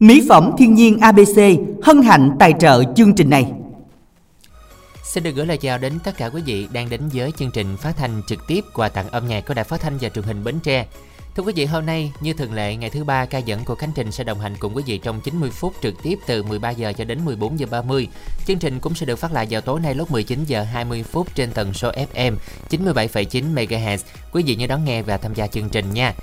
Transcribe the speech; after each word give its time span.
Mỹ 0.00 0.26
phẩm 0.28 0.50
thiên 0.58 0.74
nhiên 0.74 0.98
ABC 0.98 1.40
hân 1.82 2.02
hạnh 2.02 2.30
tài 2.38 2.54
trợ 2.60 2.82
chương 2.96 3.14
trình 3.14 3.30
này. 3.30 3.52
Xin 5.04 5.22
được 5.22 5.30
gửi 5.34 5.46
lời 5.46 5.58
chào 5.58 5.78
đến 5.78 5.98
tất 6.04 6.16
cả 6.16 6.28
quý 6.28 6.42
vị 6.46 6.68
đang 6.72 6.88
đến 6.88 7.00
với 7.12 7.32
chương 7.36 7.50
trình 7.50 7.76
phát 7.76 7.96
thanh 7.96 8.22
trực 8.26 8.38
tiếp 8.46 8.64
quà 8.74 8.88
tặng 8.88 9.08
âm 9.08 9.28
nhạc 9.28 9.46
của 9.46 9.54
Đài 9.54 9.64
Phát 9.64 9.80
thanh 9.80 9.98
và 10.00 10.08
Truyền 10.08 10.24
hình 10.24 10.44
Bến 10.44 10.58
Tre. 10.62 10.86
Thưa 11.36 11.42
quý 11.42 11.52
vị, 11.56 11.64
hôm 11.64 11.86
nay 11.86 12.12
như 12.20 12.32
thường 12.32 12.54
lệ 12.54 12.76
ngày 12.76 12.90
thứ 12.90 13.04
ba 13.04 13.26
ca 13.26 13.38
dẫn 13.38 13.64
của 13.64 13.74
Khánh 13.74 13.92
Trình 13.94 14.12
sẽ 14.12 14.24
đồng 14.24 14.40
hành 14.40 14.54
cùng 14.58 14.76
quý 14.76 14.82
vị 14.86 14.98
trong 14.98 15.20
90 15.20 15.50
phút 15.50 15.74
trực 15.82 16.02
tiếp 16.02 16.18
từ 16.26 16.42
13 16.42 16.70
giờ 16.70 16.92
cho 16.92 17.04
đến 17.04 17.24
14 17.24 17.58
giờ 17.58 17.66
30. 17.70 18.08
Chương 18.46 18.58
trình 18.58 18.80
cũng 18.80 18.94
sẽ 18.94 19.06
được 19.06 19.16
phát 19.16 19.32
lại 19.32 19.46
vào 19.50 19.60
tối 19.60 19.80
nay 19.80 19.94
lúc 19.94 20.10
19 20.10 20.44
giờ 20.44 20.62
20 20.62 21.02
phút 21.02 21.34
trên 21.34 21.50
tần 21.50 21.74
số 21.74 21.92
FM 21.92 22.36
97,9 22.70 23.54
MHz. 23.54 23.98
Quý 24.32 24.42
vị 24.46 24.56
nhớ 24.56 24.66
đón 24.66 24.84
nghe 24.84 25.02
và 25.02 25.16
tham 25.16 25.34
gia 25.34 25.46
chương 25.46 25.68
trình 25.68 25.92
nha. 25.92 26.14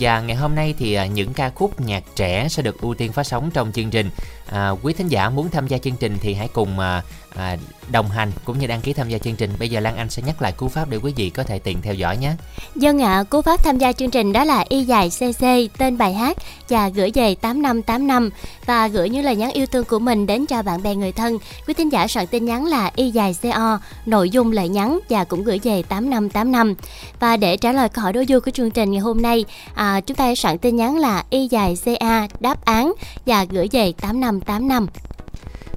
Và 0.00 0.20
ngày 0.20 0.36
hôm 0.36 0.54
nay 0.54 0.74
thì 0.78 0.94
à, 0.94 1.06
những 1.06 1.32
ca 1.32 1.50
khúc 1.50 1.80
nhạc 1.80 2.04
trẻ 2.16 2.48
sẽ 2.48 2.62
được 2.62 2.80
ưu 2.80 2.94
tiên 2.94 3.12
phát 3.12 3.26
sóng 3.26 3.50
trong 3.54 3.72
chương 3.72 3.90
trình. 3.90 4.10
À, 4.46 4.70
quý 4.82 4.92
thính 4.92 5.08
giả 5.08 5.30
muốn 5.30 5.50
tham 5.50 5.66
gia 5.66 5.78
chương 5.78 5.96
trình 5.96 6.16
thì 6.20 6.34
hãy 6.34 6.48
cùng 6.48 6.78
à, 6.78 7.02
à, 7.36 7.56
đồng 7.90 8.08
hành 8.08 8.32
cũng 8.44 8.58
như 8.58 8.66
đăng 8.66 8.80
ký 8.80 8.92
tham 8.92 9.08
gia 9.08 9.18
chương 9.18 9.36
trình. 9.36 9.50
Bây 9.58 9.68
giờ 9.68 9.80
Lan 9.80 9.96
Anh 9.96 10.10
sẽ 10.10 10.22
nhắc 10.26 10.42
lại 10.42 10.52
cú 10.52 10.68
pháp 10.68 10.90
để 10.90 10.96
quý 10.96 11.12
vị 11.16 11.30
có 11.30 11.42
thể 11.42 11.58
tiện 11.58 11.82
theo 11.82 11.94
dõi 11.94 12.16
nhé. 12.16 12.32
Dân 12.76 13.02
ạ, 13.02 13.12
à, 13.12 13.22
cú 13.22 13.42
pháp 13.42 13.64
tham 13.64 13.78
gia 13.78 13.92
chương 13.92 14.10
trình 14.10 14.32
đó 14.32 14.44
là 14.44 14.64
y 14.68 14.84
dài 14.84 15.10
cc 15.10 15.44
tên 15.78 15.98
bài 15.98 16.14
hát 16.14 16.36
và 16.68 16.88
gửi 16.88 17.10
về 17.14 17.34
8585 17.34 18.30
và 18.66 18.88
gửi 18.88 19.08
những 19.08 19.24
lời 19.24 19.36
nhắn 19.36 19.50
yêu 19.52 19.66
thương 19.66 19.84
của 19.84 19.98
mình 19.98 20.26
đến 20.26 20.46
cho 20.46 20.62
bạn 20.62 20.82
bè 20.82 20.94
người 20.94 21.12
thân. 21.12 21.38
Quý 21.66 21.74
thính 21.74 21.92
giả 21.92 22.08
soạn 22.08 22.26
tin 22.26 22.44
nhắn 22.44 22.66
là 22.66 22.90
y 22.96 23.10
dài 23.10 23.36
co, 23.42 23.78
nội 24.06 24.30
dung 24.30 24.52
lời 24.52 24.68
nhắn 24.68 24.98
và 25.08 25.24
cũng 25.24 25.44
gửi 25.44 25.60
về 25.62 25.82
8585. 25.82 26.74
Và 27.20 27.36
để 27.36 27.56
trả 27.56 27.72
lời 27.72 27.88
câu 27.88 28.02
hỏi 28.02 28.12
đố 28.12 28.22
vui 28.28 28.40
của 28.40 28.50
chương 28.50 28.70
trình 28.70 28.90
ngày 28.90 29.00
hôm 29.00 29.22
nay, 29.22 29.44
à, 29.74 30.00
chúng 30.00 30.16
ta 30.16 30.24
hãy 30.24 30.36
soạn 30.36 30.58
tin 30.58 30.76
nhắn 30.76 30.96
là 30.96 31.24
y 31.30 31.48
dài 31.48 31.76
ca 32.00 32.28
đáp 32.40 32.64
án 32.64 32.92
và 33.26 33.44
gửi 33.44 33.68
về 33.72 33.92
8585. 34.00 34.86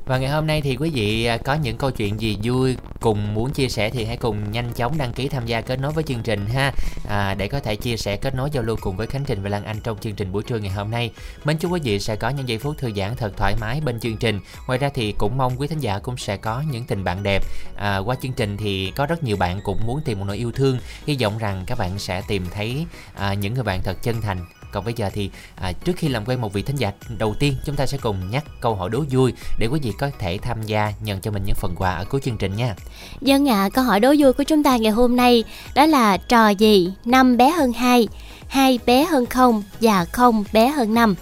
Và 0.05 0.17
ngày 0.17 0.29
hôm 0.29 0.47
nay 0.47 0.61
thì 0.61 0.75
quý 0.75 0.89
vị 0.89 1.25
à, 1.25 1.37
có 1.37 1.53
những 1.53 1.77
câu 1.77 1.91
chuyện 1.91 2.21
gì 2.21 2.37
vui 2.43 2.77
cùng 2.99 3.33
muốn 3.33 3.51
chia 3.51 3.67
sẻ 3.67 3.89
thì 3.89 4.05
hãy 4.05 4.17
cùng 4.17 4.51
nhanh 4.51 4.73
chóng 4.73 4.97
đăng 4.97 5.13
ký 5.13 5.27
tham 5.27 5.45
gia 5.45 5.61
kết 5.61 5.79
nối 5.79 5.91
với 5.91 6.03
chương 6.03 6.23
trình 6.23 6.45
ha 6.45 6.73
à, 7.09 7.33
để 7.33 7.47
có 7.47 7.59
thể 7.59 7.75
chia 7.75 7.97
sẻ 7.97 8.17
kết 8.17 8.35
nối 8.35 8.49
giao 8.51 8.63
lưu 8.63 8.75
cùng 8.81 8.97
với 8.97 9.07
Khánh 9.07 9.25
Trình 9.25 9.43
và 9.43 9.49
Lan 9.49 9.63
Anh 9.63 9.79
trong 9.83 9.97
chương 9.97 10.15
trình 10.15 10.31
buổi 10.31 10.43
trưa 10.43 10.59
ngày 10.59 10.71
hôm 10.71 10.91
nay. 10.91 11.11
Mến 11.45 11.57
chúc 11.57 11.71
quý 11.71 11.79
vị 11.83 11.99
sẽ 11.99 12.15
có 12.15 12.29
những 12.29 12.47
giây 12.47 12.57
phút 12.57 12.77
thư 12.77 12.91
giãn 12.95 13.15
thật 13.15 13.33
thoải 13.37 13.55
mái 13.61 13.81
bên 13.81 13.99
chương 13.99 14.17
trình. 14.17 14.39
Ngoài 14.67 14.79
ra 14.79 14.89
thì 14.93 15.11
cũng 15.17 15.37
mong 15.37 15.55
quý 15.57 15.67
thính 15.67 15.79
giả 15.79 15.99
cũng 15.99 16.17
sẽ 16.17 16.37
có 16.37 16.63
những 16.71 16.83
tình 16.83 17.03
bạn 17.03 17.23
đẹp. 17.23 17.43
À, 17.75 17.97
qua 17.97 18.15
chương 18.21 18.33
trình 18.33 18.57
thì 18.57 18.91
có 18.95 19.05
rất 19.05 19.23
nhiều 19.23 19.37
bạn 19.37 19.59
cũng 19.63 19.79
muốn 19.85 20.01
tìm 20.05 20.19
một 20.19 20.25
nỗi 20.27 20.37
yêu 20.37 20.51
thương. 20.51 20.79
Hy 21.07 21.17
vọng 21.21 21.37
rằng 21.37 21.63
các 21.67 21.77
bạn 21.77 21.99
sẽ 21.99 22.21
tìm 22.27 22.45
thấy 22.51 22.85
à, 23.13 23.33
những 23.33 23.53
người 23.53 23.63
bạn 23.63 23.81
thật 23.83 23.97
chân 24.01 24.21
thành 24.21 24.45
còn 24.75 24.85
bây 24.85 24.93
giờ 24.93 25.09
thì 25.13 25.29
à, 25.55 25.71
trước 25.71 25.93
khi 25.97 26.07
làm 26.07 26.25
quen 26.25 26.41
một 26.41 26.53
vị 26.53 26.61
thính 26.61 26.75
giả 26.75 26.91
đầu 27.17 27.35
tiên 27.39 27.55
chúng 27.65 27.75
ta 27.75 27.85
sẽ 27.85 27.97
cùng 28.01 28.29
nhắc 28.31 28.45
câu 28.61 28.75
hỏi 28.75 28.89
đố 28.89 29.03
vui 29.11 29.33
để 29.59 29.67
quý 29.67 29.79
vị 29.83 29.91
có 29.99 30.09
thể 30.19 30.37
tham 30.37 30.63
gia 30.63 30.93
nhận 31.01 31.21
cho 31.21 31.31
mình 31.31 31.43
những 31.45 31.55
phần 31.55 31.75
quà 31.77 31.91
ở 31.91 32.05
cuối 32.05 32.21
chương 32.21 32.37
trình 32.37 32.55
nha. 32.55 32.75
Dân 33.21 33.49
ạ 33.49 33.61
à, 33.65 33.69
câu 33.69 33.83
hỏi 33.83 33.99
đố 33.99 34.13
vui 34.19 34.33
của 34.33 34.43
chúng 34.43 34.63
ta 34.63 34.77
ngày 34.77 34.91
hôm 34.91 35.15
nay 35.15 35.43
đó 35.75 35.85
là 35.85 36.17
trò 36.17 36.49
gì? 36.49 36.93
Năm 37.05 37.37
bé 37.37 37.49
hơn 37.49 37.73
hai 37.73 38.07
hai 38.47 38.79
bé 38.85 39.05
hơn 39.05 39.25
không 39.25 39.63
và 39.81 40.05
không 40.05 40.43
bé 40.53 40.67
hơn 40.67 40.93
năm? 40.93 41.15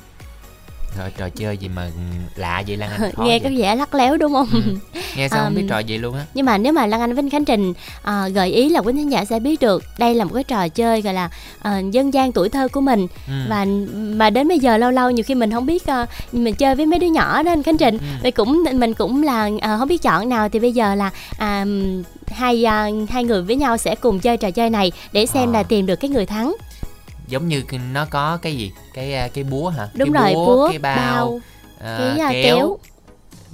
Rồi 0.98 1.12
trò 1.18 1.30
chơi 1.30 1.58
gì 1.58 1.68
mà 1.68 1.90
lạ 2.36 2.64
vậy 2.68 2.78
Lan 2.78 2.90
Anh 2.92 3.12
khó 3.12 3.24
Nghe 3.24 3.40
có 3.40 3.50
vẻ 3.58 3.76
lắc 3.76 3.96
léo 3.96 4.18
đúng 4.18 4.34
không? 4.34 4.48
Ừ. 4.54 4.62
Nghe 5.16 5.30
sao 5.30 5.40
um, 5.40 5.46
không 5.46 5.56
biết 5.56 5.66
trò 5.70 5.80
gì 5.80 5.98
luôn 5.98 6.16
á 6.16 6.26
Nhưng 6.34 6.46
mà 6.46 6.58
nếu 6.58 6.74
mà 6.74 6.86
Lan 6.86 7.02
Anh 7.02 7.16
với 7.16 7.30
Khánh 7.30 7.46
Trình 7.46 7.70
uh, 7.70 8.34
gợi 8.34 8.52
ý 8.52 8.70
là 8.70 8.80
quý 8.80 8.94
khán 8.98 9.10
giả 9.10 9.26
sẽ 9.26 9.40
biết 9.40 9.62
được 9.62 9.84
Đây 9.98 10.16
là 10.16 10.26
một 10.26 10.32
cái 10.34 10.44
trò 10.44 10.68
chơi 10.68 11.02
gọi 11.02 11.14
là 11.14 11.30
uh, 11.68 11.92
dân 11.92 12.14
gian 12.14 12.32
tuổi 12.32 12.50
thơ 12.50 12.68
của 12.68 12.82
mình 12.82 13.08
ừ. 13.28 13.34
Và 13.50 13.66
mà 13.94 14.30
đến 14.30 14.48
bây 14.48 14.60
giờ 14.60 14.78
lâu 14.78 14.92
lâu 14.92 15.12
nhiều 15.12 15.24
khi 15.24 15.36
mình 15.36 15.52
không 15.52 15.66
biết 15.66 15.84
uh, 15.84 16.10
Mình 16.34 16.56
chơi 16.56 16.76
với 16.76 16.86
mấy 16.86 17.00
đứa 17.00 17.08
nhỏ 17.08 17.44
đó 17.44 17.52
anh 17.52 17.64
Khánh 17.64 17.78
Trình 17.78 17.98
ừ. 17.98 18.06
Thì 18.24 18.32
cũng 18.32 18.64
mình 18.74 18.94
cũng 18.94 19.24
là 19.24 19.46
uh, 19.46 19.62
không 19.80 19.88
biết 19.88 20.02
chọn 20.02 20.30
nào 20.30 20.50
Thì 20.50 20.60
bây 20.60 20.72
giờ 20.72 20.96
là 20.96 21.08
uh, 21.32 21.68
hai 22.28 22.66
uh, 22.66 23.10
hai 23.10 23.24
người 23.24 23.42
với 23.42 23.56
nhau 23.56 23.78
sẽ 23.78 23.96
cùng 23.96 24.20
chơi 24.20 24.38
trò 24.38 24.52
chơi 24.52 24.70
này 24.70 24.92
Để 25.12 25.26
xem 25.26 25.50
à. 25.50 25.52
là 25.52 25.64
tìm 25.64 25.86
được 25.86 25.96
cái 25.96 26.10
người 26.10 26.26
thắng 26.26 26.56
giống 27.28 27.48
như 27.48 27.64
nó 27.94 28.06
có 28.10 28.38
cái 28.42 28.56
gì? 28.56 28.72
Cái 28.94 29.14
à, 29.14 29.28
cái 29.34 29.44
búa 29.44 29.70
hả? 29.70 29.88
Đúng 29.94 30.14
cái 30.14 30.24
rồi 30.24 30.34
búa, 30.34 30.46
búa 30.46 30.70
cái 30.70 30.80
bao, 30.80 30.96
bao 30.96 31.40
cái 31.80 32.12
uh, 32.12 32.32
kéo. 32.32 32.58
kéo. 32.58 32.78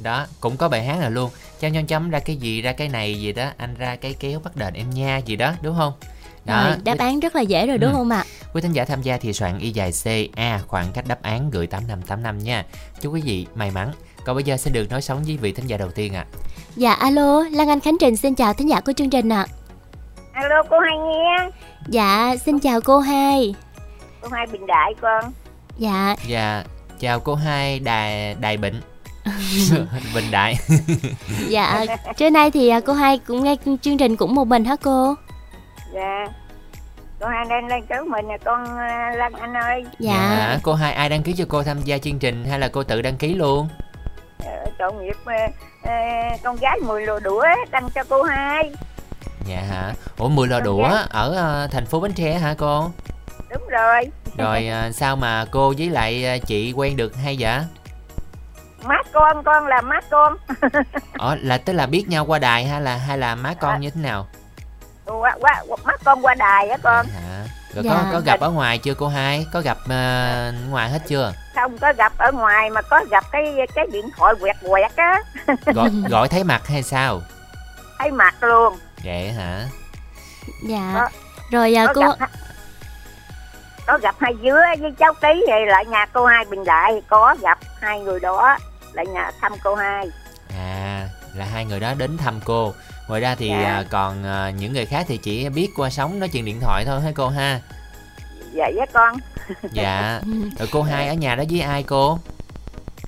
Đó 0.03 0.25
cũng 0.39 0.57
có 0.57 0.69
bài 0.69 0.83
hát 0.83 0.99
nào 0.99 1.09
luôn. 1.09 1.29
Chăm 1.59 1.73
chăm 1.73 1.85
chấm 1.85 2.09
ra 2.09 2.19
cái 2.19 2.35
gì 2.35 2.61
ra 2.61 2.71
cái 2.71 2.89
này 2.89 3.21
gì 3.21 3.33
đó 3.33 3.45
anh 3.57 3.75
ra 3.75 3.95
cái 3.95 4.15
kéo 4.19 4.39
bắt 4.43 4.55
đền 4.55 4.73
em 4.73 4.89
nha 4.89 5.17
gì 5.17 5.35
đó 5.35 5.53
đúng 5.61 5.75
không? 5.77 5.93
Đó 6.45 6.67
rồi, 6.67 6.77
đáp 6.83 6.97
án 6.97 7.19
rất 7.19 7.35
là 7.35 7.41
dễ 7.41 7.67
rồi 7.67 7.77
đúng 7.77 7.91
ừ. 7.91 7.95
không 7.95 8.09
ạ? 8.09 8.25
Quý 8.53 8.61
thính 8.61 8.73
giả 8.73 8.85
tham 8.85 9.01
gia 9.01 9.17
thì 9.17 9.33
soạn 9.33 9.59
y 9.59 9.71
dài 9.71 9.91
c 9.91 10.07
a 10.35 10.59
khoảng 10.67 10.91
cách 10.93 11.07
đáp 11.07 11.21
án 11.21 11.49
gửi 11.49 11.67
tám 11.67 11.87
năm 11.87 12.01
tám 12.01 12.23
năm 12.23 12.37
nha. 12.37 12.65
Chúc 13.01 13.13
quý 13.13 13.21
vị 13.21 13.47
may 13.55 13.71
mắn. 13.71 13.91
Còn 14.25 14.35
bây 14.35 14.43
giờ 14.43 14.57
sẽ 14.57 14.71
được 14.71 14.89
nói 14.89 15.01
sống 15.01 15.23
với 15.23 15.37
vị 15.37 15.51
thính 15.51 15.67
giả 15.67 15.77
đầu 15.77 15.91
tiên 15.91 16.13
ạ. 16.13 16.25
À. 16.31 16.37
dạ 16.75 16.93
alo 16.93 17.43
lan 17.51 17.69
anh 17.69 17.79
khánh 17.79 17.97
trình 17.99 18.17
xin 18.17 18.35
chào 18.35 18.53
thính 18.53 18.69
giả 18.69 18.81
của 18.81 18.93
chương 18.93 19.09
trình 19.09 19.29
ạ. 19.29 19.45
À. 20.33 20.41
alo 20.41 20.63
cô 20.69 20.79
hai 20.79 20.97
nghe 20.97 21.49
dạ 21.89 22.35
xin 22.45 22.59
chào 22.59 22.81
cô 22.81 22.99
hai. 22.99 23.55
Cô 24.21 24.27
hai 24.31 24.47
bình 24.47 24.67
đại 24.67 24.93
con. 25.01 25.23
Dạ. 25.77 26.15
Dạ 26.27 26.63
chào 26.99 27.19
cô 27.19 27.35
hai 27.35 27.79
đài 27.79 28.35
đài 28.39 28.57
bệnh 28.57 28.81
bình 30.15 30.25
đại. 30.31 30.55
Dạ 31.47 31.85
trưa 32.17 32.29
nay 32.29 32.51
thì 32.51 32.69
à, 32.69 32.79
cô 32.79 32.93
hai 32.93 33.17
cũng 33.17 33.43
nghe 33.43 33.55
chương 33.81 33.97
trình 33.97 34.15
cũng 34.15 34.35
một 34.35 34.47
mình 34.47 34.65
hả 34.65 34.75
cô? 34.83 35.15
Dạ. 35.93 36.25
Cô 37.19 37.27
hai 37.27 37.45
đang 37.49 37.67
lên 37.67 37.85
cứu 37.89 38.05
mình 38.05 38.27
nè 38.27 38.37
con 38.45 38.77
à, 38.77 39.11
Lan 39.15 39.33
Anh 39.33 39.53
ơi. 39.53 39.85
Dạ. 39.99 40.11
dạ 40.11 40.59
cô 40.63 40.73
hai 40.73 40.93
ai 40.93 41.09
đăng 41.09 41.23
ký 41.23 41.33
cho 41.33 41.45
cô 41.49 41.63
tham 41.63 41.81
gia 41.81 41.97
chương 41.97 42.19
trình 42.19 42.45
hay 42.45 42.59
là 42.59 42.67
cô 42.67 42.83
tự 42.83 43.01
đăng 43.01 43.17
ký 43.17 43.35
luôn? 43.35 43.67
Ờ, 44.45 44.65
tội 44.79 44.93
nghiệp 44.93 45.15
ờ, 45.25 45.91
con 46.43 46.55
gái 46.55 46.79
mười 46.85 47.05
lô 47.05 47.19
đũa 47.19 47.43
đăng 47.71 47.89
cho 47.95 48.03
cô 48.09 48.23
hai 48.23 48.71
dạ 49.49 49.61
hả? 49.61 49.93
Ủa 50.17 50.29
mười 50.29 50.47
lò 50.47 50.59
đũa 50.59 50.89
ở 51.09 51.35
ờ, 51.35 51.67
thành 51.71 51.85
phố 51.85 51.99
bến 51.99 52.13
tre 52.13 52.33
hả 52.33 52.55
cô? 52.57 52.91
Đúng 53.49 53.67
rồi. 53.67 54.01
Rồi 54.37 54.67
à, 54.67 54.91
sao 54.91 55.15
mà 55.15 55.45
cô 55.51 55.73
với 55.77 55.89
lại 55.89 56.25
à, 56.25 56.37
chị 56.37 56.73
quen 56.75 56.97
được 56.97 57.15
hay 57.15 57.37
vậy? 57.39 57.59
Má 58.83 58.95
con 59.13 59.43
con 59.43 59.67
là 59.67 59.81
má 59.81 59.99
con 60.09 60.37
ờ 61.17 61.35
là 61.41 61.57
tức 61.57 61.73
là 61.73 61.85
biết 61.85 62.05
nhau 62.07 62.25
qua 62.25 62.39
đài 62.39 62.65
hay 62.65 62.81
là 62.81 62.95
hay 62.95 63.17
là 63.17 63.35
má 63.35 63.53
con 63.53 63.71
à. 63.71 63.77
như 63.77 63.89
thế 63.89 64.01
nào? 64.01 64.27
Qua, 65.05 65.35
qua 65.39 65.63
má 65.83 65.93
con 66.03 66.25
qua 66.25 66.35
đài 66.35 66.69
á 66.69 66.77
con. 66.83 67.05
Hả? 67.05 67.45
Rồi 67.73 67.83
dạ. 67.83 67.91
có 67.91 68.03
có 68.11 68.19
gặp 68.19 68.39
ở 68.39 68.49
ngoài 68.49 68.77
chưa 68.77 68.93
cô 68.93 69.07
hai? 69.07 69.45
Có 69.53 69.61
gặp 69.61 69.77
uh, 69.83 70.69
ngoài 70.69 70.89
hết 70.89 70.99
chưa? 71.07 71.33
Không 71.55 71.77
có 71.77 71.93
gặp 71.97 72.13
ở 72.17 72.31
ngoài 72.31 72.69
mà 72.69 72.81
có 72.81 73.05
gặp 73.11 73.23
cái 73.31 73.55
cái 73.75 73.87
điện 73.91 74.09
thoại 74.17 74.33
quẹt 74.41 74.55
quẹt 74.69 74.95
á. 74.95 75.19
Gọi 75.65 75.89
gọi 76.09 76.27
thấy 76.27 76.43
mặt 76.43 76.67
hay 76.67 76.83
sao? 76.83 77.21
Thấy 77.99 78.11
mặt 78.11 78.35
luôn 78.41 78.77
vậy 79.03 79.31
hả? 79.31 79.67
Dạ. 80.63 80.91
Có, 80.95 81.09
rồi 81.51 81.73
có 81.87 81.93
cô 81.93 82.01
gặp, 82.19 82.29
có 83.87 83.97
gặp 83.97 84.15
hai 84.19 84.33
dứa 84.43 84.61
với 84.79 84.91
cháu 84.99 85.13
tí 85.21 85.41
thì 85.47 85.65
lại 85.67 85.85
nhà 85.85 86.05
cô 86.13 86.25
hai 86.25 86.45
bình 86.45 86.63
đại 86.65 87.01
có 87.07 87.35
gặp 87.41 87.59
hai 87.81 87.99
người 87.99 88.19
đó 88.19 88.57
lại 88.93 89.05
nhà 89.05 89.31
thăm 89.41 89.51
cô 89.63 89.75
hai. 89.75 90.07
À 90.57 91.07
là 91.35 91.45
hai 91.45 91.65
người 91.65 91.79
đó 91.79 91.93
đến 91.93 92.17
thăm 92.17 92.39
cô. 92.45 92.73
Ngoài 93.07 93.21
ra 93.21 93.35
thì 93.35 93.49
dạ. 93.49 93.55
À, 93.55 93.83
còn 93.89 94.25
à, 94.25 94.49
những 94.49 94.73
người 94.73 94.85
khác 94.85 95.05
thì 95.07 95.17
chỉ 95.17 95.49
biết 95.49 95.69
qua 95.75 95.89
sóng 95.89 96.19
nói 96.19 96.29
chuyện 96.29 96.45
điện 96.45 96.59
thoại 96.61 96.85
thôi 96.85 97.01
hả 97.01 97.11
cô 97.15 97.29
ha? 97.29 97.59
Dạ 98.53 98.69
với 98.75 98.87
con. 98.93 99.17
Dạ. 99.71 100.21
Rồi 100.59 100.67
cô 100.71 100.81
hai 100.81 101.07
ở 101.07 101.13
nhà 101.13 101.35
đó 101.35 101.43
với 101.49 101.61
ai 101.61 101.83
cô 101.83 102.19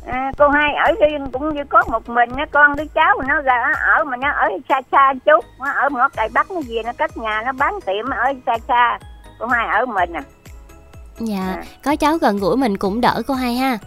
à, 0.05 0.31
cô 0.37 0.49
hai 0.49 0.73
ở 0.85 0.91
riêng 1.01 1.31
cũng 1.31 1.55
như 1.55 1.63
có 1.69 1.83
một 1.87 2.09
mình 2.09 2.29
á 2.37 2.45
con 2.51 2.75
đứa 2.75 2.85
cháu 2.95 3.21
nó 3.27 3.41
ra 3.41 3.73
ở 3.97 4.03
mà 4.03 4.17
nó 4.17 4.31
ở 4.31 4.49
xa 4.69 4.81
xa 4.91 5.13
chút 5.25 5.45
nó 5.59 5.71
ở 5.71 5.89
ngõ 5.91 6.09
cày 6.09 6.29
bắc 6.33 6.51
nó 6.51 6.61
gì 6.61 6.75
nó 6.85 6.91
cất 6.93 7.17
nhà 7.17 7.41
nó 7.45 7.51
bán 7.51 7.73
tiệm 7.85 8.09
ở 8.09 8.33
xa 8.45 8.57
xa 8.67 8.99
cô 9.39 9.47
hai 9.47 9.67
ở 9.67 9.85
mình 9.85 10.13
à. 10.13 10.23
Dạ 11.19 11.55
à. 11.55 11.63
có 11.83 11.95
cháu 11.95 12.17
gần 12.17 12.37
gũi 12.37 12.57
mình 12.57 12.77
cũng 12.77 13.01
đỡ 13.01 13.21
cô 13.27 13.33
hai 13.33 13.55
ha. 13.55 13.77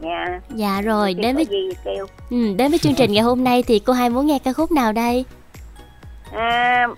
Dạ. 0.00 0.40
Dạ 0.54 0.80
rồi 0.80 1.14
đến 1.14 1.36
với 1.36 1.46
gì 1.46 1.68
kêu. 1.84 2.06
Ừ, 2.30 2.54
đến 2.56 2.70
với 2.70 2.78
chương 2.78 2.94
trình 2.94 3.12
ngày 3.12 3.22
hôm 3.22 3.44
nay 3.44 3.62
thì 3.62 3.78
cô 3.78 3.92
hai 3.92 4.10
muốn 4.10 4.26
nghe 4.26 4.38
ca 4.44 4.52
khúc 4.52 4.72
nào 4.72 4.92
đây? 4.92 5.24
À, 6.32 6.88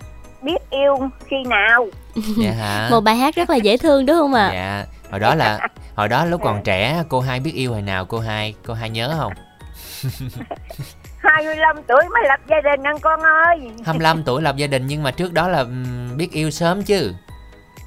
biết 0.42 0.70
yêu 0.70 1.10
khi 1.26 1.36
nào. 1.46 1.86
Dạ 2.36 2.50
hả? 2.50 2.88
Một 2.90 3.00
bài 3.00 3.16
hát 3.16 3.34
rất 3.34 3.50
là 3.50 3.56
dễ 3.56 3.76
thương 3.76 4.06
đúng 4.06 4.16
không 4.16 4.34
ạ? 4.34 4.46
À? 4.46 4.52
dạ 4.52 4.84
hồi 5.12 5.20
đó 5.20 5.34
là 5.34 5.68
hồi 5.96 6.08
đó 6.08 6.24
lúc 6.24 6.40
còn 6.44 6.62
trẻ 6.64 7.02
cô 7.08 7.20
hai 7.20 7.40
biết 7.40 7.52
yêu 7.54 7.72
hồi 7.72 7.82
nào 7.82 8.04
cô 8.04 8.18
hai 8.18 8.54
cô 8.66 8.74
hai 8.74 8.90
nhớ 8.90 9.14
không? 9.18 9.32
25 11.18 11.76
tuổi 11.88 12.02
mới 12.14 12.22
lập 12.28 12.40
gia 12.48 12.60
đình 12.60 12.82
anh 12.82 12.98
con 12.98 13.20
ơi. 13.20 13.70
25 13.84 14.22
tuổi 14.24 14.42
lập 14.42 14.56
gia 14.56 14.66
đình 14.66 14.86
nhưng 14.86 15.02
mà 15.02 15.10
trước 15.10 15.32
đó 15.32 15.48
là 15.48 15.64
biết 16.16 16.32
yêu 16.32 16.50
sớm 16.50 16.82
chứ? 16.82 17.14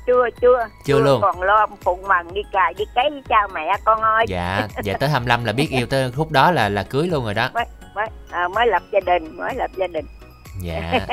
Chưa 0.08 0.30
chưa. 0.42 0.68
Chưa 0.86 1.00
luôn. 1.00 1.22
còn 1.22 1.42
lo 1.42 1.68
phụ 1.84 2.00
mần 2.08 2.34
đi 2.34 2.42
cài 2.52 2.74
đi 2.74 2.86
cấy 2.96 3.10
với 3.10 3.22
cha 3.30 3.48
mẹ 3.54 3.78
con 3.86 4.02
ơi. 4.02 4.26
Dạ 4.28 4.68
dạ 4.84 4.94
tới 5.00 5.10
25 5.10 5.46
là 5.46 5.54
biết 5.54 5.68
yêu 5.70 5.86
tới 5.86 6.12
khúc 6.12 6.32
đó 6.32 6.52
là 6.52 6.70
là 6.70 6.84
cưới 6.84 7.08
luôn 7.08 7.24
rồi 7.24 7.34
đó. 7.34 7.50
Mới 7.54 7.66
mới, 7.96 8.08
à, 8.32 8.48
mới 8.48 8.68
lập 8.68 8.82
gia 8.92 9.00
đình 9.00 9.38
mới 9.38 9.56
lập 9.56 9.72
gia 9.78 9.88
đình. 9.88 10.06
Dạ. 10.62 11.00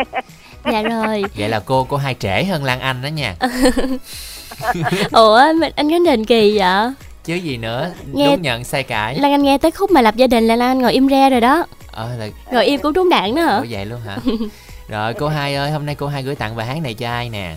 Dạ 0.72 0.82
rồi. 0.82 1.24
Vậy 1.36 1.48
là 1.48 1.60
cô 1.60 1.84
cô 1.84 1.96
hai 1.96 2.14
trễ 2.14 2.44
hơn 2.44 2.64
lan 2.64 2.80
anh 2.80 3.02
đó 3.02 3.06
nha 3.06 3.34
ủa 5.12 5.40
mình 5.58 5.72
anh 5.76 5.90
khánh 5.90 6.04
đình 6.04 6.24
kỳ 6.24 6.58
vậy? 6.58 6.92
Chứ 7.24 7.34
gì 7.34 7.56
nữa 7.56 7.90
Nghe- 8.12 8.26
đúng 8.26 8.42
nhận 8.42 8.64
sai 8.64 8.82
cãi 8.82 9.18
Lan 9.18 9.32
Anh 9.32 9.42
nghe 9.42 9.58
tới 9.58 9.70
khúc 9.70 9.90
mà 9.90 10.02
lập 10.02 10.16
gia 10.16 10.26
đình 10.26 10.46
là 10.46 10.56
Lan 10.56 10.68
Anh 10.68 10.78
ngồi 10.78 10.92
im 10.92 11.08
re 11.08 11.30
rồi 11.30 11.40
đó. 11.40 11.66
Ờ 11.92 12.08
là 12.18 12.26
Ngồi 12.52 12.64
im 12.66 12.80
cũng 12.80 12.94
trúng 12.94 13.08
đạn 13.08 13.34
nữa 13.34 13.42
hả? 13.42 13.56
Ủa 13.56 13.64
vậy 13.70 13.86
luôn 13.86 14.00
hả? 14.06 14.16
Rồi 14.88 15.14
cô 15.14 15.28
hai 15.28 15.54
ơi 15.54 15.70
hôm 15.70 15.86
nay 15.86 15.94
cô 15.94 16.06
hai 16.06 16.22
gửi 16.22 16.34
tặng 16.34 16.56
bài 16.56 16.66
hát 16.66 16.76
này 16.82 16.94
cho 16.94 17.08
ai 17.08 17.28
nè? 17.28 17.54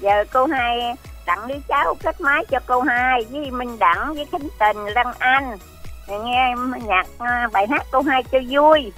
Giờ 0.00 0.24
cô 0.32 0.46
hai 0.46 0.78
tặng 1.26 1.48
đứa 1.48 1.54
cháu 1.68 1.94
kết 2.02 2.20
máy 2.20 2.44
cho 2.50 2.58
cô 2.66 2.80
hai 2.80 3.24
với 3.30 3.50
minh 3.50 3.78
đẳng 3.78 4.14
với 4.14 4.26
khánh 4.32 4.48
tình 4.58 4.84
lăng 4.94 5.12
anh. 5.18 5.58
Rồi 6.08 6.20
nghe 6.24 6.54
nhạc 6.86 7.06
à, 7.18 7.48
bài 7.52 7.66
hát 7.70 7.86
cô 7.90 8.00
hai 8.02 8.22
cho 8.32 8.38
vui. 8.50 8.92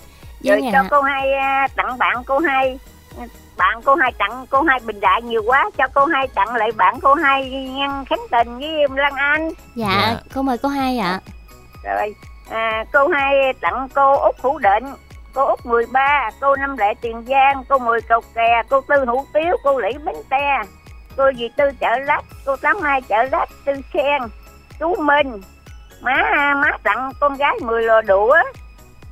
Rồi 0.45 0.61
Vâng 0.61 0.73
cho 0.73 0.83
cô 0.91 1.03
hai 1.03 1.33
à, 1.33 1.69
tặng 1.77 1.99
bạn 1.99 2.17
cô 2.27 2.39
hai 2.39 2.79
bạn 3.61 3.83
cô 3.85 3.95
hai 3.95 4.13
tặng 4.19 4.47
cô 4.51 4.63
hai 4.63 4.81
bình 4.87 5.01
đại 5.01 5.23
nhiều 5.23 5.43
quá 5.47 5.71
cho 5.79 5.85
cô 5.95 6.05
hai 6.05 6.29
tặng 6.35 6.57
lại 6.57 6.73
bạn 6.73 7.01
cô 7.03 7.15
hai 7.15 7.51
nhân 7.51 8.05
khánh 8.05 8.21
tình 8.31 8.59
với 8.59 8.87
lăng 8.97 9.15
anh 9.15 9.51
Dạ 9.75 9.89
Dạ. 9.91 10.17
cô 10.35 10.43
mời 10.43 10.59
cô 10.63 10.69
hai 10.69 10.99
ạ 10.99 11.21
rồi 11.85 12.15
à, 12.51 12.85
cô 12.93 13.09
hai 13.09 13.35
tặng 13.61 13.89
cô 13.95 14.17
út 14.17 14.35
hữu 14.43 14.59
định 14.59 14.95
cô 15.35 15.45
út 15.45 15.67
13 15.67 16.31
cô 16.41 16.57
năm 16.57 16.77
lệ 16.79 16.95
tiền 17.01 17.25
giang 17.29 17.65
cô 17.69 17.79
mười 17.79 18.01
cầu 18.01 18.21
kè 18.35 18.63
cô 18.71 18.81
tư 18.81 19.05
hữu 19.07 19.27
tiếu 19.35 19.57
cô 19.65 19.79
lý 19.79 19.89
bến 20.05 20.17
tre 20.31 20.63
cô 21.17 21.25
dì 21.39 21.49
tư 21.57 21.65
chợ 21.81 21.99
lách 22.07 22.25
cô 22.47 22.57
tám 22.57 22.81
hai 22.83 23.03
chợ 23.03 23.23
lách 23.33 23.49
tư 23.65 23.73
sen 23.95 24.23
chú 24.79 24.97
minh 24.97 25.41
má 26.01 26.23
má 26.55 26.71
tặng 26.83 27.11
con 27.21 27.37
gái 27.37 27.57
10 27.63 27.83
lò 27.83 28.01
đũa 28.01 28.37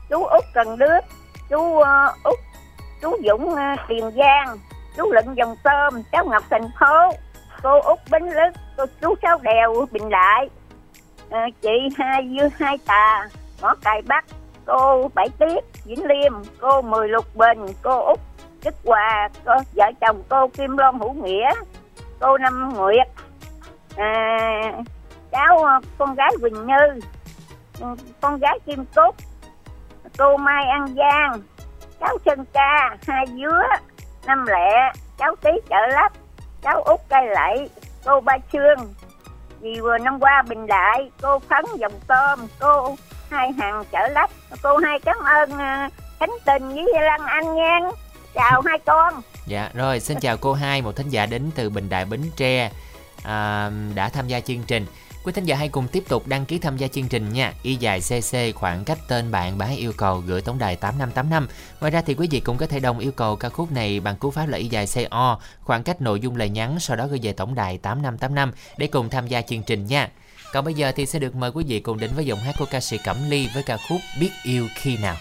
chú 0.09 0.25
út 0.25 0.45
cần 0.55 0.79
đước 0.79 1.01
chú 1.49 1.59
uh, 1.59 1.87
út 2.25 2.39
chú 3.03 3.17
dũng 3.25 3.55
à, 3.55 3.77
tiền 3.89 4.11
giang 4.17 4.59
chú 4.97 5.13
Lệnh 5.13 5.37
dòng 5.37 5.57
tôm 5.65 6.03
cháu 6.13 6.25
ngọc 6.25 6.43
thành 6.51 6.71
phố 6.81 7.13
cô 7.63 7.81
út 7.81 7.99
bến 8.11 8.23
lức 8.23 8.55
cô 8.77 8.85
chú 9.01 9.15
sáu 9.23 9.39
đèo 9.43 9.87
bình 9.93 10.09
lại 10.09 10.49
à, 11.31 11.47
chị 11.61 11.89
hai 11.97 12.29
dư 12.39 12.49
hai 12.59 12.79
tà 12.87 13.29
ngõ 13.63 13.75
cài 13.75 14.03
bắc 14.03 14.25
cô 14.67 15.11
bảy 15.15 15.29
tiết 15.39 15.85
vĩnh 15.85 16.07
liêm 16.07 16.33
cô 16.61 16.83
mười 16.83 17.09
lục 17.09 17.27
bình 17.35 17.67
cô 17.83 18.05
út 18.05 18.21
đức 18.65 18.75
hòa 18.85 19.29
cô 19.45 19.53
vợ 19.75 19.91
chồng 20.01 20.23
cô 20.29 20.49
kim 20.49 20.77
loan 20.77 20.99
hữu 20.99 21.13
nghĩa 21.13 21.51
cô 22.21 22.39
năm 22.39 22.75
nguyệt 22.77 23.09
à, 23.97 24.73
cháu 25.31 25.65
à, 25.65 25.81
con 25.99 26.15
gái 26.15 26.31
quỳnh 26.41 26.67
như 26.67 27.01
ừ, 27.81 27.87
con 28.21 28.39
gái 28.39 28.59
kim 28.67 28.85
cúc 28.95 29.15
cô 30.19 30.37
mai 30.37 30.65
an 30.65 30.95
giang 30.97 31.41
cháu 32.01 32.19
sơn 32.27 32.45
ca 32.53 32.97
hai 33.07 33.27
dứa 33.27 33.63
năm 34.27 34.47
lẹ 34.47 34.93
cháu 35.19 35.37
tí 35.43 35.51
chợ 35.71 35.87
lách 35.89 36.13
cháu 36.63 36.83
út 36.83 37.01
cây 37.09 37.27
lậy 37.27 37.71
cô 38.05 38.21
ba 38.21 38.37
trương 38.53 38.95
vì 39.61 39.81
vừa 39.81 39.99
năm 39.99 40.19
qua 40.21 40.43
bình 40.49 40.67
đại 40.67 41.11
cô 41.23 41.39
phấn 41.39 41.65
dòng 41.79 42.01
tôm 42.07 42.47
cô 42.61 42.97
hai 43.31 43.53
hàng 43.53 43.85
chợ 43.93 44.09
lách 44.09 44.31
cô 44.63 44.77
hai 44.77 44.99
cảm 45.01 45.17
ơn 45.25 45.51
khánh 46.21 46.31
à, 46.31 46.45
tình 46.45 46.69
với 46.69 47.03
lan 47.03 47.21
anh 47.27 47.55
nha 47.55 47.79
chào 48.35 48.63
hai 48.67 48.79
con. 48.79 49.15
Dạ 49.47 49.71
rồi 49.75 50.01
xin 50.01 50.21
chào 50.21 50.37
cô 50.37 50.53
hai 50.53 50.83
một 50.83 50.97
thính 50.97 51.09
giả 51.09 51.27
đến 51.27 51.51
từ 51.55 51.71
bình 51.71 51.89
đại 51.89 52.05
bến 52.05 52.21
tre 52.37 52.71
à, 53.25 53.71
đã 53.95 54.09
tham 54.09 54.29
gia 54.29 54.41
chương 54.41 54.63
trình 54.67 54.87
quý 55.29 55.33
thính 55.33 55.45
giả 55.45 55.57
hãy 55.57 55.69
cùng 55.69 55.89
tiếp 55.89 56.05
tục 56.09 56.27
đăng 56.27 56.47
ký 56.47 56.59
tham 56.59 56.77
gia 56.77 56.89
chương 56.89 57.09
trình 57.09 57.33
nha. 57.33 57.55
Y 57.63 57.75
dài 57.75 58.01
cc 58.01 58.37
khoảng 58.55 58.85
cách 58.85 58.99
tên 59.09 59.31
bạn 59.31 59.59
bá 59.59 59.67
yêu 59.67 59.93
cầu 59.97 60.23
gửi 60.27 60.41
tổng 60.41 60.59
đài 60.59 60.77
8585 60.77 61.49
ngoài 61.81 61.91
ra 61.91 62.03
thì 62.03 62.15
quý 62.15 62.29
vị 62.31 62.41
cũng 62.41 62.57
có 62.57 62.67
thể 62.67 62.81
đồng 62.81 62.99
yêu 62.99 63.13
cầu 63.13 63.37
ca 63.37 63.49
khúc 63.49 63.73
này 63.73 64.01
bằng 64.01 64.17
cú 64.17 64.31
pháp 64.31 64.47
là 64.47 64.59
y 64.59 64.69
dài 64.69 64.87
co 65.11 65.41
khoảng 65.63 65.83
cách 65.83 66.01
nội 66.01 66.21
dung 66.21 66.37
lời 66.37 66.49
nhắn, 66.49 66.81
sau 66.81 66.97
đó 66.97 67.07
gửi 67.07 67.21
về 67.23 67.33
tổng 67.33 67.55
đài 67.55 67.79
8585 67.79 68.53
để 68.79 68.87
cùng 68.87 69.11
tham 69.11 69.27
gia 69.27 69.43
chương 69.43 69.63
trình 69.63 69.87
nha. 69.87 70.11
Còn 70.53 70.65
bây 70.65 70.75
giờ 70.75 70.93
thì 70.97 71.07
sẽ 71.07 71.19
được 71.19 71.35
mời 71.35 71.51
quý 71.51 71.65
vị 71.69 71.81
cùng 71.81 71.99
đến 71.99 72.11
với 72.15 72.27
giọng 72.27 72.39
hát 72.39 72.55
của 72.59 72.67
ca 72.71 72.81
sĩ 72.81 72.99
Cẩm 73.05 73.17
Ly 73.31 73.49
với 73.55 73.63
ca 73.63 73.77
khúc 73.89 74.01
Biết 74.21 74.31
yêu 74.45 74.69
khi 74.75 74.97
nào. 74.97 75.17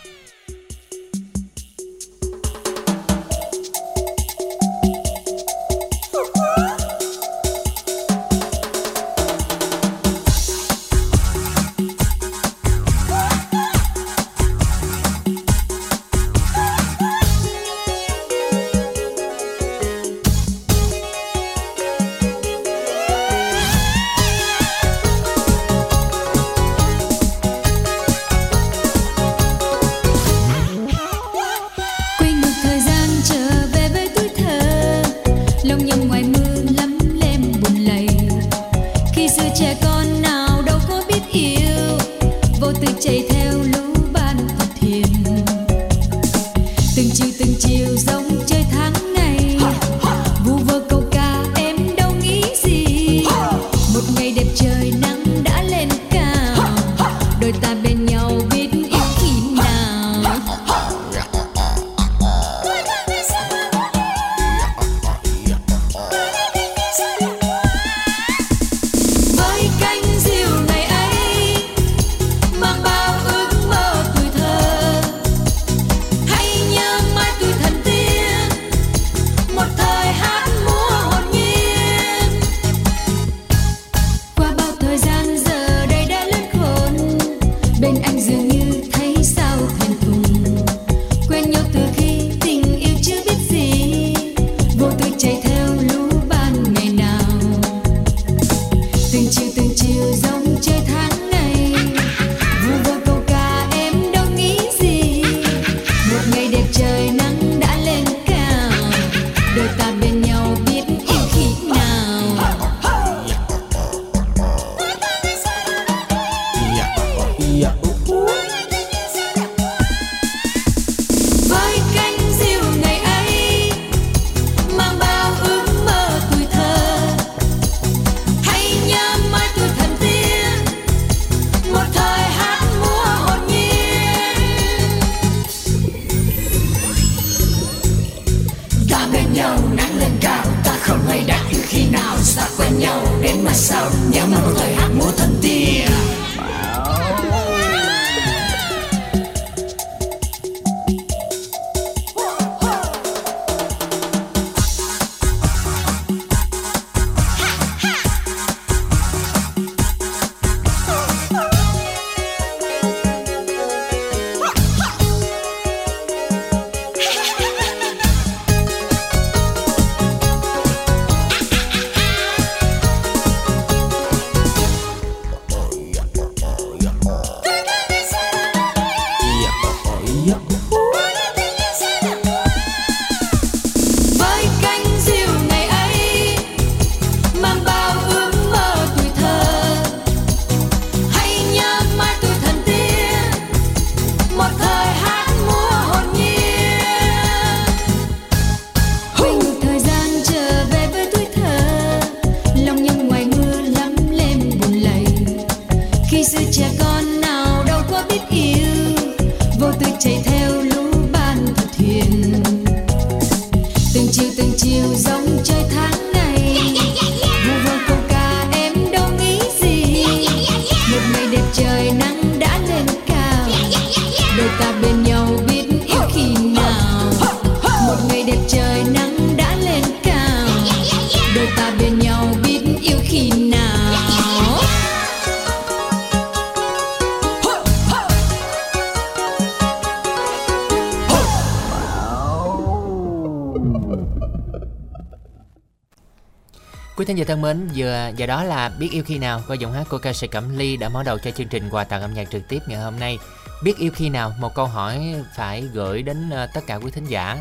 Thân 247.27 247.41
mến, 247.41 247.67
giờ 247.73 248.11
giờ 248.17 248.25
đó 248.25 248.43
là 248.43 248.69
biết 248.79 248.89
yêu 248.91 249.03
khi 249.03 249.17
nào 249.17 249.41
qua 249.47 249.55
giọng 249.55 249.73
hát 249.73 249.83
của 249.89 249.97
ca 249.97 250.13
sĩ 250.13 250.27
Cẩm 250.27 250.57
Ly 250.57 250.77
đã 250.77 250.89
mở 250.89 251.03
đầu 251.03 251.17
cho 251.17 251.31
chương 251.31 251.47
trình 251.47 251.69
quà 251.71 251.83
tặng 251.83 252.01
âm 252.01 252.13
nhạc 252.13 252.29
trực 252.31 252.47
tiếp 252.49 252.59
ngày 252.67 252.79
hôm 252.79 252.99
nay. 252.99 253.17
Biết 253.63 253.77
yêu 253.77 253.91
khi 253.95 254.09
nào? 254.09 254.33
Một 254.39 254.55
câu 254.55 254.65
hỏi 254.65 255.15
phải 255.35 255.61
gửi 255.61 256.01
đến 256.01 256.29
ờ, 256.29 256.47
tất 256.53 256.61
cả 256.67 256.75
quý 256.75 256.91
thính 256.91 257.05
giả. 257.05 257.37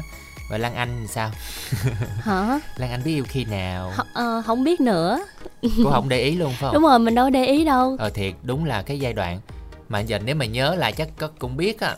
Và 0.51 0.59
Lan 0.59 0.75
Anh 0.75 1.07
sao? 1.09 1.31
hả 2.21 2.61
Lan 2.77 2.91
Anh 2.91 3.01
biết 3.05 3.15
yêu 3.15 3.25
khi 3.29 3.45
nào? 3.45 3.93
H- 3.97 4.05
ờ, 4.15 4.43
không 4.47 4.65
biết 4.65 4.81
nữa 4.81 5.19
Cô 5.85 5.91
không 5.91 6.09
để 6.09 6.21
ý 6.23 6.37
luôn 6.37 6.51
phải 6.51 6.61
không? 6.61 6.75
đúng 6.75 6.83
rồi 6.83 6.99
mình 6.99 7.15
đâu 7.15 7.31
để 7.31 7.47
ý 7.47 7.65
đâu 7.65 7.97
Ờ 7.99 8.11
thiệt, 8.11 8.35
đúng 8.43 8.65
là 8.65 8.83
cái 8.83 8.99
giai 9.01 9.13
đoạn 9.13 9.41
mà 9.89 10.01
giờ 10.01 10.19
nếu 10.25 10.35
mà 10.35 10.45
nhớ 10.45 10.75
lại 10.75 10.93
chắc 10.93 11.09
cũng 11.39 11.57
biết 11.57 11.81
á, 11.81 11.97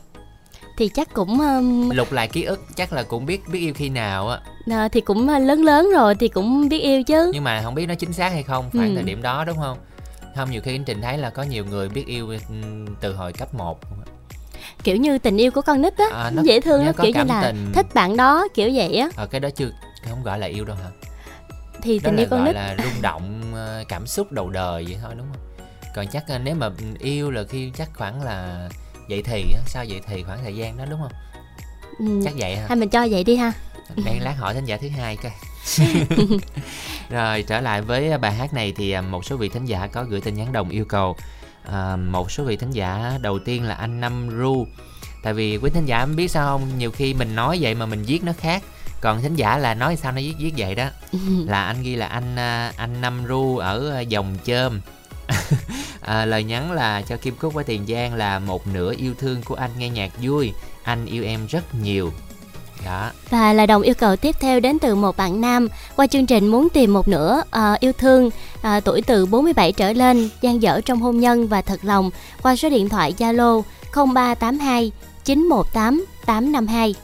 thì 0.79 0.89
chắc 0.89 1.15
cũng 1.15 1.41
um, 1.41 1.91
lục 1.91 2.13
lại 2.13 2.29
ký 2.29 2.43
ức 2.43 2.61
chắc 2.77 2.93
là 2.93 3.03
cũng 3.03 3.27
biết 3.27 3.49
biết 3.49 3.59
yêu 3.61 3.75
khi 3.75 3.89
nào 3.89 4.29
á, 4.29 4.41
à, 4.69 4.89
thì 4.89 5.01
cũng 5.01 5.19
uh, 5.37 5.43
lớn 5.43 5.65
lớn 5.65 5.91
rồi 5.95 6.15
thì 6.15 6.29
cũng 6.29 6.69
biết 6.69 6.79
yêu 6.79 7.03
chứ 7.03 7.31
nhưng 7.35 7.45
mà 7.45 7.61
không 7.65 7.75
biết 7.75 7.87
nó 7.87 7.95
chính 7.95 8.13
xác 8.13 8.29
hay 8.33 8.43
không, 8.43 8.71
khoảng 8.73 8.89
Ừ. 8.89 8.95
thời 8.95 9.03
điểm 9.05 9.23
đó 9.23 9.45
đúng 9.45 9.57
không? 9.59 9.79
Không 10.37 10.51
nhiều 10.51 10.61
khi 10.65 10.75
anh 10.75 10.85
Trình 10.85 11.03
thấy 11.03 11.19
là 11.19 11.31
có 11.31 11.43
nhiều 11.43 11.65
người 11.65 11.89
biết 11.89 12.07
yêu 12.07 12.29
ừm, 12.49 12.87
từ 13.01 13.15
hồi 13.15 13.33
cấp 13.33 13.55
1 13.55 13.81
kiểu 14.85 14.97
như 14.97 15.19
tình 15.19 15.37
yêu 15.37 15.51
của 15.51 15.61
con 15.63 15.83
nít 15.83 15.97
á 15.97 16.05
À, 16.13 16.31
nó- 16.31 16.43
dễ 16.43 16.61
thương 16.61 16.85
nó 16.87 16.93
kiểu 16.93 17.11
như 17.15 17.25
là 17.25 17.43
tình. 17.43 17.73
thích 17.73 17.87
bạn 17.95 18.17
đó 18.17 18.49
kiểu 18.55 18.71
vậy 18.75 18.97
á 18.97 19.09
Ờ 19.17 19.27
cái 19.27 19.41
đó 19.41 19.49
chưa 19.57 19.71
không 20.09 20.23
gọi 20.23 20.39
là 20.39 20.47
yêu 20.47 20.65
đâu 20.65 20.77
hả? 20.77 20.91
thì 21.83 21.99
Đó 21.99 22.03
tình 22.05 22.17
yêu 22.17 22.27
con 22.31 22.39
gọi 22.39 22.47
nít 22.49 22.55
là 22.55 22.77
rung 22.83 23.03
động 23.03 23.41
ờ, 23.55 23.85
cảm 23.89 24.07
xúc 24.07 24.33
đầu 24.33 24.51
đời 24.51 24.85
vậy 24.89 24.97
thôi 25.03 25.15
đúng 25.19 25.27
không? 25.33 25.67
Còn 25.95 26.07
chắc 26.13 26.25
ờ, 26.29 26.39
nếu 26.39 26.55
mà 26.55 26.71
yêu 26.99 27.31
là 27.31 27.45
khi 27.49 27.71
chắc 27.79 27.89
khoảng 27.95 28.23
là 28.23 28.69
dậy 29.09 29.23
thì 29.23 29.53
á, 29.55 29.61
sau 29.67 29.85
dậy 29.85 30.01
thì 30.09 30.23
khoảng 30.23 30.39
thời 30.43 30.57
gian 30.57 30.77
đó 30.79 30.85
đúng 30.91 31.01
không? 31.01 31.13
ừ. 31.99 32.21
Chắc 32.25 32.35
vậy 32.39 32.57
hả? 32.57 32.65
hay 32.69 32.77
mình 32.77 32.89
cho 32.89 33.07
vậy 33.11 33.25
đi 33.25 33.37
ha 33.37 33.53
Đang 33.97 34.23
lát 34.23 34.35
hỏi 34.39 34.55
thính 34.55 34.65
giả 34.65 34.77
thứ 34.77 34.89
hai 34.89 35.17
coi. 35.17 35.33
Rồi 37.11 37.43
trở 37.43 37.61
lại 37.61 37.83
với 37.83 38.19
bài 38.19 38.33
hát 38.33 38.55
này 38.55 38.73
thì 38.77 38.91
à, 38.91 39.01
một 39.01 39.25
số 39.25 39.37
vị 39.37 39.49
thính 39.49 39.65
giả 39.65 39.87
có 39.87 40.05
gửi 40.05 40.21
tin 40.21 40.35
nhắn 40.35 40.53
đồng 40.53 40.69
yêu 40.69 40.85
cầu. 40.85 41.17
À, 41.73 41.97
một 41.97 42.31
số 42.31 42.45
vị 42.45 42.57
thính 42.57 42.71
giả 42.71 43.19
đầu 43.21 43.39
tiên 43.39 43.63
là 43.63 43.75
anh 43.75 44.01
Năm 44.01 44.29
Ru. 44.39 44.67
Tại 45.23 45.35
vì 45.35 45.57
quý 45.57 45.71
thính 45.71 45.87
giả 45.87 46.07
biết 46.07 46.31
sao 46.31 46.47
không, 46.47 46.79
nhiều 46.79 46.91
khi 46.91 47.15
mình 47.15 47.35
nói 47.35 47.59
vậy 47.61 47.75
mà 47.75 47.87
mình 47.87 48.03
viết 48.03 48.25
nó 48.25 48.33
khác. 48.33 48.63
Còn 49.01 49.23
thính 49.23 49.35
giả 49.35 49.59
là 49.59 49.75
nói 49.75 49.97
sao 49.97 50.13
nó 50.13 50.21
viết 50.21 50.35
viết 50.39 50.53
vậy 50.57 50.75
đó. 50.75 50.89
Là 51.47 51.65
anh 51.65 51.83
ghi 51.83 51.97
là 51.97 52.07
anh 52.07 52.37
à, 52.37 52.73
anh 52.77 53.01
Năm 53.01 53.25
Ru 53.29 53.57
ở 53.57 53.91
à, 53.91 54.01
dòng 54.01 54.37
chơm. 54.45 54.81
à, 56.01 56.25
lời 56.25 56.45
nhắn 56.45 56.73
là 56.73 57.03
cho 57.03 57.17
Kim 57.17 57.37
Cúc 57.37 57.55
với 57.55 57.65
Tiền 57.65 57.87
Giang 57.87 58.15
là 58.15 58.39
một 58.39 58.67
nửa 58.67 58.95
yêu 58.99 59.15
thương 59.19 59.43
của 59.43 59.55
anh 59.55 59.71
nghe 59.79 59.89
nhạc 59.89 60.13
vui. 60.23 60.53
Anh 60.83 61.07
yêu 61.07 61.25
em 61.25 61.47
rất 61.47 61.75
nhiều. 61.75 62.13
Đó. 62.85 63.11
Và 63.31 63.53
là 63.53 63.67
đồng 63.67 63.83
yêu 63.83 63.95
cầu 63.95 64.17
tiếp 64.17 64.37
theo 64.41 64.61
đến 64.61 64.79
từ 64.79 64.95
một 64.95 65.17
bạn 65.17 65.41
nam 65.41 65.69
qua 65.97 66.07
chương 66.07 66.27
trình 66.27 66.47
muốn 66.47 66.69
tìm 66.75 66.93
một 66.93 67.09
nửa 67.09 67.43
ờ, 67.51 67.77
yêu 67.81 67.93
thương 67.93 68.31
ờ, 68.63 68.81
tuổi 68.81 69.03
từ 69.03 69.27
47 69.27 69.73
trở 69.73 69.93
lên, 69.93 70.29
gian 70.41 70.63
dở 70.63 70.81
trong 70.85 71.01
hôn 71.01 71.21
nhân 71.21 71.49
và 71.49 71.63
thật 71.63 71.81
lòng 71.83 72.11
qua 72.43 72.57
số 72.57 72.71
điện 72.71 72.89
thoại 72.89 73.15
Zalo 73.19 73.63
0382 73.93 74.93
918 75.25 76.05
852. 76.27 76.95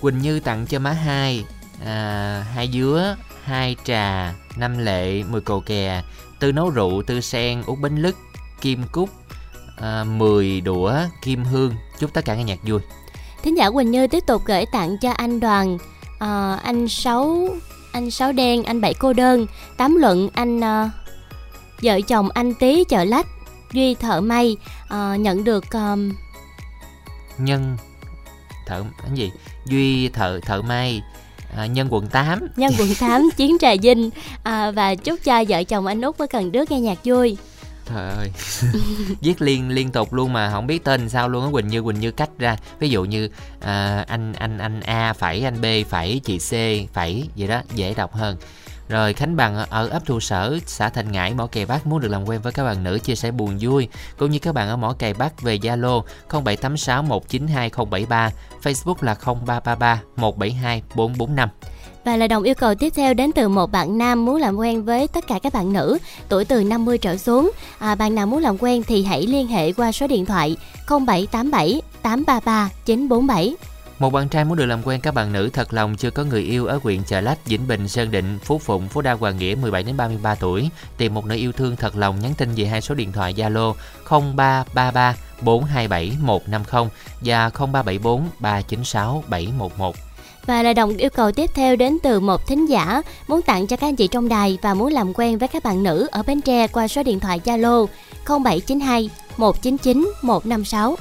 Quỳnh 0.00 0.18
Như 0.18 0.40
tặng 0.40 0.66
cho 0.66 0.78
má 0.78 0.90
hai 0.90 1.44
à, 1.84 2.46
hai 2.54 2.70
dứa, 2.72 3.16
hai 3.44 3.76
trà, 3.84 4.34
năm 4.56 4.78
lệ, 4.78 5.22
mười 5.22 5.40
cầu 5.40 5.60
kè, 5.60 6.02
tư 6.40 6.52
nấu 6.52 6.70
rượu, 6.70 7.02
tư 7.02 7.20
sen, 7.20 7.62
út 7.66 7.78
bánh 7.78 8.02
lứt, 8.02 8.16
kim 8.60 8.82
cúc, 8.92 9.10
à, 9.76 10.04
10 10.04 10.60
đũa, 10.60 10.94
kim 11.22 11.44
hương. 11.44 11.74
Chúc 11.98 12.12
tất 12.12 12.24
cả 12.24 12.34
nghe 12.34 12.44
nhạc 12.44 12.58
vui. 12.62 12.80
Thính 13.42 13.56
giả 13.56 13.70
Quỳnh 13.70 13.90
Như 13.90 14.06
tiếp 14.06 14.26
tục 14.26 14.42
gửi 14.44 14.66
tặng 14.66 14.98
cho 14.98 15.10
anh 15.10 15.40
Đoàn, 15.40 15.78
ờ, 16.18 16.58
anh 16.62 16.88
Sáu, 16.88 17.48
anh 17.92 18.10
Sáu 18.10 18.32
Đen, 18.32 18.64
anh 18.64 18.80
Bảy 18.80 18.94
Cô 18.94 19.12
Đơn, 19.12 19.46
Tám 19.76 19.96
Luận, 19.96 20.28
anh 20.32 20.60
ờ, 20.60 20.88
vợ 21.82 22.00
chồng 22.00 22.28
anh 22.34 22.54
Tý 22.54 22.84
chợ 22.84 23.04
lách, 23.04 23.26
Duy 23.72 23.94
thợ 23.94 24.20
may 24.20 24.56
ờ, 24.88 25.14
nhận 25.14 25.44
được 25.44 25.64
ờm, 25.70 26.12
Nhân 27.38 27.76
thợ 28.66 28.82
cái 29.02 29.10
gì? 29.14 29.30
Duy 29.66 30.08
thợ 30.08 30.40
thợ 30.46 30.62
may, 30.62 31.02
à, 31.56 31.66
nhân 31.66 31.88
quận 31.90 32.06
8. 32.06 32.48
nhân 32.56 32.72
quận 32.78 32.94
8 33.00 33.30
chiến 33.36 33.56
trà 33.60 33.76
dinh 33.82 34.10
à, 34.42 34.70
và 34.70 34.94
chúc 34.94 35.20
cho 35.24 35.44
vợ 35.48 35.64
chồng 35.64 35.86
anh 35.86 36.00
út 36.00 36.18
với 36.18 36.28
cần 36.28 36.52
đước 36.52 36.70
nghe 36.70 36.80
nhạc 36.80 36.98
vui 37.04 37.36
Trời 37.88 38.10
ơi. 38.10 38.32
Viết 39.20 39.42
liên 39.42 39.70
liên 39.70 39.90
tục 39.90 40.12
luôn 40.12 40.32
mà 40.32 40.50
không 40.50 40.66
biết 40.66 40.84
tên 40.84 41.08
sao 41.08 41.28
luôn 41.28 41.44
á 41.44 41.50
Quỳnh 41.52 41.68
Như 41.68 41.82
Quỳnh 41.82 42.00
Như 42.00 42.10
cách 42.10 42.30
ra. 42.38 42.56
Ví 42.78 42.88
dụ 42.88 43.04
như 43.04 43.28
à, 43.60 44.04
anh 44.08 44.32
anh 44.32 44.58
anh 44.58 44.80
A 44.80 45.12
phải 45.12 45.44
anh 45.44 45.60
B 45.60 45.64
phải 45.88 46.20
chị 46.24 46.38
C 46.38 46.50
phải 46.92 47.28
vậy 47.36 47.48
đó 47.48 47.62
dễ 47.74 47.94
đọc 47.94 48.14
hơn. 48.14 48.36
Rồi 48.88 49.12
Khánh 49.12 49.36
Bằng 49.36 49.56
ở 49.70 49.88
ấp 49.88 50.02
Thu 50.06 50.20
Sở, 50.20 50.58
xã 50.66 50.88
Thành 50.88 51.12
Ngãi, 51.12 51.34
Mỏ 51.34 51.46
Cày 51.46 51.66
Bắc 51.66 51.86
muốn 51.86 52.00
được 52.00 52.08
làm 52.08 52.28
quen 52.28 52.40
với 52.40 52.52
các 52.52 52.64
bạn 52.64 52.84
nữ 52.84 52.98
chia 52.98 53.14
sẻ 53.14 53.30
buồn 53.30 53.58
vui 53.60 53.88
cũng 54.18 54.30
như 54.30 54.38
các 54.38 54.54
bạn 54.54 54.68
ở 54.68 54.76
Mỏ 54.76 54.94
Cày 54.98 55.14
Bắc 55.14 55.42
về 55.42 55.56
Zalo 55.56 56.02
0786 56.28 57.02
192 57.02 57.70
073, 57.90 58.30
Facebook 58.62 58.94
là 59.00 59.14
0333 59.14 60.02
172 60.16 60.82
445 60.94 61.48
và 62.04 62.16
là 62.16 62.26
đồng 62.26 62.42
yêu 62.42 62.54
cầu 62.54 62.74
tiếp 62.74 62.92
theo 62.96 63.14
đến 63.14 63.32
từ 63.32 63.48
một 63.48 63.72
bạn 63.72 63.98
nam 63.98 64.24
muốn 64.24 64.36
làm 64.36 64.56
quen 64.56 64.84
với 64.84 65.08
tất 65.08 65.26
cả 65.26 65.38
các 65.42 65.52
bạn 65.52 65.72
nữ 65.72 65.98
tuổi 66.28 66.44
từ 66.44 66.64
50 66.64 66.98
trở 66.98 67.16
xuống. 67.16 67.50
À, 67.78 67.94
bạn 67.94 68.14
nào 68.14 68.26
muốn 68.26 68.42
làm 68.42 68.56
quen 68.58 68.82
thì 68.82 69.02
hãy 69.02 69.26
liên 69.26 69.46
hệ 69.46 69.72
qua 69.72 69.92
số 69.92 70.06
điện 70.06 70.26
thoại 70.26 70.56
0787 70.86 71.82
833 72.02 72.70
947 72.84 73.56
Một 73.98 74.12
bạn 74.12 74.28
trai 74.28 74.44
muốn 74.44 74.56
được 74.56 74.66
làm 74.66 74.82
quen 74.82 75.00
các 75.00 75.14
bạn 75.14 75.32
nữ 75.32 75.50
thật 75.52 75.74
lòng 75.74 75.96
chưa 75.96 76.10
có 76.10 76.24
người 76.24 76.42
yêu 76.42 76.66
ở 76.66 76.80
huyện 76.82 77.02
Chợ 77.04 77.20
Lách, 77.20 77.46
Vĩnh 77.46 77.68
Bình, 77.68 77.88
Sơn 77.88 78.10
Định, 78.10 78.38
Phú 78.44 78.58
Phụng, 78.58 78.88
Phú 78.88 79.00
Đa 79.00 79.12
Hoàng 79.12 79.38
Nghĩa 79.38 79.54
17 79.54 79.82
đến 79.82 79.96
33 79.96 80.34
tuổi, 80.34 80.68
tìm 80.96 81.14
một 81.14 81.26
nữ 81.26 81.36
yêu 81.36 81.52
thương 81.52 81.76
thật 81.76 81.96
lòng 81.96 82.20
nhắn 82.20 82.34
tin 82.34 82.54
về 82.56 82.64
hai 82.64 82.80
số 82.80 82.94
điện 82.94 83.12
thoại 83.12 83.34
Zalo 83.34 83.74
0333 84.10 85.16
427 85.42 86.12
150 86.20 86.90
và 87.20 87.50
0374 87.50 88.22
396 88.38 89.24
711. 89.28 90.11
Và 90.46 90.62
là 90.62 90.72
đồng 90.72 90.96
yêu 90.96 91.10
cầu 91.10 91.32
tiếp 91.32 91.50
theo 91.54 91.76
đến 91.76 91.98
từ 92.02 92.20
một 92.20 92.46
thính 92.46 92.66
giả 92.66 93.02
muốn 93.28 93.42
tặng 93.42 93.66
cho 93.66 93.76
các 93.76 93.86
anh 93.86 93.96
chị 93.96 94.08
trong 94.08 94.28
đài 94.28 94.58
và 94.62 94.74
muốn 94.74 94.92
làm 94.92 95.12
quen 95.14 95.38
với 95.38 95.48
các 95.48 95.62
bạn 95.64 95.82
nữ 95.82 96.08
ở 96.10 96.22
Bến 96.22 96.40
Tre 96.40 96.66
qua 96.66 96.88
số 96.88 97.02
điện 97.02 97.20
thoại 97.20 97.40
Zalo 97.44 97.86
0792 98.26 99.10
199 99.36 100.12
156. 100.22 100.96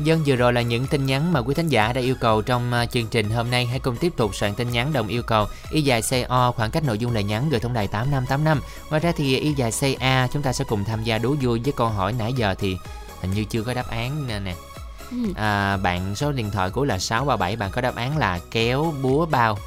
Dân 0.00 0.22
vừa 0.26 0.36
rồi 0.36 0.52
là 0.52 0.62
những 0.62 0.86
tin 0.86 1.06
nhắn 1.06 1.32
mà 1.32 1.40
quý 1.40 1.54
thính 1.54 1.68
giả 1.68 1.92
đã 1.92 2.00
yêu 2.00 2.14
cầu 2.20 2.42
trong 2.42 2.72
à, 2.72 2.86
chương 2.86 3.06
trình 3.06 3.30
hôm 3.30 3.50
nay. 3.50 3.66
Hãy 3.66 3.78
cùng 3.78 3.96
tiếp 3.96 4.12
tục 4.16 4.34
soạn 4.34 4.54
tin 4.54 4.70
nhắn 4.70 4.92
đồng 4.92 5.08
yêu 5.08 5.22
cầu 5.22 5.46
y 5.70 5.82
dài 5.82 6.02
CO 6.10 6.52
khoảng 6.56 6.70
cách 6.70 6.84
nội 6.84 6.98
dung 6.98 7.14
lời 7.14 7.24
nhắn, 7.24 7.48
gửi 7.50 7.60
tổng 7.60 7.72
đài 7.72 7.86
8585. 7.86 8.60
Ngoài 8.90 9.00
ra 9.00 9.12
thì 9.16 9.36
y 9.36 9.52
dài 9.52 9.70
CA 9.80 10.28
chúng 10.32 10.42
ta 10.42 10.52
sẽ 10.52 10.64
cùng 10.68 10.84
tham 10.84 11.04
gia 11.04 11.18
đố 11.18 11.34
vui 11.42 11.60
với 11.64 11.72
câu 11.76 11.88
hỏi 11.88 12.14
nãy 12.18 12.32
giờ 12.32 12.54
thì 12.58 12.76
hình 13.20 13.30
như 13.34 13.44
chưa 13.44 13.62
có 13.62 13.74
đáp 13.74 13.88
án 13.88 14.26
nè 14.26 14.38
nè. 14.38 14.54
Ừ. 15.24 15.32
À, 15.36 15.76
bạn 15.76 16.14
số 16.16 16.32
điện 16.32 16.50
thoại 16.50 16.70
cuối 16.70 16.86
là 16.86 16.98
637 16.98 17.56
bạn 17.56 17.70
có 17.70 17.80
đáp 17.80 17.96
án 17.96 18.16
là 18.18 18.38
kéo 18.50 18.94
búa 19.02 19.26
bao. 19.26 19.58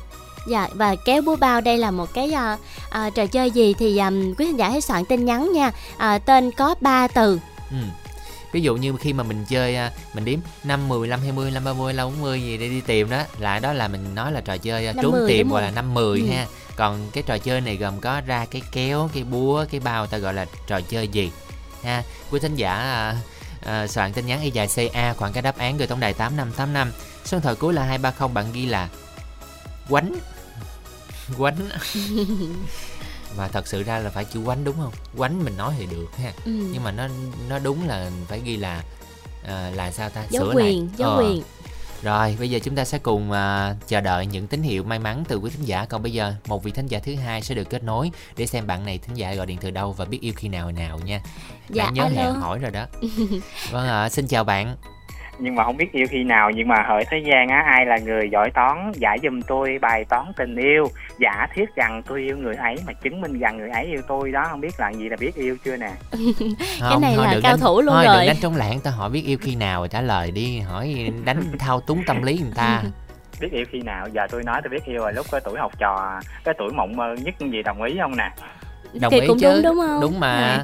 Dạ 0.47 0.67
và 0.73 0.95
kéo 0.95 1.21
búa 1.21 1.35
bao 1.35 1.61
đây 1.61 1.77
là 1.77 1.91
một 1.91 2.13
cái 2.13 2.31
à, 2.33 2.57
à, 2.89 3.09
trò 3.09 3.25
chơi 3.25 3.51
gì 3.51 3.73
thì 3.79 3.97
à, 3.97 4.09
quý 4.37 4.45
khán 4.45 4.55
giả 4.55 4.69
hãy 4.69 4.81
soạn 4.81 5.05
tin 5.05 5.25
nhắn 5.25 5.51
nha. 5.53 5.71
À, 5.97 6.17
tên 6.17 6.51
có 6.51 6.75
3 6.81 7.07
từ. 7.07 7.39
Ừ. 7.71 7.77
Ví 8.51 8.61
dụ 8.61 8.75
như 8.75 8.93
khi 8.99 9.13
mà 9.13 9.23
mình 9.23 9.45
chơi 9.49 9.75
à, 9.75 9.91
mình 10.13 10.25
đếm 10.25 10.39
5 10.63 10.87
10 10.87 10.99
15 10.99 11.19
20 11.21 11.45
25 11.51 11.63
30 11.63 11.93
40 11.97 12.41
gì 12.41 12.57
để 12.57 12.69
đi 12.69 12.81
tìm 12.81 13.09
đó, 13.09 13.23
là 13.39 13.59
đó 13.59 13.73
là 13.73 13.87
mình 13.87 14.15
nói 14.15 14.31
là 14.31 14.41
trò 14.41 14.57
chơi 14.57 14.87
à, 14.87 14.93
Năm 14.93 15.03
trốn 15.03 15.11
mười, 15.11 15.27
tìm 15.27 15.49
gọi 15.49 15.61
không? 15.61 15.65
là 15.65 15.75
5 15.75 15.93
10 15.93 16.19
Ừ. 16.21 16.27
ha. 16.35 16.45
Còn 16.75 17.09
cái 17.13 17.23
trò 17.23 17.37
chơi 17.37 17.61
này 17.61 17.77
gồm 17.77 17.99
có 17.99 18.21
ra 18.25 18.45
cái 18.51 18.61
kéo, 18.71 19.09
cái 19.13 19.23
búa, 19.23 19.65
cái 19.71 19.79
bao 19.79 20.07
ta 20.07 20.17
gọi 20.17 20.33
là 20.33 20.45
trò 20.67 20.81
chơi 20.81 21.07
gì 21.07 21.31
ha. 21.83 22.03
Quý 22.31 22.39
thính 22.39 22.55
giả 22.55 22.73
à, 22.73 23.15
à, 23.65 23.87
soạn 23.87 24.13
tin 24.13 24.25
nhắn 24.25 24.41
y 24.41 24.51
dài 24.51 24.67
CA 24.75 25.13
khoảng 25.13 25.33
cái 25.33 25.41
đáp 25.41 25.57
án 25.57 25.77
gửi 25.77 25.87
tổng 25.87 25.99
đài 25.99 26.13
8585. 26.13 26.91
Số 27.25 27.37
điện 27.37 27.41
thoại 27.43 27.55
cuối 27.55 27.73
là 27.73 27.83
230 27.83 28.33
bạn 28.33 28.51
ghi 28.53 28.65
là 28.65 28.89
quánh 29.89 30.13
quánh 31.37 31.55
và 33.35 33.47
thật 33.47 33.67
sự 33.67 33.83
ra 33.83 33.99
là 33.99 34.09
phải 34.09 34.25
chữ 34.25 34.39
quánh 34.45 34.63
đúng 34.63 34.75
không 34.77 34.91
quánh 35.17 35.43
mình 35.43 35.57
nói 35.57 35.73
thì 35.77 35.85
được 35.85 36.07
ha 36.17 36.31
ừ. 36.45 36.51
nhưng 36.51 36.83
mà 36.83 36.91
nó 36.91 37.07
nó 37.49 37.59
đúng 37.59 37.87
là 37.87 38.11
phải 38.27 38.41
ghi 38.45 38.57
là 38.57 38.83
à, 39.47 39.71
là 39.75 39.91
sao 39.91 40.09
ta 40.09 40.23
dấu 40.29 40.43
Sửa 40.43 40.53
quyền 40.55 40.79
lại. 40.81 40.89
dấu 40.97 41.09
Ờ. 41.09 41.17
quyền 41.19 41.43
rồi 42.03 42.35
bây 42.39 42.49
giờ 42.49 42.59
chúng 42.63 42.75
ta 42.75 42.85
sẽ 42.85 42.97
cùng 42.97 43.31
à, 43.31 43.75
chờ 43.87 44.01
đợi 44.01 44.25
những 44.25 44.47
tín 44.47 44.61
hiệu 44.61 44.83
may 44.83 44.99
mắn 44.99 45.23
từ 45.27 45.37
quý 45.37 45.49
thính 45.49 45.65
giả. 45.65 45.85
Còn 45.85 46.03
bây 46.03 46.13
giờ 46.13 46.33
một 46.47 46.63
vị 46.63 46.71
thính 46.71 46.87
giả 46.87 46.99
thứ 46.99 47.15
hai 47.15 47.41
sẽ 47.41 47.55
được 47.55 47.69
kết 47.69 47.83
nối 47.83 48.11
để 48.37 48.47
xem 48.47 48.67
bạn 48.67 48.85
này 48.85 48.97
thính 48.97 49.17
giả 49.17 49.33
gọi 49.33 49.45
điện 49.45 49.57
từ 49.61 49.71
đâu 49.71 49.93
và 49.93 50.05
biết 50.05 50.21
yêu 50.21 50.33
khi 50.35 50.47
nào 50.47 50.71
nào 50.71 50.99
nha. 50.99 51.21
Dạ 51.69 51.83
bạn 51.83 51.93
nhớ 51.93 52.03
alo. 52.03 52.15
hẹn 52.15 52.33
hỏi 52.33 52.59
rồi 52.59 52.71
đó. 52.71 52.85
Vâng 53.71 53.87
ạ 53.87 54.09
xin 54.09 54.27
chào 54.27 54.43
bạn 54.43 54.75
nhưng 55.39 55.55
mà 55.55 55.63
không 55.63 55.77
biết 55.77 55.91
yêu 55.91 56.07
khi 56.09 56.23
nào. 56.23 56.51
Nhưng 56.51 56.67
mà 56.67 56.75
hỡi 56.87 57.03
thế 57.09 57.17
gian 57.25 57.47
á 57.49 57.63
ai 57.75 57.85
là 57.85 57.97
người 57.97 58.29
giỏi 58.31 58.49
toán 58.53 58.91
giải 58.95 59.17
giùm 59.23 59.41
tôi 59.41 59.77
bài 59.81 60.05
toán 60.09 60.25
tình 60.37 60.55
yêu. 60.55 60.87
Giả 61.19 61.47
thiết 61.53 61.75
rằng 61.75 62.01
tôi 62.07 62.19
yêu 62.21 62.37
người 62.37 62.55
ấy 62.55 62.75
mà 62.87 62.93
chứng 62.93 63.21
minh 63.21 63.39
rằng 63.39 63.57
người 63.57 63.69
ấy 63.69 63.85
yêu 63.85 64.01
tôi 64.07 64.31
đó. 64.31 64.47
Không 64.49 64.61
biết 64.61 64.79
là 64.79 64.89
gì 64.89 65.09
là 65.09 65.17
biết 65.19 65.35
yêu 65.35 65.57
chưa 65.65 65.77
nè? 65.77 65.91
Không, 66.79 67.01
này 67.01 67.13
thôi 67.15 67.25
là 67.25 67.31
cao 67.31 67.51
đánh- 67.51 67.59
thủ 67.59 67.81
luôn 67.81 67.95
thôi 67.95 68.05
rồi. 68.05 68.15
đừng 68.17 68.27
đánh 68.27 68.37
trống 68.41 68.55
lãng 68.55 68.79
ta. 68.79 68.91
Hỏi 68.91 69.09
biết 69.09 69.23
yêu 69.25 69.37
khi 69.41 69.55
nào 69.55 69.87
trả 69.87 70.01
lời 70.01 70.31
đi. 70.31 70.59
Hỏi 70.59 71.11
đánh 71.25 71.43
thao 71.59 71.79
túng 71.79 72.03
tâm 72.07 72.23
lý 72.23 72.39
người 72.43 72.53
ta. 72.55 72.81
Biết 73.41 73.51
yêu 73.51 73.65
khi 73.71 73.81
nào? 73.81 74.07
Giờ 74.13 74.27
tôi 74.31 74.43
nói 74.43 74.61
tôi 74.63 74.69
biết 74.69 74.85
yêu 74.85 75.01
rồi. 75.01 75.13
Lúc 75.13 75.25
cái 75.31 75.41
tuổi 75.43 75.59
học 75.59 75.71
trò 75.79 76.19
cái 76.43 76.53
tuổi 76.57 76.71
mộng 76.73 76.95
mơ 76.95 77.15
nhất 77.23 77.35
gì 77.39 77.63
đồng 77.63 77.83
ý 77.83 77.97
không 78.01 78.17
nè? 78.17 78.31
Đồng 79.01 79.11
thì 79.11 79.19
ý 79.19 79.27
cũng 79.27 79.39
chứ. 79.39 79.53
đúng 79.53 79.63
đúng 79.63 79.85
không? 79.87 80.01
Đúng 80.01 80.19
mà. 80.19 80.57
Nè. 80.57 80.63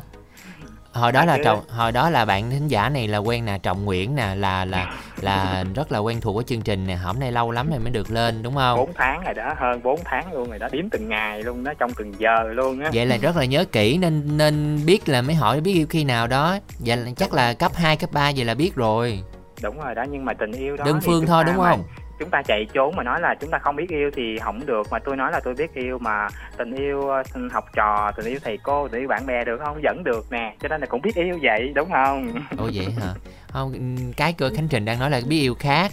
Hồi 0.94 1.12
đó 1.12 1.26
là 1.26 1.38
trọng 1.44 1.62
hồi 1.70 1.92
đó 1.92 2.10
là 2.10 2.26
bạn 2.26 2.50
thính 2.50 2.68
giả 2.68 2.90
này 2.90 3.08
là 3.08 3.18
quen 3.18 3.46
nè 3.46 3.58
trọng 3.58 3.86
nguyễn 3.86 4.16
nè 4.16 4.36
là 4.36 4.66
là 4.66 4.94
là 5.22 5.64
rất 5.76 5.92
là 5.92 6.00
quen 6.00 6.22
thuộc 6.22 6.36
của 6.36 6.44
chương 6.44 6.62
trình 6.62 6.88
nè. 6.88 6.96
Hôm 6.96 7.20
nay 7.20 7.32
lâu 7.32 7.52
lắm 7.52 7.70
rồi 7.70 7.80
mới 7.80 7.90
được 7.90 8.12
lên 8.12 8.44
đúng 8.44 8.56
không? 8.56 8.78
Bốn 8.78 8.94
tháng 8.96 9.24
rồi 9.24 9.34
đó 9.34 9.54
hơn 9.58 9.84
4 9.84 10.00
tháng 10.06 10.34
luôn 10.34 10.50
rồi 10.50 10.60
đó 10.60 10.68
đếm 10.72 10.90
từng 10.90 11.10
ngày 11.10 11.44
luôn 11.44 11.64
đó 11.64 11.74
trong 11.80 11.92
từng 11.98 12.14
giờ 12.20 12.44
luôn 12.44 12.80
á. 12.80 12.90
Vậy 12.94 13.06
là 13.06 13.18
rất 13.18 13.36
là 13.36 13.46
nhớ 13.46 13.66
kỹ 13.66 13.98
nên 13.98 14.38
nên 14.38 14.86
biết 14.86 15.10
là 15.10 15.22
mới 15.22 15.36
hỏi 15.36 15.62
biết 15.62 15.74
yêu 15.74 15.88
khi 15.90 16.04
nào 16.04 16.28
đó. 16.28 16.58
Vậy 16.80 16.98
là 16.98 17.12
chắc 17.18 17.34
là 17.34 17.54
cấp 17.54 17.72
2, 17.76 17.98
cấp 17.98 18.10
3 18.14 18.32
vậy 18.36 18.46
là 18.46 18.54
biết 18.54 18.76
rồi. 18.76 19.24
Đúng 19.62 19.80
rồi 19.82 19.96
đó 19.96 20.04
nhưng 20.10 20.26
mà 20.26 20.34
tình 20.34 20.52
yêu 20.52 20.78
đó 20.78 20.86
đơn 20.86 21.00
phương 21.02 21.26
thôi 21.26 21.44
đúng 21.44 21.58
mà- 21.58 21.70
không 21.70 21.84
chúng 22.20 22.30
ta 22.30 22.42
chạy 22.46 22.66
trốn 22.74 22.96
mà 22.96 23.04
nói 23.04 23.22
là 23.22 23.36
chúng 23.42 23.50
ta 23.50 23.58
không 23.58 23.76
biết 23.76 23.90
yêu 23.90 24.12
thì 24.16 24.40
không 24.40 24.66
được. 24.66 24.88
Mà 24.92 25.00
tôi 25.00 25.16
nói 25.16 25.32
là 25.32 25.40
tôi 25.44 25.54
biết 25.54 25.74
yêu 25.74 25.98
mà 26.00 26.28
tình 26.58 26.72
yêu 26.76 27.10
ờ, 27.10 27.24
học 27.52 27.66
trò 27.76 28.12
tình 28.16 28.26
yêu 28.26 28.40
thầy 28.44 28.58
cô 28.64 28.88
tình 28.88 29.02
yêu 29.02 29.08
bạn 29.08 29.26
bè 29.26 29.44
được 29.46 29.58
không? 29.66 29.80
Vẫn 29.84 30.04
được 30.04 30.26
nè 30.32 30.56
cho 30.62 30.68
nên 30.68 30.82
là 30.82 30.88
cũng 30.88 31.02
biết 31.02 31.16
yêu 31.16 31.40
vậy 31.42 31.72
đúng 31.76 31.90
không? 31.92 32.34
Ồ 32.58 32.70
vậy 32.74 32.88
hả? 33.02 33.14
Không 33.52 33.74
cái 34.18 34.34
cơ 34.34 34.50
khánh 34.56 34.68
trình 34.68 34.86
đang 34.86 35.00
nói 35.00 35.10
là 35.10 35.22
biết 35.28 35.40
yêu 35.42 35.56
khác. 35.60 35.92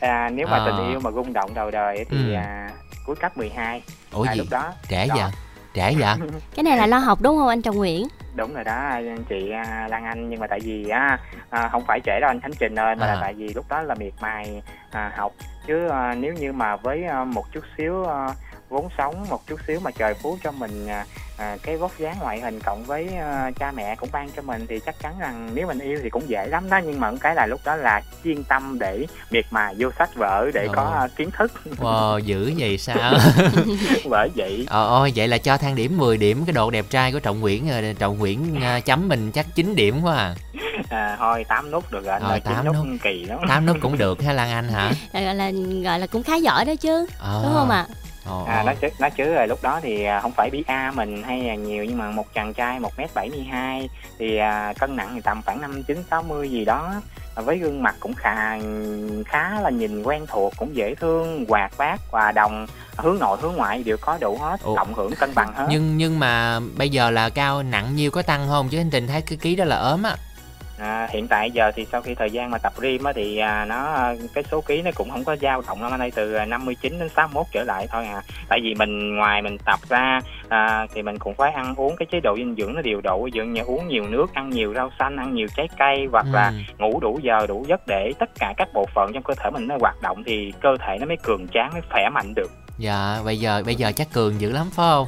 À, 0.00 0.30
nếu 0.34 0.46
mà 0.46 0.56
Ờ. 0.56 0.66
tình 0.66 0.88
yêu 0.90 1.00
mà 1.00 1.10
rung 1.10 1.32
động 1.32 1.54
đầu 1.54 1.70
đời 1.70 2.04
thì 2.10 2.16
Ừ. 2.30 2.34
à, 2.34 2.70
cuối 3.06 3.16
cấp 3.16 3.36
12 3.36 3.82
ủa 4.12 4.22
à, 4.22 4.32
gì? 4.32 4.38
lúc 4.38 4.46
đó. 4.50 4.72
Trễ 4.88 5.06
đó. 5.08 5.14
vậy 5.16 5.30
trễ 5.74 5.94
vậy 6.00 6.16
cái 6.56 6.62
này 6.64 6.76
là 6.76 6.86
lo 6.86 6.98
học 6.98 7.18
đúng 7.22 7.36
không 7.36 7.48
anh 7.48 7.62
Trọng 7.62 7.76
Nguyễn 7.76 8.06
đúng 8.34 8.54
rồi 8.54 8.64
đó 8.64 8.72
anh 8.88 9.24
chị 9.28 9.50
à, 9.50 9.86
Lan 9.90 10.04
Anh 10.04 10.28
nhưng 10.30 10.40
mà 10.40 10.46
tại 10.46 10.60
vì 10.62 10.88
á 10.88 11.18
à, 11.50 11.68
không 11.68 11.84
phải 11.86 12.00
trễ 12.04 12.20
đâu 12.20 12.30
anh 12.30 12.40
Khánh 12.40 12.52
Trình 12.58 12.74
ơi 12.78 12.94
mà 12.96 13.06
À. 13.06 13.14
là 13.14 13.18
tại 13.20 13.34
vì 13.34 13.48
lúc 13.54 13.64
đó 13.68 13.82
là 13.82 13.94
miệt 13.94 14.12
mài 14.20 14.62
à, 14.90 15.12
học 15.16 15.32
chứ 15.66 15.88
à, 15.88 16.14
nếu 16.14 16.32
như 16.34 16.52
mà 16.52 16.76
với 16.76 17.04
à, 17.04 17.24
một 17.24 17.44
chút 17.52 17.64
xíu 17.78 18.04
à, 18.04 18.26
vốn 18.72 18.88
sống 18.98 19.26
một 19.30 19.46
chút 19.46 19.60
xíu 19.66 19.80
mà 19.80 19.90
trời 19.90 20.14
phú 20.22 20.38
cho 20.44 20.50
mình 20.52 20.86
à, 20.86 21.04
à, 21.38 21.56
cái 21.62 21.76
vóc 21.76 21.90
dáng 21.98 22.16
ngoại 22.20 22.40
hình 22.40 22.60
cộng 22.60 22.84
với 22.84 23.08
à, 23.16 23.50
cha 23.58 23.72
mẹ 23.72 23.96
cũng 23.96 24.08
ban 24.12 24.30
cho 24.36 24.42
mình 24.42 24.66
thì 24.68 24.80
chắc 24.86 24.94
chắn 25.02 25.14
rằng 25.18 25.50
nếu 25.54 25.66
mình 25.66 25.78
yêu 25.78 25.98
thì 26.02 26.10
cũng 26.10 26.28
dễ 26.28 26.46
lắm 26.46 26.70
đó 26.70 26.80
nhưng 26.84 27.00
mà 27.00 27.10
cái 27.20 27.34
là 27.34 27.46
lúc 27.46 27.60
đó 27.64 27.76
là 27.76 28.02
chuyên 28.24 28.44
tâm 28.44 28.78
để 28.80 29.06
miệt 29.30 29.44
mài 29.50 29.74
vô 29.78 29.88
sách 29.98 30.10
vở 30.16 30.50
để 30.54 30.66
Ờ. 30.66 30.72
có 30.76 30.82
à, 31.00 31.08
kiến 31.16 31.30
thức 31.38 31.52
wow 31.78 32.18
dữ 32.18 32.52
vậy 32.58 32.78
sao 32.78 33.12
bởi 34.10 34.28
vậy 34.36 34.66
Ờ 34.70 34.88
ôi 34.88 35.12
vậy 35.16 35.28
là 35.28 35.38
cho 35.38 35.56
thang 35.56 35.74
điểm 35.74 35.98
10 35.98 36.16
điểm 36.16 36.44
cái 36.46 36.52
độ 36.52 36.70
đẹp 36.70 36.84
trai 36.90 37.12
của 37.12 37.20
Trọng 37.20 37.40
Nguyễn 37.40 37.68
rồi 37.68 37.94
Trọng 37.98 38.18
Nguyễn 38.18 38.60
à, 38.62 38.80
chấm 38.80 39.08
mình 39.08 39.32
chắc 39.32 39.46
9 39.54 39.74
điểm 39.76 40.02
quá 40.02 40.16
à. 40.16 40.34
à, 40.90 41.16
thôi 41.18 41.44
tám 41.48 41.70
nút 41.70 41.92
được 41.92 42.04
rồi 42.04 42.12
anh 42.12 42.22
Ờ, 42.22 42.38
tám 42.44 42.64
nút 42.66 42.74
nút. 42.76 42.86
kỳ 43.02 43.24
lắm 43.24 43.38
8 43.48 43.66
nút 43.66 43.76
cũng 43.82 43.98
được 43.98 44.22
ha 44.22 44.32
Lan 44.32 44.50
Anh 44.50 44.68
hả? 44.68 44.92
gọi 45.12 45.34
là 45.34 45.50
gọi 45.84 45.98
là 45.98 46.06
cũng 46.06 46.22
khá 46.22 46.36
giỏi 46.36 46.64
đó 46.64 46.72
chứ 46.80 47.06
Ờ. 47.18 47.40
đúng 47.44 47.52
không 47.54 47.70
ạ 47.70 47.86
À, 48.26 48.58
ồ. 48.58 48.66
nói 48.66 48.76
chứ 48.80 48.88
nói 48.98 49.10
chứ 49.10 49.34
rồi 49.34 49.48
lúc 49.48 49.62
đó 49.62 49.80
thì 49.82 50.04
à, 50.04 50.20
không 50.20 50.32
phải 50.32 50.50
BA 50.50 50.90
mình 50.90 51.22
hay 51.22 51.42
là 51.42 51.54
nhiều 51.54 51.84
nhưng 51.84 51.98
mà 51.98 52.10
một 52.10 52.34
chàng 52.34 52.54
trai 52.54 52.80
1m72 52.80 53.86
thì 54.18 54.36
à, 54.36 54.72
cân 54.78 54.96
nặng 54.96 55.10
thì 55.14 55.20
tầm 55.20 55.42
khoảng 55.46 55.60
59 55.60 56.04
60 56.10 56.50
gì 56.50 56.64
đó 56.64 56.92
À, 57.34 57.42
với 57.42 57.58
gương 57.58 57.82
mặt 57.82 57.94
cũng 58.00 58.14
khá 58.14 58.58
khá 59.26 59.60
là 59.60 59.70
nhìn 59.70 60.02
quen 60.02 60.26
thuộc 60.28 60.52
cũng 60.56 60.76
dễ 60.76 60.94
thương 60.94 61.44
hoạt 61.48 61.72
bát 61.78 62.00
hòa 62.10 62.32
đồng 62.32 62.66
hướng 62.96 63.18
nội 63.18 63.38
hướng 63.40 63.54
ngoại 63.54 63.82
đều 63.82 63.96
có 64.00 64.18
đủ 64.20 64.38
hết 64.40 64.60
Ủa. 64.62 64.76
cộng 64.76 64.94
hưởng 64.94 65.12
cân 65.14 65.34
bằng 65.34 65.52
hết 65.54 65.66
Nhưng 65.70 65.96
nhưng 65.96 66.18
mà 66.18 66.60
bây 66.76 66.88
giờ 66.88 67.10
là 67.10 67.28
cao 67.28 67.62
nặng 67.62 67.96
nhiêu 67.96 68.10
có 68.10 68.22
tăng 68.22 68.48
không 68.48 68.68
chứ 68.68 68.78
anh 68.78 68.90
Trình 68.90 69.06
thấy 69.06 69.22
cái 69.22 69.38
ký 69.42 69.56
đó 69.56 69.64
là 69.64 69.76
ốm 69.76 70.02
á. 70.02 70.16
À, 70.82 71.08
hiện 71.10 71.28
tại 71.28 71.50
giờ 71.50 71.70
thì 71.74 71.86
sau 71.92 72.02
khi 72.02 72.14
thời 72.14 72.30
gian 72.30 72.50
mà 72.50 72.58
tập 72.58 72.72
gym 72.80 73.04
á 73.04 73.12
thì 73.12 73.38
à, 73.38 73.64
nó 73.64 73.98
cái 74.34 74.44
số 74.50 74.60
ký 74.60 74.82
nó 74.82 74.90
cũng 74.94 75.10
không 75.10 75.24
có 75.24 75.36
dao 75.36 75.62
động 75.66 75.82
lắm 75.82 75.90
ở 75.90 75.96
đây 75.96 76.10
từ 76.14 76.34
à, 76.34 76.44
59 76.44 76.98
đến 76.98 77.08
61 77.08 77.46
trở 77.52 77.64
lại 77.64 77.86
thôi 77.90 78.06
à 78.06 78.22
tại 78.48 78.60
vì 78.62 78.74
mình 78.74 79.16
ngoài 79.16 79.42
mình 79.42 79.56
tập 79.66 79.80
ra 79.88 80.20
à, 80.48 80.86
thì 80.94 81.02
mình 81.02 81.18
cũng 81.18 81.34
phải 81.34 81.52
ăn 81.52 81.74
uống 81.76 81.96
cái 81.96 82.06
chế 82.10 82.20
độ 82.20 82.36
dinh 82.36 82.54
dưỡng 82.58 82.74
nó 82.74 82.82
điều 82.82 83.00
độ 83.00 83.28
dụ 83.32 83.42
như 83.44 83.62
uống 83.62 83.88
nhiều 83.88 84.04
nước 84.08 84.34
ăn 84.34 84.50
nhiều 84.50 84.74
rau 84.74 84.90
xanh 84.98 85.16
ăn 85.16 85.34
nhiều 85.34 85.46
trái 85.56 85.68
cây 85.78 86.08
hoặc 86.12 86.26
là 86.32 86.48
Ừ. 86.52 86.58
ngủ 86.78 87.00
đủ 87.00 87.18
giờ 87.22 87.46
đủ 87.46 87.64
giấc 87.68 87.80
để 87.86 88.12
tất 88.18 88.30
cả 88.38 88.54
các 88.56 88.68
bộ 88.74 88.86
phận 88.94 89.12
trong 89.12 89.22
cơ 89.22 89.34
thể 89.34 89.50
mình 89.50 89.66
nó 89.68 89.76
hoạt 89.80 89.96
động 90.02 90.22
thì 90.26 90.52
cơ 90.60 90.76
thể 90.80 90.98
nó 91.00 91.06
mới 91.06 91.16
cường 91.22 91.46
tráng 91.48 91.70
mới 91.72 91.82
khỏe 91.90 92.08
mạnh 92.12 92.34
được 92.36 92.50
Dạ 92.78 93.20
bây 93.24 93.38
giờ 93.38 93.62
bây 93.66 93.74
giờ 93.74 93.92
chắc 93.92 94.12
cường 94.12 94.40
dữ 94.40 94.52
lắm 94.52 94.70
phải 94.70 94.86
không? 94.90 95.06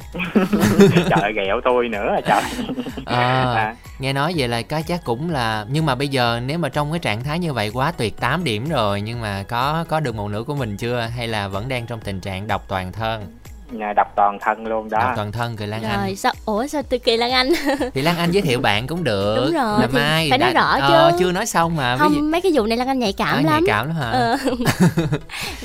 trời 1.09 1.33
ghẹo 1.33 1.61
tôi 1.63 1.89
nữa 1.89 2.15
à 2.15 2.21
trời 2.27 2.41
Ờ, 3.05 3.55
à, 3.55 3.75
nghe 3.99 4.13
nói 4.13 4.33
vậy 4.37 4.47
là 4.47 4.61
cái 4.61 4.83
chắc 4.83 5.03
cũng 5.03 5.29
là 5.29 5.65
nhưng 5.69 5.85
mà 5.85 5.95
bây 5.95 6.07
giờ 6.07 6.39
nếu 6.45 6.57
mà 6.57 6.69
trong 6.69 6.91
cái 6.91 6.99
trạng 6.99 7.23
thái 7.23 7.39
như 7.39 7.53
vậy 7.53 7.71
quá 7.73 7.91
tuyệt 7.91 8.17
8 8.17 8.43
điểm 8.43 8.69
rồi 8.69 9.01
nhưng 9.01 9.21
mà 9.21 9.43
có 9.43 9.85
có 9.89 9.99
được 9.99 10.15
một 10.15 10.27
nửa 10.27 10.43
của 10.43 10.55
mình 10.55 10.77
chưa 10.77 10.99
hay 10.99 11.27
là 11.27 11.47
vẫn 11.47 11.69
đang 11.69 11.85
trong 11.85 11.99
tình 11.99 12.19
trạng 12.19 12.47
độc 12.47 12.65
toàn 12.67 12.91
thân? 12.91 13.37
Nhà 13.71 13.93
đập 13.93 14.07
toàn 14.15 14.37
thân 14.41 14.67
luôn 14.67 14.89
đó 14.89 14.99
Độc 14.99 15.11
toàn 15.15 15.31
thân 15.31 15.55
cười 15.57 15.67
Lan 15.67 15.83
Anh. 15.83 15.99
rồi 16.05 16.15
sao 16.15 16.33
ủa 16.45 16.67
sao 16.67 16.81
từ 16.89 16.97
kỳ 16.97 17.17
Lan 17.17 17.31
Anh 17.31 17.47
Thì 17.93 18.01
Lan 18.01 18.17
Anh 18.17 18.31
giới 18.31 18.41
thiệu 18.41 18.59
bạn 18.59 18.87
cũng 18.87 19.03
được. 19.03 19.35
Đúng 19.35 19.53
rồi, 19.53 19.79
Là 19.81 19.87
mai 19.91 20.27
phải 20.29 20.37
nói 20.37 20.53
rõ 20.53 20.77
ờ, 20.81 21.11
chứ. 21.11 21.17
chưa 21.19 21.31
nói 21.31 21.45
xong 21.45 21.75
mà. 21.75 21.95
ví 21.95 21.99
dụ- 22.09 22.15
không 22.15 22.31
mấy 22.31 22.41
cái 22.41 22.51
vụ 22.55 22.65
này 22.65 22.77
Lan 22.77 22.87
Anh 22.87 22.99
nhạy 22.99 23.13
cảm 23.13 23.27
Ờ, 23.35 23.41
nhạy 23.41 23.51
lắm 23.53 23.63
cảm 23.67 23.87
lắm 23.87 23.95
hả? 23.95 24.11
Ờ. 24.11 24.37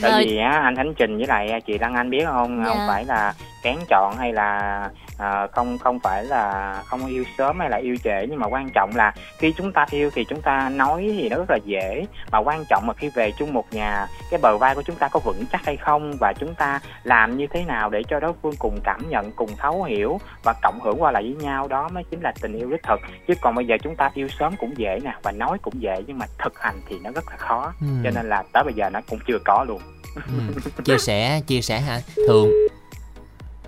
tại 0.02 0.10
rồi 0.10 0.24
vì 0.26 0.38
á 0.38 0.60
anh 0.64 0.76
Khánh 0.76 0.94
Trình 0.98 1.16
với 1.18 1.26
lại 1.26 1.60
chị 1.66 1.78
Lan 1.80 1.94
Anh 1.94 2.10
biết 2.10 2.24
không 2.26 2.62
Dạ. 2.64 2.68
không 2.70 2.78
phải 2.88 3.04
là 3.04 3.34
kén 3.62 3.77
chọn 3.88 4.16
hay 4.18 4.33
là 4.33 4.90
à, 5.18 5.46
không 5.46 5.79
không 5.79 5.99
phải 6.01 6.25
là 6.25 6.75
không 6.87 7.07
yêu 7.07 7.25
sớm 7.38 7.61
hay 7.61 7.70
là 7.70 7.77
yêu 7.77 7.96
trễ 8.05 8.27
nhưng 8.29 8.40
mà 8.40 8.46
quan 8.46 8.70
trọng 8.75 8.90
là 8.94 9.14
khi 9.38 9.53
chúng 9.57 9.73
ta 9.73 9.87
yêu 9.90 10.11
thì 10.14 10.25
chúng 10.25 10.42
ta 10.42 10.68
nói 10.68 11.14
thì 11.18 11.29
nó 11.29 11.37
rất 11.37 11.51
là 11.51 11.59
dễ. 11.64 12.07
Mà 12.33 12.38
quan 12.38 12.64
trọng 12.68 12.85
là 12.87 12.92
khi 12.94 13.11
về 13.14 13.33
chung 13.38 13.53
một 13.53 13.64
nhà 13.70 14.07
cái 14.31 14.40
bờ 14.42 14.59
vai 14.59 14.75
của 14.75 14.83
chúng 14.83 14.96
ta 14.96 15.09
có 15.09 15.20
vững 15.20 15.44
chắc 15.53 15.64
hay 15.64 15.77
không 15.77 16.12
và 16.20 16.33
chúng 16.33 16.55
ta 16.55 16.81
làm 17.03 17.37
như 17.37 17.46
thế 17.46 17.64
nào 17.64 17.90
để 17.90 18.03
cho 18.09 18.20
đối 18.20 18.33
phương 18.42 18.55
cùng 18.59 18.81
cảm 18.85 19.11
nhận 19.11 19.33
cùng 19.33 19.51
thấu 19.59 19.83
hiểu 19.83 20.20
và 20.44 20.55
cộng 20.62 20.81
hưởng 20.81 21.03
qua 21.03 21.11
lại 21.11 21.23
với 21.23 21.44
nhau 21.44 21.68
đó 21.68 21.88
mới 21.92 22.05
chính 22.11 22.20
là 22.20 22.33
tình 22.40 22.59
yêu 22.59 22.70
đích 22.70 22.83
thực. 22.83 23.01
Chứ 23.29 23.35
còn 23.40 23.55
bây 23.55 23.66
giờ 23.66 23.77
chúng 23.83 23.96
ta 23.96 24.11
yêu 24.14 24.29
sớm 24.29 24.55
cũng 24.57 24.73
dễ 24.77 24.99
nè 25.05 25.14
và 25.23 25.33
nói 25.33 25.59
cũng 25.62 25.83
dễ 25.83 26.03
nhưng 26.07 26.18
mà 26.18 26.27
thực 26.38 26.61
hành 26.61 26.81
thì 26.88 26.96
nó 27.03 27.11
rất 27.11 27.25
là 27.31 27.37
khó. 27.37 27.73
Ừ. 27.81 27.87
cho 28.05 28.11
nên 28.11 28.29
là 28.29 28.42
tới 28.53 28.64
bây 28.64 28.75
giờ 28.75 28.90
nó 28.90 29.01
cũng 29.11 29.18
chưa 29.27 29.38
có 29.44 29.64
luôn. 29.68 29.81
Ừ. 30.14 30.61
chia 30.85 30.99
sẻ 30.99 31.40
chia 31.46 31.61
sẻ 31.61 31.81
hả 31.81 32.01
thường 32.29 32.51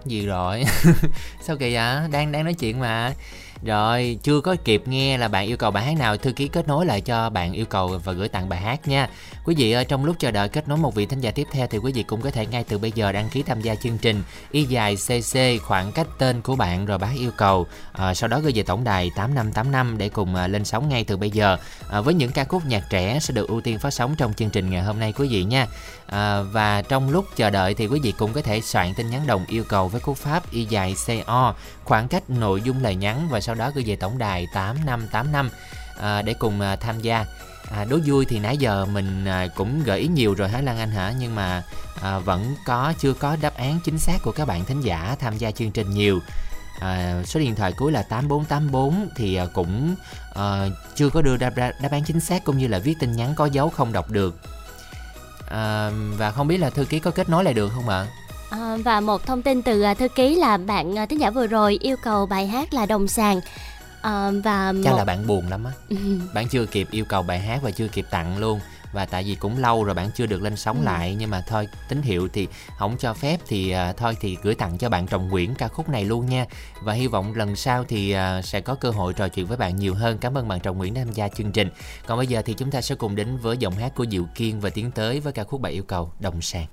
gì 0.06 0.26
rồi? 0.26 0.64
Sao 1.40 1.56
kỳ 1.56 1.74
vậy? 1.74 2.08
Đang 2.10 2.32
đang 2.32 2.44
nói 2.44 2.54
chuyện 2.54 2.80
mà. 2.80 3.12
Rồi 3.64 4.18
chưa 4.22 4.40
có 4.40 4.56
kịp 4.64 4.82
nghe 4.86 5.18
là 5.18 5.28
bạn 5.28 5.46
yêu 5.46 5.56
cầu 5.56 5.70
bài 5.70 5.84
hát 5.84 5.96
nào. 5.98 6.16
Thư 6.16 6.32
ký 6.32 6.48
kết 6.48 6.68
nối 6.68 6.86
lại 6.86 7.00
cho 7.00 7.30
bạn 7.30 7.52
yêu 7.52 7.66
cầu 7.66 8.00
và 8.04 8.12
gửi 8.12 8.28
tặng 8.28 8.48
bài 8.48 8.60
hát 8.60 8.88
nha. 8.88 9.08
Quý 9.44 9.54
vị 9.58 9.72
ơi 9.72 9.84
trong 9.84 10.04
lúc 10.04 10.16
chờ 10.18 10.30
đợi 10.30 10.48
kết 10.48 10.68
nối 10.68 10.78
một 10.78 10.94
vị 10.94 11.06
thính 11.06 11.20
giả 11.20 11.30
tiếp 11.30 11.46
theo 11.52 11.66
thì 11.66 11.78
quý 11.78 11.92
vị 11.92 12.02
cũng 12.02 12.20
có 12.20 12.30
thể 12.30 12.46
ngay 12.46 12.64
từ 12.68 12.78
bây 12.78 12.92
giờ 12.92 13.12
đăng 13.12 13.28
ký 13.28 13.42
tham 13.42 13.60
gia 13.60 13.74
chương 13.74 13.98
trình 13.98 14.22
y 14.50 14.64
dài 14.64 14.96
cc 14.96 15.62
khoảng 15.62 15.92
cách 15.92 16.06
tên 16.18 16.42
của 16.42 16.56
bạn 16.56 16.86
rồi 16.86 16.98
bác 16.98 17.10
yêu 17.16 17.30
cầu. 17.36 17.66
À, 17.92 18.14
sau 18.14 18.28
đó 18.28 18.40
gửi 18.40 18.52
về 18.54 18.62
tổng 18.62 18.84
đài 18.84 19.10
8585 19.16 19.98
để 19.98 20.08
cùng 20.08 20.34
à, 20.34 20.46
lên 20.46 20.64
sóng 20.64 20.88
ngay 20.88 21.04
từ 21.04 21.16
bây 21.16 21.30
giờ. 21.30 21.56
À, 21.90 22.00
với 22.00 22.14
những 22.14 22.32
ca 22.32 22.44
khúc 22.44 22.66
nhạc 22.66 22.84
trẻ 22.90 23.18
sẽ 23.20 23.34
được 23.34 23.48
ưu 23.48 23.60
tiên 23.60 23.78
phát 23.78 23.90
sóng 23.90 24.14
trong 24.18 24.34
chương 24.34 24.50
trình 24.50 24.70
ngày 24.70 24.82
hôm 24.82 24.98
nay 24.98 25.12
quý 25.12 25.28
vị 25.28 25.44
nha. 25.44 25.66
À, 26.06 26.42
và 26.42 26.82
trong 26.82 27.10
lúc 27.10 27.26
chờ 27.36 27.50
đợi 27.50 27.74
thì 27.74 27.86
quý 27.86 28.00
vị 28.02 28.12
cũng 28.18 28.32
có 28.32 28.42
thể 28.42 28.60
soạn 28.60 28.94
tin 28.94 29.10
nhắn 29.10 29.26
đồng 29.26 29.44
yêu 29.48 29.64
cầu 29.68 29.88
với 29.88 30.00
cú 30.00 30.14
pháp 30.14 30.50
y 30.50 30.64
dài 30.64 30.94
CO 31.06 31.54
khoảng 31.84 32.08
cách 32.08 32.30
nội 32.30 32.62
dung 32.62 32.82
lời 32.82 32.94
nhắn 32.94 33.28
và 33.30 33.40
sau 33.40 33.54
đó 33.54 33.70
gửi 33.74 33.84
về 33.86 33.96
tổng 33.96 34.18
đài 34.18 34.46
8585 34.54 35.50
à, 36.00 36.22
để 36.22 36.34
cùng 36.34 36.60
à, 36.60 36.76
tham 36.76 37.00
gia. 37.00 37.24
À, 37.70 37.84
đố 37.84 37.98
vui 38.06 38.24
thì 38.24 38.38
nãy 38.38 38.56
giờ 38.56 38.86
mình 38.86 39.24
à, 39.24 39.46
cũng 39.56 39.82
gợi 39.84 40.00
ý 40.00 40.08
nhiều 40.08 40.34
rồi 40.34 40.48
hả 40.48 40.60
Lan 40.60 40.78
Anh 40.78 40.90
hả 40.90 41.14
nhưng 41.18 41.34
mà 41.34 41.62
à, 42.02 42.18
vẫn 42.18 42.56
có 42.66 42.92
chưa 42.98 43.12
có 43.12 43.36
đáp 43.40 43.56
án 43.56 43.80
chính 43.84 43.98
xác 43.98 44.18
của 44.22 44.32
các 44.32 44.48
bạn 44.48 44.64
thính 44.64 44.80
giả 44.80 45.16
tham 45.20 45.38
gia 45.38 45.50
chương 45.50 45.70
trình 45.70 45.90
nhiều. 45.90 46.20
À, 46.80 47.22
số 47.26 47.40
điện 47.40 47.54
thoại 47.54 47.72
cuối 47.72 47.92
là 47.92 48.02
8484 48.02 49.08
thì 49.16 49.34
à, 49.34 49.46
cũng 49.52 49.94
à, 50.34 50.66
chưa 50.94 51.10
có 51.10 51.22
đưa 51.22 51.36
đáp, 51.36 51.52
đáp 51.56 51.88
án 51.90 52.04
chính 52.04 52.20
xác 52.20 52.44
cũng 52.44 52.58
như 52.58 52.66
là 52.66 52.78
viết 52.78 52.94
tin 53.00 53.16
nhắn 53.16 53.34
có 53.36 53.46
dấu 53.46 53.70
không 53.70 53.92
đọc 53.92 54.10
được 54.10 54.36
à, 55.52 55.90
và 56.16 56.30
không 56.30 56.48
biết 56.48 56.58
là 56.58 56.70
thư 56.70 56.84
ký 56.84 56.98
có 56.98 57.10
kết 57.10 57.28
nối 57.28 57.44
lại 57.44 57.54
được 57.54 57.72
không 57.74 57.88
ạ? 57.88 58.06
À, 58.50 58.76
và 58.84 59.00
một 59.00 59.26
thông 59.26 59.42
tin 59.42 59.62
từ 59.62 59.82
à, 59.82 59.94
thư 59.94 60.08
ký 60.08 60.34
là 60.34 60.56
bạn 60.56 60.98
à, 60.98 61.06
thính 61.06 61.20
giả 61.20 61.30
vừa 61.30 61.46
rồi 61.46 61.78
yêu 61.80 61.96
cầu 62.02 62.26
bài 62.26 62.46
hát 62.46 62.74
là 62.74 62.86
đồng 62.86 63.08
sàng. 63.08 63.40
À, 64.02 64.30
và 64.44 64.72
chắc 64.84 64.90
một... 64.90 64.96
là 64.96 65.04
bạn 65.04 65.26
buồn 65.26 65.48
lắm 65.48 65.64
á. 65.64 65.72
Bạn 66.34 66.48
chưa 66.48 66.66
kịp 66.66 66.88
yêu 66.90 67.04
cầu 67.04 67.22
bài 67.22 67.40
hát 67.40 67.60
và 67.62 67.70
chưa 67.70 67.88
kịp 67.88 68.06
tặng 68.10 68.38
luôn 68.38 68.60
và 68.92 69.04
tại 69.04 69.24
vì 69.24 69.34
cũng 69.34 69.58
lâu 69.58 69.84
rồi 69.84 69.94
bạn 69.94 70.10
chưa 70.14 70.26
được 70.26 70.42
lên 70.42 70.56
sóng 70.56 70.78
Ừ. 70.80 70.84
lại 70.84 71.16
nhưng 71.18 71.30
mà 71.30 71.42
thôi 71.48 71.68
tín 71.88 72.02
hiệu 72.02 72.28
thì 72.32 72.48
không 72.78 72.96
cho 72.98 73.14
phép 73.14 73.40
thì 73.46 73.70
à, 73.70 73.92
thôi 73.92 74.16
thì 74.20 74.36
gửi 74.42 74.54
tặng 74.54 74.78
cho 74.78 74.88
bạn 74.88 75.06
Trọng 75.06 75.28
Nguyễn 75.28 75.54
ca 75.54 75.68
khúc 75.68 75.88
này 75.88 76.04
luôn 76.04 76.26
nha. 76.26 76.46
Và 76.82 76.92
hy 76.92 77.06
vọng 77.06 77.34
lần 77.34 77.56
sau 77.56 77.84
thì 77.84 78.10
à, 78.12 78.42
sẽ 78.42 78.60
có 78.60 78.74
cơ 78.74 78.90
hội 78.90 79.12
trò 79.12 79.28
chuyện 79.28 79.46
với 79.46 79.56
bạn 79.56 79.76
nhiều 79.76 79.94
hơn. 79.94 80.18
Cảm 80.18 80.38
ơn 80.38 80.48
bạn 80.48 80.60
Trọng 80.60 80.78
Nguyễn 80.78 80.94
đã 80.94 81.04
tham 81.04 81.12
gia 81.12 81.28
chương 81.28 81.52
trình. 81.52 81.68
Còn 82.06 82.18
bây 82.18 82.26
giờ 82.26 82.42
thì 82.44 82.54
chúng 82.54 82.70
ta 82.70 82.80
sẽ 82.80 82.94
cùng 82.94 83.16
đến 83.16 83.36
với 83.36 83.56
giọng 83.56 83.74
hát 83.74 83.92
của 83.94 84.06
Diệu 84.10 84.24
Kiên 84.34 84.60
và 84.60 84.70
tiến 84.70 84.90
tới 84.90 85.20
với 85.20 85.32
ca 85.32 85.44
khúc 85.44 85.60
bạn 85.60 85.72
yêu 85.72 85.82
cầu 85.82 86.12
Đồng 86.20 86.42
Sàng 86.42 86.66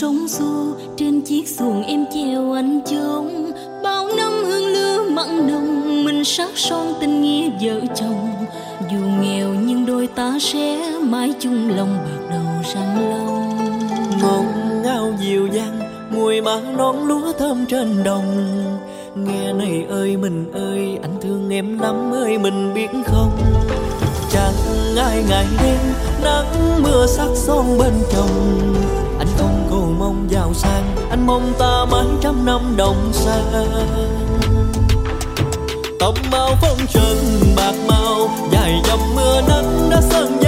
sóng 0.00 0.28
xô, 0.28 0.66
trên 0.96 1.20
chiếc 1.20 1.48
xuồng 1.48 1.82
em 1.82 2.04
chèo 2.14 2.52
anh 2.52 2.80
trông 2.90 3.52
bao 3.82 4.08
năm 4.16 4.32
hương 4.44 4.66
lửa 4.66 5.04
mặn 5.10 5.46
nồng, 5.48 6.04
mình 6.04 6.24
sắc 6.24 6.50
son 6.54 6.94
tình 7.00 7.22
nghĩa 7.22 7.48
vợ 7.60 7.80
chồng. 7.94 8.28
Dù 8.90 8.98
nghèo 9.22 9.48
nhưng 9.48 9.86
đôi 9.86 10.06
ta 10.06 10.38
sẽ 10.40 10.92
mãi 11.00 11.32
chung 11.40 11.76
lòng 11.76 11.96
bạc 12.04 12.28
đầu 12.30 12.74
răng 12.74 13.10
long. 13.10 13.58
Ngọt 14.22 14.44
ngào 14.84 15.12
dịu 15.20 15.46
dàng, 15.46 15.80
mùi 16.14 16.40
má 16.40 16.60
non 16.76 17.06
lúa 17.06 17.32
thơm 17.38 17.66
trên 17.66 18.04
đồng. 18.04 18.46
Nghe 19.14 19.52
này 19.52 19.84
ơi, 19.88 20.16
mình 20.16 20.52
ơi, 20.52 20.98
anh 21.02 21.20
thương 21.22 21.50
em 21.50 21.78
lắm 21.78 22.10
ơi, 22.14 22.38
mình 22.38 22.74
biết 22.74 22.90
không? 23.06 23.30
Chẳng 24.32 24.54
ai 24.96 25.24
ngày 25.28 25.46
đêm, 25.62 25.78
nắng 26.24 26.82
mưa 26.82 27.06
sắc 27.06 27.28
son 27.34 27.78
bên 27.78 27.92
chồng. 28.12 28.74
Anh 29.18 29.28
không 29.38 29.59
mong 30.10 30.30
giàu 30.30 30.54
sang. 30.54 30.96
Anh 31.10 31.26
mong 31.26 31.52
ta 31.58 31.84
mãi 31.90 32.06
trăm 32.20 32.44
năm 32.44 32.74
đồng 32.76 33.10
sang. 33.12 33.66
Tóc 36.00 36.14
mau 36.30 36.56
phong 36.60 36.78
trần 36.88 37.16
bạc 37.56 37.74
màu 37.88 38.30
dài 38.52 38.82
dòng 38.84 39.14
mưa 39.14 39.40
nắng 39.48 39.90
đã 39.90 40.00
sơn 40.00 40.39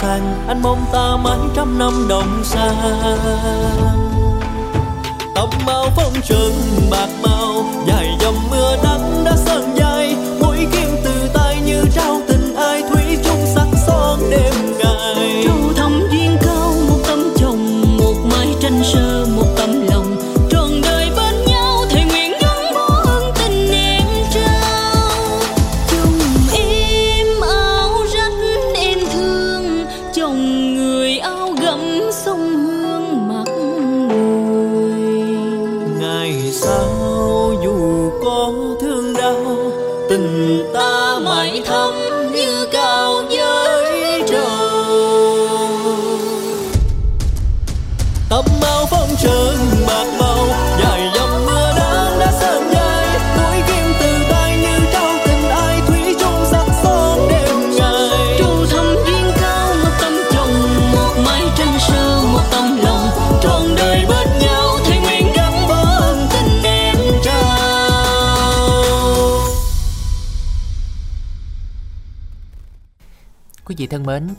sang 0.00 0.44
anh 0.48 0.62
mong 0.62 0.84
ta 0.92 1.16
mãi 1.24 1.38
trăm 1.54 1.78
năm 1.78 1.92
đồng 2.08 2.44
sang 2.44 3.18
tóc 5.34 5.48
màu 5.66 5.86
phong 5.96 6.12
trần 6.24 6.52
bạc 6.90 7.08
màu 7.22 7.64
dài 7.86 7.99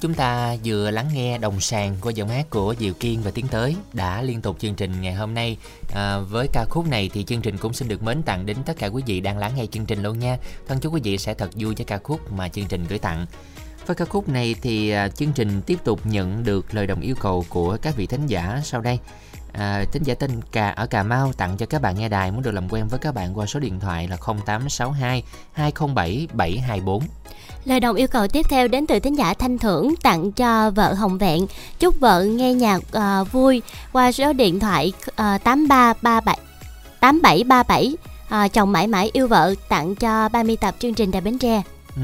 chúng 0.01 0.13
ta 0.13 0.55
vừa 0.65 0.91
lắng 0.91 1.09
nghe 1.13 1.37
đồng 1.37 1.59
sàng 1.59 1.95
qua 2.01 2.11
giọng 2.11 2.29
hát 2.29 2.49
của 2.49 2.75
Diệu 2.79 2.93
Kiên 2.93 3.21
và 3.21 3.31
Tiến 3.31 3.47
Tới 3.47 3.75
đã 3.93 4.21
liên 4.21 4.41
tục 4.41 4.55
chương 4.59 4.75
trình 4.75 5.01
ngày 5.01 5.13
hôm 5.13 5.33
nay. 5.33 5.57
À, 5.93 6.19
với 6.19 6.47
ca 6.53 6.65
khúc 6.69 6.87
này 6.87 7.09
thì 7.13 7.23
chương 7.23 7.41
trình 7.41 7.57
cũng 7.57 7.73
xin 7.73 7.87
được 7.87 8.03
mến 8.03 8.23
tặng 8.23 8.45
đến 8.45 8.57
tất 8.65 8.73
cả 8.77 8.87
quý 8.87 9.03
vị 9.05 9.19
đang 9.19 9.37
lắng 9.37 9.51
nghe 9.55 9.65
chương 9.65 9.85
trình 9.85 10.03
luôn 10.03 10.19
nha. 10.19 10.37
Thân 10.67 10.79
chúc 10.79 10.93
quý 10.93 11.01
vị 11.03 11.17
sẽ 11.17 11.33
thật 11.33 11.49
vui 11.55 11.75
với 11.75 11.85
ca 11.85 11.97
khúc 11.97 12.31
mà 12.31 12.49
chương 12.49 12.65
trình 12.67 12.85
gửi 12.89 12.99
tặng. 12.99 13.25
Với 13.85 13.95
ca 13.95 14.05
khúc 14.05 14.29
này 14.29 14.55
thì 14.61 14.89
à, 14.89 15.07
chương 15.07 15.31
trình 15.31 15.61
tiếp 15.61 15.79
tục 15.83 15.99
nhận 16.03 16.43
được 16.43 16.73
lời 16.73 16.87
đồng 16.87 17.01
yêu 17.01 17.15
cầu 17.19 17.45
của 17.49 17.77
các 17.81 17.95
vị 17.95 18.07
thính 18.07 18.27
giả 18.27 18.61
sau 18.63 18.81
đây. 18.81 18.99
À, 19.53 19.85
tính 19.91 20.03
giả 20.03 20.13
tên 20.13 20.31
Cà 20.51 20.69
ở 20.69 20.87
Cà 20.87 21.03
Mau 21.03 21.33
tặng 21.33 21.57
cho 21.57 21.65
các 21.65 21.81
bạn 21.81 21.99
nghe 21.99 22.09
đài 22.09 22.31
muốn 22.31 22.41
được 22.41 22.51
làm 22.51 22.69
quen 22.69 22.87
với 22.87 22.99
các 22.99 23.15
bạn 23.15 23.37
qua 23.37 23.45
số 23.45 23.59
điện 23.59 23.79
thoại 23.79 24.07
là 24.07 24.17
0862 24.17 25.23
207 25.53 26.27
724. 26.33 27.03
Lời 27.65 27.79
đồng 27.79 27.95
yêu 27.95 28.07
cầu 28.07 28.27
tiếp 28.27 28.45
theo 28.49 28.67
đến 28.67 28.87
từ 28.87 28.99
thính 28.99 29.17
giả 29.17 29.33
Thanh 29.33 29.57
Thưởng 29.57 29.93
tặng 30.03 30.31
cho 30.31 30.71
vợ 30.71 30.93
Hồng 30.93 31.17
Vẹn. 31.17 31.45
Chúc 31.79 31.99
vợ 31.99 32.23
nghe 32.23 32.53
nhạc 32.53 32.81
uh, 32.97 33.31
vui 33.31 33.61
qua 33.91 34.11
số 34.11 34.33
điện 34.33 34.59
thoại 34.59 34.93
uh, 34.97 35.43
8337 35.43 36.37
8737. 36.99 37.95
À, 38.29 38.47
chồng 38.47 38.71
mãi 38.71 38.87
mãi 38.87 39.09
yêu 39.13 39.27
vợ 39.27 39.55
tặng 39.69 39.95
cho 39.95 40.29
30 40.29 40.57
tập 40.57 40.75
chương 40.79 40.93
trình 40.93 41.11
Đài 41.11 41.21
Bến 41.21 41.37
Tre. 41.37 41.61
Ừ. 41.95 42.01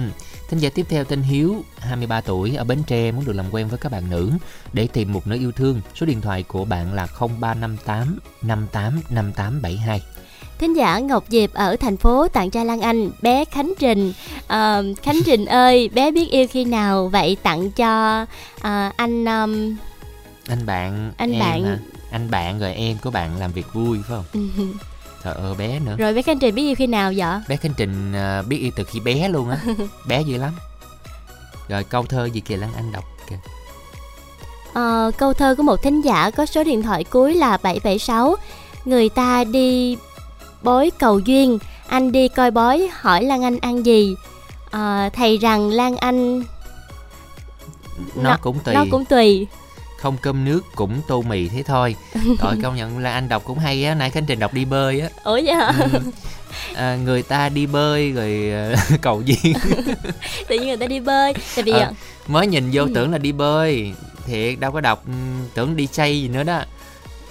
Thính 0.50 0.60
giả 0.60 0.70
tiếp 0.76 0.86
theo 0.90 1.04
tên 1.04 1.22
Hiếu, 1.22 1.64
23 1.78 2.22
tuổi, 2.22 2.56
ở 2.56 2.64
Bến 2.64 2.84
Tre 2.88 3.12
muốn 3.12 3.26
được 3.26 3.34
làm 3.34 3.46
quen 3.52 3.68
với 3.68 3.78
các 3.78 3.92
bạn 3.92 4.10
nữ 4.10 4.32
để 4.74 4.88
tìm 4.94 5.14
một 5.14 5.28
nữ 5.28 5.36
yêu 5.36 5.52
thương. 5.52 5.82
Số 5.96 6.06
điện 6.06 6.22
thoại 6.22 6.44
của 6.44 6.66
bạn 6.66 6.94
là 6.94 7.08
0358 7.20 8.20
58 8.42 9.02
5872. 9.10 10.02
Thính 10.60 10.76
giả 10.76 11.00
Ngọc 11.00 11.24
Diệp 11.30 11.54
ở 11.54 11.76
thành 11.76 11.98
phố 11.98 12.28
tặng 12.28 12.50
cho 12.50 12.64
Lan 12.64 12.82
Anh 12.82 13.10
bé 13.22 13.46
Khánh 13.46 13.74
Trình. 13.80 14.14
Ờ, 14.48 14.84
Khánh 15.04 15.20
Trình 15.26 15.46
ơi, 15.46 15.90
bé 15.94 16.12
biết 16.12 16.30
yêu 16.32 16.46
khi 16.52 16.66
nào 16.66 17.08
vậy 17.08 17.38
tặng 17.44 17.72
cho 17.72 18.26
à, 18.62 18.92
anh 18.98 19.26
um, 19.26 19.76
Anh 20.50 20.66
bạn, 20.66 21.12
Anh 21.18 21.32
em 21.32 21.40
bạn. 21.40 21.64
hả? 21.66 21.78
Anh 22.12 22.32
bạn 22.32 22.60
rồi 22.60 22.74
em 22.74 22.98
của 23.04 23.12
bạn 23.12 23.38
làm 23.40 23.52
việc 23.52 23.66
vui 23.74 23.98
phải 24.08 24.18
không? 24.34 24.50
Trời 25.24 25.34
ơi 25.34 25.54
bé 25.58 25.80
nữa. 25.80 25.96
rồi 25.98 26.14
bé 26.14 26.22
Khánh 26.22 26.40
Trình 26.40 26.56
biết 26.56 26.64
yêu 26.68 26.76
khi 26.76 26.88
nào 26.88 27.14
vậy? 27.16 27.40
Bé 27.48 27.56
Khánh 27.56 27.74
Trình 27.78 28.14
à, 28.14 28.42
biết 28.42 28.58
yêu 28.58 28.72
từ 28.76 28.84
khi 28.84 29.00
bé 29.00 29.30
luôn 29.30 29.50
á. 29.50 29.58
bé 30.08 30.22
dữ 30.22 30.38
lắm. 30.38 30.54
rồi 31.70 31.84
câu 31.84 32.04
thơ 32.06 32.26
gì 32.26 32.40
kìa 32.40 32.58
lan 32.58 32.70
anh 32.76 32.92
đọc 32.92 33.04
kìa 33.30 33.36
Ờ, 34.74 35.12
câu 35.18 35.34
thơ 35.34 35.56
của 35.56 35.64
một 35.64 35.82
thính 35.84 36.02
giả 36.02 36.32
có 36.32 36.46
số 36.46 36.64
điện 36.64 36.84
thoại 36.84 37.04
cuối 37.04 37.36
là 37.36 37.58
776 37.58 38.36
Người 38.86 39.10
ta 39.10 39.44
đi 39.44 39.98
bối 40.64 40.92
cầu 41.00 41.20
duyên. 41.20 41.60
Anh 41.88 42.12
đi 42.12 42.28
coi 42.28 42.52
bói 42.52 42.90
hỏi 42.94 43.24
Lan 43.24 43.44
Anh 43.44 43.60
ăn 43.62 43.86
gì? 43.86 44.16
Ờ, 44.72 45.10
Thầy 45.14 45.38
rằng 45.38 45.70
Lan 45.70 45.98
Anh 45.98 46.40
nó, 48.16 48.24
Nó- 48.24 48.38
cũng 48.42 48.60
tùy. 48.60 48.74
nó 48.74 48.86
cũng 48.92 49.06
tùy. 49.06 49.48
Không 49.98 50.18
cơm 50.22 50.46
nước 50.46 50.62
cũng 50.76 51.02
tô 51.08 51.22
mì 51.22 51.48
thế 51.48 51.64
thôi. 51.64 51.96
Rồi 52.42 52.56
công 52.64 52.76
nhận 52.76 53.00
là 53.00 53.12
anh 53.14 53.30
đọc 53.30 53.44
cũng 53.46 53.60
hay 53.60 53.86
á 53.86 53.94
nãy 53.96 54.10
khánh 54.10 54.26
trình 54.26 54.40
đọc 54.40 54.54
đi 54.54 54.66
bơi 54.66 55.00
á. 55.02 55.10
Ủa 55.24 55.40
vậy 55.46 55.54
hả? 55.54 55.74
Ừ. 55.92 56.00
à, 56.76 56.96
người 56.96 57.24
ta 57.24 57.50
đi 57.50 57.66
bơi 57.66 58.12
rồi 58.12 58.50
ờ, 58.52 58.76
cầu 59.02 59.22
duyên. 59.22 59.54
Tự 60.48 60.56
nhiên 60.60 60.68
người 60.68 60.78
ta 60.78 60.86
đi 60.88 61.00
bơi. 61.00 61.34
Tại 61.56 61.64
vì 61.64 61.72
Ờ, 61.72 61.92
mới 62.28 62.48
nhìn 62.48 62.70
vô 62.74 62.84
Ừ. 62.84 62.92
tưởng 62.96 63.12
là 63.12 63.18
đi 63.18 63.32
bơi. 63.32 63.94
Thiệt 64.26 64.60
đâu 64.60 64.72
có 64.72 64.82
đọc 64.82 65.04
ừ, 65.08 65.12
tưởng 65.54 65.76
đi 65.76 65.88
xây 65.92 66.22
gì 66.22 66.28
nữa 66.28 66.44
đó. 66.44 66.62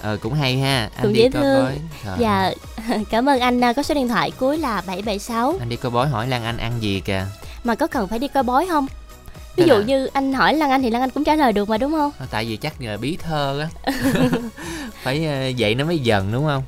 Ờ 0.01 0.17
cũng 0.21 0.33
hay 0.33 0.57
ha 0.57 0.89
anh 0.95 1.03
Cũng 1.03 1.13
đi 1.13 1.19
dễ 1.21 1.29
coi 1.29 1.43
thương. 1.43 1.63
bói. 1.63 1.73
Trời 2.05 2.17
Dạ 2.19 2.51
Cảm 3.09 3.29
ơn 3.29 3.39
anh 3.39 3.63
à, 3.63 3.73
có 3.73 3.83
số 3.83 3.93
điện 3.95 4.07
thoại 4.07 4.31
cuối 4.31 4.57
là 4.57 4.81
776 4.87 5.55
anh 5.59 5.69
đi 5.69 5.75
coi 5.75 5.91
bói 5.91 6.07
hỏi 6.07 6.27
lan 6.27 6.43
anh 6.43 6.57
ăn 6.57 6.81
gì 6.81 6.99
kìa. 7.05 7.25
Mà 7.63 7.75
có 7.75 7.87
cần 7.87 8.07
phải 8.07 8.19
đi 8.19 8.27
coi 8.27 8.43
bói 8.43 8.67
không? 8.69 8.87
Ví 9.55 9.65
dụ 9.67 9.73
là- 9.75 9.83
như 9.85 10.05
anh 10.05 10.33
hỏi 10.33 10.53
Lan 10.53 10.69
Anh 10.69 10.81
thì 10.81 10.89
Lan 10.89 11.01
Anh 11.01 11.09
cũng 11.09 11.23
trả 11.23 11.35
lời 11.35 11.53
được 11.53 11.69
mà 11.69 11.77
đúng 11.77 11.91
không? 11.91 12.11
Ờ, 12.19 12.25
tại 12.31 12.45
vì 12.45 12.57
chắc 12.57 12.81
là 12.81 12.97
bí 12.97 13.17
thơ 13.17 13.59
á. 13.59 13.91
Phải 15.03 15.25
ờ, 15.25 15.51
vậy 15.57 15.75
nó 15.75 15.85
mới 15.85 15.99
dần 15.99 16.31
đúng 16.31 16.45
không? 16.45 16.63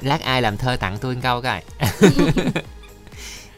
Lát 0.00 0.22
ai 0.22 0.42
làm 0.42 0.56
thơ 0.56 0.76
tặng 0.76 0.98
tôi 1.00 1.14
một 1.14 1.20
câu 1.22 1.42
coi. 1.42 1.62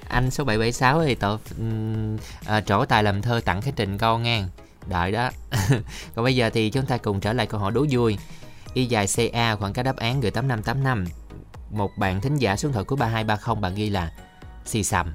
Anh 0.09 0.31
số 0.31 0.45
776 0.45 1.05
thì 1.05 1.15
ừm, 1.59 2.17
à, 2.47 2.61
trổ 2.61 2.85
tài 2.85 3.03
làm 3.03 3.23
thơ 3.23 3.41
tặng 3.45 3.63
cái 3.63 3.73
trình 3.77 3.99
câu 3.99 4.19
ngang. 4.19 4.49
Đợi 4.87 5.13
đó. 5.13 5.31
Còn 6.15 6.25
bây 6.25 6.37
giờ 6.37 6.51
thì 6.55 6.71
chúng 6.71 6.87
ta 6.87 6.97
cùng 6.97 7.21
trở 7.21 7.33
lại 7.33 7.47
câu 7.47 7.61
hỏi 7.61 7.73
đố 7.73 7.87
vui. 7.91 8.19
Y 8.75 8.87
dài 8.87 9.07
ca 9.33 9.57
khoảng 9.57 9.73
cách 9.73 9.85
đáp 9.85 9.97
án 9.97 10.21
gửi 10.21 10.31
8585 10.31 11.07
một 11.73 11.91
bạn 11.99 12.21
thính 12.21 12.37
giả 12.37 12.57
số 12.57 12.69
điện 12.69 12.73
thoại 12.73 12.85
của 12.85 12.97
3230 12.97 13.61
bạn 13.61 13.75
ghi 13.75 13.91
là 13.91 14.13
xì 14.65 14.85
xầm. 14.85 15.13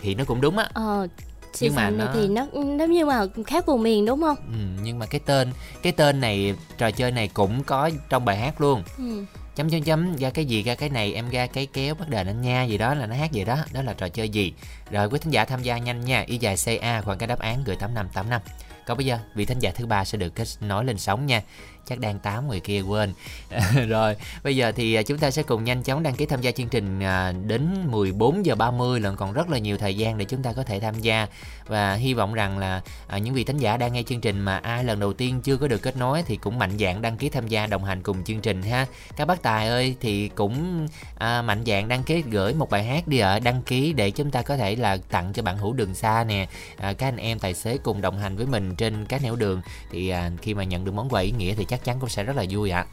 Thì 0.00 0.14
nó 0.14 0.24
cũng 0.24 0.40
đúng 0.40 0.58
á. 0.58 0.68
Ờ 0.72 1.06
Xì 1.54 1.66
Nhưng 1.66 1.74
mà 1.76 1.90
nó- 1.90 2.10
thì 2.14 2.28
nó 2.28 2.46
nó 2.54 2.84
như 2.84 3.06
mà 3.06 3.26
khác 3.46 3.66
vùng 3.66 3.82
miền 3.82 4.06
đúng 4.06 4.20
không? 4.20 4.36
ừ, 4.36 4.82
nhưng 4.82 4.98
mà 4.98 5.06
cái 5.06 5.20
tên 5.26 5.52
cái 5.82 5.92
tên 5.92 6.20
này 6.20 6.54
trò 6.78 6.90
chơi 6.90 7.10
này 7.10 7.28
cũng 7.28 7.62
có 7.64 7.90
trong 8.08 8.24
bài 8.24 8.36
hát 8.36 8.60
luôn. 8.60 8.82
Ừ. 8.98 9.24
chấm 9.56 9.70
chấm 9.70 9.82
chấm 9.82 10.16
ra 10.16 10.30
cái 10.30 10.44
gì 10.44 10.62
ra 10.62 10.74
cái 10.74 10.88
này 10.88 11.14
em 11.14 11.30
ra 11.30 11.46
cái 11.46 11.66
kéo 11.72 11.94
bắt 11.94 12.08
đền 12.08 12.26
anh 12.26 12.42
nha 12.42 12.64
gì 12.64 12.78
đó 12.78 12.94
là 12.94 13.06
nó 13.06 13.16
hát 13.16 13.30
vậy 13.34 13.44
đó. 13.44 13.58
Đó 13.72 13.82
là 13.82 13.92
trò 13.92 14.08
chơi 14.08 14.28
gì? 14.28 14.52
Rồi 14.90 15.08
quý 15.08 15.18
thính 15.18 15.32
giả 15.32 15.44
tham 15.44 15.62
gia 15.62 15.78
nhanh 15.78 16.00
nha. 16.04 16.24
Y 16.26 16.38
dài 16.38 16.56
ca 16.80 17.00
khoảng 17.02 17.18
cái 17.18 17.26
đáp 17.26 17.38
án 17.38 17.64
gửi 17.64 17.76
8585 17.76 18.40
còn 18.86 18.96
bây 18.96 19.06
giờ 19.06 19.18
vị 19.34 19.44
thính 19.44 19.58
giả 19.58 19.70
thứ 19.74 19.86
ba 19.86 20.04
sẽ 20.04 20.18
được 20.18 20.34
kết 20.34 20.48
nối 20.60 20.84
lên 20.84 20.98
sóng 20.98 21.26
nha 21.26 21.42
chắc 21.86 21.98
đang 22.00 22.18
tám 22.18 22.48
người 22.48 22.60
kia 22.60 22.80
quên. 22.80 23.12
Rồi, 23.88 24.16
bây 24.44 24.56
giờ 24.56 24.72
thì 24.72 24.94
à, 24.94 25.02
chúng 25.02 25.18
ta 25.18 25.30
sẽ 25.30 25.42
cùng 25.42 25.64
nhanh 25.64 25.82
chóng 25.82 26.02
đăng 26.02 26.14
ký 26.14 26.26
tham 26.26 26.40
gia 26.40 26.50
chương 26.50 26.68
trình 26.68 27.00
à, 27.00 27.32
đến 27.46 27.90
14 27.90 28.46
giờ 28.46 28.54
30 28.54 29.00
lần 29.00 29.16
còn 29.16 29.32
rất 29.32 29.50
là 29.50 29.58
nhiều 29.58 29.78
thời 29.78 29.96
gian 29.96 30.18
để 30.18 30.24
chúng 30.24 30.42
ta 30.42 30.52
có 30.52 30.62
thể 30.62 30.80
tham 30.80 31.00
gia 31.00 31.26
và 31.72 31.94
hy 31.94 32.14
vọng 32.14 32.34
rằng 32.34 32.58
là 32.58 32.82
à, 33.06 33.18
những 33.18 33.34
vị 33.34 33.44
thính 33.44 33.56
giả 33.56 33.76
đang 33.76 33.92
nghe 33.92 34.02
chương 34.02 34.20
trình 34.20 34.40
mà 34.40 34.56
ai 34.56 34.84
lần 34.84 35.00
đầu 35.00 35.12
tiên 35.12 35.40
chưa 35.40 35.56
có 35.56 35.68
được 35.68 35.82
kết 35.82 35.96
nối 35.96 36.22
thì 36.22 36.36
cũng 36.36 36.58
mạnh 36.58 36.78
dạn 36.78 37.02
đăng 37.02 37.16
ký 37.16 37.28
tham 37.28 37.48
gia 37.48 37.66
đồng 37.66 37.84
hành 37.84 38.02
cùng 38.02 38.24
chương 38.24 38.40
trình 38.40 38.62
ha. 38.62 38.86
Các 39.16 39.24
bác 39.24 39.42
tài 39.42 39.68
ơi 39.68 39.96
thì 40.00 40.28
cũng 40.28 40.86
à, 41.18 41.42
mạnh 41.42 41.62
dạn 41.66 41.88
đăng 41.88 42.02
ký 42.02 42.22
gửi 42.30 42.54
một 42.54 42.70
bài 42.70 42.84
hát 42.84 43.08
đi 43.08 43.18
ở 43.18 43.40
đăng 43.40 43.62
ký 43.62 43.92
để 43.92 44.10
chúng 44.10 44.30
ta 44.30 44.42
có 44.42 44.56
thể 44.56 44.76
là 44.76 44.96
tặng 45.10 45.32
cho 45.32 45.42
bạn 45.42 45.58
hữu 45.58 45.72
đường 45.72 45.94
xa 45.94 46.24
nè. 46.24 46.48
À, 46.76 46.92
các 46.92 47.06
anh 47.06 47.16
em 47.16 47.38
tài 47.38 47.54
xế 47.54 47.78
cùng 47.78 48.00
đồng 48.00 48.18
hành 48.18 48.36
với 48.36 48.46
mình 48.46 48.76
trên 48.76 49.04
các 49.04 49.22
nẻo 49.22 49.36
đường. 49.36 49.60
Thì 49.90 50.08
à, 50.08 50.30
khi 50.42 50.54
mà 50.54 50.64
nhận 50.64 50.84
được 50.84 50.92
món 50.94 51.08
quà 51.08 51.20
ý 51.20 51.30
nghĩa 51.30 51.54
thì 51.54 51.64
chắc 51.64 51.84
chắn 51.84 51.96
cũng 52.00 52.08
sẽ 52.08 52.24
rất 52.24 52.36
là 52.36 52.44
vui 52.50 52.70
ạ 52.70 52.86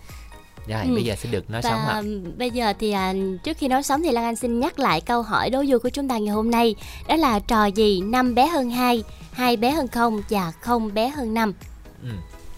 rồi 0.67 0.81
Ừ. 0.87 0.93
bây 0.93 1.03
giờ 1.03 1.15
sẽ 1.17 1.29
được 1.29 1.49
nói 1.49 1.61
sống 1.61 1.79
Và 1.87 1.93
ạ 1.93 2.01
bây 2.37 2.51
giờ 2.51 2.73
thì 2.79 2.91
à, 2.91 3.13
trước 3.43 3.57
khi 3.57 3.67
nói 3.67 3.83
sóng 3.83 4.01
thì 4.03 4.11
Lan 4.11 4.23
Anh 4.23 4.35
xin 4.35 4.59
nhắc 4.59 4.79
lại 4.79 5.01
câu 5.01 5.21
hỏi 5.21 5.49
đố 5.49 5.63
vui 5.67 5.79
của 5.79 5.89
chúng 5.89 6.07
ta 6.07 6.17
ngày 6.17 6.33
hôm 6.33 6.51
nay 6.51 6.75
Đó 7.07 7.15
là 7.15 7.39
trò 7.39 7.65
gì 7.65 8.01
năm 8.01 8.35
bé 8.35 8.47
hơn 8.47 8.69
2, 8.69 9.03
2 9.31 9.57
bé 9.57 9.71
hơn 9.71 9.87
0 9.87 10.21
và 10.29 10.51
0 10.61 10.93
bé 10.93 11.09
hơn 11.09 11.33
5 11.33 11.53
ừ, 12.03 12.09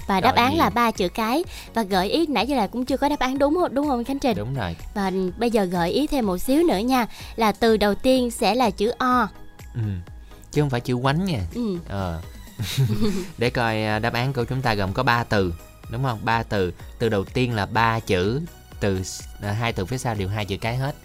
Và 0.08 0.22
đáp 0.22 0.36
án 0.36 0.58
là 0.58 0.70
ba 0.70 0.92
chữ 0.92 1.08
cái 1.10 1.44
Và 1.74 1.84
gợi 1.84 2.10
ý 2.10 2.26
nãy 2.28 2.48
giờ 2.48 2.56
là 2.56 2.68
cũng 2.68 2.86
chưa 2.86 2.98
có 2.98 3.10
đáp 3.10 3.20
án 3.20 3.38
đúng 3.40 3.56
không- 3.56 3.74
đúng 3.76 3.88
không 3.88 4.04
Khánh 4.04 4.20
Trình? 4.20 4.38
đúng 4.38 4.54
rồi 4.54 4.76
Và 4.96 5.12
bây 5.38 5.52
giờ 5.52 5.64
gợi 5.64 5.92
ý 5.92 6.08
thêm 6.08 6.26
một 6.26 6.38
xíu 6.38 6.64
nữa 6.64 6.78
nha 6.78 7.08
Là 7.36 7.52
từ 7.52 7.78
đầu 7.78 7.96
tiên 7.96 8.32
sẽ 8.32 8.56
là 8.56 8.70
chữ 8.70 8.90
O 8.98 9.28
ừ. 9.74 9.82
chứ 10.52 10.62
không 10.62 10.70
phải 10.70 10.82
chữ 10.82 10.96
quánh 11.02 11.26
nha 11.26 11.40
ừ. 11.56 11.78
Ờ. 11.90 12.22
để 13.38 13.50
coi 13.50 13.84
à, 13.84 14.00
đáp 14.00 14.14
án 14.14 14.34
của 14.34 14.44
chúng 14.44 14.62
ta 14.62 14.74
gồm 14.74 14.94
có 14.94 15.04
3 15.04 15.24
từ 15.24 15.54
đúng 15.92 16.04
không? 16.04 16.20
Ba 16.24 16.44
từ. 16.44 16.74
Từ 17.00 17.10
đầu 17.10 17.24
tiên 17.24 17.56
là 17.56 17.66
ba 17.66 18.00
chữ 18.00 18.42
từ 18.80 19.02
à, 19.44 19.52
hai 19.52 19.74
từ 19.74 19.86
phía 19.86 19.98
sau 19.98 20.16
đều 20.16 20.30
hai 20.30 20.46
chữ 20.46 20.58
cái 20.62 20.76
hết. 20.76 20.96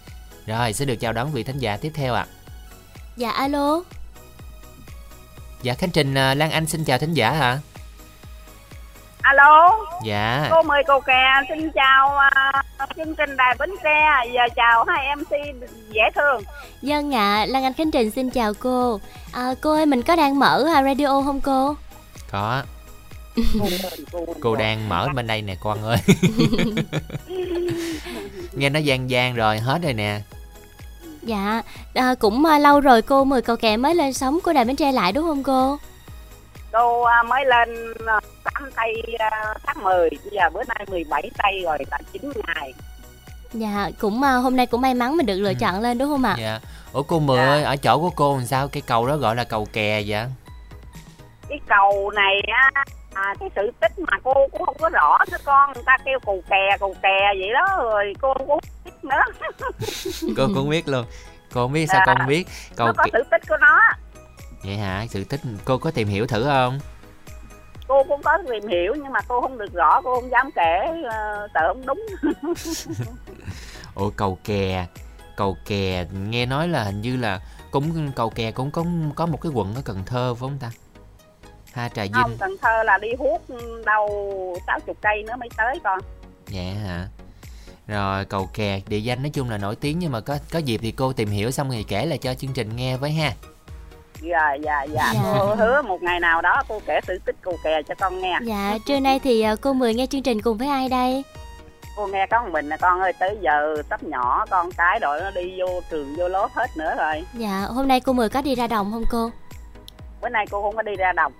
Rồi 0.45 0.73
sẽ 0.73 0.85
được 0.85 0.95
chào 0.95 1.13
đón 1.13 1.31
vị 1.31 1.43
thính 1.43 1.57
giả 1.57 1.77
tiếp 1.77 1.91
theo 1.95 2.13
ạ. 2.13 2.25
Dạ 3.17 3.31
alo. 3.31 3.81
Dạ 5.61 5.73
khánh 5.73 5.89
trình 5.89 6.13
à, 6.17 6.33
lan 6.33 6.51
anh 6.51 6.65
xin 6.65 6.83
chào 6.83 6.97
thính 6.97 7.13
giả 7.13 7.31
hả 7.31 7.59
alo. 9.21 9.77
Dạ. 10.03 10.47
Cô 10.51 10.63
mời 10.63 10.83
cầu 10.87 11.01
kè 11.01 11.23
xin 11.49 11.71
chào 11.71 12.17
à, 12.17 12.63
chương 12.95 13.15
trình 13.15 13.37
đài 13.37 13.55
bến 13.59 13.69
tre 13.83 14.09
giờ 14.33 14.41
chào 14.55 14.85
hai 14.87 15.15
mc 15.15 15.31
dễ 15.89 16.01
thương. 16.15 16.41
Dân 16.81 17.15
ạ, 17.15 17.45
Lan 17.49 17.63
Anh 17.63 17.73
Khánh 17.73 17.91
Trình 17.91 18.11
xin 18.11 18.29
chào 18.29 18.53
cô. 18.53 18.99
À, 19.33 19.53
Cô 19.61 19.73
ơi 19.73 19.85
mình 19.85 20.01
có 20.01 20.15
đang 20.15 20.39
mở 20.39 20.65
à, 20.75 20.83
radio 20.83 21.21
không 21.21 21.41
cô? 21.41 21.75
có 22.31 22.63
cô 24.41 24.55
đang 24.55 24.89
mở 24.89 25.07
bên 25.15 25.27
đây 25.27 25.41
nè 25.41 25.55
con 25.59 25.83
ơi 25.83 25.97
nghe 28.53 28.69
nó 28.69 28.79
gian 28.79 29.09
gian 29.09 29.35
rồi 29.35 29.59
hết 29.59 29.79
rồi 29.83 29.93
nè 29.93 30.19
Dạ, 31.23 31.61
à, 31.93 32.15
cũng 32.19 32.45
à, 32.45 32.59
lâu 32.59 32.79
rồi 32.79 33.01
cô 33.01 33.23
mời 33.23 33.41
cầu 33.41 33.55
kè 33.55 33.77
mới 33.77 33.95
lên 33.95 34.13
sóng 34.13 34.39
của 34.43 34.53
Đài 34.53 34.65
Bến 34.65 34.75
Tre 34.75 34.91
lại 34.91 35.11
đúng 35.11 35.23
không 35.27 35.43
cô? 35.43 35.77
cô 36.71 37.01
à, 37.03 37.23
mới 37.23 37.45
lên 37.45 37.93
à, 38.07 38.19
8 38.43 38.69
tây 38.75 39.03
à, 39.19 39.29
tháng 39.65 39.83
10 39.83 40.09
bây 40.09 40.19
giờ 40.31 40.49
bữa 40.53 40.63
nay 40.67 40.85
17 40.89 41.31
tây 41.37 41.61
rồi 41.63 41.77
là 41.91 41.97
9 42.13 42.21
ngày 42.47 42.73
Dạ, 43.53 43.89
cũng 43.99 44.23
à, 44.23 44.33
hôm 44.33 44.55
nay 44.55 44.65
cũng 44.65 44.81
may 44.81 44.93
mắn 44.93 45.17
mình 45.17 45.25
được 45.25 45.37
lựa 45.39 45.49
Ừ. 45.49 45.55
chọn 45.59 45.81
lên 45.81 45.97
đúng 45.97 46.09
không 46.09 46.23
ạ? 46.23 46.35
dạ 46.39 46.59
ủa 46.93 47.03
cô 47.03 47.19
mười 47.19 47.37
Dạ. 47.37 47.45
ơi 47.45 47.63
ở 47.63 47.75
chỗ 47.77 47.99
của 47.99 48.09
cô 48.09 48.37
làm 48.37 48.45
sao 48.45 48.67
cái 48.67 48.81
cầu 48.81 49.07
đó 49.07 49.17
gọi 49.17 49.35
là 49.35 49.43
cầu 49.43 49.67
kè 49.73 50.03
vậy 50.07 50.25
cái 51.49 51.59
cầu 51.69 52.11
này 52.15 52.33
á 52.47 52.71
à, 53.17 53.35
cái 53.39 53.49
sự 53.55 53.71
tích 53.79 53.99
mà 53.99 54.19
cô 54.23 54.33
cũng 54.51 54.65
không 54.65 54.77
có 54.79 54.89
rõ 54.89 55.17
nữa 55.31 55.37
con 55.43 55.71
người 55.73 55.83
ta 55.85 55.97
kêu 56.05 56.19
cầu 56.25 56.43
kè 56.49 56.77
cầu 56.79 56.95
kè 57.03 57.19
vậy 57.39 57.49
đó 57.53 57.65
rồi 57.83 58.13
cô 58.21 58.33
cũng 58.33 58.47
không 58.47 58.59
biết 58.85 58.91
nữa. 59.03 59.21
Cô 60.37 60.47
cũng 60.55 60.69
biết 60.69 60.87
luôn. 60.87 61.05
Cô 61.53 61.63
không 61.63 61.73
biết 61.73 61.85
sao 61.87 62.03
Dạ. 62.07 62.13
con 62.13 62.27
biết. 62.27 62.47
Cầu 62.75 62.87
nó 62.87 62.93
có 62.97 63.05
sự 63.13 63.23
tích 63.31 63.41
của 63.49 63.57
nó. 63.61 63.79
Vậy 64.63 64.77
hả? 64.77 65.05
Sự 65.09 65.23
tích 65.23 65.41
cô 65.65 65.77
có 65.77 65.91
tìm 65.91 66.07
hiểu 66.07 66.27
thử 66.27 66.43
không? 66.43 66.79
Cô 67.87 68.03
cũng 68.03 68.21
có 68.23 68.37
tìm 68.49 68.67
hiểu 68.67 68.95
nhưng 68.95 69.11
mà 69.11 69.19
cô 69.27 69.41
không 69.41 69.57
được 69.57 69.73
rõ 69.73 70.01
cô 70.01 70.15
không 70.15 70.29
dám 70.31 70.49
kể 70.55 70.87
ờ, 71.11 71.47
sợ 71.53 71.73
không 71.73 71.85
đúng. 71.85 72.05
Ủa 73.95 74.09
cầu 74.09 74.37
kè 74.43 74.85
cầu 75.37 75.57
kè 75.65 76.05
nghe 76.29 76.45
nói 76.45 76.67
là 76.67 76.83
hình 76.83 77.01
như 77.01 77.17
là 77.17 77.39
cũng 77.71 78.11
cầu 78.15 78.29
kè 78.29 78.51
cũng 78.51 78.71
có 78.71 78.83
có 79.15 79.25
một 79.25 79.41
cái 79.41 79.51
quận 79.55 79.75
ở 79.75 79.81
cần 79.85 80.03
thơ 80.05 80.33
phải 80.33 80.39
không 80.49 80.57
ta 80.61 80.69
ha 81.77 81.89
trà 81.89 82.05
không 82.13 82.29
vinh. 82.29 82.37
Cần 82.37 82.55
thơ 82.61 82.83
là 82.83 82.97
đi 82.97 83.09
hút 83.19 83.41
đâu 83.85 84.07
sáu 84.67 84.79
chục 84.79 84.97
cây 85.01 85.23
nữa 85.27 85.33
mới 85.39 85.49
tới 85.57 85.79
con. 85.83 85.99
Vậy 86.53 86.65
hả? 86.65 87.07
Rồi 87.87 88.25
cầu 88.25 88.49
kè 88.53 88.81
địa 88.87 88.99
danh 88.99 89.23
nói 89.23 89.29
chung 89.33 89.49
là 89.49 89.57
nổi 89.57 89.75
tiếng 89.75 89.99
nhưng 89.99 90.11
mà 90.11 90.19
có 90.19 90.37
có 90.51 90.59
dịp 90.59 90.79
thì 90.83 90.91
cô 90.91 91.13
tìm 91.13 91.29
hiểu 91.29 91.51
xong 91.51 91.69
rồi 91.69 91.85
kể 91.87 92.05
lại 92.05 92.17
cho 92.17 92.33
chương 92.33 92.53
trình 92.53 92.75
nghe 92.75 92.97
với 92.97 93.11
ha. 93.11 93.33
Dạ 94.21 94.53
dạ 94.53 94.83
dạ. 94.83 95.13
Dạ. 95.13 95.21
cô 95.23 95.55
hứa 95.55 95.81
một 95.81 96.01
ngày 96.01 96.19
nào 96.19 96.41
đó 96.41 96.63
cô 96.67 96.81
kể 96.85 96.99
sự 97.07 97.19
tích 97.25 97.35
cầu 97.41 97.57
kè 97.63 97.81
cho 97.87 97.95
con 97.99 98.21
nghe. 98.21 98.39
Dạ, 98.43 98.77
trưa 98.85 98.99
nay 98.99 99.19
thì 99.23 99.41
à, 99.41 99.55
cô 99.61 99.73
Mười 99.73 99.93
nghe 99.93 100.05
chương 100.05 100.23
trình 100.23 100.41
cùng 100.41 100.57
với 100.57 100.67
ai 100.67 100.89
đây? 100.89 101.23
cô 101.97 102.07
nghe 102.07 102.27
con 102.27 102.51
mình 102.51 102.69
nè 102.69 102.77
con 102.77 103.01
ơi 103.01 103.13
tới 103.19 103.37
giờ 103.41 103.75
tấp 103.89 104.03
nhỏ 104.03 104.45
con 104.49 104.71
cái 104.71 104.99
đội 104.99 105.21
nó 105.21 105.31
đi 105.31 105.59
vô 105.59 105.81
trường 105.91 106.15
vô 106.15 106.27
lớp 106.27 106.49
hết 106.53 106.77
nữa 106.77 106.95
rồi. 106.97 107.23
Dạ, 107.33 107.65
hôm 107.69 107.87
nay 107.87 107.99
cô 107.99 108.13
Mười 108.13 108.29
có 108.29 108.41
đi 108.41 108.55
ra 108.55 108.67
đồng 108.67 108.91
không 108.91 109.03
cô? 109.11 109.29
bữa 110.21 110.29
nay 110.29 110.45
cô 110.51 110.61
không 110.61 110.75
có 110.75 110.81
đi 110.81 110.95
ra 110.95 111.11
đồng 111.11 111.33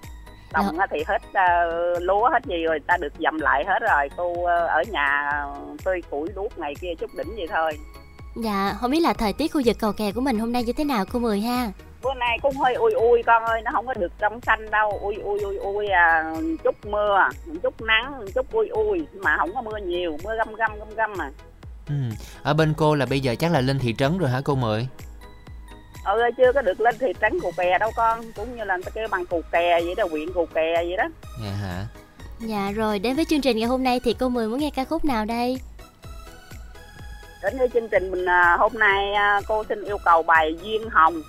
đồng 0.53 0.79
á 0.79 0.87
thì 0.91 1.03
hết 1.07 1.21
ờ, 1.33 1.99
lúa 1.99 2.29
hết 2.29 2.45
gì 2.45 2.63
rồi 2.67 2.79
ta 2.87 2.97
được 2.97 3.13
dầm 3.19 3.39
lại 3.39 3.65
hết 3.67 3.79
rồi. 3.79 4.09
Cô 4.17 4.45
ờ, 4.45 4.67
ở 4.67 4.83
nhà 4.91 5.31
tươi 5.83 6.01
củi 6.09 6.29
đuốc 6.35 6.57
ngày 6.57 6.73
kia 6.81 6.93
chút 6.99 7.09
đỉnh 7.17 7.35
vậy 7.35 7.47
thôi. 7.49 7.71
Dạ, 8.35 8.73
không 8.79 8.91
biết 8.91 8.99
là 8.99 9.13
thời 9.13 9.33
tiết 9.33 9.53
khu 9.53 9.61
vực 9.65 9.77
cầu 9.79 9.91
kè 9.91 10.11
của 10.11 10.21
mình 10.21 10.39
hôm 10.39 10.51
nay 10.51 10.63
như 10.63 10.73
thế 10.73 10.83
nào 10.83 11.05
cô 11.13 11.19
Mười 11.19 11.39
ha? 11.39 11.71
bữa 12.03 12.13
nay 12.13 12.39
cũng 12.41 12.57
hơi 12.57 12.73
ui 12.73 12.91
ui 12.91 13.23
con 13.23 13.43
ơi 13.43 13.61
nó 13.61 13.71
không 13.73 13.87
có 13.87 13.93
được 13.93 14.11
trong 14.19 14.41
xanh 14.41 14.71
đâu. 14.71 14.99
Ui 15.01 15.15
ui 15.15 15.39
ui 15.39 15.57
ui 15.57 15.87
à 15.87 16.33
chút 16.63 16.75
mưa 16.85 17.29
chút 17.63 17.81
nắng 17.81 18.25
chút 18.35 18.51
ui 18.51 18.67
ui 18.67 19.07
mà 19.13 19.37
không 19.37 19.53
có 19.55 19.61
mưa 19.61 19.77
nhiều 19.77 20.17
mưa 20.23 20.35
găm 20.37 20.55
găm 20.55 20.79
găm 20.79 20.87
găm 20.95 21.13
mà 21.17 21.29
ừ. 21.87 21.95
ở 22.43 22.53
bên 22.53 22.73
cô 22.77 22.95
là 22.95 23.05
bây 23.05 23.19
giờ 23.19 23.35
chắc 23.39 23.51
là 23.51 23.61
lên 23.61 23.79
thị 23.79 23.95
trấn 23.97 24.17
rồi 24.17 24.29
hả 24.29 24.41
cô 24.45 24.55
mười 24.55 24.87
ừ 26.07 26.21
chưa 26.37 26.51
có 26.53 26.61
được 26.61 26.81
lên 26.81 26.97
thị 26.99 27.07
trấn 27.21 27.39
cù 27.39 27.51
kè 27.57 27.77
đâu 27.79 27.91
con 27.95 28.31
cũng 28.35 28.55
như 28.57 28.63
là 28.63 28.75
người 28.75 28.83
ta 28.83 28.91
kêu 28.95 29.07
bằng 29.11 29.25
cù 29.25 29.41
kè 29.51 29.81
vậy 29.85 29.95
đó 29.95 30.03
huyện 30.11 30.33
cù 30.33 30.45
kè 30.45 30.73
vậy 30.75 30.97
đó 30.97 31.05
Dạ 31.43 31.51
hả? 31.61 31.85
Dạ 32.39 32.71
rồi, 32.75 32.99
đến 32.99 33.15
với 33.15 33.25
chương 33.25 33.41
trình 33.41 33.57
ngày 33.57 33.67
hôm 33.67 33.83
nay 33.83 33.99
thì 34.03 34.15
cô 34.19 34.29
Mười 34.29 34.47
muốn 34.47 34.59
nghe 34.59 34.69
ca 34.75 34.85
khúc 34.85 35.05
nào 35.05 35.25
đây? 35.25 35.57
đến 37.43 37.57
với 37.57 37.69
chương 37.73 37.89
trình 37.89 38.11
mình 38.11 38.25
à, 38.29 38.57
hôm 38.59 38.71
nay 38.73 39.13
à, 39.13 39.41
cô 39.47 39.63
xin 39.69 39.83
yêu 39.83 39.97
cầu 40.05 40.23
bài 40.23 40.57
duyên 40.63 40.89
hồng 40.89 41.21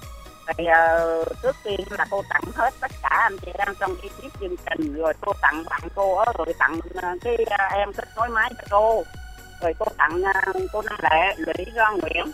thì 0.57 0.65
à, 0.65 0.99
trước 1.43 1.57
tiên 1.65 1.81
là 1.99 2.07
cô 2.11 2.23
tặng 2.31 2.43
hết 2.55 2.75
tất 2.81 2.91
cả 3.03 3.09
anh 3.09 3.37
chị 3.39 3.53
em 3.59 3.69
trong 3.81 3.95
ekip 4.03 4.41
chương 4.41 4.57
trình 4.71 4.95
rồi 4.95 5.13
cô 5.21 5.33
tặng 5.43 5.65
bạn 5.71 5.81
cô 5.95 6.17
á, 6.17 6.33
rồi 6.39 6.55
tặng 6.59 6.81
cái 7.25 7.37
à, 7.51 7.69
em 7.73 7.93
kết 7.93 8.09
nối 8.17 8.29
máy 8.29 8.53
cho 8.59 8.65
cô 8.71 9.05
rồi 9.63 9.75
cô 9.79 9.87
tặng 9.97 10.23
à, 10.23 10.43
cô 10.73 10.83
Nam 10.83 10.99
Lệ 11.03 11.35
Lũy 11.37 11.67
Ron 11.77 12.01
Nguyễn 12.01 12.25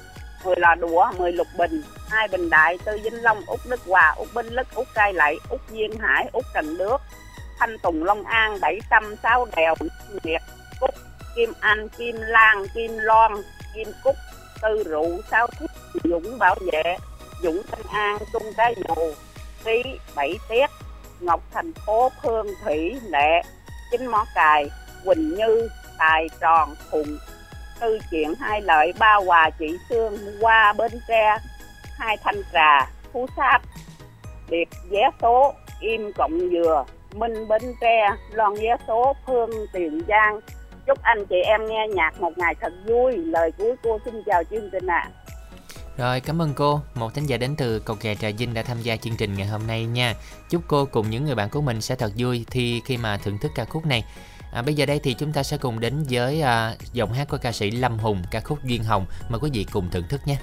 mười 0.45 0.55
lò 0.59 0.75
đũa 0.75 1.07
mười 1.19 1.33
lục 1.33 1.47
bình. 1.59 1.83
Hai 2.09 2.29
bình 2.29 2.51
đại 2.51 2.79
tư 2.85 2.99
vĩnh 3.05 3.23
long 3.23 3.43
út 3.47 3.61
đức 3.69 3.81
hòa 3.87 4.15
út 4.19 4.29
binh 4.35 4.47
lức 4.47 4.67
út 4.75 4.87
cai 4.95 5.13
lậy 5.13 5.37
út 5.49 5.61
duyên 5.71 5.99
hải 5.99 6.29
út 6.33 6.45
trần 6.55 6.79
Đước, 6.79 7.01
thanh 7.59 7.79
tùng 7.79 8.05
long 8.05 8.25
an 8.25 8.59
bảy 8.61 8.79
trăm 8.91 9.15
sáu 9.23 9.47
đèo 9.57 9.75
nguyệt 10.23 10.43
cúc 10.81 10.91
kim 11.37 11.53
anh 11.61 11.89
kim 11.89 12.17
lan 12.19 12.67
kim 12.75 12.99
loan 12.99 13.33
kim 13.75 13.89
cúc 14.05 14.17
tư 14.63 14.83
rượu 14.87 15.21
sao 15.31 15.47
Thích, 15.59 15.71
dũng 16.05 16.39
bảo 16.39 16.57
vệ 16.73 16.97
dũng 17.43 17.63
thanh 17.71 17.83
an 17.93 18.19
tung 18.33 18.53
cái 18.57 18.75
dù 18.89 18.95
Phí, 19.65 19.83
bảy 20.15 20.35
tiết 20.49 20.67
ngọc 21.21 21.41
thành 21.53 21.73
phố 21.87 22.13
phương 22.23 22.47
thủy 22.65 23.01
lệ 23.11 23.43
chính 23.91 24.07
Mó 24.07 24.25
cài 24.35 24.71
quỳnh 25.05 25.35
như 25.35 25.69
tài 25.99 26.29
tròn 26.41 26.75
phụng 26.91 27.19
tư 27.85 27.99
chuyện 28.11 28.35
hai 28.41 28.63
lợi 28.63 28.93
ba 28.99 29.15
hòa 29.27 29.51
chị 29.59 29.77
xương 29.89 30.19
qua 30.41 30.73
bến 30.79 30.93
tre 31.09 31.37
hai 31.99 32.17
thanh 32.25 32.43
trà 32.53 32.91
phú 33.13 33.27
sáp 33.37 33.63
điệp 34.51 34.69
vé 34.91 35.11
số 35.23 35.55
im 35.81 36.13
cộng 36.17 36.39
dừa 36.51 36.85
minh 37.15 37.49
bến 37.49 37.63
tre 37.81 38.11
loan 38.33 38.55
vé 38.55 38.77
số 38.89 39.15
phương 39.27 39.51
tiền 39.73 40.01
giang 40.09 40.41
chúc 40.87 41.03
anh 41.03 41.27
chị 41.27 41.37
em 41.45 41.67
nghe 41.67 41.87
nhạc 41.95 42.21
một 42.21 42.39
ngày 42.39 42.55
thật 42.61 42.73
vui 42.87 43.17
lời 43.17 43.53
cuối 43.59 43.75
cô 43.83 43.99
xin 44.05 44.23
chào 44.27 44.43
chương 44.51 44.71
trình 44.73 44.87
ạ 44.87 45.11
Rồi 45.97 46.21
cảm 46.21 46.43
ơn 46.43 46.55
cô, 46.55 46.81
một 46.95 47.15
thính 47.15 47.29
giả 47.29 47.37
đến 47.37 47.55
từ 47.57 47.81
cầu 47.81 47.97
kè 48.01 48.15
Trà 48.15 48.29
Vinh 48.39 48.55
đã 48.55 48.63
tham 48.63 48.83
gia 48.83 48.97
chương 48.97 49.17
trình 49.17 49.35
ngày 49.35 49.47
hôm 49.47 49.67
nay 49.67 49.85
nha. 49.85 50.15
Chúc 50.51 50.63
cô 50.69 50.85
cùng 50.85 51.11
những 51.11 51.25
người 51.25 51.35
bạn 51.35 51.49
của 51.49 51.61
mình 51.61 51.81
sẽ 51.81 51.95
thật 51.97 52.13
vui 52.17 52.45
khi 52.51 52.83
khi 52.85 52.97
mà 52.97 53.17
thưởng 53.17 53.39
thức 53.39 53.51
ca 53.55 53.65
khúc 53.65 53.87
này. 53.87 54.05
À, 54.55 54.63
bây 54.63 54.75
giờ 54.75 54.87
đây 54.87 54.99
thì 54.99 55.15
chúng 55.15 55.33
ta 55.33 55.43
sẽ 55.43 55.59
cùng 55.59 55.81
đến 55.81 55.95
với 56.11 56.41
à, 56.41 56.75
giọng 56.93 57.13
hát 57.13 57.29
của 57.29 57.39
ca 57.39 57.53
sĩ 57.53 57.71
Lâm 57.71 57.99
Hùng 57.99 58.23
ca 58.31 58.41
khúc 58.41 58.65
Duyên 58.65 58.85
Hồng 58.85 59.07
mời 59.29 59.41
quý 59.41 59.51
vị 59.53 59.67
cùng 59.73 59.91
thưởng 59.91 60.05
thức 60.09 60.21
nhé. 60.27 60.37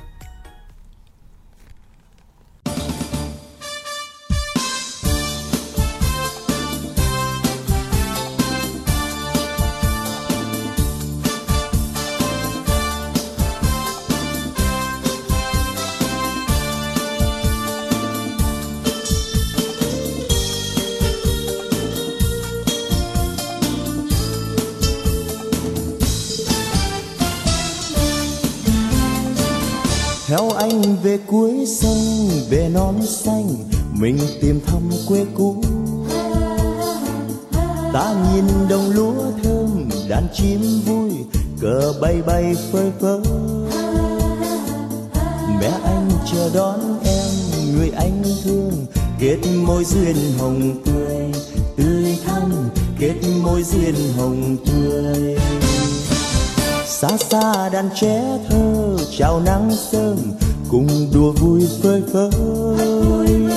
Mình 34.01 34.17
tìm 34.41 34.59
thăm 34.65 34.89
quê 35.07 35.25
cũ. 35.37 35.63
Ta 37.93 38.15
nhìn 38.33 38.45
đồng 38.69 38.91
lúa 38.91 39.13
thơm, 39.43 39.89
đàn 40.09 40.27
chim 40.33 40.61
vui, 40.85 41.11
cờ 41.61 41.93
bay 42.01 42.21
bay 42.25 42.55
phơi 42.71 42.91
phới. 42.99 43.19
Mẹ 45.59 45.71
anh 45.83 46.09
chờ 46.31 46.49
đón 46.53 46.99
em, 47.05 47.29
người 47.75 47.89
anh 47.89 48.23
thương, 48.43 48.85
kết 49.19 49.37
môi 49.65 49.85
duyên 49.85 50.15
hồng 50.39 50.83
tươi. 50.85 51.31
Tươi 51.77 52.17
thắm, 52.25 52.69
kết 52.99 53.15
môi 53.43 53.63
duyên 53.63 53.95
hồng 54.17 54.57
tươi. 54.65 55.37
Xa 56.85 57.09
xa 57.29 57.69
đàn 57.69 57.89
trẻ 58.01 58.37
thơ, 58.49 58.97
chào 59.17 59.41
nắng 59.45 59.71
sớm, 59.91 60.17
cùng 60.69 60.87
đùa 61.13 61.31
vui 61.31 61.67
phơi 61.83 62.01
phới 62.13 63.50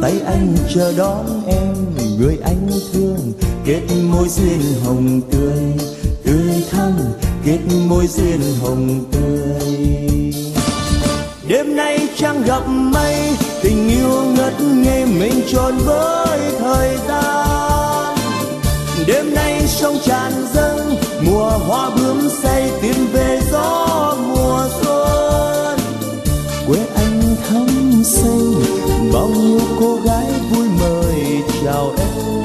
tay 0.00 0.20
anh 0.26 0.56
chờ 0.74 0.92
đón 0.96 1.26
em, 1.46 1.74
người 2.18 2.38
anh 2.44 2.68
thương. 2.92 3.32
Kết 3.64 3.82
môi 4.10 4.28
duyên 4.28 4.60
hồng 4.84 5.20
tươi 5.30 5.62
tươi 6.24 6.64
thắm. 6.70 6.92
Kết 7.44 7.58
môi 7.88 8.06
duyên 8.06 8.40
hồng 8.62 9.04
tươi. 9.12 10.32
Đêm 11.48 11.76
nay 11.76 12.08
trăng 12.16 12.42
gặp 12.46 12.62
mây, 12.68 13.16
tình 13.62 13.88
yêu 13.88 14.24
ngất 14.36 14.60
ngây 14.60 15.06
mình 15.06 15.42
tròn 15.52 15.78
với 15.84 16.38
thời 16.58 16.96
gian. 17.08 18.16
Đêm 19.06 19.34
nay 19.34 19.62
sông 19.66 19.98
tràn 20.04 20.32
dâng, 20.54 20.96
mùa 21.26 21.50
hoa 21.50 21.90
bướm 21.90 22.28
say 22.42 22.70
tìm 22.82 23.06
về 23.12 23.40
gió. 23.52 23.89
Bao 29.12 29.28
nhiêu 29.28 29.60
cô 29.80 29.98
gái 30.04 30.26
vui 30.50 30.66
mời 30.80 31.42
chào 31.64 31.92
em. 31.98 32.42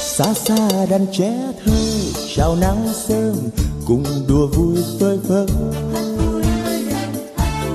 Xa 0.00 0.34
xa 0.34 0.86
đàn 0.90 1.06
trẻ 1.12 1.52
thơ, 1.64 1.72
chào 2.36 2.56
nắng 2.56 2.88
sớm, 3.08 3.34
cùng 3.86 4.04
đùa 4.28 4.46
vui 4.46 4.76
phơi 5.00 5.18
phới 5.28 5.46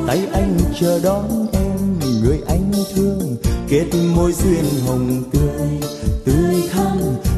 tay 0.08 0.20
anh 0.34 0.58
chờ 0.80 1.00
đón 1.04 1.48
em, 1.54 2.00
người 2.24 2.40
anh 2.48 2.72
thương, 2.96 3.36
kết 3.70 3.86
môi 4.16 4.34
duyên 4.34 4.64
hồng 4.88 5.24
tươi. 5.32 5.90
Tươi 6.26 6.56
thắm, 6.72 6.98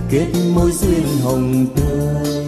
kết 0.10 0.28
môi 0.56 0.72
duyên 0.72 1.04
hồng 1.24 1.66
tươi. 1.76 2.45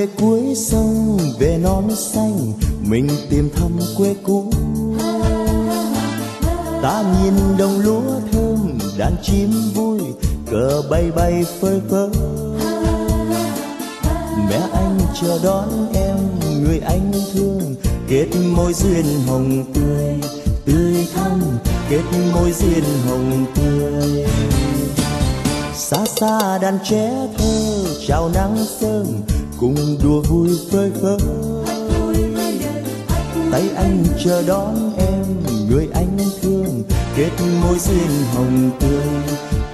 Về 0.00 0.06
cuối 0.20 0.54
sông, 0.54 1.18
về 1.38 1.58
non 1.62 1.88
xanh, 1.96 2.52
mình 2.80 3.08
tìm 3.30 3.50
thăm 3.56 3.78
quê 3.96 4.14
cũ. 4.26 4.52
Ta 6.82 7.04
nhìn 7.22 7.34
đồng 7.58 7.80
lúa 7.80 8.02
thơm, 8.32 8.78
đàn 8.98 9.16
chim 9.22 9.50
vui, 9.74 10.00
cờ 10.50 10.82
bay 10.90 11.10
bay 11.16 11.44
phơi 11.60 11.80
phới. 11.90 12.08
Mẹ 14.48 14.60
anh 14.72 14.98
chờ 15.20 15.38
đón 15.42 15.92
em, 15.94 16.16
người 16.62 16.78
anh 16.78 17.12
thương, 17.34 17.74
kết 18.08 18.26
môi 18.56 18.72
duyên 18.74 19.04
hồng 19.26 19.64
tươi 19.74 20.14
tươi 20.64 21.06
thắm, 21.14 21.40
kết 21.90 22.02
môi 22.34 22.52
duyên 22.52 22.84
hồng 23.08 23.46
tươi. 23.54 24.26
Xa 25.74 26.06
xa 26.20 26.58
đàn 26.58 26.78
trẻ 26.84 27.12
thơ, 27.38 27.84
chào 28.06 28.30
nắng 28.34 28.56
sớm 28.80 29.06
cùng 29.60 29.98
đùa 30.02 30.22
vui 30.22 30.48
phơi 30.72 30.90
phới 31.02 31.18
tay 33.52 33.62
anh 33.76 34.04
chờ 34.24 34.42
đón 34.46 34.92
em, 34.98 35.24
người 35.70 35.88
anh 35.94 36.18
thương. 36.42 36.82
Kết 37.16 37.30
môi 37.62 37.78
duyên 37.78 38.08
hồng 38.34 38.70
tươi 38.80 39.06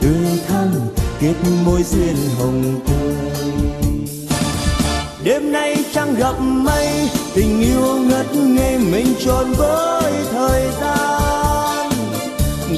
tươi 0.00 0.40
thắm. 0.48 0.68
Kết 1.20 1.34
môi 1.64 1.82
duyên 1.82 2.16
hồng 2.38 2.80
tươi. 2.86 3.16
Đêm 5.24 5.52
nay 5.52 5.84
trăng 5.92 6.14
gặp 6.14 6.34
mây, 6.40 7.08
tình 7.34 7.60
yêu 7.60 7.96
ngất 7.96 8.36
ngây 8.36 8.78
mình 8.78 9.14
tròn 9.24 9.52
với 9.56 10.12
thời 10.32 10.68
gian. 10.80 11.90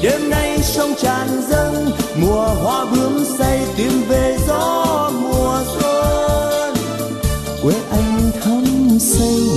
Đêm 0.03 0.29
nay 0.29 0.59
sông 0.63 0.93
tràn 1.01 1.27
dâng, 1.49 1.91
mùa 2.21 2.47
hoa 2.63 2.85
bướm 2.85 3.25
say 3.37 3.59
tìm 3.77 3.91
về 4.09 4.37
gió 4.47 5.11
mùa 5.21 5.63
xuân 5.65 5.78
quê 7.63 7.73
anh 7.91 8.31
thắm 8.41 8.63
xanh 8.99 9.47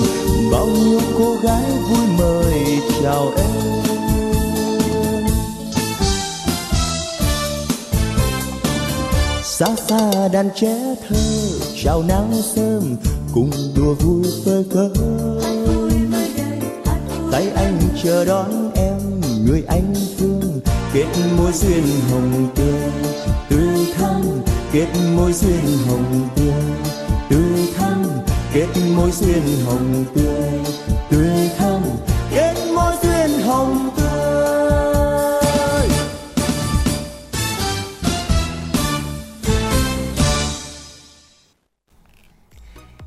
bao 0.52 0.66
nhiêu 0.66 1.00
cô 1.18 1.36
gái 1.42 1.70
vui 1.88 2.06
mời 2.18 2.78
chào 3.02 3.32
em. 3.36 3.72
Xa 9.44 9.66
xa 9.88 10.28
đàn 10.28 10.50
trẻ 10.56 10.94
thơ, 11.08 11.16
chào 11.84 12.02
nắng 12.02 12.32
sớm, 12.54 12.96
cùng 13.34 13.50
đùa 13.76 13.94
vui 13.94 14.24
phơi 14.44 14.64
phới 14.70 14.90
tay 17.32 17.48
anh 17.56 17.78
chờ 18.02 18.24
đón 18.24 18.70
em, 18.74 19.20
người 19.46 19.62
anh 19.68 19.94
thương, 20.18 20.60
kết 20.92 21.06
mối 21.38 21.52
duyên 21.52 21.84
hồng 22.10 22.48
tươi. 22.54 22.90
Tươi 23.50 23.86
thắm, 23.94 24.22
kết 24.72 24.86
mối 25.16 25.32
duyên 25.32 25.78
hồng 25.88 26.28
tươi 26.36 27.01
kết 28.54 28.68
mối 28.96 29.10
duyên 29.10 29.64
hồng 29.64 30.04
tươi 30.14 30.60
tươi 31.10 31.50
thắm 31.58 31.82
kết 32.30 32.54
mối 32.74 32.94
duyên 33.02 33.42
hồng 33.46 33.90
tươi 33.96 34.12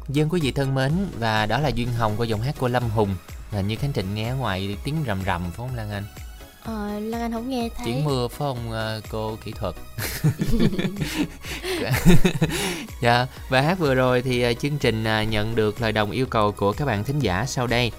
Dân 0.10 0.30
quý 0.30 0.39
vị 0.41 0.52
thân 0.52 0.76
mến, 0.76 0.91
và 1.20 1.46
đó 1.46 1.60
là 1.60 1.70
duyên 1.70 1.93
hồng 1.93 2.16
của 2.18 2.24
giọng 2.24 2.41
hát 2.41 2.56
của 2.60 2.68
Lâm 2.68 2.89
Hùng. 2.89 3.16
Hình 3.52 3.68
như 3.68 3.76
Khánh 3.76 3.93
Trịnh 3.93 4.16
nghe 4.16 4.32
ngoài 4.32 4.78
tiếng 4.84 4.96
rầm 5.08 5.24
rầm, 5.26 5.41
phải 5.41 5.52
không 5.58 5.76
Lan 5.76 5.91
Anh? 5.91 6.04
Ờ, 6.66 6.99
Lan 6.99 7.22
Anh 7.22 7.32
không 7.32 7.49
nghe 7.49 7.70
thấy. 7.78 7.86
Tiếng 7.86 8.03
mưa 8.03 8.28
phải 8.28 8.39
không 8.39 8.72
ờ, 8.72 9.01
cô 9.11 9.38
kỹ 9.45 9.51
thuật? 9.51 9.76
dạ 13.01 13.28
và 13.49 13.61
hát 13.61 13.80
vừa 13.80 13.95
rồi 13.95 14.22
thì 14.22 14.41
ờ, 14.41 14.53
chương 14.53 14.78
trình 14.78 15.03
ờ, 15.03 15.24
nhận 15.24 15.55
được 15.55 15.82
lời 15.82 15.91
đồng 15.91 16.11
yêu 16.11 16.26
cầu 16.26 16.51
của 16.51 16.74
các 16.74 16.86
bạn 16.86 17.03
thính 17.03 17.20
giả 17.20 17.45
sau 17.47 17.68
đây. 17.68 17.91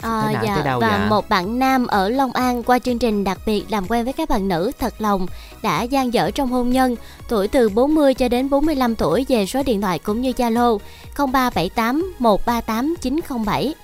À, 0.00 0.30
nào, 0.32 0.44
dạ, 0.44 0.62
đâu 0.64 0.80
và 0.80 0.88
dạ? 0.88 1.06
một 1.10 1.28
bạn 1.28 1.58
nam 1.58 1.86
ở 1.86 2.08
Long 2.08 2.32
An 2.32 2.62
qua 2.62 2.78
chương 2.78 2.98
trình 2.98 3.24
đặc 3.24 3.38
biệt 3.46 3.64
làm 3.68 3.86
quen 3.88 4.04
với 4.04 4.12
các 4.12 4.28
bạn 4.28 4.48
nữ 4.48 4.72
thật 4.78 4.94
lòng 4.98 5.26
đã 5.62 5.82
gian 5.82 6.14
dở 6.14 6.30
trong 6.30 6.48
hôn 6.48 6.70
nhân, 6.70 6.96
tuổi 7.28 7.48
từ 7.48 7.68
40 7.68 8.14
cho 8.14 8.28
đến 8.28 8.50
45 8.50 8.96
tuổi 8.96 9.26
về 9.28 9.46
số 9.46 9.62
điện 9.62 9.80
thoại 9.80 9.98
cũng 9.98 10.20
như 10.20 10.30
Zalo 10.30 10.78
0378 11.16 12.14
138 12.18 12.94
907. 13.00 13.74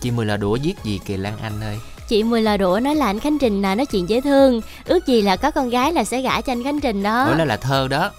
Chị 0.00 0.10
Mười 0.10 0.26
là 0.26 0.36
đũa 0.36 0.56
giết 0.56 0.84
gì 0.84 1.00
kìa 1.06 1.16
Lan 1.16 1.38
Anh 1.42 1.60
ơi. 1.60 1.78
Chị 2.10 2.22
Mười 2.22 2.42
là 2.42 2.56
đũa 2.56 2.80
nói 2.82 2.94
là 2.94 3.06
anh 3.06 3.20
Khánh 3.20 3.38
Trình 3.38 3.62
là 3.62 3.74
nói 3.74 3.86
chuyện 3.86 4.08
dễ 4.08 4.20
thương, 4.20 4.60
ước 4.84 5.06
gì 5.06 5.22
là 5.22 5.36
có 5.36 5.50
con 5.50 5.70
gái 5.70 5.92
là 5.92 6.04
sẽ 6.04 6.20
gả 6.20 6.40
cho 6.40 6.52
anh 6.52 6.64
Khánh 6.64 6.80
Trình 6.80 7.02
đó. 7.02 7.24
Ủa 7.24 7.34
đó 7.34 7.44
là 7.44 7.56
thơ 7.56 7.88
đó. 7.88 8.10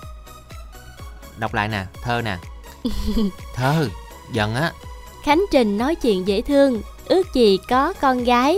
Đọc 1.38 1.54
lại 1.54 1.68
nè, 1.68 1.86
thơ 2.04 2.22
nè. 2.22 2.38
thơ, 3.56 3.90
giận 4.34 4.56
á. 4.56 4.72
Khánh 5.24 5.46
Trình 5.52 5.78
nói 5.78 5.96
chuyện 5.96 6.28
dễ 6.28 6.42
thương, 6.42 6.82
ước 7.06 7.34
gì 7.34 7.60
có 7.70 7.94
con 8.02 8.24
gái 8.24 8.58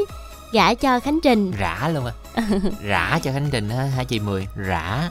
gả 0.51 0.73
cho 0.73 0.99
Khánh 0.99 1.19
Trình. 1.23 1.51
rã 1.59 1.89
luôn 1.93 2.05
à 2.05 2.13
rã 2.83 3.19
cho 3.23 3.31
khánh 3.31 3.49
trình 3.51 3.69
ha 3.69 3.83
hả 3.83 4.03
chị 4.03 4.19
mười 4.19 4.47
rã 4.55 5.09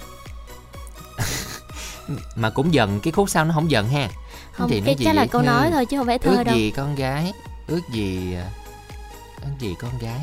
mà 2.36 2.50
cũng 2.50 2.74
giận 2.74 3.00
cái 3.00 3.12
khúc 3.12 3.30
sau 3.30 3.44
nó 3.44 3.54
không 3.54 3.70
giận 3.70 3.88
ha 3.88 4.08
Không, 4.52 4.70
Thì 4.70 4.82
cái 4.86 4.96
chắc 5.04 5.14
là 5.14 5.26
câu 5.26 5.42
nói 5.42 5.70
thôi 5.72 5.86
chứ 5.86 5.96
không 5.98 6.06
phải 6.06 6.18
thơ 6.18 6.30
ước 6.30 6.44
đâu. 6.44 6.56
gì 6.56 6.70
con 6.70 6.94
gái 6.94 7.32
ước 7.66 7.80
gì 7.92 8.36
anh 9.42 9.56
chị 9.58 9.68
gì 9.68 9.74
con 9.80 9.98
gái? 9.98 10.20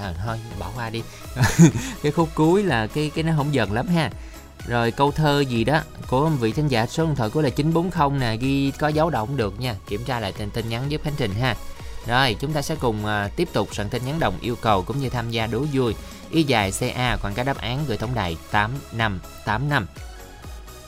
À, 0.00 0.14
thôi 0.24 0.38
bỏ 0.58 0.70
qua 0.76 0.90
đi. 0.90 1.02
Cái 2.02 2.12
khúc 2.12 2.28
cuối 2.34 2.62
là 2.62 2.86
cái 2.86 3.10
cái 3.14 3.24
nó 3.24 3.32
không 3.36 3.54
giận 3.54 3.72
lắm 3.72 3.86
ha. 3.88 4.10
Rồi 4.66 4.90
câu 4.90 5.12
thơ 5.12 5.40
gì 5.40 5.64
đó 5.64 5.80
của 6.08 6.28
vị 6.28 6.52
thính 6.52 6.68
giả 6.68 6.86
số 6.86 7.06
điện 7.06 7.14
thoại 7.14 7.30
của 7.30 7.42
là 7.42 7.50
940 7.50 8.18
nè 8.18 8.36
ghi 8.36 8.70
có 8.78 8.88
dấu 8.88 9.10
động 9.10 9.36
được 9.36 9.60
nha. 9.60 9.74
Kiểm 9.88 10.04
tra 10.04 10.20
lại 10.20 10.32
tin 10.32 10.50
tin 10.50 10.68
nhắn 10.68 10.90
giúp 10.90 11.00
khánh 11.04 11.14
trình 11.16 11.34
ha. 11.40 11.56
Rồi 12.06 12.36
chúng 12.40 12.52
ta 12.52 12.62
sẽ 12.62 12.74
cùng 12.74 13.06
à, 13.06 13.28
tiếp 13.36 13.48
tục 13.52 13.74
soạn 13.74 13.88
tin 13.88 14.04
nhắn 14.04 14.20
đồng 14.20 14.34
yêu 14.40 14.56
cầu 14.56 14.82
cũng 14.82 15.00
như 15.00 15.08
tham 15.08 15.30
gia 15.30 15.46
đố 15.46 15.64
vui. 15.72 15.94
Y 16.30 16.42
dài 16.42 16.72
ca 16.80 17.16
quảng 17.22 17.34
cáo 17.34 17.44
đáp 17.44 17.58
án 17.58 17.84
gửi 17.86 17.96
tổng 17.96 18.14
đài 18.14 18.36
8585 18.50 19.86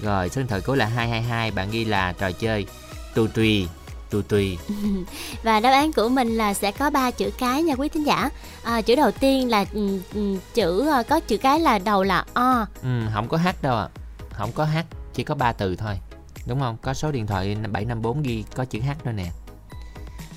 rồi 0.02 0.28
số 0.28 0.40
điện 0.40 0.48
thoại 0.48 0.60
cuối 0.60 0.76
là 0.76 0.86
222 0.86 1.50
bạn 1.50 1.70
ghi 1.70 1.84
là 1.84 2.12
trò 2.12 2.30
chơi 2.30 2.66
tù 3.14 3.26
tùy 3.26 3.68
tù 4.12 4.22
tùy 4.22 4.58
Và 5.42 5.60
đáp 5.60 5.70
án 5.70 5.92
của 5.92 6.08
mình 6.08 6.28
là 6.28 6.54
sẽ 6.54 6.72
có 6.72 6.90
3 6.90 7.10
chữ 7.10 7.30
cái 7.38 7.62
nha 7.62 7.74
quý 7.74 7.88
thính 7.88 8.06
giả. 8.06 8.30
À, 8.64 8.80
chữ 8.82 8.96
đầu 8.96 9.10
tiên 9.10 9.50
là 9.50 9.64
ừ, 9.72 10.00
ừ, 10.14 10.36
chữ 10.54 10.88
ờ, 10.90 11.02
có 11.08 11.20
chữ 11.20 11.36
cái 11.36 11.60
là 11.60 11.78
đầu 11.78 12.02
là 12.02 12.24
o. 12.34 12.66
ừ, 12.82 12.88
không 13.14 13.28
có 13.28 13.36
h 13.36 13.46
đâu 13.62 13.76
ạ 13.76 13.88
không 14.32 14.50
có 14.54 14.64
h 14.64 14.76
chỉ 15.14 15.24
có 15.24 15.34
3 15.34 15.52
từ 15.52 15.76
thôi 15.76 15.98
đúng 16.46 16.60
không 16.60 16.76
có 16.82 16.94
số 16.94 17.12
điện 17.12 17.26
thoại 17.26 17.56
754 17.72 18.22
ghi 18.22 18.44
có 18.56 18.64
chữ 18.64 18.80
h 18.80 19.06
nữa 19.06 19.12
nè 19.12 19.26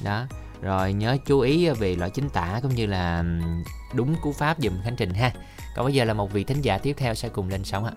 đó 0.03 0.23
rồi 0.61 0.93
nhớ 0.93 1.17
chú 1.25 1.39
ý 1.39 1.69
về 1.69 1.95
loại 1.95 2.09
chính 2.09 2.29
tả 2.29 2.59
cũng 2.61 2.75
như 2.75 2.85
là 2.85 3.17
ừm, 3.17 3.63
đúng 3.93 4.15
cú 4.21 4.33
pháp 4.33 4.57
dùm 4.59 4.73
khánh 4.83 4.95
trình 4.95 5.13
ha 5.13 5.31
còn 5.75 5.85
bây 5.85 5.93
giờ 5.93 6.05
là 6.05 6.13
một 6.13 6.33
vị 6.33 6.43
thính 6.43 6.61
giả 6.61 6.77
tiếp 6.77 6.93
theo 6.97 7.15
sẽ 7.15 7.29
cùng 7.29 7.49
lên 7.49 7.63
sóng 7.63 7.85
ạ 7.85 7.91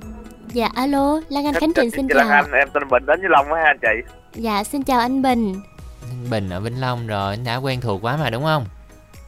Dạ 0.53 0.69
alo, 0.75 1.21
Lan 1.29 1.47
Anh 1.47 1.55
Khánh 1.55 1.73
Trình 1.75 1.91
xin 1.91 2.09
chào. 2.09 2.29
Anh, 2.29 2.53
em 2.53 2.69
tên 2.75 2.89
Bình 2.91 3.07
đến 3.07 3.21
với 3.21 3.31
Long 3.31 3.53
á 3.53 3.61
ha 3.61 3.67
anh 3.67 3.79
chị. 3.83 4.13
Dạ 4.35 4.65
xin 4.65 4.83
chào 4.83 5.01
anh 5.01 5.23
Bình. 5.23 5.55
Anh 6.03 6.31
Bình 6.31 6.51
ở 6.51 6.61
Vĩnh 6.61 6.81
Long 6.81 7.07
rồi 7.07 7.31
anh 7.33 7.45
đã 7.45 7.57
quen 7.57 7.81
thuộc 7.81 8.03
quá 8.05 8.17
mà 8.17 8.31
đúng 8.31 8.43
không 8.45 8.65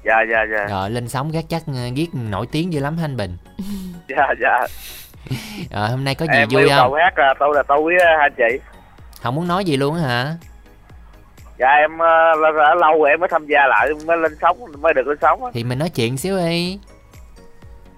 Dạ 0.05 0.15
dạ 0.33 0.39
dạ. 0.53 0.67
rồi 0.71 0.91
lên 0.91 1.09
sóng 1.09 1.31
gác 1.31 1.45
chắc 1.49 1.63
ờ, 1.67 1.73
viết 1.95 2.07
nổi 2.13 2.47
tiếng 2.53 2.73
dữ 2.73 2.81
lắm 2.81 2.97
anh 3.03 3.17
Bình 3.17 3.37
Dạ 4.09 4.27
dạ. 4.41 4.67
rồi 5.71 5.89
hôm 5.89 6.05
nay 6.05 6.15
có 6.15 6.27
gì 6.27 6.33
em 6.39 6.49
vui 6.49 6.63
yêu 6.63 6.69
cầu 6.69 6.91
không 6.91 6.99
hát 6.99 7.19
là 7.19 7.35
tôi 7.39 7.55
là 7.55 7.63
tôi 7.69 7.95
á 8.05 8.07
ha 8.19 8.23
anh 8.23 8.33
chị. 8.37 8.59
không 9.23 9.35
muốn 9.35 9.49
nói 9.49 9.65
gì 9.65 9.77
luôn 9.77 9.95
á 9.97 10.01
hả 10.03 10.35
Dạ 11.59 11.67
em 11.69 11.99
ờ, 11.99 12.35
là- 12.41 12.51
đã 12.59 12.75
lâu 12.75 12.99
rồi 12.99 13.11
em 13.11 13.21
mới 13.21 13.29
tham 13.33 13.47
gia 13.47 13.67
lại 13.67 13.89
mới 14.07 14.17
lên 14.17 14.33
sóng 14.41 14.59
mới 14.81 14.95
được 14.95 15.07
lên 15.07 15.19
sóng 15.23 15.41
thì 15.55 15.65
mình 15.65 15.79
nói 15.79 15.89
chuyện 15.89 16.17
xíu 16.17 16.37
đi 16.39 16.79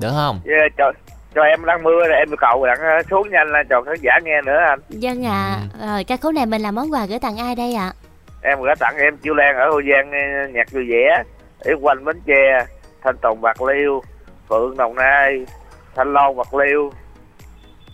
được 0.00 0.10
không 0.10 0.40
Dạ, 0.44 0.52
cho 0.78 0.92
cho 1.34 1.42
em 1.42 1.64
đang 1.64 1.82
mưa 1.82 2.08
rồi 2.08 2.16
em 2.18 2.28
yêu 2.30 2.36
cầu 2.40 2.66
đặng 2.66 2.78
ờ, 2.80 3.02
xuống 3.10 3.30
nhanh 3.30 3.48
lên 3.52 3.66
cho 3.70 3.82
khán 3.82 3.94
giả 4.02 4.18
nghe 4.24 4.42
nữa 4.46 4.58
anh. 4.68 4.78
Dân 4.88 5.26
ạ, 5.26 5.58
Ừ. 5.80 5.86
rồi 5.86 6.04
ca 6.04 6.16
khúc 6.16 6.34
này 6.34 6.46
mình 6.46 6.62
làm 6.62 6.74
món 6.74 6.92
quà 6.92 7.06
gửi 7.06 7.18
tặng 7.18 7.36
ai 7.36 7.54
đây 7.54 7.74
ạ? 7.74 7.92
Em 8.42 8.60
gửi 8.60 8.74
tặng 8.78 8.96
em 8.98 9.16
Chiêu 9.16 9.34
Lan 9.34 9.56
ở 9.56 9.70
Hồ 9.70 9.80
Giang 9.92 10.10
ờ, 10.12 10.48
nhạc 10.54 10.70
vui 10.72 10.84
vẻ, 10.90 11.22
Yến 11.64 11.76
Quanh 11.80 12.04
Bến 12.04 12.20
Tre, 12.26 12.66
Thanh 13.04 13.16
Tùng 13.22 13.40
Bạc 13.40 13.62
Liêu, 13.62 14.02
Phượng 14.48 14.76
Đồng 14.76 14.94
Nai, 14.96 15.46
Thanh 15.96 16.12
Long 16.12 16.36
Bạc 16.36 16.54
Liêu. 16.54 16.92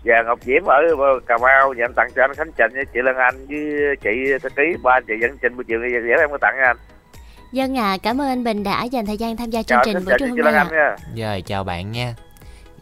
Và 0.05 0.22
Ngọc 0.22 0.39
Diễm 0.43 0.64
ở 0.64 0.76
Cà 1.26 1.39
Mau 1.39 1.72
nhận 1.74 1.93
tặng 1.95 2.09
cho 2.16 2.22
anh 2.22 2.34
Khánh 2.34 2.51
Trịnh 2.59 2.74
với 2.74 2.84
chị 2.95 3.01
Lan 3.03 3.16
Anh 3.16 3.47
với 3.49 3.97
chị 4.03 4.11
thư 4.43 4.49
ký 4.49 4.62
ba 4.82 4.93
anh 4.93 5.05
chị 5.07 5.12
dẫn 5.22 5.39
trình 5.43 5.57
buổi 5.57 5.64
chiều 5.68 5.80
ngày 5.80 5.91
dễ 5.91 6.14
em 6.20 6.30
có 6.30 6.39
tặng 6.41 6.55
anh. 6.66 6.76
Dân 7.53 7.78
ạ, 7.78 7.97
cảm 8.03 8.20
ơn 8.20 8.28
anh 8.28 8.45
Bình 8.45 8.64
đã 8.64 8.84
dành 8.84 9.07
thời 9.07 9.16
gian 9.16 9.36
tham 9.36 9.51
gia 9.51 9.62
chương 9.62 9.76
Chào 9.78 9.84
trình 9.84 9.95
Trịnh 9.97 10.05
trưa 10.07 10.16
với 10.18 10.28
hôm 10.28 10.36
chị 10.36 10.43
nay 10.43 10.53
Lan 10.53 10.68
ạ. 10.70 10.97
Rồi 11.16 11.43
chào 11.47 11.64
bạn 11.64 11.93
nha 11.93 12.14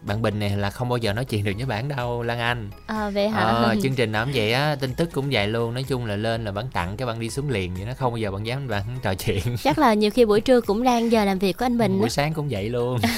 bạn 0.07 0.22
Bình 0.22 0.38
này 0.38 0.50
là 0.50 0.70
không 0.70 0.88
bao 0.88 0.96
giờ 0.96 1.12
nói 1.12 1.24
chuyện 1.24 1.44
được 1.44 1.52
với 1.57 1.66
bạn 1.66 1.88
đâu 1.88 2.22
Lan 2.22 2.38
Anh. 2.38 2.70
À, 2.86 3.11
vậy 3.11 3.28
hả? 3.28 3.40
Ờ, 3.40 3.74
chương 3.82 3.94
trình 3.94 4.12
nào 4.12 4.24
cũng 4.24 4.34
vậy 4.34 4.52
á 4.52 4.76
tin 4.80 4.94
tức 4.94 5.09
cũng 5.12 5.28
vậy 5.30 5.48
luôn. 5.48 5.74
Nói 5.74 5.82
chung 5.82 6.07
là 6.07 6.16
lên 6.16 6.44
là 6.44 6.52
bạn 6.52 6.68
tặng 6.72 6.96
cái 6.96 7.07
bạn 7.07 7.20
đi 7.20 7.30
xuống 7.30 7.50
liền 7.50 7.74
vậy 7.74 7.84
nó 7.84 7.92
không 7.94 8.12
bao 8.12 8.16
giờ 8.16 8.30
bạn 8.30 8.46
dám 8.46 8.68
bạn 8.68 8.82
trò 9.02 9.14
chuyện. 9.14 9.57
Chắc 9.62 9.78
là 9.78 9.94
nhiều 9.94 10.11
khi 10.11 10.24
buổi 10.24 10.40
trưa 10.40 10.61
cũng 10.61 10.84
đang 10.84 11.12
giờ 11.12 11.24
làm 11.24 11.38
việc 11.38 11.57
của 11.57 11.64
anh 11.64 11.78
Bình 11.78 12.00
buổi 12.00 12.11
sáng 12.11 12.34
cũng 12.34 12.48
vậy 12.50 12.68
luôn. 12.68 12.98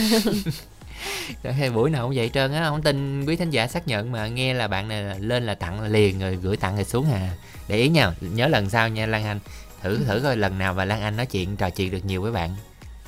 Hay 1.59 1.71
buổi 1.71 1.91
nào 1.91 2.07
cũng 2.07 2.17
vậy 2.17 2.31
trơn 2.35 2.53
á. 2.53 2.65
Không 2.69 2.83
tin 2.83 3.25
quý 3.27 3.37
thính 3.37 3.51
giả 3.51 3.67
xác 3.67 3.89
nhận 3.89 4.13
mà 4.13 4.27
nghe 4.27 4.55
là 4.55 4.69
bạn 4.69 4.89
này 4.89 5.03
là 5.03 5.17
lên 5.21 5.47
là 5.47 5.55
tặng 5.55 5.81
là 5.81 5.89
liền 5.89 6.21
rồi 6.21 6.37
gửi 6.43 6.57
tặng 6.57 6.75
rồi 6.77 6.85
xuống 6.85 7.13
à 7.13 7.31
để 7.69 7.77
ý 7.77 7.89
nha 7.89 8.13
nhớ 8.21 8.49
lần 8.49 8.71
sau 8.71 8.89
nha 8.89 9.07
Lan 9.07 9.25
Anh. 9.25 9.39
Thử 9.83 9.99
thử 10.05 10.21
coi 10.23 10.37
lần 10.37 10.59
nào 10.59 10.75
mà 10.75 10.85
Lan 10.85 11.01
Anh 11.01 11.17
nói 11.17 11.27
chuyện 11.27 11.57
trò 11.57 11.71
chuyện 11.71 11.91
được 11.91 12.05
nhiều 12.05 12.23
với 12.23 12.33
bạn. 12.33 12.57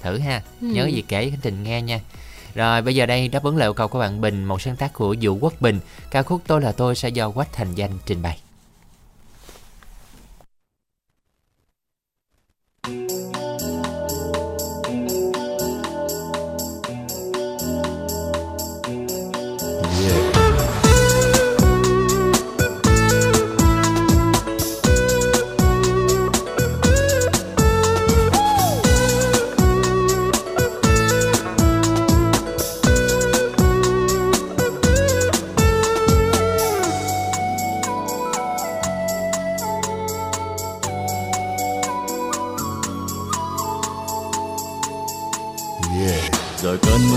Thử 0.02 0.18
ha. 0.18 0.42
Ừ. 0.60 0.66
nhớ 0.66 0.86
gì 0.86 1.02
kể 1.08 1.30
Khánh 1.30 1.40
Trình 1.42 1.62
nghe 1.62 1.82
nha 1.82 2.00
rồi, 2.54 2.82
bây 2.82 2.94
giờ 2.94 3.06
đây 3.06 3.28
đáp 3.28 3.42
ứng 3.42 3.56
lời 3.56 3.66
yêu 3.66 3.72
cầu 3.72 3.88
của 3.88 3.98
bạn 3.98 4.20
Bình, 4.20 4.44
một 4.44 4.62
sáng 4.62 4.76
tác 4.76 4.92
của 4.92 5.14
Vũ 5.20 5.38
Quốc 5.40 5.54
Bình. 5.60 5.80
Ca 6.10 6.22
khúc 6.22 6.42
tôi 6.46 6.60
là 6.60 6.72
tôi 6.72 6.94
sẽ 6.94 7.08
do 7.08 7.30
Quách 7.30 7.52
Thành 7.52 7.74
Danh 7.74 7.90
trình 8.06 8.22
bày. 8.22 8.38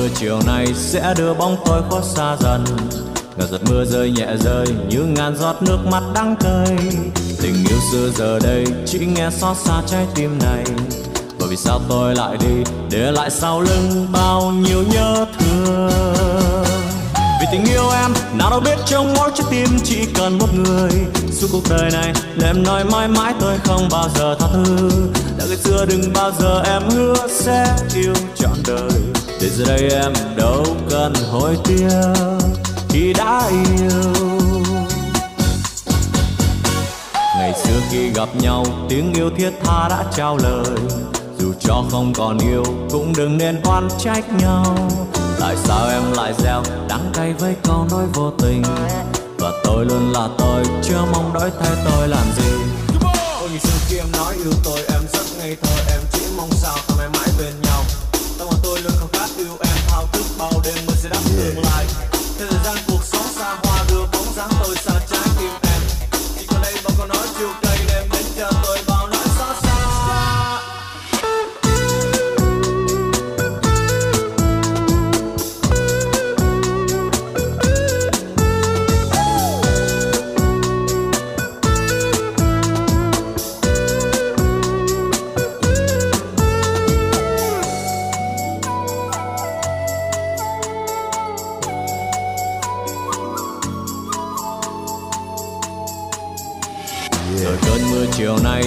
Mưa 0.03 0.09
chiều 0.15 0.39
nay 0.45 0.67
sẽ 0.75 1.13
đưa 1.17 1.33
bóng 1.33 1.57
tôi 1.65 1.81
khuất 1.89 2.03
xa 2.03 2.37
dần. 2.39 2.65
Ngờ 3.37 3.47
giọt 3.51 3.61
mưa 3.69 3.85
rơi 3.85 4.11
nhẹ 4.11 4.27
rơi 4.43 4.65
như 4.89 4.99
ngàn 4.99 5.37
giọt 5.37 5.55
nước 5.61 5.77
mắt 5.91 6.03
đắng 6.15 6.35
cay. 6.39 6.77
Tình 7.41 7.55
yêu 7.69 7.77
xưa 7.91 8.09
giờ 8.17 8.39
đây 8.39 8.65
chỉ 8.85 8.99
nghe 8.99 9.29
xót 9.29 9.57
xa 9.57 9.81
trái 9.87 10.05
tim 10.15 10.39
này. 10.39 10.63
Và 11.39 11.47
vì 11.49 11.55
sao 11.55 11.81
tôi 11.89 12.15
lại 12.15 12.37
đi, 12.37 12.71
để 12.91 13.11
lại 13.11 13.29
sau 13.31 13.61
lưng 13.61 14.07
bao 14.11 14.51
nhiêu 14.51 14.83
nhớ 14.93 15.25
thương? 15.39 15.89
Vì 17.41 17.47
tình 17.51 17.65
yêu 17.65 17.89
em, 18.01 18.13
nào 18.37 18.49
đâu 18.49 18.59
biết 18.59 18.77
trong 18.85 19.13
mỗi 19.13 19.31
trái 19.35 19.47
tim 19.51 19.67
chỉ 19.83 20.05
cần 20.15 20.37
một 20.37 20.53
người. 20.53 20.91
Suốt 21.31 21.47
cuộc 21.51 21.63
đời 21.69 21.91
này 21.91 22.13
để 22.37 22.47
em 22.47 22.63
nói 22.63 22.83
mãi 22.83 23.07
mãi 23.07 23.33
tôi 23.39 23.57
không 23.63 23.87
bao 23.91 24.09
giờ 24.15 24.35
tha 24.39 24.47
thứ. 24.53 24.89
Đã 25.37 25.45
ngày 25.47 25.57
xưa 25.57 25.85
đừng 25.85 26.13
bao 26.13 26.31
giờ 26.39 26.61
em 26.65 26.81
hứa 26.89 27.27
sẽ 27.29 27.75
yêu 27.95 28.13
trọn 28.35 28.57
đời 28.67 29.22
để 29.43 29.49
giờ 29.49 29.65
đây 29.65 29.89
em 29.89 30.13
đâu 30.35 30.65
cần 30.89 31.13
hối 31.31 31.57
tiếc, 31.63 31.89
khi 32.89 33.13
đã 33.13 33.49
yêu. 33.49 34.13
Ngày 37.37 37.53
xưa 37.63 37.79
khi 37.91 38.09
gặp 38.09 38.29
nhau, 38.35 38.65
tiếng 38.89 39.13
yêu 39.13 39.29
thiết 39.37 39.51
tha 39.63 39.87
đã 39.89 40.03
trao 40.15 40.37
lời. 40.37 40.77
Dù 41.39 41.53
cho 41.59 41.83
không 41.91 42.13
còn 42.13 42.37
yêu, 42.37 42.63
cũng 42.91 43.13
đừng 43.17 43.37
nên 43.37 43.61
oan 43.63 43.87
trách 43.99 44.25
nhau. 44.41 44.77
Tại 45.39 45.55
sao 45.63 45.89
em 45.89 46.01
lại 46.13 46.33
gieo 46.37 46.63
đắng 46.89 47.11
cay 47.13 47.33
với 47.33 47.55
câu 47.63 47.87
nói 47.91 48.03
vô 48.13 48.31
tình? 48.41 48.63
Và 49.39 49.51
tôi 49.63 49.85
luôn 49.85 50.11
là 50.11 50.27
tôi, 50.37 50.63
chưa 50.83 51.05
mong 51.11 51.33
đổi 51.33 51.51
thay 51.59 51.71
tôi 51.85 52.07
làm 52.07 52.25
gì. 52.37 52.51
Ôi 53.39 53.49
ngày 53.49 53.59
xưa 53.59 53.77
khi 53.87 53.97
em 53.97 54.07
nói 54.11 54.33
yêu 54.35 54.53
tôi, 54.63 54.79
em 54.93 55.01
rất 55.13 55.25
ngây 55.37 55.57
thơ. 55.61 55.71
Em 55.89 56.01
chỉ 56.11 56.21
mong 56.37 56.51
sao 56.51 56.77
ta 56.87 56.95
mãi 56.97 57.09
mãi 57.13 57.27
bên 57.39 57.53
nhau 57.61 57.83
thao 60.43 60.61
thức 60.61 60.63
bao 60.63 60.73
đêm 60.75 60.85
mới 60.87 60.95
sẽ 60.95 61.09
đắp 61.09 62.12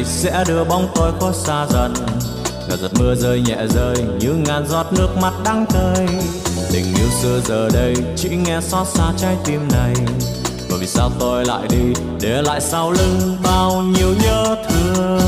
sẽ 0.06 0.44
đưa 0.48 0.64
bóng 0.64 0.88
tôi 0.94 1.12
có 1.20 1.32
xa 1.32 1.66
dần. 1.70 1.94
Là 2.68 2.76
giọt 2.76 2.90
mưa 2.98 3.14
rơi 3.14 3.40
nhẹ 3.40 3.56
rơi, 3.74 3.96
như 4.18 4.32
ngàn 4.32 4.66
giọt 4.68 4.86
nước 4.92 5.08
mắt 5.22 5.32
đắng 5.44 5.66
cay 5.72 6.06
tình 6.72 6.94
yêu 6.94 7.08
xưa 7.22 7.40
giờ 7.44 7.68
đây, 7.72 7.94
chỉ 8.16 8.28
nghe 8.28 8.60
xót 8.60 8.86
xa 8.86 9.12
trái 9.18 9.36
tim 9.44 9.68
này. 9.72 9.94
Và 10.68 10.76
vì 10.80 10.86
sao 10.86 11.10
tôi 11.18 11.44
lại 11.44 11.68
đi, 11.70 12.02
để 12.20 12.42
lại 12.42 12.60
sau 12.60 12.90
lưng 12.90 13.36
bao 13.42 13.82
nhiêu 13.82 14.14
nhớ 14.22 14.56
thương? 14.68 15.20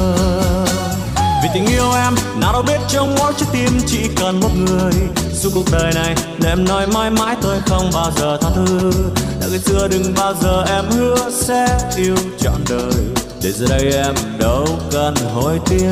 Vì 1.43 1.49
tình 1.55 1.66
yêu 1.66 1.93
em, 1.93 2.14
nào 2.41 2.53
đâu 2.53 2.62
biết 2.62 2.81
trong 2.89 3.14
mỗi 3.18 3.33
trái 3.37 3.49
tim 3.53 3.81
chỉ 3.87 4.09
cần 4.16 4.41
một 4.41 4.51
người. 4.66 4.93
Suốt 5.33 5.51
cuộc 5.55 5.64
đời 5.72 5.93
này 5.95 6.14
để 6.39 6.49
em 6.49 6.64
nói 6.64 6.87
mãi 6.87 7.11
mãi 7.11 7.37
tôi 7.43 7.57
không 7.66 7.91
bao 7.95 8.11
giờ 8.16 8.39
tha 8.41 8.49
thứ. 8.55 8.93
Đã 9.41 9.47
ngày 9.51 9.59
xưa 9.59 9.89
đừng 9.89 10.14
bao 10.16 10.35
giờ 10.43 10.64
em 10.68 10.85
hứa 10.91 11.31
sẽ 11.31 11.79
yêu 11.97 12.16
trọn 12.39 12.61
đời 12.68 13.28
để 13.43 13.53
giờ 13.53 13.66
đây 13.68 13.93
em 13.93 14.14
đâu 14.39 14.66
cần 14.93 15.14
hối 15.34 15.61
tiếc 15.66 15.91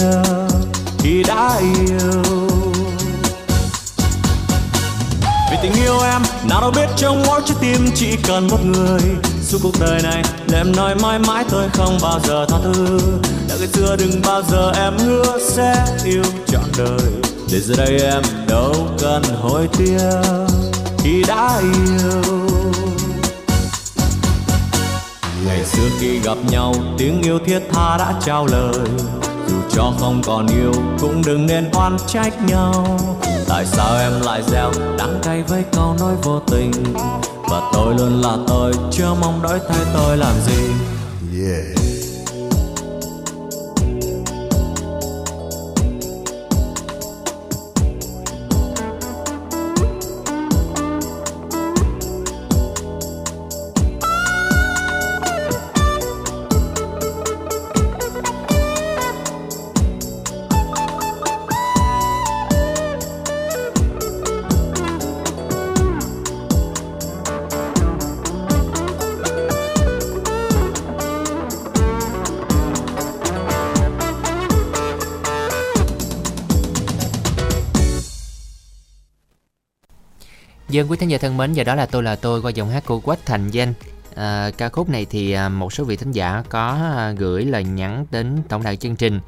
khi 0.99 1.23
đã 1.23 1.61
yêu. 1.61 2.23
Vì 5.51 5.57
tình 5.63 5.73
yêu 5.73 6.01
em, 6.01 6.23
nào 6.49 6.61
đâu 6.61 6.71
biết 6.71 6.89
trong 6.97 7.23
mỗi 7.27 7.41
trái 7.47 7.57
tim 7.61 7.91
chỉ 7.95 8.17
cần 8.27 8.47
một 8.47 8.65
người. 8.65 9.01
Suốt 9.43 9.59
cuộc 9.63 9.81
đời 9.81 10.03
này, 10.03 10.23
để 10.49 10.59
em 10.59 10.77
nói 10.77 10.95
mãi 10.95 11.19
mãi 11.19 11.45
tôi 11.51 11.69
không 11.73 11.99
bao 12.03 12.21
giờ 12.25 12.47
tha 12.49 12.57
thứ. 12.65 12.99
Đã 13.49 13.55
ngày 13.59 13.69
xưa 13.73 13.97
đừng 13.97 14.23
bao 14.25 14.43
giờ 14.51 14.73
em 14.77 14.99
hứa 14.99 15.39
sẽ 15.41 15.87
yêu 16.05 16.25
trọn 16.47 16.65
đời. 16.79 17.11
Để 17.53 17.61
giờ 17.61 17.75
đây 17.77 18.01
em 18.01 18.23
đâu 18.49 18.75
cần 18.99 19.23
hối 19.43 19.69
tiếc 19.79 19.99
khi 20.99 21.23
đã 21.29 21.61
yêu 21.61 22.56
ngày 25.47 25.65
xưa 25.65 25.89
khi 26.01 26.19
gặp 26.19 26.39
nhau, 26.51 26.75
tiếng 26.99 27.23
yêu 27.23 27.39
thiết 27.47 27.61
tha 27.71 27.97
đã 27.99 28.15
trao 28.25 28.47
lời. 28.47 28.89
Dù 29.49 29.57
cho 29.71 29.93
không 29.99 30.23
còn 30.27 30.47
yêu, 30.47 30.73
cũng 31.01 31.23
đừng 31.27 31.47
nên 31.47 31.71
oan 31.73 31.97
trách 32.07 32.47
nhau. 32.47 32.99
Tại 33.49 33.67
sao 33.67 33.99
em 33.99 34.13
lại 34.21 34.43
gieo 34.43 34.73
đắng 34.99 35.21
cay 35.23 35.43
với 35.43 35.65
câu 35.73 35.97
nói 36.01 36.15
vô 36.23 36.41
tình? 36.41 36.73
Và 37.51 37.71
tôi 37.73 37.95
luôn 37.99 38.21
là 38.23 38.37
tôi, 38.49 38.73
chưa 38.91 39.15
mong 39.21 39.43
đổi 39.43 39.59
thay 39.69 39.87
tôi 39.95 40.17
làm 40.17 40.35
gì. 40.47 40.63
Dân 80.77 80.91
quý 80.91 80.97
thính 80.97 81.09
giả 81.09 81.19
thân 81.19 81.37
mến, 81.37 81.53
giờ 81.53 81.65
đó 81.65 81.75
là 81.75 81.87
tôi 81.87 82.03
là 82.03 82.17
tôi 82.17 82.43
qua 82.43 82.51
giọng 82.51 82.71
hát 82.71 82.87
của 82.87 83.01
Quách 83.01 83.27
Thành 83.27 83.51
Danh. 83.51 83.75
À, 84.15 84.51
ca 84.59 84.69
khúc 84.69 84.89
này 84.89 85.07
thì 85.11 85.33
à, 85.33 85.49
một 85.49 85.73
số 85.73 85.85
vị 85.85 85.97
thính 85.97 86.13
giả 86.13 86.43
có 86.49 86.79
à, 86.97 87.15
gửi 87.19 87.45
lời 87.45 87.65
nhắn 87.65 88.07
đến 88.11 88.37
tổng 88.49 88.63
đài 88.63 88.77
chương 88.77 88.97
trình. 88.97 89.21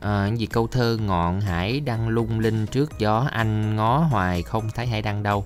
À, 0.00 0.30
gì 0.36 0.46
câu 0.46 0.66
thơ 0.66 0.98
ngọn 1.06 1.40
hải 1.40 1.80
đang 1.80 2.08
lung 2.08 2.40
linh 2.40 2.66
trước 2.66 2.98
gió 2.98 3.26
anh 3.30 3.76
ngó 3.76 3.98
hoài 3.98 4.42
không 4.42 4.70
thấy 4.74 4.86
hải 4.86 5.02
đăng 5.02 5.22
đâu. 5.22 5.44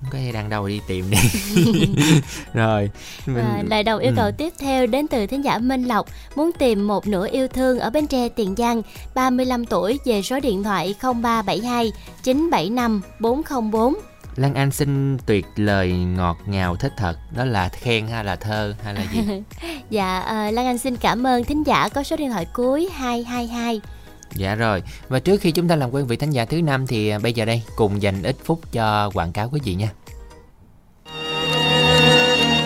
Không 0.00 0.10
có 0.10 0.18
hải 0.18 0.32
đăng 0.32 0.48
đâu 0.48 0.68
đi 0.68 0.80
tìm 0.88 1.10
đi. 1.10 1.18
Rồi, 2.54 2.90
mình 3.26 3.44
À, 3.44 3.62
lời 3.70 3.82
đầu 3.82 3.98
yêu 3.98 4.12
Ừ. 4.12 4.16
cầu 4.16 4.30
tiếp 4.38 4.52
theo 4.58 4.86
đến 4.86 5.06
từ 5.08 5.26
thính 5.26 5.44
giả 5.44 5.58
Minh 5.58 5.84
Lộc 5.84 6.06
muốn 6.36 6.50
tìm 6.58 6.86
một 6.86 7.06
nửa 7.06 7.26
yêu 7.30 7.48
thương 7.48 7.78
ở 7.78 7.90
Bến 7.90 8.06
Tre 8.06 8.28
Tiền 8.28 8.54
Giang 8.56 8.82
35 9.14 9.64
tuổi 9.64 9.98
về 10.04 10.22
số 10.22 10.40
điện 10.40 10.62
thoại 10.62 10.94
0372 11.00 11.92
975 12.22 13.02
404 13.20 13.94
Lan 14.38 14.54
Anh 14.54 14.70
xin 14.70 15.18
tuyệt 15.26 15.46
lời 15.56 15.92
ngọt 15.92 16.38
ngào 16.46 16.76
thích 16.76 16.92
thật. 16.96 17.18
Đó 17.36 17.44
là 17.44 17.68
khen 17.68 18.06
hay 18.08 18.24
là 18.24 18.36
thơ 18.36 18.74
hay 18.84 18.94
là 18.94 19.02
gì? 19.12 19.20
Dạ 19.90 20.20
à, 20.20 20.50
Lan 20.50 20.66
Anh 20.66 20.78
xin 20.78 20.96
cảm 20.96 21.26
ơn 21.26 21.44
thính 21.44 21.62
giả 21.62 21.88
có 21.88 22.02
số 22.02 22.16
điện 22.16 22.30
thoại 22.30 22.46
cuối 22.52 22.88
222 22.94 23.80
Dạ 24.34 24.54
rồi, 24.54 24.82
và 25.08 25.18
trước 25.18 25.40
khi 25.40 25.50
chúng 25.50 25.68
ta 25.68 25.76
làm 25.76 25.90
quen 25.90 26.06
vị 26.06 26.16
thánh 26.16 26.30
giả 26.30 26.44
thứ 26.44 26.62
năm 26.62 26.86
thì 26.86 27.08
à, 27.08 27.18
bây 27.18 27.32
giờ 27.32 27.44
đây 27.44 27.62
cùng 27.76 28.02
dành 28.02 28.22
ít 28.22 28.36
phút 28.44 28.60
cho 28.72 29.10
quảng 29.14 29.32
cáo 29.32 29.48
quý 29.52 29.60
vị 29.64 29.74
nha. 29.74 29.88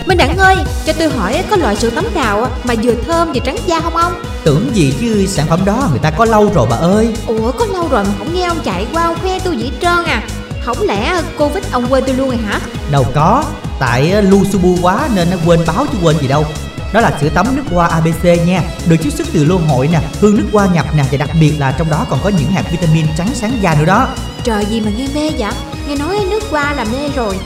Minh 0.07 0.17
Đẳng 0.17 0.37
ơi, 0.37 0.55
cho 0.85 0.93
tôi 0.99 1.09
hỏi 1.09 1.43
có 1.49 1.55
loại 1.55 1.75
sữa 1.75 1.89
tắm 1.89 2.05
nào 2.15 2.47
mà 2.63 2.73
vừa 2.83 2.95
thơm 2.95 3.31
vừa 3.33 3.39
trắng 3.39 3.57
da 3.65 3.79
không 3.79 3.95
ông? 3.95 4.13
Tưởng 4.43 4.69
gì 4.73 4.93
chứ 4.99 5.25
sản 5.27 5.47
phẩm 5.47 5.59
đó 5.65 5.87
người 5.91 5.99
ta 5.99 6.11
có 6.11 6.25
lâu 6.25 6.51
rồi 6.53 6.67
bà 6.69 6.75
ơi 6.75 7.15
Ủa 7.27 7.51
có 7.51 7.65
lâu 7.65 7.87
rồi 7.87 8.03
mà 8.03 8.09
không 8.17 8.33
nghe 8.33 8.45
ông 8.45 8.57
chạy 8.63 8.87
qua 8.93 9.03
ông 9.03 9.15
khoe 9.21 9.39
tôi 9.39 9.57
dĩ 9.57 9.71
trơn 9.81 10.05
à 10.05 10.27
Không 10.65 10.81
lẽ 10.81 11.21
Covid 11.37 11.63
ông 11.71 11.85
quên 11.89 12.03
tôi 12.07 12.15
luôn 12.15 12.29
rồi 12.29 12.37
hả? 12.37 12.59
Đâu 12.91 13.05
có 13.15 13.43
Tại 13.79 14.11
ờ, 14.11 14.21
lu 14.21 14.43
su 14.45 14.59
bu 14.59 14.77
quá 14.81 15.09
nên 15.15 15.29
nó 15.31 15.37
quên 15.45 15.59
báo 15.67 15.85
chứ 15.91 15.97
quên 16.03 16.17
gì 16.17 16.27
đâu 16.27 16.45
Đó 16.93 17.01
là 17.01 17.11
sữa 17.21 17.29
tắm 17.29 17.55
nước 17.55 17.63
hoa 17.71 17.87
ABC 17.87 18.23
nha 18.45 18.61
Được 18.87 18.95
chiết 19.03 19.13
xuất 19.13 19.27
từ 19.33 19.45
lô 19.45 19.57
hội 19.57 19.87
nè 19.87 20.01
Hương 20.21 20.37
nước 20.37 20.45
hoa 20.53 20.67
nhập 20.73 20.85
nè 20.97 21.03
Và 21.11 21.17
đặc 21.17 21.29
biệt 21.39 21.53
là 21.59 21.71
trong 21.71 21.89
đó 21.89 22.05
còn 22.09 22.19
có 22.23 22.29
những 22.29 22.51
hạt 22.51 22.63
vitamin 22.71 23.05
trắng 23.17 23.29
sáng 23.33 23.57
da 23.61 23.75
nữa 23.79 23.85
đó 23.85 24.07
Trời 24.43 24.65
gì 24.65 24.81
mà 24.81 24.91
nghe 24.97 25.07
mê 25.15 25.29
vậy? 25.37 25.51
Nghe 25.87 25.95
nói 25.95 26.19
nước 26.29 26.43
hoa 26.49 26.73
là 26.73 26.83
mê 26.83 27.09
rồi 27.15 27.39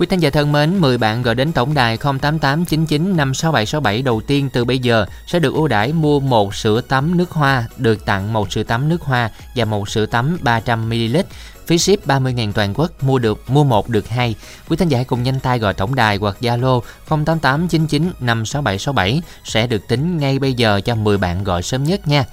Quý 0.00 0.06
thính 0.06 0.20
giả 0.20 0.30
thân 0.30 0.52
mến, 0.52 0.78
10 0.78 0.98
bạn 0.98 1.22
gọi 1.22 1.34
đến 1.34 1.52
tổng 1.52 1.74
đài 1.74 1.96
08899 1.96 3.16
56767 3.16 4.02
đầu 4.02 4.20
tiên 4.20 4.48
từ 4.52 4.64
bây 4.64 4.78
giờ 4.78 5.06
sẽ 5.26 5.38
được 5.38 5.54
ưu 5.54 5.68
đãi 5.68 5.92
mua 5.92 6.20
một 6.20 6.54
sữa 6.54 6.80
tắm 6.80 7.16
nước 7.16 7.30
hoa, 7.30 7.64
được 7.76 8.06
tặng 8.06 8.32
một 8.32 8.52
sữa 8.52 8.62
tắm 8.62 8.88
nước 8.88 9.02
hoa 9.02 9.30
và 9.56 9.64
một 9.64 9.88
sữa 9.88 10.06
tắm 10.06 10.38
300ml. 10.42 11.22
Phí 11.70 11.78
ship 11.78 12.06
30.000 12.06 12.52
toàn 12.52 12.74
quốc, 12.74 12.90
mua 13.02 13.18
được 13.18 13.50
mua 13.50 13.64
một 13.64 13.88
được 13.88 14.08
hai. 14.08 14.34
Quý 14.68 14.76
thính 14.76 14.88
giả 14.88 14.98
hãy 14.98 15.04
cùng 15.04 15.22
nhanh 15.22 15.40
tay 15.40 15.58
gọi 15.58 15.74
tổng 15.74 15.94
đài 15.94 16.16
hoặc 16.16 16.36
Zalo 16.40 16.80
08899 17.08 18.12
56767 18.20 19.22
sẽ 19.44 19.66
được 19.66 19.88
tính 19.88 20.18
ngay 20.18 20.38
bây 20.38 20.54
giờ 20.54 20.80
cho 20.84 20.94
10 20.94 21.18
bạn 21.18 21.44
gọi 21.44 21.62
sớm 21.62 21.84
nhất 21.84 22.08
nha. 22.08 22.24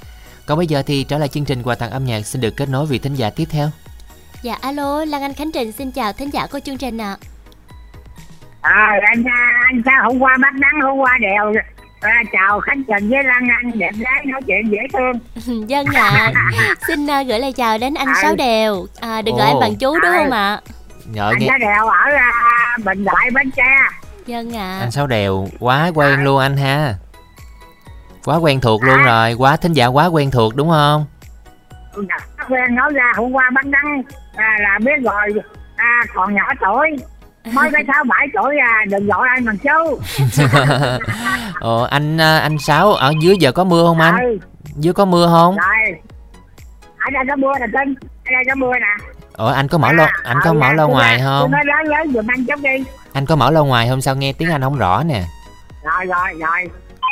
Còn 0.46 0.58
bây 0.58 0.68
giờ 0.68 0.84
thì 0.86 1.04
trở 1.04 1.18
lại 1.18 1.28
chương 1.28 1.46
trình 1.46 1.64
quà 1.64 1.76
tặng 1.76 1.92
âm 1.92 2.06
nhạc 2.06 2.26
xin 2.26 2.42
được 2.42 2.56
kết 2.58 2.70
nối 2.70 2.86
vị 2.86 3.00
thính 3.00 3.16
giả 3.16 3.30
tiếp 3.30 3.46
theo. 3.50 3.70
Dạ 4.42 4.58
alo, 4.62 5.06
Lan 5.06 5.22
Anh 5.22 5.34
Khánh 5.34 5.52
Trình 5.52 5.72
xin 5.72 5.92
chào 5.92 6.14
thính 6.14 6.34
giả 6.34 6.48
của 6.52 6.60
chương 6.60 6.78
trình 6.78 6.98
ạ. 6.98 7.18
à, 8.62 9.00
anh 9.02 9.24
anh 9.70 9.82
sao 9.86 10.04
hôm 10.08 10.20
qua 10.20 10.38
bắt 10.42 10.54
nắng 10.54 10.82
hôm 10.84 10.98
qua 10.98 11.18
đèo 11.22 11.54
à, 12.02 12.24
chào 12.32 12.60
khánh 12.60 12.84
trình 12.84 13.10
với 13.10 13.24
lan 13.24 13.48
anh 13.62 13.72
đẹp 13.80 13.92
gái 13.98 14.26
nói 14.26 14.42
chuyện 14.48 14.72
dễ 14.72 14.78
thương 14.94 15.20
Dân 15.70 15.86
ạ, 15.96 16.32
xin 16.88 17.08
à, 17.10 17.24
gửi 17.24 17.40
lời 17.40 17.54
chào 17.54 17.78
đến 17.78 17.94
anh 17.94 18.08
À. 18.08 18.14
Sáu 18.22 18.36
Đèo. 18.36 18.86
À, 19.00 19.22
đừng 19.22 19.36
gọi 19.38 19.48
Ồ. 19.48 19.54
em 19.54 19.60
bằng 19.62 19.76
chú 19.76 20.00
đúng 20.00 20.12
À. 20.12 20.18
không 20.18 20.32
ạ? 20.32 20.60
Nhờ 21.06 21.30
anh 21.30 21.40
nghe 21.40 21.48
đã 21.48 21.58
đèo 21.58 21.88
ở 21.88 22.12
à, 22.18 22.78
bình 22.86 23.04
đại 23.04 23.30
bến 23.34 23.52
tre 23.52 23.64
Dân 24.26 24.56
ạ. 24.56 24.78
anh 24.82 24.92
Sáu 24.92 25.08
Đèo 25.08 25.48
quá 25.60 25.92
quen 25.96 26.24
luôn 26.24 26.40
anh 26.40 26.58
ha. 26.58 26.94
Quá 28.26 28.36
quen 28.38 28.60
thuộc 28.62 28.84
luôn 28.84 29.04
rồi, 29.04 29.34
quá 29.38 29.58
thính 29.58 29.74
giả 29.74 29.86
quá 29.88 30.06
quen 30.06 30.32
thuộc 30.32 30.56
đúng 30.56 30.70
không? 30.70 31.06
quen 32.50 32.76
nói 32.76 32.92
ra 32.94 33.12
hôm 33.16 33.32
qua 33.32 33.50
bắt 33.56 33.66
nắng 33.66 34.02
à, 34.36 34.58
là 34.60 34.80
biết 34.86 34.92
rồi 35.04 35.44
à, 35.76 36.02
còn 36.14 36.34
nhỏ 36.36 36.44
tuổi 36.62 36.98
mới 37.54 37.70
có 37.72 37.80
sáu 37.94 38.04
bảy 38.04 38.28
tuổi 38.34 38.56
à 38.58 38.86
đừng 38.90 39.08
gọi 39.08 39.28
anh 39.36 39.46
bằng 39.46 39.58
chú 39.58 40.00
Ồ 41.60 41.82
anh 41.84 42.18
à, 42.22 42.40
anh 42.40 42.58
Sáu 42.60 42.94
ở 42.94 43.14
dưới 43.22 43.36
giờ 43.40 43.52
có 43.52 43.64
mưa 43.64 43.84
không 43.88 44.00
anh? 44.00 44.16
ừ, 44.24 44.38
Dưới 44.76 44.94
có 44.94 45.06
mưa 45.06 45.28
không? 45.28 45.56
rồi. 45.58 46.00
Ở 47.00 47.10
đây 47.14 47.24
có 47.30 47.36
mưa 47.36 47.52
nè 47.60 47.66
tinh 47.74 47.96
ở 48.26 48.32
đây 48.32 48.44
có 48.50 48.56
mưa 48.56 48.72
nè. 48.74 49.06
Ồ 49.34 49.48
anh 49.48 49.68
có 49.68 49.78
mở 49.78 49.92
lo 49.92 50.08
anh 50.24 50.38
có 50.44 50.50
ừ, 50.50 50.54
mở 50.54 50.68
dạ, 50.68 50.74
lo 50.74 50.88
ngoài 50.88 51.20
không? 51.24 51.52
nói 51.52 51.62
lớn 51.66 51.88
lớn 51.88 52.14
giùm 52.14 52.28
anh 52.32 52.46
chút 52.46 52.60
đi. 52.64 52.84
Anh 53.14 53.26
có 53.26 53.36
mở 53.36 53.52
lo 53.52 53.64
ngoài 53.64 53.88
không? 53.90 54.02
Sao 54.02 54.16
nghe 54.16 54.34
tiếng 54.34 54.52
anh 54.52 54.62
không 54.62 54.78
rõ 54.78 55.04
nè. 55.04 55.24
rồi 55.84 56.06
rồi 56.06 56.40
rồi. 56.40 56.70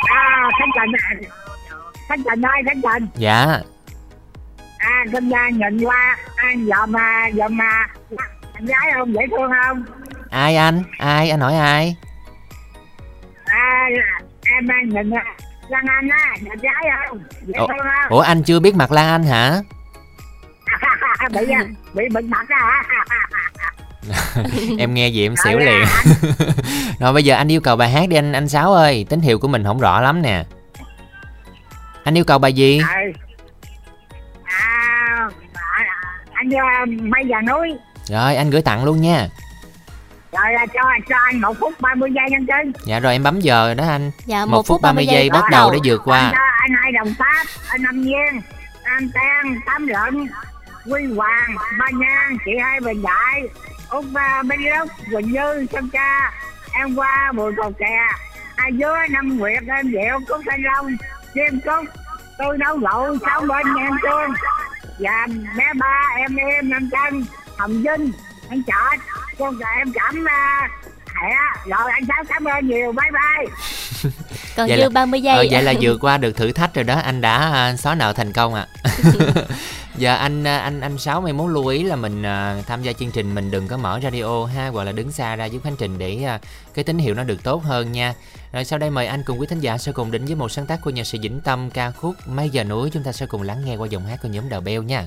À 0.08 0.48
khánh 0.58 0.68
trình 0.74 0.92
à, 1.02 1.28
khánh 2.08 2.22
trình 2.30 2.42
ơi 2.46 2.62
khánh 2.66 2.80
trình 2.82 3.06
Dạ. 3.14 3.58
à 4.78 5.04
kinh 5.12 5.28
gia 5.28 5.48
nhìn 5.48 5.84
qua 5.84 6.16
anh 6.36 6.66
dòm 6.66 6.96
à 6.96 7.30
dòm 7.34 7.60
à 7.62 7.88
anh 8.54 8.66
gái 8.66 8.92
không 8.94 9.14
dễ 9.14 9.20
thương 9.30 9.50
không 9.64 9.84
Ai 10.30 10.56
anh? 10.56 10.82
Ai 10.98 11.30
anh 11.30 11.40
hỏi 11.40 11.56
ai? 11.56 11.96
à 13.44 13.88
em 14.56 14.66
đang 14.66 14.88
nhìn 14.88 15.10
à, 15.10 15.24
Lan 15.68 15.84
Anh 15.86 16.08
á 16.08 16.36
đẹp 16.42 16.54
gái 16.62 16.84
không 17.08 17.18
Ủa, 17.54 17.66
không 17.66 17.76
Ủa 18.08 18.20
anh 18.20 18.42
chưa 18.42 18.60
biết 18.60 18.74
mặt 18.74 18.92
Lan 18.92 19.08
Anh 19.08 19.24
hả? 19.24 19.60
bị 21.32 21.50
à, 21.52 21.64
bị 21.94 22.04
bệnh 22.12 22.30
mặt 22.30 22.46
hả 22.48 22.82
em 24.78 24.94
nghe 24.94 25.10
vậy 25.14 25.22
em 25.22 25.34
xỉu 25.44 25.58
liền. 25.58 25.84
Rồi 27.00 27.12
bây 27.12 27.24
giờ 27.24 27.34
anh 27.34 27.52
yêu 27.52 27.60
cầu 27.60 27.76
bài 27.76 27.90
hát 27.90 28.08
đi 28.08 28.16
anh 28.16 28.32
anh 28.32 28.48
Sáu 28.48 28.72
ơi, 28.72 29.06
tín 29.08 29.20
hiệu 29.20 29.38
của 29.38 29.48
mình 29.48 29.64
không 29.64 29.80
rõ 29.80 30.00
lắm 30.00 30.22
nè. 30.22 30.44
Anh 32.04 32.18
yêu 32.18 32.24
cầu 32.24 32.38
bài 32.38 32.52
gì? 32.52 32.78
Ừ. 32.78 32.84
à, 34.44 35.28
à, 35.54 35.84
anh 36.32 36.50
à, 36.54 36.84
mây 37.02 37.24
già 37.28 37.40
núi 37.40 37.74
Rồi 38.04 38.36
anh 38.36 38.50
gửi 38.50 38.62
tặng 38.62 38.84
luôn 38.84 39.00
nha. 39.00 39.28
Rồi 40.42 40.52
là 40.52 40.66
cho 40.74 40.80
cho 41.08 41.16
anh 41.24 41.40
một 41.40 41.54
phút 41.60 41.80
30 41.80 42.10
giây 42.14 42.24
nhân 42.30 42.46
chân 42.46 42.72
Dạ 42.84 43.00
rồi 43.00 43.12
em 43.12 43.22
bấm 43.22 43.40
giờ 43.40 43.66
rồi 43.66 43.74
đó 43.74 43.84
anh. 43.88 44.10
Dạ, 44.26 44.44
Một 44.46 44.66
phút 44.66 44.80
30 44.82 45.06
giây 45.06 45.30
bắt 45.30 45.44
đầu 45.50 45.70
để 45.70 45.78
vượt 45.84 46.02
qua. 46.04 46.18
anh, 46.18 46.34
anh 46.58 46.70
hai 46.82 46.92
đồng 46.92 47.14
tháp 47.18 47.46
anh 47.68 47.82
năm 47.82 48.02
viên 48.02 48.40
anh 48.84 49.08
tan 49.14 49.60
tám 49.66 49.86
lận 49.86 50.26
quy 50.90 51.02
hoàng 51.16 51.56
ba 51.78 51.86
nhan 51.92 52.36
chị 52.44 52.50
hai 52.62 52.80
bình 52.80 53.02
đại 53.02 53.42
út 53.90 54.04
ba 54.12 54.42
bên 54.42 54.60
lốc 54.62 54.88
quỳnh 55.12 55.32
như 55.32 55.66
sơn 55.72 55.88
ca 55.92 56.32
em 56.72 56.94
qua 56.94 57.32
bùi 57.36 57.52
cầu 57.56 57.72
kè 57.78 57.98
hai 58.56 58.70
dứa 58.80 58.96
năm 59.10 59.38
nguyệt 59.38 59.62
em 59.76 59.92
diệu 59.92 60.18
cúc 60.28 60.40
thanh 60.50 60.62
long 60.62 60.86
chim 61.34 61.60
cúc 61.64 61.84
tôi 62.38 62.58
nấu 62.58 62.78
rượu 62.78 63.16
sáu 63.26 63.40
bên 63.40 63.66
em 63.78 63.92
tương 64.02 64.30
và 64.98 65.26
bé 65.58 65.64
ba 65.78 66.02
em 66.16 66.36
em 66.36 66.70
năm 66.70 66.88
chân 66.92 67.24
hồng 67.58 67.82
vinh 67.82 68.12
anh 68.48 68.62
chợ 68.66 68.96
con 69.38 69.58
cả 69.60 69.68
em 69.78 69.92
cảm 69.92 70.24
uh, 70.24 70.70
hẹ 71.22 71.36
rồi 71.66 71.90
anh 71.92 72.02
sáu 72.08 72.24
cảm 72.28 72.44
ơn 72.44 72.68
nhiều 72.68 72.92
bye 72.92 73.10
bye 73.12 73.54
Còn 74.56 74.68
Vậy 74.68 74.76
dư 74.76 74.82
là- 74.82 74.88
30 74.88 75.20
giây. 75.22 75.36
Ờ, 75.36 75.44
vậy 75.50 75.62
là 75.62 75.74
vượt 75.80 75.98
qua 76.04 76.18
được 76.18 76.36
thử 76.36 76.52
thách 76.52 76.74
rồi 76.74 76.84
đó, 76.84 77.00
anh 77.04 77.20
đã 77.20 77.36
à, 77.52 77.76
xóa 77.76 77.94
nợ 77.94 78.12
thành 78.12 78.32
công 78.32 78.54
ạ. 78.54 78.66
Giờ 79.96 80.14
anh 80.14 80.44
à, 80.46 80.58
anh 80.58 80.80
anh 80.80 80.98
Sáu 80.98 81.20
may 81.20 81.32
muốn 81.32 81.48
lưu 81.48 81.66
ý 81.66 81.82
là 81.82 81.96
mình 81.96 82.22
à, 82.22 82.62
tham 82.66 82.82
gia 82.82 82.92
chương 82.92 83.10
trình 83.10 83.34
mình 83.34 83.50
đừng 83.50 83.68
có 83.68 83.76
mở 83.76 84.00
radio 84.02 84.44
ha 84.44 84.68
hoặc 84.68 84.84
là 84.84 84.92
đứng 84.92 85.12
xa 85.12 85.36
ra 85.36 85.44
giúp 85.44 85.60
khánh 85.64 85.76
trình 85.76 85.98
để 85.98 86.22
à, 86.24 86.38
cái 86.74 86.84
tín 86.84 86.98
hiệu 86.98 87.14
nó 87.14 87.24
được 87.24 87.42
tốt 87.42 87.64
hơn 87.64 87.92
nha. 87.92 88.14
Rồi 88.52 88.64
sau 88.64 88.78
đây 88.78 88.90
mời 88.90 89.06
anh 89.06 89.22
cùng 89.26 89.40
quý 89.40 89.46
thính 89.50 89.60
giả 89.60 89.78
sẽ 89.78 89.92
cùng 89.92 90.10
đến 90.10 90.24
với 90.24 90.34
một 90.34 90.48
sáng 90.52 90.66
tác 90.66 90.80
của 90.80 90.90
nhạc 90.90 91.04
sĩ 91.06 91.18
Vĩnh 91.18 91.40
Tâm 91.40 91.70
ca 91.70 91.90
khúc 91.90 92.14
Mây 92.26 92.50
giờ 92.50 92.64
núi 92.64 92.90
chúng 92.92 93.02
ta 93.02 93.12
sẽ 93.12 93.26
cùng 93.26 93.42
lắng 93.42 93.62
nghe 93.64 93.76
qua 93.76 93.86
giọng 93.90 94.06
hát 94.06 94.18
của 94.22 94.28
nhóm 94.28 94.48
Đào 94.48 94.60
Beo 94.60 94.82
nha. 94.82 95.04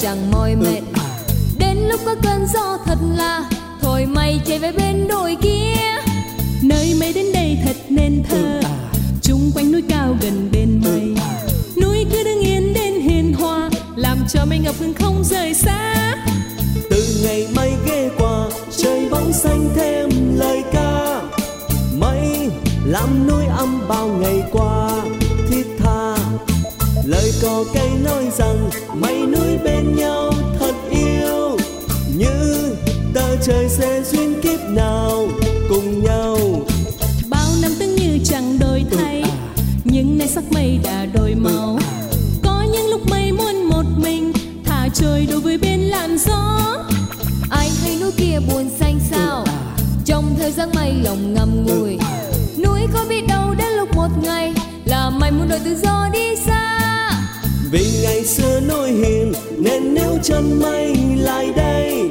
Chẳng 0.00 0.30
mỏi 0.30 0.56
mệt. 0.56 0.80
Đến 1.58 1.76
lúc 1.88 2.00
có 2.06 2.14
cơn 2.22 2.46
gió 2.54 2.78
thật 2.86 2.98
là 3.16 3.50
thổi 3.80 4.06
mây 4.06 4.40
chạy 4.46 4.58
về 4.58 4.72
bên 4.72 5.08
đồi 5.08 5.36
kia. 5.42 5.74
Nơi 6.62 6.94
mây 7.00 7.12
đến 7.12 7.26
đây 7.34 7.58
thật 7.64 7.76
nên 7.88 8.22
thơ 8.28 8.60
chung 9.22 9.50
quanh 9.54 9.72
núi 9.72 9.82
cao 9.88 10.16
gần 10.22 10.48
bên 10.52 10.80
mây 10.84 11.14
núi 11.82 12.06
cứ 12.12 12.24
đứng 12.24 12.40
yên 12.40 12.72
đến 12.74 13.00
hiền 13.00 13.34
hòa 13.34 13.70
làm 13.96 14.18
cho 14.28 14.44
mây 14.44 14.58
ngập 14.58 14.74
ngừng 14.80 14.94
không 14.94 15.24
rời 15.24 15.54
xa. 15.54 16.14
Từ 16.90 17.04
ngày 17.22 17.48
mây 17.56 17.72
ghé 17.86 18.08
qua 18.18 18.48
trời 18.76 19.08
bóng 19.10 19.32
xanh 19.32 19.70
thêm 19.76 20.08
lời 20.36 20.62
ca. 20.72 21.20
Mây 21.98 22.50
làm 22.84 23.26
núi 23.28 23.44
âm 23.46 23.88
bao 23.88 24.08
ngày 24.08 24.42
qua 24.52 24.90
thiết 25.50 25.66
tha. 25.78 26.16
Lời 27.04 27.32
cò 27.42 27.64
cây 27.74 27.88
nói 28.04 28.24
rằng 28.38 28.70
mây 28.94 29.17
chân 60.22 60.60
mây 60.60 60.96
lại 61.16 61.52
đây. 61.56 62.10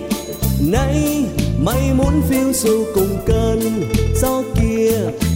Nay 0.71 1.25
mây 1.59 1.93
muốn 1.93 2.21
phiêu 2.29 2.53
du 2.53 2.85
cùng 2.95 3.17
cơn 3.25 3.59
gió 4.21 4.43
kia. 4.55 5.26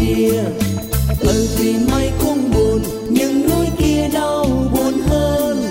Kia. 0.00 0.42
Ừ 1.20 1.48
thì 1.58 1.74
mây 1.90 2.12
cũng 2.18 2.50
buồn, 2.54 2.82
nhưng 3.10 3.48
núi 3.48 3.66
kia 3.78 4.08
đau 4.12 4.44
buồn 4.72 4.92
hơn. 5.06 5.70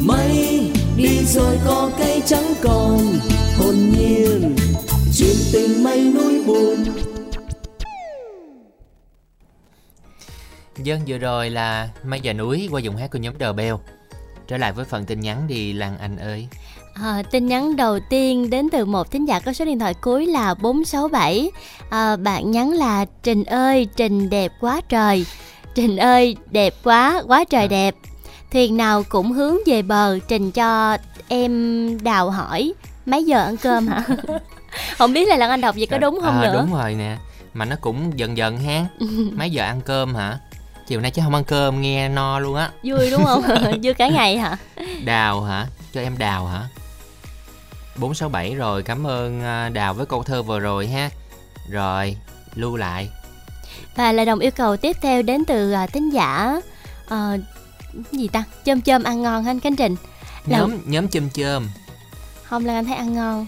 Mây 0.00 0.60
đi 0.96 1.24
rồi 1.24 1.58
có 1.66 1.90
cây 1.98 2.22
trắng 2.26 2.54
còn, 2.62 2.98
hồn 3.58 3.74
nhiên, 3.98 4.56
chuyện 5.14 5.36
tình 5.52 5.84
mây 5.84 6.12
núi 6.14 6.44
buồn. 6.46 6.84
Dân 10.76 11.00
vừa 11.06 11.18
rồi 11.18 11.50
là 11.50 11.88
Mây 12.04 12.20
và 12.24 12.32
núi 12.32 12.68
qua 12.70 12.80
giọng 12.80 12.96
hát 12.96 13.10
của 13.10 13.18
nhóm 13.18 13.38
Đờ 13.38 13.52
Beo 13.52 13.80
Trở 14.48 14.56
lại 14.56 14.72
với 14.72 14.84
phần 14.84 15.04
tin 15.04 15.20
nhắn 15.20 15.46
đi 15.48 15.72
Lan 15.72 15.98
Anh 15.98 16.16
ơi. 16.16 16.48
À, 16.94 17.22
tin 17.30 17.46
nhắn 17.46 17.76
đầu 17.76 17.98
tiên 18.00 18.50
đến 18.50 18.68
từ 18.72 18.84
một 18.84 19.10
thính 19.10 19.28
giả 19.28 19.40
có 19.40 19.52
số 19.52 19.64
điện 19.64 19.78
thoại 19.78 19.94
cuối 19.94 20.26
là 20.26 20.54
467 20.54 21.50
à, 21.90 22.16
Bạn 22.16 22.50
nhắn 22.50 22.70
là 22.70 23.04
Trình 23.22 23.44
ơi 23.44 23.88
Trình 23.96 24.30
đẹp 24.30 24.52
quá 24.60 24.80
trời. 24.88 25.26
Trình 25.74 25.96
ơi 25.96 26.36
đẹp 26.50 26.74
quá 26.84 27.22
quá 27.28 27.44
trời 27.44 27.68
đẹp. 27.68 27.94
Thuyền 28.52 28.76
nào 28.76 29.02
cũng 29.08 29.32
hướng 29.32 29.56
về 29.66 29.82
bờ 29.82 30.18
Trình 30.28 30.50
cho 30.50 30.98
em 31.28 31.98
đào 32.02 32.30
hỏi 32.30 32.72
Mấy 33.06 33.24
giờ 33.24 33.44
ăn 33.44 33.56
cơm 33.56 33.86
hả? 33.86 34.02
Không 34.98 35.12
biết 35.12 35.28
là 35.28 35.36
Lan 35.36 35.50
Anh 35.50 35.60
đọc 35.60 35.74
vậy 35.78 35.86
có 35.86 35.98
đúng 35.98 36.18
không 36.22 36.40
à, 36.40 36.42
nữa 36.42 36.60
Đúng 36.60 36.74
rồi 36.74 36.94
nè 36.94 37.16
Mà 37.54 37.64
nó 37.64 37.76
cũng 37.80 38.18
dần 38.18 38.36
dần 38.36 38.58
ha. 38.58 38.86
Mấy 39.32 39.50
giờ 39.50 39.64
ăn 39.64 39.80
cơm 39.80 40.14
hả? 40.14 40.38
Chiều 40.86 41.00
nay 41.00 41.10
chứ 41.10 41.22
không 41.24 41.34
ăn 41.34 41.44
cơm 41.44 41.80
nghe 41.80 42.08
no 42.08 42.38
luôn 42.38 42.54
á. 42.54 42.70
Vui 42.84 43.10
đúng 43.10 43.24
không? 43.24 43.42
Vui 43.82 43.94
cả 43.94 44.08
ngày 44.08 44.38
hả? 44.38 44.56
Đào 45.04 45.42
hả? 45.42 45.66
Cho 45.92 46.00
em 46.00 46.18
đào 46.18 46.46
hả 46.46 46.68
467 47.96 48.54
rồi 48.54 48.82
cảm 48.82 49.06
ơn 49.06 49.42
à, 49.42 49.68
Đào 49.68 49.94
với 49.94 50.06
câu 50.06 50.22
thơ 50.22 50.42
vừa 50.42 50.58
rồi 50.60 50.86
ha. 50.86 51.10
Rồi 51.70 52.16
lưu 52.54 52.76
lại. 52.76 53.08
Và 53.96 54.12
lời 54.12 54.26
đồng 54.26 54.38
yêu 54.38 54.50
cầu 54.50 54.76
tiếp 54.76 54.96
theo 55.00 55.22
đến 55.22 55.44
từ 55.44 55.74
uh, 55.84 55.92
thính 55.92 56.10
giả 56.12 56.60
uh, 57.14 57.40
gì 58.12 58.28
ta? 58.28 58.44
Chôm 58.64 58.80
chôm 58.80 59.02
ăn 59.02 59.22
ngon 59.22 59.44
hả 59.44 59.50
anh 59.50 59.60
Khánh 59.60 59.76
Trình? 59.76 59.96
Là- 60.46 60.58
Nhóm 60.58 60.78
nhóm 60.84 61.08
chôm 61.08 61.30
chôm. 61.30 61.68
Không 62.44 62.66
là 62.66 62.74
anh 62.74 62.84
thấy 62.84 62.94
ăn 62.94 63.14
ngon 63.14 63.46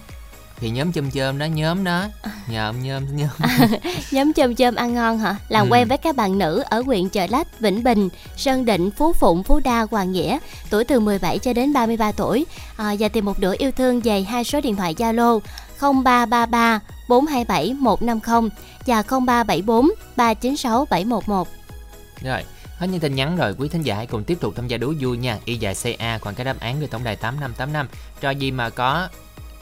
Thì 0.59 0.69
nhóm 0.69 0.91
chôm 0.91 1.11
chôm 1.11 1.37
đó 1.37 1.45
nhóm 1.45 1.83
đó. 1.83 2.05
Nhộm 2.47 2.83
nhôm 2.83 3.15
nhóm 3.15 3.29
nhóm. 4.11 4.31
Chôm 4.35 4.55
chôm 4.55 4.75
ăn 4.75 4.93
ngon 4.93 5.17
hả? 5.17 5.35
Làm 5.49 5.65
Ừ. 5.69 5.73
quen 5.73 5.87
với 5.87 5.97
các 5.97 6.15
bạn 6.15 6.37
nữ 6.37 6.63
ở 6.69 6.81
huyện 6.81 7.09
chợ 7.09 7.27
lách 7.29 7.59
vĩnh 7.59 7.83
bình 7.83 8.09
sơn 8.37 8.65
định 8.65 8.91
phú 8.91 9.13
phụng 9.13 9.43
phú 9.43 9.59
đa 9.59 9.87
hoàng 9.91 10.11
nghĩa. 10.11 10.37
Tuổi 10.69 10.83
từ 10.83 10.99
17 10.99 11.39
cho 11.39 11.53
đến 11.53 11.73
33 11.73 12.11
tuổi. 12.11 12.45
À, 12.77 12.95
và 12.99 13.07
tìm 13.07 13.25
một 13.25 13.39
nửa 13.39 13.53
yêu 13.57 13.71
thương 13.71 14.01
về 14.01 14.21
hai 14.21 14.43
số 14.43 14.61
điện 14.61 14.75
thoại 14.75 14.93
zalo 14.93 15.39
0333 15.79 16.79
427 17.09 17.73
150 17.73 18.49
và 18.85 19.01
0374 19.01 19.89
396 20.15 20.85
711 20.89 21.47
Rồi 22.23 22.41
Hết 22.77 22.87
những 22.87 22.99
tin 22.99 23.15
nhắn 23.15 23.37
rồi. 23.37 23.55
Quý 23.57 23.67
thính 23.69 23.81
giả 23.81 23.95
hãy 23.95 24.07
cùng 24.07 24.23
tiếp 24.23 24.37
tục 24.41 24.53
tham 24.55 24.67
gia 24.67 24.77
đố 24.77 24.93
vui 25.01 25.17
nha. 25.17 25.37
Y 25.45 25.57
dài 25.57 25.75
CA 25.83 26.17
khoảng 26.17 26.35
cái 26.35 26.45
đáp 26.45 26.59
án 26.59 26.79
được 26.79 26.87
tổng 26.91 27.03
đài 27.03 27.15
8585 27.15 27.87
Cho 28.21 28.29
gì 28.29 28.51
mà 28.51 28.69
có 28.69 29.07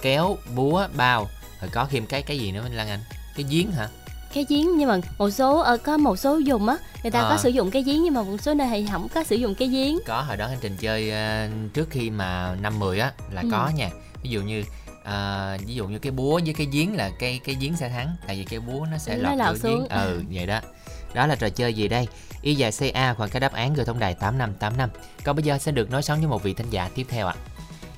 kéo, 0.04 0.38
búa, 0.56 0.88
bao. 0.98 1.30
Rồi 1.62 1.70
có 1.74 1.88
thêm 1.92 2.06
cái 2.06 2.22
cái 2.22 2.40
gì 2.40 2.52
nữa 2.52 2.66
Lan 2.72 2.90
Anh? 2.90 3.00
Cái 3.36 3.46
giếng 3.50 3.72
hả? 3.72 3.88
Cái 4.34 4.46
giếng 4.50 4.78
nhưng 4.78 4.90
mà 4.90 4.98
một 5.18 5.30
số 5.30 5.60
ờ, 5.60 5.78
có 5.78 5.98
một 5.98 6.16
số 6.20 6.38
dùng 6.38 6.68
á 6.68 6.78
người 7.04 7.12
ta 7.12 7.20
Ờ. 7.20 7.30
có 7.30 7.38
sử 7.38 7.50
dụng 7.50 7.72
cái 7.72 7.84
giếng 7.84 8.04
nhưng 8.04 8.14
mà 8.14 8.22
một 8.24 8.38
số 8.42 8.54
nơi 8.54 8.68
thì 8.72 8.86
không 8.92 9.08
có 9.16 9.24
sử 9.24 9.36
dụng 9.36 9.56
cái 9.56 9.68
giếng. 9.68 10.00
Có 10.08 10.22
hồi 10.22 10.38
đó 10.38 10.48
hành 10.48 10.58
trình 10.62 10.78
chơi 10.80 11.12
ờ, 11.12 11.48
trước 11.74 11.88
khi 11.90 12.10
mà 12.10 12.56
năm 12.62 12.80
10 12.80 13.00
á 13.00 13.12
là 13.32 13.42
Ừ. 13.42 13.48
có 13.52 13.72
nha. 13.76 13.90
Ví 14.24 14.30
dụ 14.30 14.42
như 14.42 14.64
ờ, 15.04 15.58
ví 15.68 15.74
dụ 15.76 15.88
như 15.88 16.00
cái 16.00 16.12
búa 16.12 16.40
với 16.46 16.54
cái 16.54 16.68
giếng 16.72 16.96
là 16.96 17.10
cái 17.20 17.40
cái 17.46 17.56
giếng 17.60 17.76
sẽ 17.78 17.90
thắng 17.90 18.16
tại 18.28 18.36
vì 18.36 18.44
cái 18.44 18.60
búa 18.60 18.86
nó 18.92 18.98
sẽ 18.98 19.18
lọt, 19.18 19.38
lọt 19.38 19.48
vô 19.62 19.70
giếng. 19.70 19.80
xuống. 19.80 19.88
ừ 19.90 20.24
vậy 20.32 20.46
đó. 20.48 20.60
Đó 21.14 21.28
là 21.28 21.36
trò 21.36 21.50
chơi 21.50 21.74
gì 21.74 21.88
đây? 21.88 22.08
Y 22.42 22.56
dài 22.56 22.72
ca 22.94 23.14
khoảng 23.14 23.30
cái 23.30 23.40
đáp 23.40 23.54
án 23.54 23.74
gửi 23.74 23.86
tổng 23.86 24.00
đài 24.00 24.14
8585 24.14 24.90
còn 25.24 25.36
bây 25.36 25.44
giờ 25.44 25.58
sẽ 25.58 25.72
được 25.72 25.92
nói 25.92 26.04
sóng 26.04 26.20
với 26.20 26.28
một 26.28 26.44
vị 26.44 26.54
thính 26.54 26.70
giả 26.70 26.90
tiếp 26.96 27.06
theo 27.10 27.28
ạ 27.28 27.36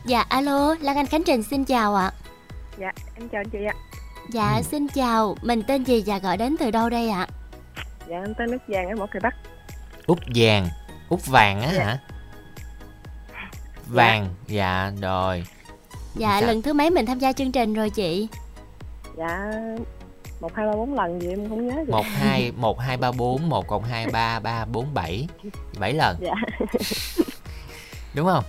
dạ 0.06 0.22
alo 0.30 0.76
lan 0.82 0.95
anh 0.97 1.06
khánh 1.06 1.24
trình 1.24 1.43
xin 1.43 1.66
chào 1.66 1.95
ạ 1.95 2.12
Dạ, 2.80 2.91
em 3.16 3.30
chào 3.30 3.39
anh 3.41 3.49
chị 3.49 3.58
ạ. 3.66 3.74
dạ 4.32 4.56
Ừ. 4.56 4.62
xin 4.72 4.88
chào 4.88 5.36
mình 5.41 5.64
tên 5.68 5.84
gì 5.84 6.03
và 6.06 6.18
gọi 6.20 6.38
đến 6.38 6.56
từ 6.60 6.72
đâu 6.72 6.89
đây 6.89 7.10
ạ 7.10 7.28
Dạ, 8.10 8.16
em 8.26 8.34
tên 8.38 8.51
nước 8.51 8.58
vàng 8.68 8.89
ở 8.89 8.95
Mỏ 8.95 9.06
Cày 9.06 9.20
Bắc. 9.20 9.36
út 10.06 10.20
vàng 10.36 10.68
út 11.10 11.26
vàng 11.26 11.62
á 11.62 11.72
Dạ. 11.76 11.84
hả 11.86 11.99
vàng 13.88 14.30
dạ 14.47 14.91
rồi 15.01 15.43
dạ 16.16 16.39
Dạ. 16.39 16.47
lần 16.47 16.62
thứ 16.62 16.74
mấy 16.74 16.89
mình 16.89 17.06
tham 17.06 17.20
gia 17.20 17.32
chương 17.34 17.51
trình 17.51 17.74
rồi 17.74 17.89
chị 17.89 18.28
Dạ, 19.18 19.51
một 20.41 20.51
hai 20.56 20.66
ba 20.68 20.74
bốn 20.76 20.93
lần 20.93 21.22
gì 21.22 21.30
em 21.30 21.49
không 21.49 21.68
nhớ 21.68 21.76
gì. 21.88 21.91
một 21.91 22.06
hai 22.06 22.51
một 22.56 22.80
hai 22.80 22.97
ba 22.97 23.12
bốn 23.12 23.49
một 23.49 23.68
cộng 23.68 23.84
hai 23.84 24.08
ba 24.08 24.39
ba 24.39 24.66
bốn 24.66 24.93
bảy 24.93 25.28
bảy 25.80 25.93
lần 25.93 26.18
Dạ, 26.22 26.34
đúng 28.14 28.28
không 28.28 28.43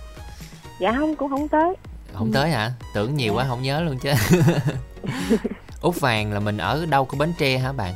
dạ 0.79 0.91
không 0.97 1.15
cũng 1.15 1.29
không 1.29 1.47
tới. 1.47 1.75
không 2.13 2.31
tới 2.33 2.49
hả 2.51 2.71
tưởng 2.93 3.15
nhiều 3.15 3.33
quá 3.33 3.45
không 3.47 3.61
nhớ 3.63 3.81
luôn 3.81 3.97
chứ 3.97 4.11
út 5.81 5.99
vàng 5.99 6.33
là 6.33 6.39
mình 6.39 6.57
ở 6.57 6.85
đâu 6.85 7.05
của 7.05 7.17
bến 7.17 7.33
tre 7.37 7.57
hả 7.57 7.71
bạn 7.73 7.93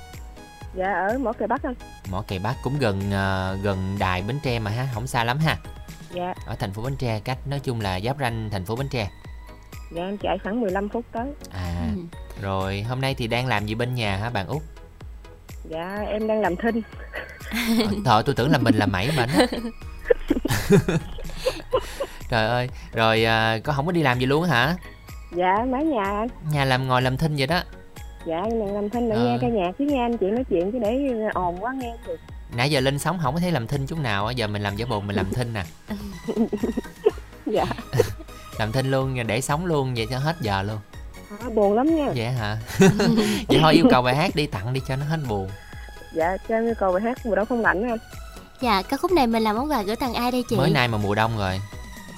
Dạ 0.76 0.94
ở 0.94 1.18
Mỏ 1.18 1.32
Cày 1.34 1.48
Bắc 1.48 1.64
anh. 1.64 1.74
mỏ 2.12 2.24
cày 2.28 2.40
bắc 2.40 2.56
cũng 2.64 2.80
gần 2.80 3.12
ờ, 3.12 3.58
gần 3.64 3.96
đài 4.00 4.22
bến 4.22 4.40
tre 4.44 4.60
mà 4.60 4.72
ha 4.72 4.88
không 4.94 5.08
xa 5.08 5.24
lắm 5.24 5.38
ha 5.40 5.58
Dạ, 6.14 6.34
ở 6.46 6.56
thành 6.56 6.74
phố 6.74 6.82
bến 6.82 6.96
tre 6.96 7.20
cách 7.20 7.38
nói 7.48 7.60
chung 7.60 7.82
là 7.82 8.00
giáp 8.00 8.18
ranh 8.20 8.50
thành 8.52 8.66
phố 8.66 8.76
bến 8.76 8.88
tre 8.90 9.10
dạ 9.96 10.02
em 10.04 10.18
chạy 10.18 10.38
khoảng 10.44 10.62
15 10.62 10.90
phút 10.90 11.06
tới. 11.12 11.28
à 11.52 11.88
Ừ. 11.96 12.02
rồi 12.42 12.82
hôm 12.82 13.02
nay 13.02 13.14
thì 13.18 13.28
đang 13.28 13.48
làm 13.48 13.66
gì 13.66 13.76
bên 13.76 13.96
nhà 13.96 14.18
hả 14.18 14.30
bạn 14.30 14.48
út 14.48 14.62
Dạ, 15.70 15.98
em 16.08 16.28
đang 16.28 16.42
làm 16.42 16.56
thinh. 16.56 16.82
Thôi 18.06 18.24
tôi 18.26 18.36
tưởng 18.36 18.52
là 18.52 18.58
mình 18.58 18.76
làm 18.76 18.92
mẩy 18.92 19.10
á 19.18 19.28
Trời 22.32 22.48
ơi 22.48 22.70
Rồi 22.94 23.24
à, 23.26 23.58
có 23.64 23.74
không 23.74 23.86
có 23.86 23.92
đi 23.92 24.02
làm 24.04 24.20
gì 24.20 24.26
luôn 24.26 24.44
hả 24.44 24.76
Dạ, 25.36 25.66
mái 25.70 25.84
nhà 25.84 26.04
anh. 26.04 26.28
Nhà 26.52 26.66
làm 26.66 26.88
ngồi 26.88 27.02
làm 27.02 27.18
thinh 27.18 27.36
vậy 27.38 27.48
đó 27.48 27.62
Dạ, 28.26 28.36
em 28.44 28.60
đang 28.60 28.76
làm 28.76 28.90
thinh 28.90 29.10
để 29.10 29.16
Ờ. 29.16 29.24
nghe 29.26 29.38
ca 29.42 29.48
nhạc 29.48 29.72
chứ 29.80 29.86
nghe 29.86 30.02
anh 30.02 30.18
chị 30.18 30.26
nói 30.28 30.44
chuyện 30.50 30.72
chứ 30.72 30.80
để 30.80 30.98
ồn 31.34 31.64
quá 31.64 31.74
nghe 31.78 31.94
được. 32.08 32.18
Nãy 32.56 32.72
giờ 32.72 32.80
lên 32.80 33.00
sóng 33.00 33.20
không 33.24 33.34
có 33.34 33.40
thấy 33.40 33.52
làm 33.52 33.68
thinh 33.68 33.88
chút 33.88 34.00
nào 34.00 34.26
á 34.28 34.32
Giờ 34.34 34.48
mình 34.48 34.62
làm 34.64 34.76
giả 34.76 34.86
bộ 34.86 35.00
mình 35.00 35.16
làm 35.16 35.32
thinh 35.34 35.54
nè 35.54 35.64
Dạ, 37.46 37.66
Làm 38.60 38.72
thinh 38.72 38.92
luôn 38.92 39.28
để 39.28 39.42
sống 39.42 39.66
luôn 39.66 39.94
vậy 39.96 40.08
cho 40.12 40.18
hết 40.18 40.36
giờ 40.42 40.62
luôn 40.64 40.78
à, 41.42 41.50
buồn 41.56 41.74
lắm 41.74 41.96
nha. 41.96 42.08
Vậy 42.16 42.26
hả 42.32 42.58
Vậy 43.48 43.60
thôi 43.62 43.74
yêu 43.74 43.86
cầu 43.92 44.02
bài 44.02 44.16
hát 44.16 44.36
đi 44.36 44.46
tặng 44.46 44.74
đi 44.74 44.82
cho 44.88 44.96
nó 44.96 45.06
hết 45.06 45.18
buồn 45.30 45.50
Dạ, 46.14 46.38
cho 46.50 46.56
em 46.56 46.66
yêu 46.66 46.74
cầu 46.80 46.92
bài 46.94 47.02
hát 47.02 47.26
mùa 47.26 47.36
đông 47.36 47.46
không 47.46 47.62
lạnh 47.62 47.84
anh. 47.90 47.98
dạ 48.62 48.82
ca 48.90 48.98
khúc 48.98 49.12
này 49.12 49.28
mình 49.28 49.44
làm 49.44 49.56
món 49.56 49.72
quà 49.72 49.82
gửi 49.82 49.96
tặng 49.96 50.14
ai 50.14 50.32
đây 50.32 50.44
chị 50.50 50.56
Mới 50.56 50.70
nay 50.70 50.88
mà 50.88 50.98
mùa 50.98 51.16
đông 51.16 51.38
rồi 51.38 51.60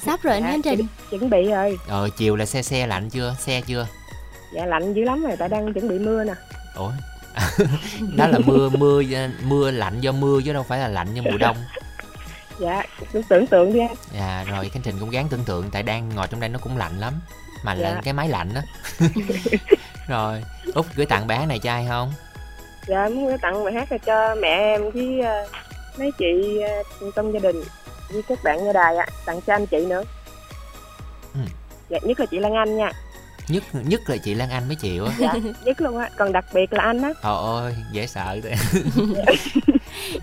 sắp 0.06 0.20
rồi 0.24 0.34
anh 0.34 0.44
Dạ, 0.44 0.50
khánh 0.52 0.62
trình? 0.62 0.88
chuẩn, 1.10 1.30
bị 1.30 1.50
rồi. 1.52 1.78
Ờ 1.88 2.10
chiều 2.18 2.36
là 2.36 2.46
xe 2.46 2.62
xe 2.62 2.88
lạnh 2.88 3.10
chưa? 3.10 3.36
Xe 3.40 3.62
chưa? 3.62 3.88
Dạ, 4.56 4.66
lạnh 4.66 4.94
dữ 4.94 5.04
lắm 5.04 5.24
rồi, 5.24 5.36
tại 5.40 5.50
đang 5.50 5.74
chuẩn 5.74 5.88
bị 5.90 6.00
mưa 6.00 6.24
nè. 6.24 6.34
Ủa? 6.76 6.92
Đó 8.18 8.28
là 8.28 8.40
mưa 8.46 8.70
mưa 8.70 9.02
mưa 9.44 9.72
lạnh 9.72 10.02
do 10.02 10.12
mưa 10.12 10.40
chứ 10.46 10.54
đâu 10.54 10.64
phải 10.64 10.80
là 10.80 10.88
lạnh 10.88 11.14
như 11.14 11.22
mùa 11.22 11.38
đông. 11.38 11.58
Dạ, 12.60 12.84
cứ 13.14 13.22
tưởng 13.30 13.48
tượng 13.48 13.74
đi 13.74 13.80
anh. 13.80 13.96
Dạ 14.18 14.44
rồi 14.52 14.70
Khánh 14.70 14.82
Trình 14.82 14.96
cũng 15.00 15.10
gắng 15.10 15.28
tưởng 15.30 15.44
tượng 15.46 15.70
Tại 15.72 15.84
đang 15.84 16.10
ngồi 16.10 16.28
trong 16.28 16.40
đây 16.40 16.50
nó 16.50 16.60
cũng 16.60 16.78
lạnh 16.78 17.00
lắm. 17.00 17.14
Mà 17.64 17.74
là 17.74 17.90
Dạ. 17.90 18.02
cái 18.04 18.14
máy 18.14 18.30
lạnh 18.30 18.54
á. 18.56 18.62
Rồi 20.08 20.44
Út 20.74 20.86
gửi 20.96 21.06
tặng 21.06 21.28
bé 21.28 21.46
này 21.46 21.60
cho 21.60 21.72
ai 21.72 21.86
không? 21.90 22.14
Dạ, 22.88 23.10
muốn 23.10 23.28
gửi 23.28 23.38
tặng 23.42 23.64
bài 23.64 23.74
hát 23.74 23.90
này 23.92 24.00
cho 24.06 24.36
mẹ 24.42 24.48
em 24.50 24.92
với 24.92 25.20
ờ, 25.20 25.48
mấy 25.98 26.12
chị 26.18 26.60
ờ, 27.02 27.10
trong 27.16 27.34
gia 27.34 27.40
đình 27.40 27.64
với 28.14 28.22
các 28.24 28.40
bạn 28.44 28.66
nghe 28.66 28.74
đài 28.74 28.98
ạ 28.98 29.06
tặng 29.26 29.42
cho 29.48 29.54
anh 29.54 29.66
chị 29.68 29.86
nữa 29.86 30.04
Ừ. 31.34 31.40
dạ 31.90 32.00
nhất 32.04 32.20
là 32.20 32.26
chị 32.32 32.40
Lan 32.40 32.54
Anh 32.54 32.78
nha 32.78 32.92
nhất 33.48 33.64
nhất 33.74 34.02
là 34.08 34.18
chị 34.18 34.34
Lan 34.34 34.50
Anh 34.50 34.68
mới 34.68 34.76
chịu 34.76 35.06
á 35.06 35.14
dạ 35.20 35.34
nhất 35.66 35.82
luôn 35.82 35.98
á 35.98 36.10
còn 36.18 36.32
đặc 36.32 36.46
biệt 36.54 36.74
là 36.74 36.84
anh 36.84 37.02
á 37.02 37.10
Trời 37.24 37.36
ơi 37.36 37.76
dễ 37.92 38.08
sợ 38.08 38.40
thế 38.44 38.56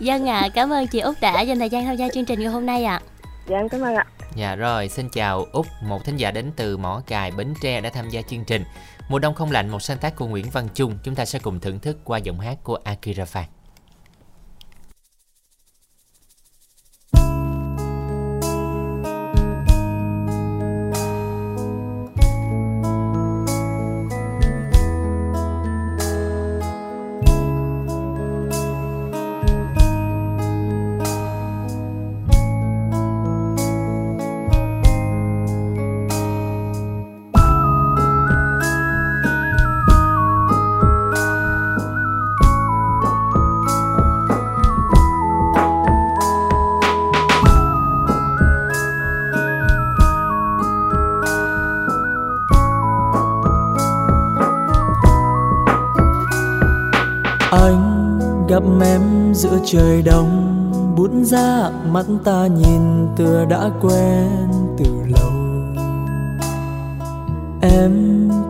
Dân 0.01 0.29
à, 0.29 0.49
cảm 0.55 0.73
ơn 0.73 0.87
chị 0.87 1.01
Út 1.01 1.21
đã 1.21 1.41
dành 1.41 1.59
thời 1.59 1.69
gian 1.71 1.85
tham 1.85 1.97
gia 1.97 2.09
chương 2.09 2.25
trình 2.25 2.41
ngày 2.41 2.49
hôm 2.53 2.67
nay 2.67 2.85
ạ. 2.85 3.01
dạ 3.49 3.57
em 3.57 3.69
cảm 3.69 3.81
ơn 3.81 3.95
ạ 3.95 4.07
Dạ 4.37 4.55
rồi, 4.55 4.89
xin 4.89 5.09
chào 5.13 5.47
Út, 5.53 5.67
một 5.83 6.05
thính 6.05 6.17
giả 6.17 6.31
đến 6.31 6.53
từ 6.57 6.77
Mỏ 6.77 7.03
Cài, 7.07 7.31
Bến 7.31 7.55
Tre 7.63 7.81
đã 7.81 7.91
tham 7.91 8.09
gia 8.11 8.23
chương 8.23 8.45
trình. 8.45 8.65
Mùa 9.09 9.19
đông 9.19 9.35
không 9.35 9.51
lạnh, 9.51 9.69
một 9.69 9.83
sáng 9.83 9.99
tác 9.99 10.17
của 10.17 10.27
Nguyễn 10.27 10.51
Văn 10.51 10.69
Trung, 10.75 10.99
chúng 11.05 11.15
ta 11.15 11.25
sẽ 11.25 11.39
cùng 11.39 11.61
thưởng 11.61 11.79
thức 11.79 11.97
qua 12.05 12.19
giọng 12.19 12.41
hát 12.41 12.57
của 12.65 12.79
Akira 12.85 13.25
Phan. 13.25 13.45
Trời 59.73 60.03
đông, 60.03 60.57
bút 60.97 61.11
ra 61.25 61.71
mắt 61.93 62.07
ta 62.25 62.47
nhìn 62.47 63.09
tựa 63.17 63.45
đã 63.49 63.71
quen 63.81 64.29
từ 64.79 64.85
lâu. 65.09 65.31
Em 67.61 67.93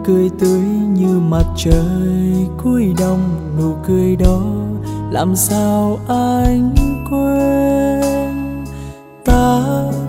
cười 0.05 0.31
tươi 0.39 0.61
như 0.89 1.21
mặt 1.29 1.45
trời 1.57 2.47
cuối 2.64 2.95
đông, 2.99 3.21
nụ 3.59 3.75
cười 3.87 4.16
đó 4.16 4.41
làm 5.11 5.37
sao 5.37 5.99
anh 6.09 6.75
quên? 7.11 8.64
Ta 9.25 9.62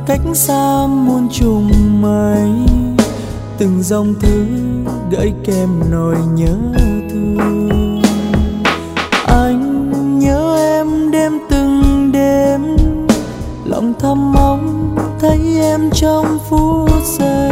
cách 0.06 0.22
xa 0.34 0.88
muôn 0.88 1.30
trùng 1.32 1.72
mây, 2.02 2.50
từng 3.58 3.84
dòng 3.84 4.14
thư 4.20 4.46
gửi 5.12 5.34
kèm 5.46 5.70
nỗi 5.92 6.18
nhớ 6.36 6.56
thương. 7.10 7.61
Thầm 14.02 14.32
mong 14.34 14.96
thấy 15.20 15.40
em 15.60 15.90
trong 15.94 16.40
phút 16.50 16.90
giây. 17.20 17.52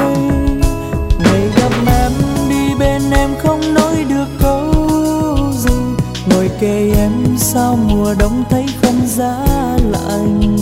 Ngày 1.19 1.49
gặp 1.57 1.71
em, 1.87 2.11
đi 2.49 2.75
bên 2.79 3.01
em 3.11 3.29
không 3.43 3.73
nói 3.73 4.05
được 4.09 4.25
câu 4.41 4.73
gì. 5.51 5.75
Ngồi 6.29 6.49
kề 6.59 6.93
em 6.97 7.11
sao 7.37 7.79
mùa 7.87 8.13
đông 8.19 8.43
thấy 8.49 8.65
không 8.81 9.07
giá 9.07 9.45
lạnh. 9.91 10.57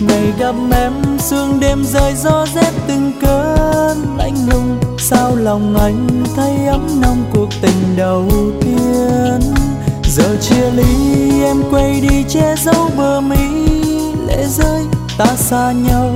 Ngày 0.00 0.32
gặp 0.38 0.54
em, 0.72 0.92
sương 1.18 1.60
đêm 1.60 1.84
rơi 1.84 2.14
gió 2.14 2.46
rét 2.54 2.72
từng 2.88 3.12
cơn 3.22 4.16
lạnh 4.16 4.36
lùng. 4.50 4.78
Sao 4.98 5.36
lòng 5.36 5.76
anh 5.76 6.24
thấy 6.36 6.66
ấm 6.66 7.00
nồng 7.00 7.24
cuộc 7.32 7.48
tình 7.62 7.96
đầu 7.96 8.28
tiên? 8.60 9.54
Giờ 10.04 10.36
chia 10.40 10.70
ly, 10.70 11.42
em 11.42 11.62
quay 11.70 12.00
đi 12.00 12.24
che 12.28 12.54
giấu 12.64 12.90
bờ 12.96 13.20
mi 13.20 13.66
lệ 14.26 14.46
rơi 14.48 14.82
ta 15.18 15.36
xa 15.36 15.72
nhau, 15.72 16.10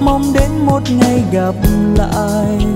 mong 0.00 0.32
đến 0.32 0.50
một 0.66 0.82
ngày 0.90 1.22
gặp 1.32 1.54
lại. 1.96 2.66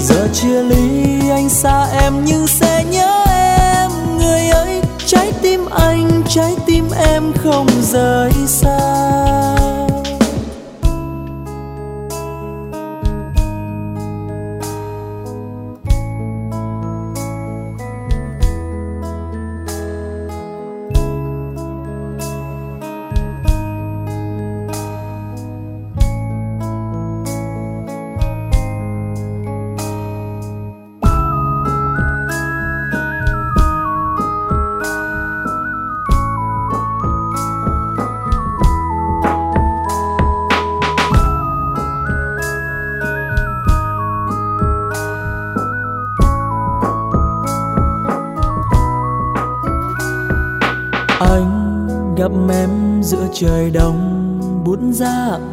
Giờ 0.00 0.28
chia 0.32 0.62
ly, 0.62 1.30
anh 1.30 1.48
xa 1.48 1.86
em 2.00 2.24
nhưng 2.24 2.46
sẽ 2.46 2.84
nhớ 2.90 3.24
em. 3.28 3.90
Người 4.18 4.48
ơi 4.48 4.82
trái 5.06 5.32
tim 5.42 5.66
anh, 5.70 6.22
trái 6.28 6.56
tim 6.66 6.84
em 7.06 7.32
không 7.42 7.66
rời 7.82 8.32
xa. 8.46 9.01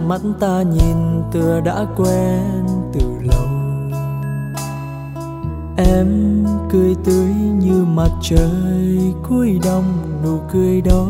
Mắt 0.10 0.22
ta 0.40 0.62
nhìn 0.62 1.24
tựa 1.32 1.62
đã 1.66 1.86
quen 1.98 2.66
từ 2.94 3.02
lâu. 3.22 3.48
Em 5.78 6.08
cười 6.72 6.96
tươi 7.04 7.34
như 7.60 7.86
mặt 7.86 8.10
trời 8.22 9.14
cuối 9.30 9.60
đông 9.64 9.84
nụ 10.24 10.38
cười 10.54 10.82
đó, 10.82 11.08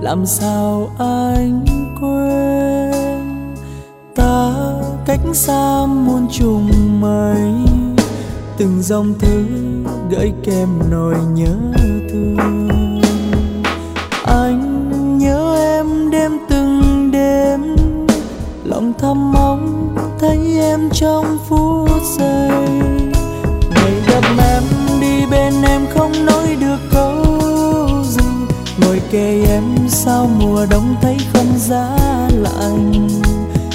làm 0.00 0.26
sao 0.26 0.90
anh 0.98 1.64
quên? 2.00 3.54
Ta 4.14 4.54
cách 5.06 5.20
xa 5.32 5.86
muôn 5.86 6.28
trùng 6.32 6.70
mây, 7.00 7.52
từng 8.56 8.82
dòng 8.82 9.14
thư 9.18 9.44
gợi 10.10 10.32
kèm 10.44 10.68
nỗi 10.90 11.16
nhớ. 11.34 11.83
Trong 20.94 21.38
phút 21.48 22.02
giây. 22.18 22.48
Ngày 23.70 23.92
gặp 24.08 24.24
em 24.38 24.62
đi 25.00 25.26
bên 25.30 25.62
em 25.62 25.86
không 25.94 26.26
nói 26.26 26.56
được 26.60 26.78
câu 26.92 27.24
gì. 28.04 28.24
Ngồi 28.78 29.00
kề 29.10 29.44
em 29.48 29.62
sao 29.88 30.30
mùa 30.38 30.66
đông 30.70 30.94
thấy 31.02 31.16
không 31.32 31.58
giá 31.58 31.96
lạnh. 32.32 33.08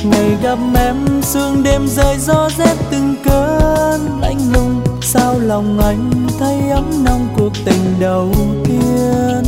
Ngày 0.04 0.38
gặp 0.44 0.60
em, 0.76 0.96
sương 1.22 1.64
đêm 1.64 1.88
rơi 1.88 2.18
gió 2.20 2.50
rét 2.58 2.76
từng 2.92 3.16
cơn 3.24 4.20
lạnh 4.22 4.40
lùng. 4.54 4.82
Sao 5.02 5.40
lòng 5.40 5.80
anh 5.80 6.28
thấy 6.40 6.70
ấm 6.70 7.04
nồng 7.06 7.28
cuộc 7.38 7.52
tình 7.66 8.00
đầu 8.00 8.32
tiên? 8.66 9.44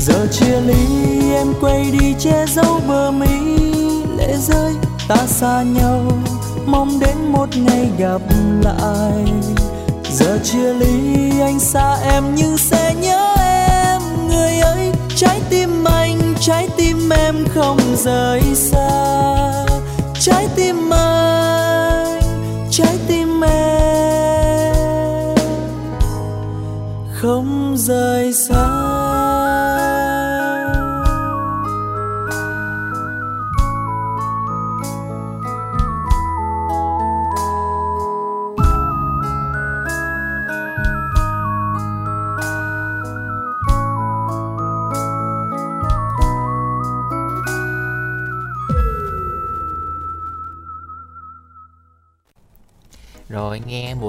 Giờ 0.00 0.26
chia 0.32 0.60
ly, 0.60 0.86
em 1.32 1.46
quay 1.60 1.90
đi 2.00 2.14
che 2.18 2.46
giấu 2.48 2.80
bờ 2.88 3.10
mi 3.10 3.56
lệ 4.18 4.36
rơi. 4.38 4.74
Ta 5.08 5.26
xa 5.26 5.62
nhau 5.62 6.02
mong 6.66 7.00
đến 7.00 7.32
một 7.32 7.48
ngày 7.56 7.90
gặp 7.98 8.20
lại. 8.62 9.24
Giờ 10.10 10.38
chia 10.44 10.74
ly 10.74 11.40
anh 11.40 11.58
xa 11.60 11.96
em 12.02 12.24
nhưng 12.34 12.58
sẽ 12.58 12.94
nhớ 12.94 13.34
em. 13.38 14.00
Người 14.28 14.58
ơi 14.58 14.92
trái 15.16 15.40
tim 15.50 15.84
anh, 15.84 16.34
trái 16.40 16.68
tim 16.76 17.10
em 17.10 17.34
không 17.54 17.78
rời 17.96 18.42
xa. 18.54 19.52
Trái 20.20 20.48
tim 20.56 20.90
anh, 20.90 22.20
trái 22.70 22.98
tim 23.08 23.40
em 23.44 24.74
không 27.12 27.74
rời 27.78 28.32
xa. 28.32 28.75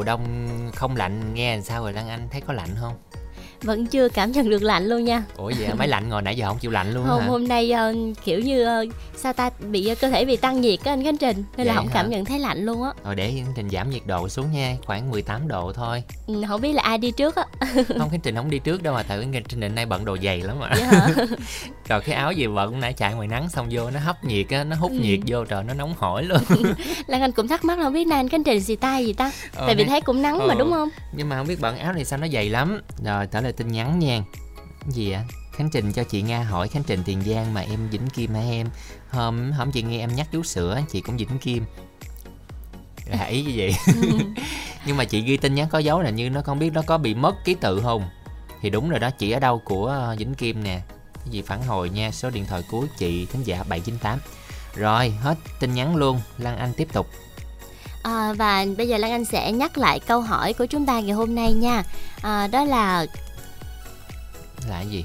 Đông 0.08 0.72
không 0.76 0.96
lạnh 0.96 1.34
nghe 1.34 1.56
làm 1.56 1.64
sao 1.64 1.84
rồi 1.84 1.94
Lan 1.94 2.10
Anh 2.10 2.28
thấy 2.32 2.42
có 2.42 2.54
lạnh 2.54 2.70
không? 2.80 2.94
Vẫn 3.62 3.88
chưa 3.88 4.10
cảm 4.10 4.32
nhận 4.32 4.50
được 4.50 4.64
lạnh 4.64 4.86
luôn 4.86 5.06
nha. 5.06 5.24
Ủa 5.38 5.52
vậy 5.60 5.70
máy 5.78 5.88
lạnh 5.88 6.10
ngồi 6.10 6.22
nãy 6.22 6.38
giờ 6.38 6.48
không 6.48 6.58
chịu 6.60 6.72
lạnh 6.72 6.94
luôn 6.94 7.06
Hôm 7.06 7.22
hả? 7.22 7.28
hôm 7.28 7.48
nay 7.48 7.72
ờ, 7.72 7.94
kiểu 8.26 8.40
như 8.40 8.64
ờ, 8.66 8.86
sao 9.16 9.34
ta 9.34 9.50
bị 9.72 9.96
cơ 10.02 10.10
thể 10.10 10.26
bị 10.26 10.38
tăng 10.38 10.62
nhiệt 10.62 10.80
á 10.84 10.92
anh 10.94 11.04
Khánh 11.04 11.18
Trình 11.18 11.44
nên 11.58 11.68
là 11.68 11.74
Vậy 11.74 11.78
không 11.78 11.88
hả? 11.88 11.94
cảm 11.94 12.10
nhận 12.10 12.26
thấy 12.26 12.40
lạnh 12.40 12.66
luôn 12.66 12.84
á. 12.84 12.92
Rồi 13.06 13.16
để 13.16 13.32
Khánh 13.36 13.54
Trình 13.56 13.70
giảm 13.70 13.90
nhiệt 13.90 14.02
độ 14.06 14.30
xuống 14.30 14.52
nha, 14.52 14.76
khoảng 14.86 15.12
18 15.12 15.48
độ 15.48 15.72
thôi. 15.76 16.04
Ừ, 16.28 16.44
Không 16.48 16.62
biết 16.62 16.74
là 16.74 16.82
ai 16.84 16.98
đi 16.98 17.12
trước 17.12 17.36
á. 17.36 17.44
Không 18.00 18.10
Khánh 18.10 18.20
Trình 18.24 18.36
không 18.36 18.50
đi 18.50 18.60
trước 18.60 18.84
đâu 18.84 18.94
mà 18.94 19.04
tại 19.04 19.20
Khánh 19.22 19.44
Trình 19.48 19.76
nay 19.76 19.86
bận 19.86 20.06
đồ 20.06 20.18
dày 20.24 20.42
lắm 20.42 20.60
mà. 20.60 20.70
Rồi 21.90 22.02
cái 22.02 22.16
áo 22.16 22.32
gì 22.32 22.48
bận 22.48 22.80
nãy 22.80 22.94
chạy 22.94 23.14
ngoài 23.14 23.28
nắng 23.28 23.50
xong 23.50 23.68
vô 23.72 23.90
nó 23.90 24.00
hấp 24.00 24.24
nhiệt 24.24 24.46
á, 24.50 24.64
nó 24.64 24.76
hút 24.76 24.92
Ừ. 24.92 24.98
nhiệt 25.02 25.20
vô 25.28 25.46
trời 25.46 25.64
nó 25.64 25.74
nóng 25.74 25.94
hổi 25.98 26.24
luôn. 26.24 26.40
Lan 27.08 27.22
Anh 27.22 27.32
cũng 27.32 27.48
thắc 27.48 27.66
mắc 27.66 27.78
là 27.80 27.84
không 27.84 27.94
biết 27.94 28.08
nay 28.08 28.20
anh 28.20 28.30
Khánh 28.30 28.44
Trình 28.44 28.62
xì 28.64 28.76
tay 28.76 29.06
gì 29.06 29.14
ta. 29.14 29.32
Ờ, 29.56 29.66
Tại 29.68 29.76
vì 29.76 29.84
thấy 29.84 30.02
cũng 30.02 30.22
nắng 30.22 30.38
mà 30.38 30.54
Ờ. 30.54 30.56
đúng 30.60 30.72
không? 30.72 30.90
Nhưng 31.14 31.30
mà 31.30 31.38
không 31.38 31.48
biết 31.48 31.62
bận 31.62 31.78
áo 31.78 31.94
này 31.94 32.06
sao 32.06 32.20
nó 32.20 32.28
dày 32.34 32.50
lắm. 32.50 32.82
Rồi 33.06 33.28
trả 33.32 33.42
lời 33.48 33.54
tin 33.54 33.68
nhắn 33.68 34.00
nha. 34.00 34.22
Gì 34.88 35.12
ạ? 35.12 35.24
Khánh 35.52 35.70
Trình 35.70 35.94
cho 35.94 36.04
chị 36.04 36.22
Nga 36.22 36.44
hỏi 36.44 36.68
Khánh 36.68 36.84
Trình 36.84 37.04
Tiền 37.06 37.22
Giang 37.22 37.54
mà 37.54 37.62
em 37.62 37.90
Vĩnh 37.90 38.08
kim 38.08 38.34
hả 38.34 38.42
em? 38.42 38.68
Hôm 39.10 39.52
hôm 39.52 39.72
chị 39.72 39.84
nghe 39.84 40.00
em 40.00 40.16
nhắc 40.16 40.28
chú 40.32 40.44
sữa 40.44 40.82
chị 40.92 41.02
cũng 41.02 41.18
Vĩnh 41.18 41.40
kim. 41.40 41.66
Là 43.06 43.24
ý 43.24 43.44
như 43.44 43.54
vậy. 43.56 43.76
Nhưng 44.86 44.98
mà 44.98 45.06
chị 45.06 45.22
ghi 45.22 45.38
tin 45.38 45.56
nhắn 45.56 45.68
có 45.70 45.80
dấu 45.80 46.02
là 46.02 46.10
như 46.10 46.30
nó 46.30 46.42
không 46.42 46.60
biết 46.60 46.74
nó 46.74 46.82
có 46.86 46.98
bị 46.98 47.14
mất 47.14 47.36
ký 47.46 47.54
tự 47.54 47.82
không? 47.82 48.10
Thì 48.62 48.70
đúng 48.70 48.90
rồi 48.90 49.00
đó, 49.00 49.10
chị 49.10 49.32
ở 49.32 49.40
đâu 49.40 49.62
của 49.66 49.88
ờ, 49.88 50.16
Vĩnh 50.20 50.36
Kim 50.36 50.64
nè. 50.64 50.82
Cái 51.14 51.32
gì 51.32 51.42
phản 51.42 51.64
hồi 51.64 51.90
nha, 51.90 52.12
số 52.12 52.30
điện 52.30 52.46
thoại 52.46 52.64
của 52.72 52.86
chị 52.98 53.26
thính 53.26 53.44
giả 53.44 53.64
798. 53.70 54.20
Rồi, 54.76 55.10
hết 55.10 55.36
tin 55.60 55.74
nhắn 55.74 55.96
luôn, 55.96 56.22
Lan 56.38 56.58
Anh 56.58 56.74
tiếp 56.74 56.88
tục. 56.94 57.08
À, 58.04 58.34
và 58.34 58.66
bây 58.78 58.88
giờ 58.88 58.98
Lan 58.98 59.12
Anh 59.12 59.26
sẽ 59.26 59.52
nhắc 59.52 59.78
lại 59.78 60.00
câu 60.00 60.22
hỏi 60.22 60.54
của 60.54 60.66
chúng 60.66 60.86
ta 60.86 61.00
ngày 61.00 61.16
hôm 61.16 61.36
nay 61.36 61.54
nha. 61.54 61.84
À, 62.22 62.48
đó 62.48 62.64
là 62.64 63.06
là 64.70 64.76
cái 64.76 64.88
gì? 64.88 65.04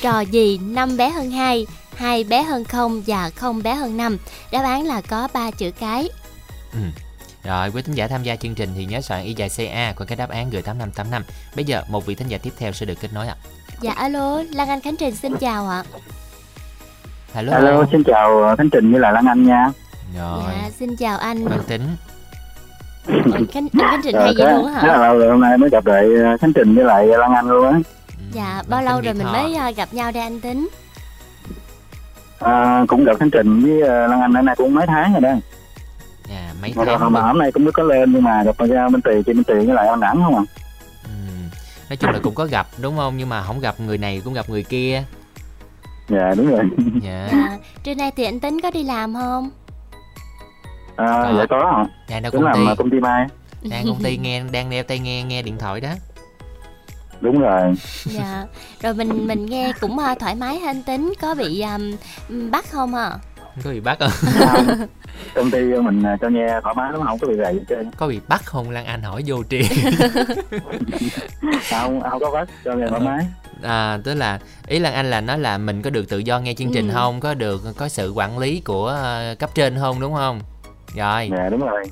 trò 0.00 0.20
gì 0.20 0.58
năm 0.58 0.96
bé 0.96 1.10
hơn 1.10 1.30
2, 1.30 1.66
2 1.96 2.24
bé 2.24 2.42
hơn 2.42 2.64
0 2.64 3.02
và 3.06 3.30
0 3.36 3.62
bé 3.62 3.74
hơn 3.74 3.96
5. 3.96 4.16
Đáp 4.52 4.62
án 4.64 4.86
là 4.86 5.00
có 5.08 5.28
3 5.34 5.50
chữ 5.50 5.70
cái. 5.80 6.08
Ừ. 6.72 6.78
Rồi, 7.44 7.70
quý 7.74 7.82
thính 7.82 7.94
giả 7.94 8.08
tham 8.08 8.22
gia 8.22 8.36
chương 8.36 8.54
trình 8.54 8.70
thì 8.76 8.84
nhớ 8.84 9.00
soạn 9.00 9.24
y 9.24 9.34
dài 9.34 9.48
CA 9.56 9.92
qua 9.96 10.06
cái 10.06 10.16
đáp 10.16 10.30
án 10.30 10.50
gửi 10.50 10.62
8585. 10.62 11.22
Bây 11.56 11.64
giờ 11.64 11.82
một 11.88 12.06
vị 12.06 12.14
thính 12.14 12.28
giả 12.28 12.38
tiếp 12.42 12.52
theo 12.58 12.72
sẽ 12.72 12.86
được 12.86 12.94
kết 13.00 13.08
nối 13.14 13.28
ạ. 13.28 13.36
Dạ 13.80 13.92
alo, 13.92 14.42
Lan 14.54 14.68
Anh 14.68 14.80
Khánh 14.80 14.96
Trình 14.96 15.14
xin 15.16 15.36
chào 15.36 15.68
ạ. 15.68 15.84
Hello. 17.34 17.52
Alo, 17.52 17.84
xin 17.92 18.02
chào 18.04 18.54
Khánh 18.58 18.70
Trình 18.70 18.90
với 18.92 19.00
lại 19.00 19.12
Lan 19.12 19.26
Anh 19.26 19.46
nha. 19.46 19.70
Rồi, 20.18 20.42
Dạ 20.62 20.70
xin 20.78 20.96
chào 20.96 21.18
anh. 21.18 21.44
Văn 21.48 21.60
Tính. 21.68 21.82
Khánh, 23.06 23.24
anh 23.54 23.68
Khánh 23.90 24.00
Trình 24.04 24.14
hay 24.16 24.34
vậy 24.38 24.52
luôn 24.52 24.74
á 24.74 24.80
Rất 24.82 24.88
là 24.88 24.98
hả? 24.98 25.06
lâu 25.08 25.18
rồi 25.18 25.30
hôm 25.30 25.40
nay 25.40 25.58
mới 25.58 25.70
gặp 25.70 25.86
lại 25.86 26.04
ờ, 26.24 26.36
Khánh 26.40 26.52
Trình 26.52 26.74
với 26.74 26.84
lại 26.84 27.06
Lan 27.06 27.34
Anh 27.34 27.48
luôn 27.48 27.64
á. 27.72 27.78
Dạ, 28.32 28.62
bao 28.68 28.82
lâu 28.82 29.00
rồi 29.00 29.14
mình 29.14 29.26
mới 29.32 29.54
à, 29.54 29.70
gặp 29.70 29.94
nhau 29.94 30.12
đây 30.12 30.22
anh 30.22 30.40
Tính? 30.40 30.68
À, 32.38 32.84
cũng 32.88 33.04
gặp 33.04 33.12
Khánh 33.20 33.30
Trình 33.30 33.60
với 33.62 33.80
ờ, 33.80 34.06
Lan 34.06 34.20
Anh 34.20 34.32
ở 34.32 34.42
nay 34.42 34.54
cũng 34.58 34.74
mấy 34.74 34.86
tháng 34.86 35.12
rồi 35.12 35.20
đó. 35.20 35.30
Dạ, 36.28 36.52
mấy 36.62 36.72
Mà, 36.76 36.84
tháng 36.86 37.12
mà 37.12 37.20
hôm 37.20 37.38
nay 37.38 37.52
cũng 37.52 37.64
mới 37.64 37.72
có 37.72 37.82
lên 37.82 38.12
nhưng 38.12 38.22
mà 38.22 38.42
gặp 38.42 38.58
ra 38.58 38.88
bên 38.88 39.02
Tì, 39.02 39.10
chị 39.26 39.32
bên 39.32 39.44
Tì 39.44 39.54
với 39.54 39.74
lại 39.74 39.88
anh 39.88 40.00
Đẳng 40.00 40.20
không 40.24 40.36
à. 40.36 40.42
Nói 41.88 41.96
chung 41.96 42.10
là 42.10 42.18
cũng 42.22 42.34
có 42.34 42.46
gặp 42.46 42.66
đúng 42.78 42.96
không? 42.96 43.16
Nhưng 43.16 43.28
mà 43.28 43.42
không 43.42 43.60
gặp 43.60 43.80
người 43.80 43.98
này 43.98 44.22
cũng 44.24 44.34
gặp 44.34 44.50
người 44.50 44.62
kia. 44.62 45.02
Dạ 46.08 46.34
đúng 46.36 46.50
rồi. 46.50 46.60
Dạ. 47.02 47.28
Dạ, 47.32 47.58
trưa 47.82 47.94
nay 47.94 48.10
thì 48.16 48.24
anh 48.24 48.40
Tính 48.40 48.60
có 48.62 48.70
đi 48.70 48.82
làm 48.82 49.14
không? 49.14 49.50
À, 50.96 51.32
dạ 51.38 51.46
có 51.50 51.72
hả? 51.76 51.84
Dạ 52.08 52.20
đâu 52.20 52.32
Cũng 52.32 52.40
công 52.42 52.50
làm 52.50 52.56
ty. 52.56 52.66
ờ, 52.66 52.74
công 52.78 52.90
ty 52.90 53.00
Mai. 53.00 53.26
Đang 53.70 53.86
công 53.86 54.02
ty 54.02 54.16
nghe 54.16 54.42
đang 54.52 54.70
đeo 54.70 54.82
tai 54.82 54.98
nghe 54.98 55.22
nghe 55.22 55.42
điện 55.42 55.58
thoại 55.58 55.80
đó. 55.80 55.88
Đúng 57.20 57.40
rồi. 57.40 57.74
Dạ, 58.04 58.46
rồi 58.82 58.94
mình 58.94 59.26
mình 59.26 59.46
nghe 59.46 59.72
cũng 59.80 59.98
à, 59.98 60.14
thoải 60.14 60.34
mái 60.34 60.58
ha 60.58 60.70
anh 60.70 60.82
Tính, 60.82 61.12
có 61.20 61.34
bị 61.34 61.60
à, 61.60 61.78
bắt 62.50 62.64
không 62.70 62.94
hả? 62.94 63.10
Không 63.54 63.62
có 63.64 63.70
bị 63.70 63.80
bắt 63.80 63.98
không? 64.00 64.10
Công 65.34 65.50
ty 65.50 65.58
mình 65.60 66.02
ờ, 66.02 66.16
cho 66.20 66.28
nghe 66.28 66.60
thoải 66.62 66.74
mái 66.74 66.92
lắm 66.92 67.00
không 67.06 67.18
có 67.18 67.28
bị 67.28 67.34
hết 67.38 67.52
trơn. 67.68 67.90
có 67.96 68.06
bị 68.08 68.20
bắt 68.28 68.44
không 68.44 68.70
Lan 68.70 68.86
Anh 68.86 69.02
hỏi 69.02 69.22
vô 69.26 69.42
tri. 69.50 69.62
Không, 71.70 72.00
không 72.10 72.20
có 72.20 72.30
bắt 72.30 72.48
cho 72.64 72.72
nghe 72.74 72.86
thoải 72.88 73.00
mái. 73.00 73.26
à, 73.62 73.98
tức 74.04 74.14
là 74.14 74.38
ý 74.66 74.78
Lan 74.78 74.94
Anh 74.94 75.10
là 75.10 75.20
nói 75.20 75.38
là 75.38 75.58
mình 75.58 75.82
có 75.82 75.90
được 75.90 76.08
tự 76.08 76.18
do 76.18 76.38
nghe 76.38 76.54
chương 76.54 76.72
trình 76.74 76.88
Ừ. 76.88 76.94
không? 76.94 77.20
Có 77.20 77.34
được 77.34 77.62
có 77.76 77.88
sự 77.88 78.12
quản 78.12 78.38
lý 78.38 78.60
của 78.60 78.98
cấp 79.38 79.50
trên 79.54 79.78
không 79.78 80.00
đúng 80.00 80.14
không? 80.14 80.40
Rồi. 80.96 81.30
Dạ 81.36 81.48
đúng 81.50 81.60
rồi. 81.60 81.82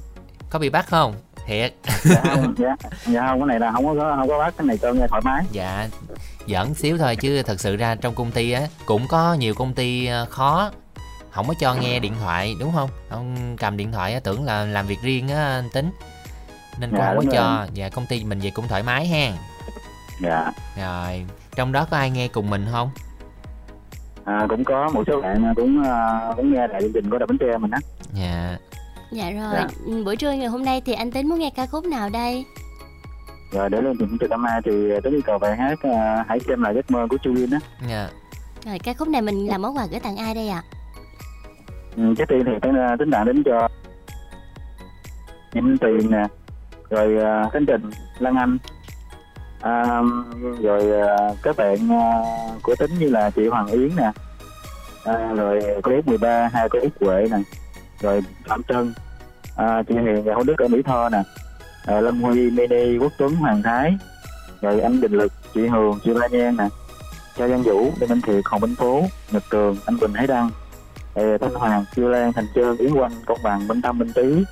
Có 0.51 0.59
bị 0.59 0.71
bắt 0.71 0.87
không? 0.89 1.15
Thiệt. 1.49 1.75
Dạ 2.05 2.21
không, 2.25 2.55
dạ, 2.59 2.77
dạ 3.07 3.27
không 3.29 3.39
cái 3.41 3.47
này 3.47 3.61
là 3.61 3.73
không 3.73 3.87
có 3.99 4.17
không 4.19 4.29
có 4.29 4.39
bắt 4.39 4.55
cái 4.59 4.67
này 4.67 4.79
cho 4.79 4.93
nghe 4.93 5.07
thoải 5.11 5.23
mái. 5.25 5.45
Dạ 5.53 5.89
giỡn 6.49 6.75
xíu 6.75 6.99
thôi 6.99 7.17
chứ 7.17 7.43
thật 7.43 7.61
sự 7.61 7.77
ra 7.77 7.95
trong 7.95 8.15
công 8.15 8.31
ty 8.31 8.51
á 8.53 8.63
cũng 8.87 9.07
có 9.09 9.35
nhiều 9.35 9.55
công 9.55 9.75
ty 9.75 10.07
ờ, 10.07 10.27
khó 10.31 10.71
không 11.31 11.49
có 11.49 11.55
cho 11.61 11.75
nghe 11.75 11.99
điện 11.99 12.13
thoại 12.21 12.55
đúng 12.61 12.73
không 12.75 12.91
ông 13.11 13.57
cầm 13.61 13.77
điện 13.77 13.93
thoại 13.93 14.15
á 14.15 14.21
tưởng 14.25 14.45
là 14.45 14.65
làm 14.65 14.87
việc 14.87 14.99
riêng 15.03 15.29
á 15.29 15.45
anh 15.45 15.69
tính 15.73 15.91
nên 16.81 16.91
cũng 16.91 16.99
Dạ, 16.99 17.07
không 17.15 17.27
có 17.27 17.33
cho 17.33 17.57
rồi. 17.59 17.67
dạ 17.75 17.89
công 17.89 18.07
ty 18.07 18.25
mình 18.25 18.39
vậy 18.39 18.51
cũng 18.55 18.69
thoải 18.69 18.83
mái 18.83 19.07
ha 19.07 19.33
Dạ. 20.23 20.53
rồi 20.81 21.25
trong 21.57 21.73
đó 21.73 21.87
có 21.91 21.97
ai 21.97 22.11
nghe 22.11 22.29
cùng 22.29 22.51
mình 22.51 22.67
không 22.73 22.91
À, 24.25 24.47
cũng 24.49 24.65
có 24.65 24.89
một 24.95 25.03
số 25.07 25.21
bạn 25.21 25.53
cũng 25.57 25.83
ờ, 25.85 26.33
cũng 26.37 26.53
nghe 26.53 26.67
lại 26.69 26.81
chương 26.83 26.93
trình 26.95 27.11
của 27.11 27.19
Đà 27.19 27.27
Bến 27.27 27.39
Tre 27.39 27.59
mình 27.59 27.71
á. 27.71 27.79
dạ 28.15 28.57
Dạ 29.13 29.31
rồi, 29.31 29.53
Dạ. 29.55 29.67
ừ, 29.87 30.05
buổi 30.05 30.17
trưa 30.17 30.33
ngày 30.33 30.47
hôm 30.47 30.65
nay 30.65 30.83
thì 30.87 30.93
anh 30.93 31.11
Tính 31.11 31.29
muốn 31.29 31.39
nghe 31.39 31.51
ca 31.57 31.67
khúc 31.67 31.85
nào 31.85 32.09
đây? 32.09 32.45
Rồi 33.53 33.71
để 33.71 33.81
lên 33.83 33.99
chương 33.99 34.17
trình 34.21 34.31
năm 34.31 34.43
nay 34.43 34.61
thì 34.65 34.73
tới 35.03 35.13
yêu 35.13 35.21
cầu 35.25 35.39
bài 35.39 35.57
hát 35.57 35.79
ờ, 35.83 36.23
hãy 36.29 36.39
xem 36.49 36.63
lại 36.63 36.75
giấc 36.75 36.91
mơ 36.91 37.07
của 37.11 37.17
Chu 37.23 37.33
Viên 37.35 37.51
á. 37.51 37.59
dạ 37.89 38.09
Rồi 38.67 38.79
ca 38.79 38.95
khúc 38.95 39.09
này 39.09 39.23
mình 39.23 39.47
làm 39.47 39.63
món 39.63 39.77
quà 39.77 39.87
gửi 39.91 40.01
tặng 40.01 40.17
ai 40.17 40.35
đây 40.35 40.49
ạ? 40.49 40.63
Ừ, 41.97 42.03
trước 42.19 42.25
tiên 42.29 42.43
thì 42.47 42.53
tính 42.63 42.75
tính 42.99 43.11
đạn 43.11 43.27
đến 43.27 43.43
cho 43.45 43.69
Kim 45.53 45.77
Tiền 45.79 46.11
nè, 46.11 46.27
rồi 46.91 47.15
uh, 47.47 47.53
Khánh 47.53 47.67
Trình, 47.67 47.91
Lan 48.19 48.37
Anh, 48.37 48.59
à, 49.61 50.03
rồi 50.63 50.83
các 51.43 51.57
bạn 51.57 51.77
ờ, 51.91 52.23
của 52.63 52.75
tính 52.79 52.91
như 52.99 53.09
là 53.11 53.31
chị 53.31 53.47
Hoàng 53.49 53.67
Yến 53.67 53.91
nè, 53.97 54.11
à, 55.05 55.33
rồi 55.37 55.61
cô 55.83 55.93
Út 55.97 56.07
13, 56.07 56.49
hai 56.53 56.69
cô 56.69 56.79
Út 56.83 56.93
Huệ 57.01 57.27
nè, 57.31 57.37
rồi 58.01 58.23
Phạm 58.47 58.63
Trân, 58.69 58.93
à, 59.57 59.83
chị 59.89 59.95
Hiền 59.95 60.35
hồ 60.35 60.43
Đức 60.43 60.59
ở 60.59 60.69
Mỹ 60.69 60.83
Tho 60.83 61.09
nè, 61.09 61.23
à, 61.87 62.01
Lâm 62.01 62.23
Huy, 62.23 62.51
Mini, 62.51 62.99
Quốc 62.99 63.13
Tuấn, 63.19 63.35
Hoàng 63.35 63.63
Thái, 63.63 63.99
rồi 64.61 64.81
anh 64.81 65.01
Đình 65.01 65.13
Lực, 65.13 65.33
chị 65.55 65.67
Hường, 65.67 65.99
chị 66.05 66.15
Ba 66.15 66.27
Nhan 66.27 66.57
nè, 66.57 66.69
Cha 67.37 67.47
Văn 67.47 67.63
Vũ, 67.63 67.93
Lê 68.01 68.07
Minh 68.07 68.21
Thiệt, 68.21 68.45
Hồng 68.45 68.61
Minh 68.61 68.75
Phố, 68.75 69.03
Nhật 69.31 69.43
cường, 69.51 69.77
anh 69.87 69.99
bình 70.01 70.15
Hải 70.15 70.27
Đăng, 70.27 70.51
rồi 71.15 71.39
Thanh 71.39 71.55
Hoàng, 71.55 71.85
Chiêu 71.97 72.09
Lan, 72.09 72.33
Thành 72.33 72.47
Trơn, 72.55 72.77
Yến 72.77 72.95
Quanh, 72.95 73.13
Công 73.27 73.39
Bằng, 73.43 73.69
Minh 73.69 73.83
Tâm, 73.83 73.99
Minh 73.99 74.13
Tý, 74.15 74.45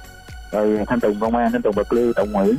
rồi 0.52 0.78
Thanh 0.86 1.00
Tùng, 1.00 1.20
Công 1.20 1.36
An, 1.36 1.52
Thanh 1.52 1.62
Tùng, 1.62 1.76
Bạc 1.76 1.92
Liêu, 1.92 2.12
tổng 2.12 2.32
Nguyễn. 2.32 2.56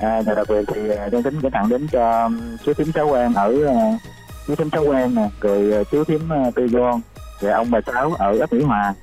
À, 0.00 0.22
và 0.26 0.34
đặc 0.34 0.46
biệt 0.48 0.64
thì 0.74 0.90
à, 0.90 0.96
đang 0.96 1.10
Trang 1.10 1.22
Tính 1.22 1.38
gửi 1.40 1.50
tặng 1.50 1.68
đến 1.68 1.86
cho 1.92 2.22
um, 2.22 2.56
chú 2.64 2.74
thím 2.74 2.92
Sáu 2.94 3.08
quan 3.08 3.34
ở 3.34 3.66
à, 3.66 3.98
chú 4.46 4.54
thím 4.54 4.70
Sáu 4.72 4.84
quan 4.84 5.14
nè, 5.14 5.30
rồi 5.40 5.72
à, 5.72 5.82
chú 5.90 6.04
thím 6.04 6.28
Tư 6.54 6.68
doan 6.68 7.00
rồi 7.40 7.52
ông 7.52 7.70
bà 7.70 7.80
Sáu 7.86 8.14
ở 8.18 8.38
ấp 8.38 8.52
Mỹ 8.52 8.62
Hòa, 8.62 8.94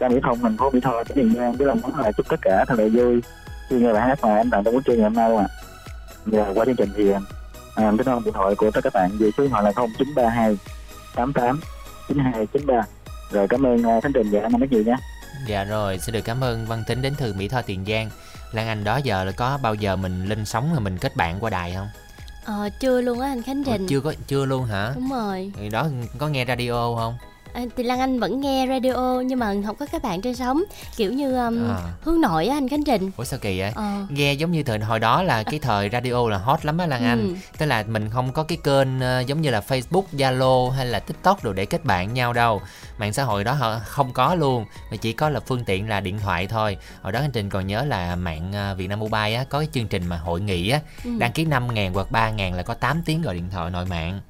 ra 0.00 0.08
Mỹ 0.08 0.16
Thông, 0.22 0.38
thành 0.38 0.56
phố 0.56 0.70
Mỹ 0.70 0.80
Tho, 0.80 1.04
tỉnh 1.04 1.16
Tiền 1.16 1.34
Giang, 1.36 1.52
với 1.52 1.66
lòng 1.66 1.80
muốn 1.80 1.98
là 1.98 2.12
chúc 2.12 2.28
tất 2.28 2.40
cả 2.42 2.64
thật 2.68 2.78
là 2.78 2.84
vui. 2.92 3.20
Khi 3.68 3.76
nghe 3.76 3.92
bài 3.92 4.02
hát 4.08 4.18
mà 4.22 4.36
anh 4.36 4.50
tặng 4.50 4.64
trong 4.64 4.74
buổi 4.74 4.82
trưa 4.86 4.92
ngày 4.94 5.02
hôm 5.02 5.14
nay 5.14 5.30
luôn 5.30 5.38
ạ. 5.38 5.46
Và 6.24 6.52
qua 6.54 6.64
chương 6.64 6.76
trình 6.76 6.90
thì 6.96 7.10
à, 7.10 7.20
em 7.76 7.96
thông 7.96 8.24
điện 8.24 8.34
thoại 8.34 8.54
của 8.54 8.70
tất 8.70 8.80
cả 8.84 8.90
các 8.90 8.92
bạn. 9.00 9.10
Về 9.18 9.30
số 9.36 9.42
điện 9.42 9.50
thoại 9.50 9.64
là 9.64 9.72
0932 9.72 10.58
88 11.14 11.60
92 12.08 12.46
93 12.46 12.82
rồi 13.30 13.48
cảm 13.48 13.66
ơn 13.66 13.96
uh, 13.96 14.02
Khánh 14.02 14.12
Trình 14.12 14.28
và 14.30 14.40
anh 14.40 14.52
rất 14.52 14.72
nhiều 14.72 14.82
nha 14.82 14.96
dạ 15.46 15.64
rồi 15.64 15.98
xin 15.98 16.12
được 16.12 16.20
cảm 16.24 16.44
ơn 16.44 16.66
văn 16.66 16.84
tính 16.86 17.02
đến 17.02 17.14
từ 17.18 17.32
mỹ 17.32 17.48
tho 17.48 17.62
tiền 17.62 17.84
giang. 17.88 18.10
Lan 18.52 18.68
anh 18.68 18.84
đó 18.84 18.96
giờ 19.04 19.24
là 19.24 19.32
có 19.32 19.58
bao 19.62 19.74
giờ 19.74 19.96
mình 19.96 20.24
lên 20.24 20.44
sóng 20.44 20.70
rồi 20.72 20.80
mình 20.80 20.98
kết 20.98 21.16
bạn 21.16 21.40
qua 21.40 21.50
đài 21.50 21.74
không? 21.74 21.88
Ờ, 22.44 22.68
chưa 22.80 23.00
luôn 23.00 23.20
á 23.20 23.28
anh 23.28 23.42
Khánh 23.42 23.64
Ủa, 23.64 23.72
Trình. 23.72 23.86
chưa 23.86 24.00
có 24.00 24.14
chưa 24.26 24.44
luôn 24.44 24.64
hả? 24.64 24.92
Đúng 24.94 25.10
rồi. 25.10 25.52
Thì 25.56 25.68
đó 25.68 25.86
có 26.18 26.28
nghe 26.28 26.44
radio 26.44 26.94
không 26.96 27.14
À, 27.52 27.62
thì 27.76 27.82
Lan 27.82 28.00
Anh 28.00 28.20
vẫn 28.20 28.40
nghe 28.40 28.66
radio 28.68 29.20
nhưng 29.26 29.38
mà 29.38 29.54
không 29.66 29.76
có 29.76 29.86
các 29.92 30.02
bạn 30.02 30.20
trên 30.20 30.34
sóng 30.34 30.62
kiểu 30.96 31.12
như 31.12 31.36
um, 31.36 31.68
À. 31.70 31.76
hướng 32.00 32.20
nội 32.20 32.46
á 32.46 32.56
anh 32.56 32.68
Khánh 32.68 32.84
Trình. 32.84 33.10
Ủa 33.16 33.24
sao 33.24 33.38
kỳ 33.42 33.58
vậy? 33.60 33.72
Ờ. 33.74 33.92
Nghe 34.10 34.32
giống 34.32 34.50
như 34.52 34.62
thời 34.62 34.78
hồi 34.78 34.98
đó 34.98 35.22
là 35.22 35.42
cái 35.42 35.58
thời 35.58 35.88
radio 35.92 36.28
là 36.28 36.38
hot 36.38 36.64
lắm 36.64 36.78
á 36.78 36.86
Lan 36.86 37.04
Anh. 37.04 37.20
Ừ. 37.28 37.34
Tức 37.58 37.66
là 37.66 37.84
mình 37.88 38.10
không 38.10 38.32
có 38.32 38.42
cái 38.42 38.58
kênh 38.64 39.00
ờ, 39.00 39.20
giống 39.20 39.40
như 39.40 39.50
là 39.50 39.60
Facebook, 39.68 40.02
Zalo 40.12 40.70
hay 40.70 40.86
là 40.86 40.98
TikTok 40.98 41.44
đồ 41.44 41.52
để 41.52 41.66
kết 41.66 41.84
bạn 41.84 42.14
nhau 42.14 42.32
đâu. 42.32 42.62
Mạng 42.98 43.12
xã 43.12 43.22
hội 43.24 43.44
đó 43.44 43.52
họ 43.52 43.78
không 43.84 44.12
có 44.12 44.34
luôn. 44.34 44.64
Mà 44.90 44.96
chỉ 44.96 45.12
có 45.12 45.28
là 45.28 45.40
phương 45.40 45.64
tiện 45.64 45.88
là 45.88 46.00
điện 46.00 46.18
thoại 46.18 46.46
thôi. 46.46 46.76
Hồi 47.02 47.12
đó 47.12 47.20
anh 47.20 47.30
Trình 47.32 47.50
còn 47.50 47.66
nhớ 47.66 47.84
là 47.84 48.16
mạng 48.16 48.52
ờ, 48.52 48.74
Việt 48.74 48.86
Nam 48.86 48.98
Mobile 49.00 49.34
á 49.34 49.44
có 49.48 49.58
cái 49.58 49.68
chương 49.72 49.86
trình 49.88 50.06
mà 50.06 50.16
hội 50.16 50.40
nghị 50.40 50.70
á, 50.70 50.80
Ừ. 51.04 51.10
đăng 51.18 51.32
ký 51.32 51.44
5 51.44 51.74
ngàn 51.74 51.94
hoặc 51.94 52.10
3 52.10 52.30
ngàn 52.30 52.54
là 52.54 52.62
có 52.62 52.74
8 52.74 53.02
tiếng 53.04 53.22
gọi 53.22 53.34
điện 53.34 53.50
thoại 53.52 53.70
nội 53.70 53.84
mạng. 53.86 54.20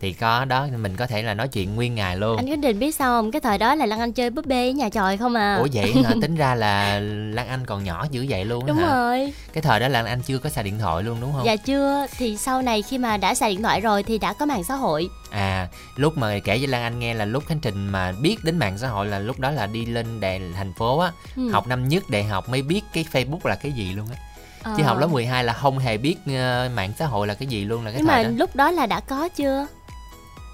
Thì 0.00 0.12
có 0.12 0.44
đó 0.44 0.66
mình 0.78 0.96
có 0.96 1.06
thể 1.06 1.22
là 1.22 1.34
nói 1.34 1.48
chuyện 1.48 1.74
nguyên 1.74 1.94
ngày 1.94 2.16
luôn. 2.16 2.36
Anh 2.36 2.46
Khánh 2.48 2.60
Trình 2.62 2.78
biết 2.78 2.94
sao 2.94 3.18
không? 3.18 3.30
Cái 3.32 3.40
thời 3.40 3.58
đó 3.58 3.74
là 3.74 3.86
Lan 3.86 4.00
Anh 4.00 4.12
chơi 4.12 4.30
búp 4.30 4.46
bê 4.46 4.68
ở 4.68 4.72
nhà 4.72 4.88
tròi 4.88 5.16
không 5.16 5.34
à. 5.34 5.56
Ủa 5.56 5.66
vậy 5.72 5.94
hả? 6.04 6.14
Tính 6.22 6.36
ra 6.36 6.54
là 6.54 7.00
lan 7.34 7.48
anh 7.48 7.66
còn 7.66 7.84
nhỏ 7.84 8.06
dữ 8.10 8.26
vậy 8.28 8.44
luôn 8.44 8.66
đúng 8.66 8.76
hả? 8.76 8.86
rồi. 8.86 9.32
Cái 9.52 9.62
thời 9.62 9.80
đó 9.80 9.88
lan 9.88 10.06
anh 10.06 10.22
chưa 10.22 10.38
có 10.38 10.50
xài 10.50 10.64
điện 10.64 10.78
thoại 10.78 11.02
luôn 11.02 11.18
đúng 11.20 11.32
không? 11.32 11.44
Dạ 11.44 11.56
chưa. 11.56 12.06
Thì 12.18 12.36
sau 12.36 12.62
này 12.62 12.82
khi 12.82 12.98
mà 12.98 13.16
đã 13.16 13.34
xài 13.34 13.50
điện 13.50 13.62
thoại 13.62 13.80
rồi 13.80 14.02
thì 14.02 14.18
đã 14.18 14.32
có 14.32 14.46
mạng 14.46 14.64
xã 14.64 14.74
hội. 14.74 15.08
À 15.30 15.68
lúc 15.96 16.18
mà 16.18 16.38
kể 16.44 16.58
với 16.58 16.66
lan 16.66 16.82
anh 16.82 16.98
nghe 16.98 17.14
là 17.14 17.24
lúc 17.24 17.44
khánh 17.46 17.60
trình 17.60 17.88
mà 17.88 18.12
biết 18.12 18.36
đến 18.44 18.58
mạng 18.58 18.78
xã 18.78 18.88
hội 18.88 19.06
là 19.06 19.18
lúc 19.18 19.38
đó 19.38 19.50
là 19.50 19.66
đi 19.66 19.86
lên 19.86 20.20
đại 20.20 20.40
thành 20.56 20.72
phố 20.72 20.98
á. 20.98 21.12
Ừ. 21.36 21.50
học 21.50 21.66
năm 21.66 21.88
nhất 21.88 22.10
đại 22.10 22.24
học 22.24 22.48
mới 22.48 22.62
biết 22.62 22.80
cái 22.92 23.04
facebook 23.12 23.40
là 23.44 23.54
cái 23.54 23.72
gì 23.72 23.92
luôn 23.92 24.06
á. 24.10 24.16
Ờ. 24.62 24.74
chứ 24.76 24.82
học 24.82 24.98
lớp 24.98 25.06
12 25.06 25.44
là 25.44 25.52
không 25.52 25.78
hề 25.78 25.96
biết 25.98 26.16
ờ, 26.26 26.68
mạng 26.74 26.92
xã 26.98 27.06
hội 27.06 27.26
là 27.26 27.34
cái 27.34 27.48
gì 27.48 27.64
luôn 27.64 27.84
là 27.84 27.90
cái 27.90 27.98
nhưng 27.98 28.06
mà 28.06 28.14
thời 28.14 28.24
đó. 28.24 28.30
lúc 28.36 28.56
đó 28.56 28.70
là 28.70 28.86
đã 28.86 29.00
có 29.00 29.28
chưa 29.28 29.66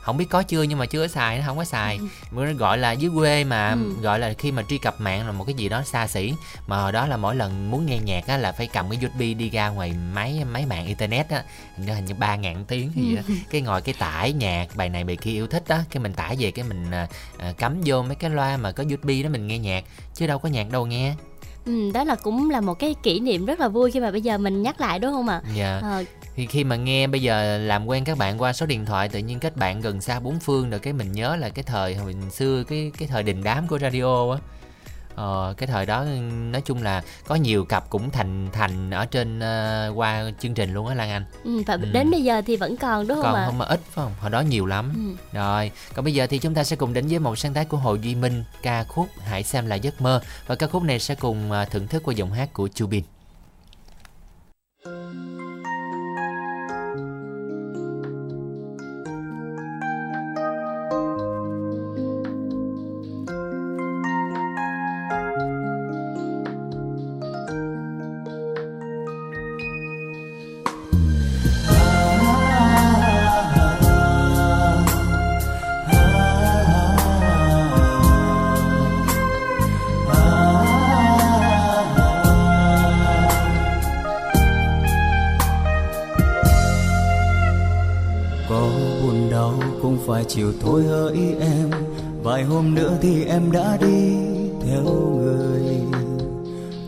không 0.06 0.16
biết 0.16 0.24
có 0.30 0.42
chưa 0.42 0.62
nhưng 0.62 0.78
mà 0.78 0.86
chưa 0.86 1.00
có 1.02 1.08
xài 1.08 1.38
nó 1.38 1.44
không 1.46 1.56
có 1.56 1.64
xài. 1.64 1.98
Mới 2.30 2.54
gọi 2.54 2.78
là 2.78 2.92
dưới 2.92 3.10
quê 3.14 3.44
mà 3.44 3.70
Ừ. 3.70 3.92
gọi 4.02 4.18
là 4.18 4.32
khi 4.38 4.52
mà 4.52 4.62
truy 4.68 4.78
cập 4.78 5.00
mạng 5.00 5.26
là 5.26 5.32
một 5.32 5.44
cái 5.44 5.54
gì 5.54 5.68
đó 5.68 5.82
xa 5.82 6.06
xỉ. 6.06 6.32
Mà 6.66 6.76
hồi 6.80 6.92
đó 6.92 7.06
là 7.06 7.16
mỗi 7.16 7.36
lần 7.36 7.70
muốn 7.70 7.86
nghe 7.86 7.98
nhạc 7.98 8.26
á 8.26 8.36
là 8.36 8.52
phải 8.52 8.66
cầm 8.66 8.90
cái 8.90 8.98
USB 9.06 9.20
đi 9.38 9.50
ra 9.50 9.68
ngoài 9.68 9.94
máy 10.14 10.44
máy 10.52 10.66
mạng 10.66 10.86
internet 10.86 11.28
á. 11.30 11.44
Hình 11.76 11.86
như 11.86 11.94
hình 11.94 12.04
như 12.04 12.14
ba 12.14 12.36
ngàn 12.36 12.64
tiếng 12.68 12.92
hay 12.94 13.04
gì 13.04 13.16
đó. 13.16 13.22
Ừ. 13.28 13.34
cái 13.50 13.60
ngồi 13.60 13.80
cái 13.82 13.94
tải 13.98 14.32
nhạc 14.32 14.66
bài 14.76 14.88
này 14.88 15.04
bài 15.04 15.16
kia 15.16 15.30
yêu 15.32 15.46
thích 15.46 15.64
á. 15.68 15.84
Cái 15.90 16.02
mình 16.02 16.12
tải 16.12 16.36
về 16.38 16.50
cái 16.50 16.64
mình 16.68 16.90
à, 16.90 17.06
à, 17.38 17.52
cắm 17.58 17.80
vô 17.84 18.02
mấy 18.02 18.14
cái 18.14 18.30
loa 18.30 18.56
mà 18.56 18.72
có 18.72 18.84
USB 18.94 19.08
đó 19.24 19.28
mình 19.30 19.46
nghe 19.46 19.58
nhạc. 19.58 19.84
Chứ 20.14 20.26
đâu 20.26 20.38
có 20.38 20.48
nhạc 20.48 20.70
đâu 20.70 20.86
nghe. 20.86 21.14
Ừ, 21.64 21.90
đó 21.94 22.04
là 22.04 22.14
cũng 22.14 22.50
là 22.50 22.60
một 22.60 22.74
cái 22.74 22.94
kỷ 23.02 23.20
niệm 23.20 23.46
rất 23.46 23.60
là 23.60 23.68
vui 23.68 23.90
khi 23.90 24.00
mà 24.00 24.10
bây 24.10 24.20
giờ 24.22 24.38
mình 24.38 24.62
nhắc 24.62 24.80
lại 24.80 24.98
đúng 24.98 25.12
không 25.12 25.28
ạ? 25.28 25.40
Dạ. 25.54 25.78
Ờ, 25.82 26.04
thì 26.36 26.46
khi 26.46 26.64
mà 26.64 26.76
nghe 26.76 27.06
bây 27.06 27.22
giờ 27.22 27.58
làm 27.58 27.86
quen 27.86 28.04
các 28.04 28.18
bạn 28.18 28.42
qua 28.42 28.52
số 28.52 28.66
điện 28.66 28.86
thoại 28.86 29.08
tự 29.08 29.18
nhiên 29.18 29.40
kết 29.40 29.56
bạn 29.56 29.80
gần 29.80 30.00
xa 30.00 30.20
bốn 30.20 30.40
phương 30.40 30.70
rồi 30.70 30.80
cái 30.80 30.92
mình 30.92 31.12
nhớ 31.12 31.36
là 31.36 31.48
cái 31.48 31.62
thời 31.62 31.94
hồi 31.94 32.14
xưa 32.30 32.64
cái 32.64 32.92
cái 32.98 33.08
thời 33.08 33.22
đình 33.22 33.44
đám 33.44 33.66
của 33.68 33.78
radio 33.78 34.32
á. 34.32 34.38
Ờ, 35.14 35.54
cái 35.56 35.66
thời 35.66 35.86
đó 35.86 36.04
nói 36.52 36.62
chung 36.64 36.82
là 36.82 37.02
có 37.26 37.34
nhiều 37.34 37.64
cặp 37.64 37.90
cũng 37.90 38.10
thành 38.10 38.48
thành 38.52 38.90
ở 38.90 39.06
trên 39.06 39.40
ờ, 39.40 39.92
qua 39.94 40.24
chương 40.40 40.54
trình 40.54 40.74
luôn 40.74 40.86
á 40.86 40.94
Lan 40.94 41.10
Anh. 41.10 41.24
Ừ, 41.44 41.62
và 41.66 41.74
Ừ. 41.74 41.88
đến 41.92 42.10
bây 42.10 42.22
giờ 42.24 42.42
thì 42.46 42.56
vẫn 42.56 42.76
còn 42.76 43.06
đúng 43.08 43.16
không 43.16 43.22
còn 43.24 43.34
ạ? 43.34 43.46
không 43.46 43.58
mà 43.58 43.64
ít 43.64 43.80
phải 43.84 44.04
không? 44.04 44.12
Hồi 44.20 44.30
đó 44.30 44.40
nhiều 44.40 44.66
lắm. 44.66 44.92
Ừ. 45.32 45.36
rồi 45.38 45.70
còn 45.94 46.04
bây 46.04 46.14
giờ 46.14 46.26
thì 46.26 46.38
chúng 46.38 46.54
ta 46.54 46.64
sẽ 46.64 46.76
cùng 46.76 46.92
đến 46.92 47.06
với 47.06 47.18
một 47.18 47.38
sáng 47.38 47.54
tác 47.54 47.68
của 47.68 47.76
Hồ 47.76 47.94
Duy 47.94 48.14
Minh 48.14 48.44
ca 48.62 48.84
khúc 48.84 49.06
Hãy 49.24 49.42
xem 49.42 49.66
là 49.66 49.74
giấc 49.76 50.00
mơ. 50.00 50.20
Và 50.46 50.54
ca 50.54 50.66
khúc 50.66 50.82
này 50.82 50.98
sẽ 50.98 51.14
cùng 51.14 51.52
ờ, 51.52 51.64
thưởng 51.64 51.86
thức 51.88 52.02
qua 52.04 52.14
giọng 52.14 52.32
hát 52.32 52.52
của 52.52 52.68
Chu 52.74 52.86
chiều 90.28 90.52
thôi 90.62 90.82
hỡi 90.82 91.18
em, 91.40 91.70
vài 92.22 92.44
hôm 92.44 92.74
nữa 92.74 92.92
thì 93.02 93.24
em 93.24 93.52
đã 93.52 93.78
đi 93.80 94.16
theo 94.66 94.82
người. 94.82 95.76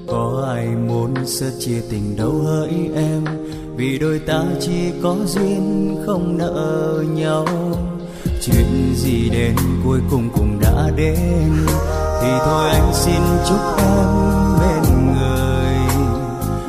Có 0.06 0.46
ai 0.54 0.66
muốn 0.66 1.14
sớt 1.26 1.50
chia 1.58 1.80
tình 1.90 2.16
đâu 2.16 2.32
hỡi 2.32 2.90
em, 2.94 3.24
vì 3.76 3.98
đôi 3.98 4.18
ta 4.18 4.44
chỉ 4.60 4.92
có 5.02 5.16
duyên 5.26 5.96
không 6.06 6.38
nợ 6.38 7.04
nhau. 7.14 7.46
Chuyện 8.42 8.94
gì 8.94 9.28
đến 9.30 9.56
cuối 9.84 10.00
cùng 10.10 10.28
cũng 10.36 10.60
đã 10.60 10.90
đến, 10.96 11.52
thì 12.22 12.28
thôi 12.44 12.70
anh 12.70 12.90
xin 12.94 13.20
chúc 13.48 13.60
em 13.78 14.06
bên 14.60 15.14
người. 15.14 15.76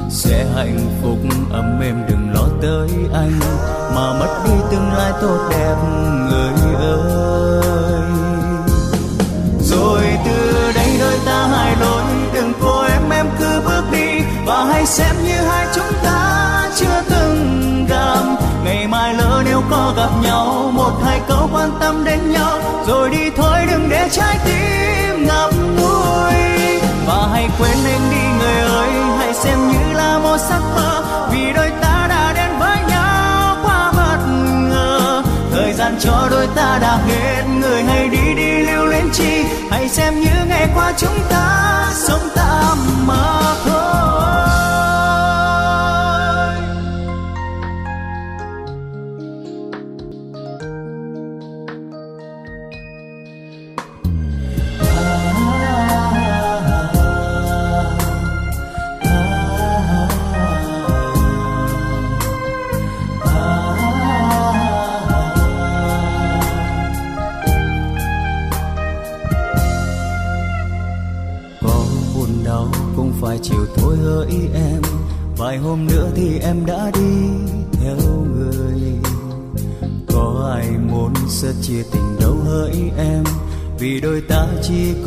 Sẽ 0.10 0.46
hạnh 0.56 0.80
phúc, 1.02 1.18
ấm 1.52 1.80
êm 1.82 1.96
đừng 2.10 2.34
lo 2.34 2.48
tới 2.62 2.90
anh, 3.14 3.40
mà 3.96 4.20
mất 4.20 4.44
đi 4.46 4.54
tương 4.72 4.92
lai 4.94 5.14
tốt 5.22 5.48
đẹp 5.50 5.76
người. 6.30 6.49
Hãy 14.80 14.88
xem 14.88 15.16
như 15.24 15.42
hai 15.42 15.68
chúng 15.76 15.94
ta 16.04 16.70
chưa 16.76 17.02
từng 17.10 17.86
gặp. 17.90 18.24
Ngày 18.64 18.88
mai 18.88 19.14
lỡ 19.14 19.42
nếu 19.46 19.62
có 19.72 19.94
gặp 19.98 20.10
nhau, 20.22 20.72
một 20.74 20.92
hai 21.06 21.22
câu 21.28 21.50
quan 21.54 21.72
tâm 21.80 22.04
đến 22.04 22.32
nhau. 22.32 22.60
Rồi 22.88 23.10
đi 23.10 23.30
thôi, 23.38 23.60
đừng 23.72 23.90
để 23.90 24.10
trái 24.12 24.38
tim 24.46 25.28
ngập 25.28 25.54
ngùi. 25.78 26.34
Và 27.08 27.28
hãy 27.32 27.50
quên 27.60 27.78
anh 27.86 28.12
đi, 28.12 28.24
người 28.40 28.60
ơi, 28.60 28.90
hãy 29.18 29.34
xem 29.34 29.68
như 29.68 29.94
là 29.94 30.20
một 30.20 30.38
giấc 30.50 30.62
mơ. 30.76 31.04
Vì 31.32 31.54
đôi 31.54 31.72
ta 31.82 32.06
đã 32.10 32.34
đến 32.36 32.60
với 32.60 32.78
nhau 32.88 33.58
quá 33.64 33.92
bất 33.98 34.18
ngờ. 34.70 35.24
Thời 35.52 35.74
gian 35.74 35.96
cho 36.00 36.28
đôi 36.32 36.48
ta 36.56 36.78
đã 36.82 36.98
hết, 37.08 37.44
người 37.60 37.84
hãy 37.84 38.08
đi 38.08 38.34
đi, 38.36 38.60
lưu 38.60 38.86
luyến 38.86 39.10
chi. 39.14 39.44
Hãy 39.72 39.90
xem 39.90 40.20
như 40.20 40.46
ngày 40.48 40.68
qua 40.76 40.94
chúng 40.98 41.20
ta 41.30 41.86
sống 41.94 42.30
tạm 42.36 42.78
mà 43.08 43.56
thôi. 43.66 43.79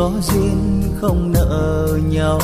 Có 0.02 0.12
duyên 0.22 0.82
không 1.00 1.32
nợ 1.32 1.98
nhau. 2.10 2.40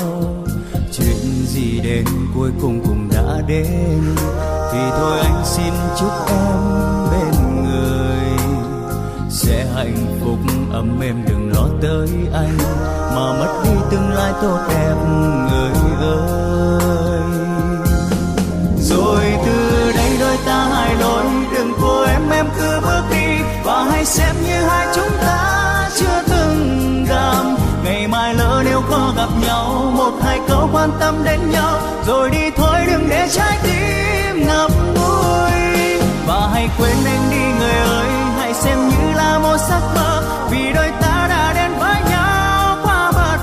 Quan 30.78 30.90
tâm 31.00 31.24
đến 31.24 31.50
nhau. 31.50 31.80
Rồi 32.06 32.30
đi 32.30 32.50
thôi, 32.56 32.78
đừng 32.86 33.08
để 33.08 33.28
trái 33.32 33.58
tim 33.62 34.46
ngập 34.46 34.70
ngùi 34.94 36.02
và 36.26 36.48
hãy 36.52 36.68
quên 36.78 36.96
anh 37.06 37.30
đi, 37.30 37.58
người 37.58 37.78
ơi, 37.98 38.08
hãy 38.38 38.54
xem 38.54 38.88
như 38.88 39.12
là 39.14 39.38
một 39.38 39.56
giấc 39.70 39.80
mơ. 39.94 40.22
Vì 40.50 40.72
đôi 40.74 40.90
ta 41.00 41.26
đã 41.28 41.52
đến 41.54 41.70
với 41.78 41.96
nhau 42.10 42.78
quá 42.82 43.12
bất 43.12 43.38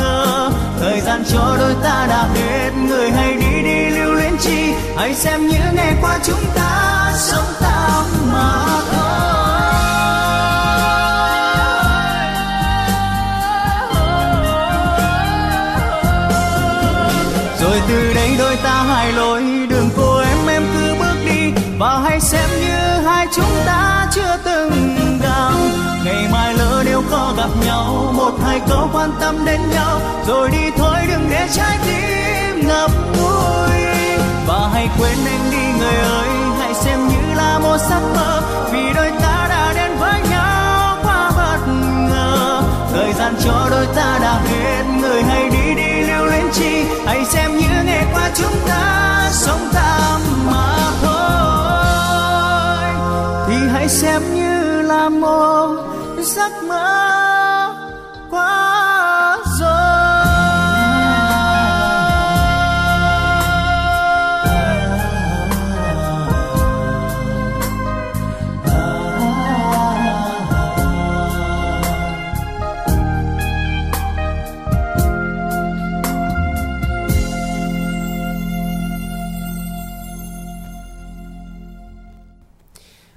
ngờ. 0.00 0.50
Thời 0.80 1.00
gian 1.00 1.24
cho 1.32 1.56
đôi 1.58 1.74
ta 1.82 2.06
đã 2.08 2.28
hết, 2.34 2.70
người 2.88 3.10
hãy 3.10 3.34
đi 3.34 3.62
đi, 3.62 3.90
lưu 3.90 4.12
luyến 4.12 4.36
chi. 4.40 4.72
Hãy 4.96 5.14
xem 5.14 5.46
như 5.46 5.58
ngày 5.74 5.94
qua 6.00 6.18
chúng 6.24 6.44
ta 6.54 7.12
sống 7.16 7.52
tạm 7.60 8.04
mà 8.32 8.80
gặp 27.46 27.66
nhau, 27.66 28.12
một 28.16 28.32
hai 28.44 28.60
câu 28.68 28.88
quan 28.92 29.10
tâm 29.20 29.44
đến 29.44 29.60
nhau, 29.74 30.00
rồi 30.26 30.50
đi 30.50 30.70
thôi, 30.76 30.98
đừng 31.08 31.28
để 31.30 31.48
trái 31.52 31.78
tim 31.86 32.68
ngập 32.68 32.90
ngùi. 33.16 33.80
Và 34.46 34.70
hãy 34.72 34.88
quên 34.98 35.18
anh 35.26 35.50
đi, 35.50 35.78
người 35.78 35.94
ơi, 35.94 36.28
hãy 36.58 36.74
xem 36.74 37.08
như 37.08 37.34
là 37.34 37.58
một 37.58 37.76
giấc 37.90 38.00
mơ, 38.14 38.42
vì 38.72 38.92
đôi 38.94 39.10
ta 39.22 39.46
đã 39.48 39.72
đến 39.76 39.96
với 39.98 40.20
nhau 40.30 40.98
quá 41.02 41.30
bất 41.36 41.72
ngờ. 42.10 42.62
Thời 42.92 43.12
gian 43.12 43.34
cho 43.44 43.68
đôi 43.70 43.86
ta 43.86 44.18
đã 44.22 44.40
hết, 44.48 44.82
người 45.00 45.22
hãy 45.22 45.50
đi 45.50 45.74
đi, 45.74 46.00
lưu 46.00 46.26
luyến 46.26 46.50
chi, 46.52 46.84
hãy 47.06 47.24
xem 47.24 47.58
như 47.58 47.82
ngày 47.84 48.06
qua 48.12 48.30
chúng 48.34 48.56
ta 48.68 49.28
sống 49.32 49.68
tạm 49.74 50.20
mà 50.50 50.90
thôi. 51.02 52.90
Thì 53.48 53.68
hãy 53.72 53.88
xem 53.88 54.34
như 54.34 54.55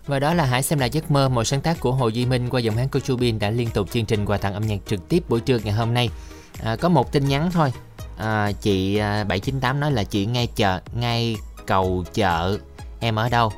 Và 0.10 0.20
đó 0.20 0.34
là 0.34 0.46
Hãy 0.46 0.64
xem 0.64 0.80
lại 0.80 0.90
giấc 0.90 1.12
mơ, 1.12 1.30
một 1.30 1.44
sáng 1.44 1.62
tác 1.62 1.80
của 1.80 1.92
Hồ 1.92 2.08
Duy 2.08 2.26
Minh 2.26 2.50
qua 2.50 2.60
giọng 2.60 2.78
hát 2.78 2.88
của 2.92 3.00
Chu 3.00 3.18
Bin 3.18 3.40
đã 3.40 3.50
liên 3.50 3.70
tục 3.70 3.92
chương 3.92 4.06
trình 4.06 4.26
quà 4.26 4.38
tặng 4.38 4.54
âm 4.54 4.68
nhạc 4.68 4.78
trực 4.88 5.10
tiếp 5.10 5.24
buổi 5.30 5.40
trưa 5.40 5.60
ngày 5.64 5.74
hôm 5.74 5.94
nay. 5.94 6.10
À, 6.64 6.76
có 6.76 6.90
một 6.90 7.12
tin 7.12 7.26
nhắn 7.26 7.52
thôi. 7.52 7.74
À, 8.18 8.52
chị 8.62 8.98
à, 8.98 9.24
798 9.24 9.80
nói 9.80 9.92
là 9.92 10.04
chị 10.04 10.26
ngay 10.26 10.48
chợ, 10.56 10.82
ngay 10.94 11.36
cầu 11.66 12.04
chợ. 12.14 12.58
Em 13.00 13.16
ở 13.16 13.30
đâu? 13.30 13.52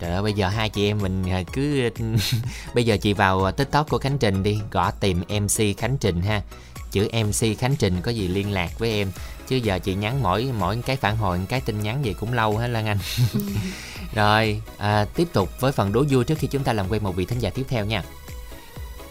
Trời 0.00 0.10
ơi 0.10 0.22
bây 0.22 0.32
giờ 0.32 0.48
hai 0.48 0.68
chị 0.68 0.90
em 0.90 0.98
mình 0.98 1.30
à, 1.30 1.42
cứ 1.52 1.90
bây 2.74 2.84
giờ 2.84 2.96
chị 2.96 3.12
vào 3.12 3.52
TikTok 3.52 3.88
của 3.88 3.98
Khánh 3.98 4.18
Trình 4.18 4.42
đi, 4.42 4.58
gõ 4.70 4.90
tìm 4.90 5.22
MC 5.28 5.78
Khánh 5.78 5.96
Trình 6.00 6.22
ha. 6.22 6.42
Chữ 6.90 7.08
MC 7.12 7.58
Khánh 7.58 7.76
Trình 7.76 8.00
có 8.02 8.10
gì 8.10 8.28
liên 8.28 8.52
lạc 8.52 8.78
với 8.78 8.90
em 8.90 9.12
chứ 9.48 9.56
giờ 9.56 9.78
chị 9.78 9.94
nhắn 9.94 10.22
mỗi 10.22 10.52
mỗi 10.58 10.82
cái 10.86 10.96
phản 10.96 11.16
hồi 11.16 11.40
cái 11.48 11.60
tin 11.60 11.82
nhắn 11.82 12.04
gì 12.04 12.14
cũng 12.20 12.32
lâu 12.32 12.58
hết 12.58 12.68
Lan 12.68 12.86
Anh. 12.86 12.98
Rồi, 14.14 14.62
à, 14.78 15.06
tiếp 15.14 15.28
tục 15.32 15.60
với 15.60 15.72
phần 15.72 15.92
đố 15.92 16.04
vui 16.10 16.24
trước 16.24 16.38
khi 16.38 16.48
chúng 16.48 16.62
ta 16.62 16.72
làm 16.72 16.86
quen 16.88 17.04
một 17.04 17.16
vị 17.16 17.24
thính 17.24 17.38
giả 17.38 17.50
tiếp 17.50 17.64
theo 17.68 17.84
nha. 17.84 18.02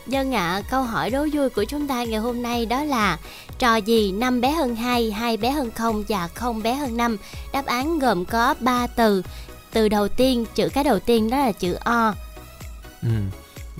Dân 0.07 0.35
ạ, 0.35 0.61
câu 0.69 0.84
hỏi 0.84 1.09
đố 1.09 1.27
vui 1.34 1.49
của 1.49 1.63
chúng 1.63 1.88
ta 1.88 2.03
ngày 2.03 2.19
hôm 2.19 2.41
nay 2.41 2.65
đó 2.65 2.84
là 2.84 3.17
Trò 3.59 3.76
gì 3.76 4.11
5 4.11 4.41
bé 4.41 4.51
hơn 4.51 4.76
2, 4.76 5.11
2 5.11 5.38
bé 5.38 5.51
hơn 5.51 5.71
0 5.71 6.03
và 6.07 6.27
0 6.27 6.63
bé 6.63 6.73
hơn 6.73 6.97
5 6.97 7.17
Đáp 7.53 7.65
án 7.65 7.99
gồm 7.99 8.26
có 8.26 8.55
3 8.59 8.88
từ 8.88 9.23
Từ 9.73 9.89
đầu 9.89 10.07
tiên, 10.07 10.45
chữ 10.55 10.69
cái 10.73 10.84
đầu 10.84 10.99
tiên 10.99 11.30
đó 11.30 11.38
là 11.38 11.51
chữ 11.51 11.73
O 11.73 12.13
Ừ. 13.01 13.09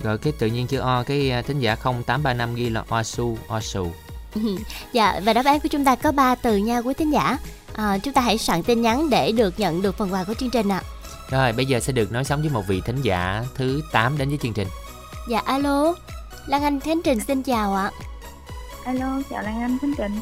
Rồi 0.04 0.18
cái 0.18 0.34
tự 0.40 0.48
nhiên 0.48 0.68
chữ 0.68 0.80
O 0.80 1.04
cái 1.04 1.32
à, 1.32 1.42
thính 1.42 1.60
giả 1.60 1.76
0835 1.76 2.56
ghi 2.56 2.70
là 2.70 2.84
Osu, 3.00 3.38
Osu. 3.58 3.88
Dạ, 4.94 5.20
và 5.24 5.34
đáp 5.34 5.46
án 5.46 5.60
của 5.60 5.70
chúng 5.72 5.86
ta 5.86 5.96
có 5.96 6.12
3 6.12 6.36
từ 6.36 6.58
nha 6.58 6.78
quý 6.78 6.94
thính 6.94 7.14
giả 7.14 7.38
à, 7.74 7.98
Chúng 7.98 8.14
ta 8.14 8.22
hãy 8.22 8.38
soạn 8.38 8.64
tin 8.64 8.82
nhắn 8.82 9.10
để 9.10 9.32
được 9.32 9.60
nhận 9.60 9.82
được 9.82 9.98
phần 9.98 10.14
quà 10.14 10.24
của 10.24 10.34
chương 10.34 10.50
trình 10.50 10.70
ạ 10.70 10.82
Rồi, 11.32 11.54
bây 11.54 11.66
giờ 11.66 11.80
sẽ 11.80 11.94
được 11.94 12.12
nói 12.12 12.24
sống 12.24 12.42
với 12.42 12.50
một 12.50 12.68
vị 12.68 12.82
thính 12.86 13.02
giả 13.02 13.44
thứ 13.56 13.82
8 13.92 14.18
đến 14.18 14.30
với 14.30 14.38
chương 14.38 14.54
trình. 14.54 14.68
Dạ, 15.30 15.40
alo 15.46 15.94
Lan 16.48 16.64
Anh 16.64 16.80
Khánh 16.80 17.02
Trình 17.04 17.20
xin 17.20 17.44
chào 17.44 17.76
ạ 17.76 17.92
Alo, 18.84 19.22
chào 19.30 19.44
Lan 19.44 19.62
Anh 19.62 19.78
Khánh 19.82 19.94
Trình. 19.98 20.20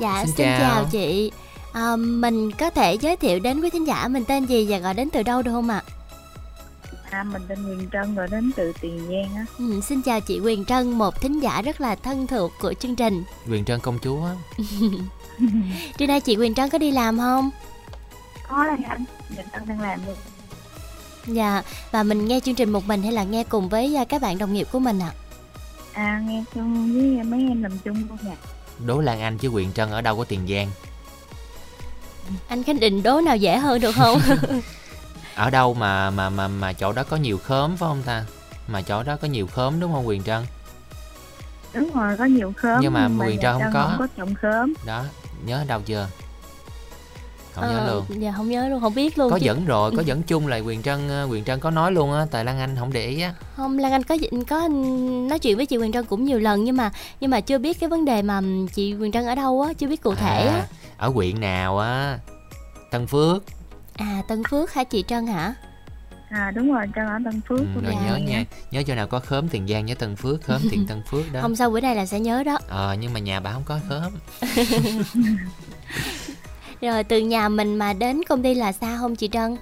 Dạ, 0.00 0.22
Xin 0.26 0.34
xin, 0.36 0.46
chào. 0.46 0.60
chào. 0.60 0.84
chị 0.92 1.32
à, 1.72 1.96
Mình 1.96 2.50
có 2.52 2.70
thể 2.70 2.94
giới 2.94 3.16
thiệu 3.16 3.38
đến 3.40 3.60
quý 3.60 3.70
thính 3.70 3.86
giả 3.86 4.08
mình 4.08 4.24
tên 4.24 4.44
gì 4.46 4.66
và 4.70 4.78
gọi 4.78 4.94
đến 4.94 5.10
từ 5.10 5.22
đâu 5.22 5.42
được 5.42 5.52
không 5.52 5.68
ạ? 5.70 5.82
À, 7.10 7.22
mình 7.24 7.42
tên 7.48 7.66
Quyền 7.68 7.88
Trân 7.92 8.14
rồi 8.14 8.26
đến 8.30 8.52
từ 8.56 8.72
Tiền 8.80 8.98
Giang 9.08 9.36
á. 9.36 9.44
Ừ, 9.58 9.80
xin 9.80 10.02
chào 10.02 10.20
chị 10.20 10.40
Quyền 10.40 10.64
Trân, 10.64 10.90
một 10.90 11.20
thính 11.20 11.40
giả 11.40 11.62
rất 11.62 11.80
là 11.80 11.94
thân 11.94 12.26
thuộc 12.26 12.52
của 12.60 12.72
chương 12.72 12.96
trình 12.96 13.24
Quyền 13.50 13.64
Trân 13.64 13.80
công 13.80 13.98
chúa. 14.02 14.28
Trưa 15.98 16.06
nay 16.06 16.20
chị 16.20 16.36
Quyền 16.36 16.54
Trân 16.54 16.70
có 16.70 16.78
đi 16.78 16.90
làm 16.90 17.18
không? 17.18 17.50
Có 18.48 18.64
Lan 18.64 18.82
Anh, 18.82 19.04
mình 19.36 19.46
đang 19.52 19.66
đang 19.66 19.80
làm 19.80 20.00
luôn. 20.06 20.16
Dạ, 21.26 21.62
và 21.90 22.02
mình 22.02 22.28
nghe 22.28 22.40
chương 22.40 22.54
trình 22.54 22.70
một 22.70 22.86
mình 22.86 23.02
hay 23.02 23.12
là 23.12 23.22
nghe 23.24 23.44
cùng 23.44 23.68
với 23.68 23.96
à, 23.96 24.04
các 24.04 24.22
bạn 24.22 24.38
đồng 24.38 24.52
nghiệp 24.52 24.68
của 24.72 24.78
mình 24.78 24.98
ạ? 24.98 25.10
À, 25.92 26.22
nghe 26.26 26.44
chung 26.54 26.92
với 26.92 27.24
mấy 27.24 27.40
em 27.48 27.62
làm 27.62 27.78
chung 27.78 27.96
luôn 28.08 28.18
nha. 28.22 28.34
Đố 28.86 29.00
Lan 29.00 29.20
Anh 29.20 29.38
chứ 29.38 29.48
Quyền 29.48 29.72
Trân 29.72 29.90
ở 29.90 30.00
đâu 30.00 30.16
có 30.16 30.24
Tiền 30.24 30.46
Giang. 30.48 30.70
Anh 32.48 32.62
Khánh 32.62 32.80
Định 32.80 33.02
đố 33.02 33.20
nào 33.20 33.36
dễ 33.36 33.58
hơn 33.58 33.80
được 33.80 33.92
không? 33.92 34.20
Ở 35.34 35.50
đâu 35.50 35.74
mà 35.74 36.10
mà 36.10 36.30
mà 36.30 36.48
mà 36.48 36.72
chỗ 36.72 36.92
đó 36.92 37.02
có 37.04 37.16
nhiều 37.16 37.38
khóm 37.38 37.76
phải 37.76 37.88
không 37.88 38.02
ta? 38.02 38.24
Mà 38.68 38.82
chỗ 38.82 39.02
đó 39.02 39.16
có 39.16 39.28
nhiều 39.28 39.46
khóm 39.46 39.80
đúng 39.80 39.92
không 39.92 40.08
Quyền 40.08 40.22
Trân? 40.22 40.44
Đúng 41.74 41.90
rồi, 41.94 42.16
có 42.16 42.24
nhiều 42.24 42.52
khóm. 42.56 42.78
Nhưng 42.82 42.92
mà 42.92 43.08
Quyền 43.18 43.36
nhà 43.36 43.42
Trân 43.42 43.52
không 43.62 43.70
có. 43.74 43.82
không 43.82 43.98
có 43.98 44.06
trồng 44.16 44.34
khóm. 44.34 44.72
Đó, 44.86 45.04
nhớ 45.44 45.64
đâu 45.68 45.80
chưa? 45.86 46.08
Không 47.54 47.64
nhớ 47.68 47.78
Ờ, 47.78 47.94
luôn. 47.94 48.22
Dạ 48.22 48.32
không 48.36 48.48
nhớ 48.50 48.68
luôn, 48.68 48.80
không 48.80 48.94
biết 48.94 49.18
luôn 49.18 49.30
Có 49.30 49.38
chứ. 49.38 49.44
dẫn 49.44 49.64
rồi, 49.64 49.92
có 49.96 50.02
dẫn 50.02 50.22
chung 50.22 50.46
là 50.46 50.56
Quyền 50.58 50.82
Trân 50.82 51.08
ờ, 51.08 51.26
Quyền 51.30 51.44
Trân 51.44 51.60
có 51.60 51.70
nói 51.70 51.92
luôn 51.92 52.12
á, 52.12 52.26
tại 52.30 52.44
Lan 52.44 52.58
Anh 52.58 52.76
không 52.78 52.92
để 52.92 53.06
ý 53.06 53.20
á. 53.20 53.34
Không, 53.56 53.78
Lan 53.78 53.92
Anh 53.92 54.02
có 54.02 54.16
có 54.48 54.68
nói 55.28 55.38
chuyện 55.38 55.56
với 55.56 55.66
chị 55.66 55.76
Quyền 55.76 55.92
Trân 55.92 56.04
cũng 56.04 56.24
nhiều 56.24 56.38
lần 56.38 56.64
nhưng 56.64 56.76
mà 56.76 56.90
nhưng 57.20 57.30
mà 57.30 57.40
chưa 57.40 57.58
biết 57.58 57.80
cái 57.80 57.88
vấn 57.88 58.04
đề 58.04 58.22
mà 58.22 58.40
chị 58.74 58.94
Quyền 58.94 59.12
Trân 59.12 59.26
ở 59.26 59.34
đâu 59.34 59.62
á, 59.62 59.72
chưa 59.72 59.86
biết 59.86 60.02
cụ 60.02 60.14
thể 60.14 60.46
á. 60.46 60.54
À, 60.54 60.66
ở 60.96 61.08
huyện 61.08 61.40
nào 61.40 61.78
á? 61.78 62.18
Tân 62.90 63.06
Phước. 63.06 63.42
À 63.96 64.22
Tân 64.28 64.42
Phước 64.50 64.72
hả 64.74 64.84
chị 64.84 65.04
Trân 65.08 65.26
hả? 65.26 65.54
À 66.30 66.50
đúng 66.54 66.72
rồi, 66.74 66.86
Trân 66.94 67.06
ở 67.06 67.18
Tân 67.24 67.40
Phước. 67.48 67.58
Ừ, 67.60 67.66
rồi 67.74 67.82
Tiền 67.86 67.98
nhớ 68.06 68.10
Giang 68.12 68.24
nha, 68.26 68.36
á. 68.38 68.44
nhớ 68.70 68.82
chỗ 68.86 68.94
nào 68.94 69.06
có 69.06 69.20
khóm 69.20 69.48
Tiền 69.48 69.68
Giang 69.68 69.86
nhớ 69.86 69.94
Tân 69.94 70.16
Phước, 70.16 70.42
khóm 70.44 70.60
Tiền 70.70 70.86
Tân 70.88 71.02
Phước 71.10 71.32
đó. 71.32 71.40
Hôm 71.40 71.56
sau 71.56 71.70
bữa 71.70 71.80
nay 71.80 71.96
là 71.96 72.06
sẽ 72.06 72.20
nhớ 72.20 72.42
đó. 72.44 72.58
Ờ 72.68 72.96
nhưng 73.00 73.12
mà 73.12 73.20
nhà 73.20 73.40
bà 73.40 73.52
không 73.52 73.62
có 73.66 73.78
khóm. 73.88 74.12
Rồi 76.82 77.04
từ 77.04 77.18
nhà 77.18 77.48
mình 77.48 77.76
mà 77.78 77.92
đến 77.92 78.20
công 78.28 78.42
ty 78.42 78.54
là 78.54 78.72
xa 78.72 78.96
không 78.98 79.16
chị 79.16 79.28
Trân? 79.28 79.56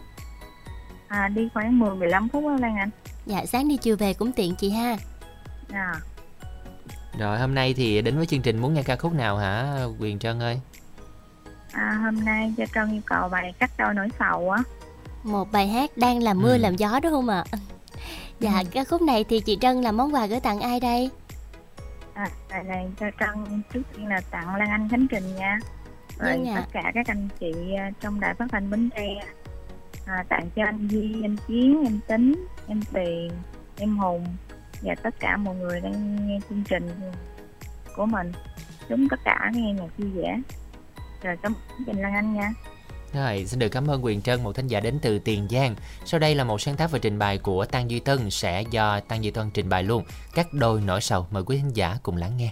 À, 1.08 1.28
đi 1.28 1.48
khoảng 1.54 1.78
10-15 1.80 2.28
phút 2.32 2.44
á 2.48 2.56
Lan 2.60 2.76
Anh. 2.76 2.90
Dạ 3.26 3.46
sáng 3.46 3.68
đi 3.68 3.76
chiều 3.76 3.96
về 3.96 4.14
cũng 4.14 4.32
tiện 4.32 4.54
chị 4.54 4.70
ha. 4.70 4.96
À, 5.72 5.94
Rồi 7.18 7.38
hôm 7.38 7.54
nay 7.54 7.74
thì 7.74 8.02
đến 8.02 8.16
với 8.16 8.26
chương 8.26 8.42
trình 8.42 8.58
muốn 8.58 8.74
nghe 8.74 8.82
ca 8.82 8.96
khúc 8.96 9.12
nào 9.14 9.36
hả 9.36 9.84
Quyền 9.98 10.18
Trân 10.18 10.40
ơi? 10.40 10.60
à, 11.72 11.98
hôm 12.04 12.24
nay 12.24 12.54
cho 12.56 12.64
Trân 12.74 12.92
yêu 12.92 13.00
cầu 13.06 13.28
bài 13.28 13.54
cắt 13.58 13.70
đôi 13.78 13.94
nỗi 13.94 14.08
sầu 14.18 14.50
á. 14.50 14.62
Một 15.24 15.52
bài 15.52 15.68
hát 15.68 15.90
đang 15.96 16.22
làm 16.22 16.42
mưa 16.42 16.52
Ừ. 16.52 16.58
làm 16.58 16.76
gió 16.76 17.00
đúng 17.02 17.12
không 17.12 17.28
ạ? 17.28 17.44
Dạ 18.40 18.62
ca 18.70 18.84
khúc 18.84 19.02
này 19.02 19.24
thì 19.24 19.40
chị 19.40 19.58
Trân 19.60 19.82
là 19.82 19.92
món 19.92 20.14
quà 20.14 20.26
gửi 20.26 20.40
tặng 20.40 20.60
ai 20.60 20.80
đây? 20.80 21.10
À, 22.14 22.28
bài 22.50 22.64
này 22.64 22.86
cho 23.00 23.06
Trân 23.20 23.62
trước 23.74 23.82
tiên 23.96 24.06
là 24.06 24.20
tặng 24.30 24.56
Lan 24.56 24.68
Anh 24.70 24.88
Khánh 24.88 25.06
Trình 25.10 25.36
nha. 25.36 25.58
Rồi 26.20 26.36
Vâng 26.36 26.48
ạ. 26.48 26.54
tất 26.56 26.66
cả 26.72 26.92
các 26.94 27.06
anh 27.06 27.28
chị 27.40 27.52
à, 27.78 27.90
trong 28.00 28.20
đài 28.20 28.34
phát 28.34 28.46
thanh 28.52 28.70
Bến 28.70 28.90
Tre 28.96 29.14
à, 30.06 30.24
tặng 30.28 30.50
cho 30.56 30.64
anh 30.64 30.88
Duy, 30.88 31.22
anh 31.22 31.36
Chiến, 31.48 31.82
em 31.84 32.00
Tính, 32.08 32.46
em 32.68 32.80
Tiền, 32.92 33.30
em 33.78 33.98
Hùng 33.98 34.26
và 34.82 34.94
tất 35.02 35.20
cả 35.20 35.36
mọi 35.36 35.56
người 35.56 35.80
đang 35.80 36.28
nghe 36.28 36.38
chương 36.48 36.64
trình 36.68 36.90
của 37.96 38.06
mình. 38.06 38.32
Chúng 38.88 39.08
tất 39.08 39.20
cả 39.24 39.50
nghe 39.54 39.72
nhạc 39.72 39.98
vui 39.98 40.10
vẻ. 40.10 40.40
Rồi 41.22 41.36
cảm 41.42 41.52
ơn 41.52 41.84
trình 41.86 42.02
Lan 42.02 42.14
Anh 42.14 42.34
nha. 42.34 42.52
Rồi, 43.12 43.44
xin 43.46 43.58
được 43.58 43.68
cảm 43.68 43.90
ơn 43.90 44.04
Quyền 44.04 44.22
Trân, 44.22 44.42
một 44.42 44.52
thính 44.52 44.66
giả 44.66 44.80
đến 44.80 44.98
từ 45.02 45.18
Tiền 45.18 45.48
Giang. 45.50 45.74
Sau 46.04 46.20
đây 46.20 46.34
là 46.34 46.44
một 46.44 46.60
sáng 46.60 46.76
tác 46.76 46.90
và 46.90 46.98
trình 46.98 47.18
bày 47.18 47.38
của 47.38 47.64
Tăng 47.64 47.90
Duy 47.90 48.00
Tân 48.00 48.30
sẽ 48.30 48.62
do 48.70 49.00
Tăng 49.00 49.24
Duy 49.24 49.30
Tân 49.30 49.50
trình 49.50 49.68
bày 49.68 49.82
luôn. 49.82 50.04
Cắt 50.34 50.46
đôi 50.52 50.80
nỗi 50.80 51.00
sầu, 51.00 51.26
mời 51.30 51.42
quý 51.46 51.56
thính 51.56 51.76
giả 51.76 51.96
cùng 52.02 52.16
lắng 52.16 52.36
nghe. 52.36 52.50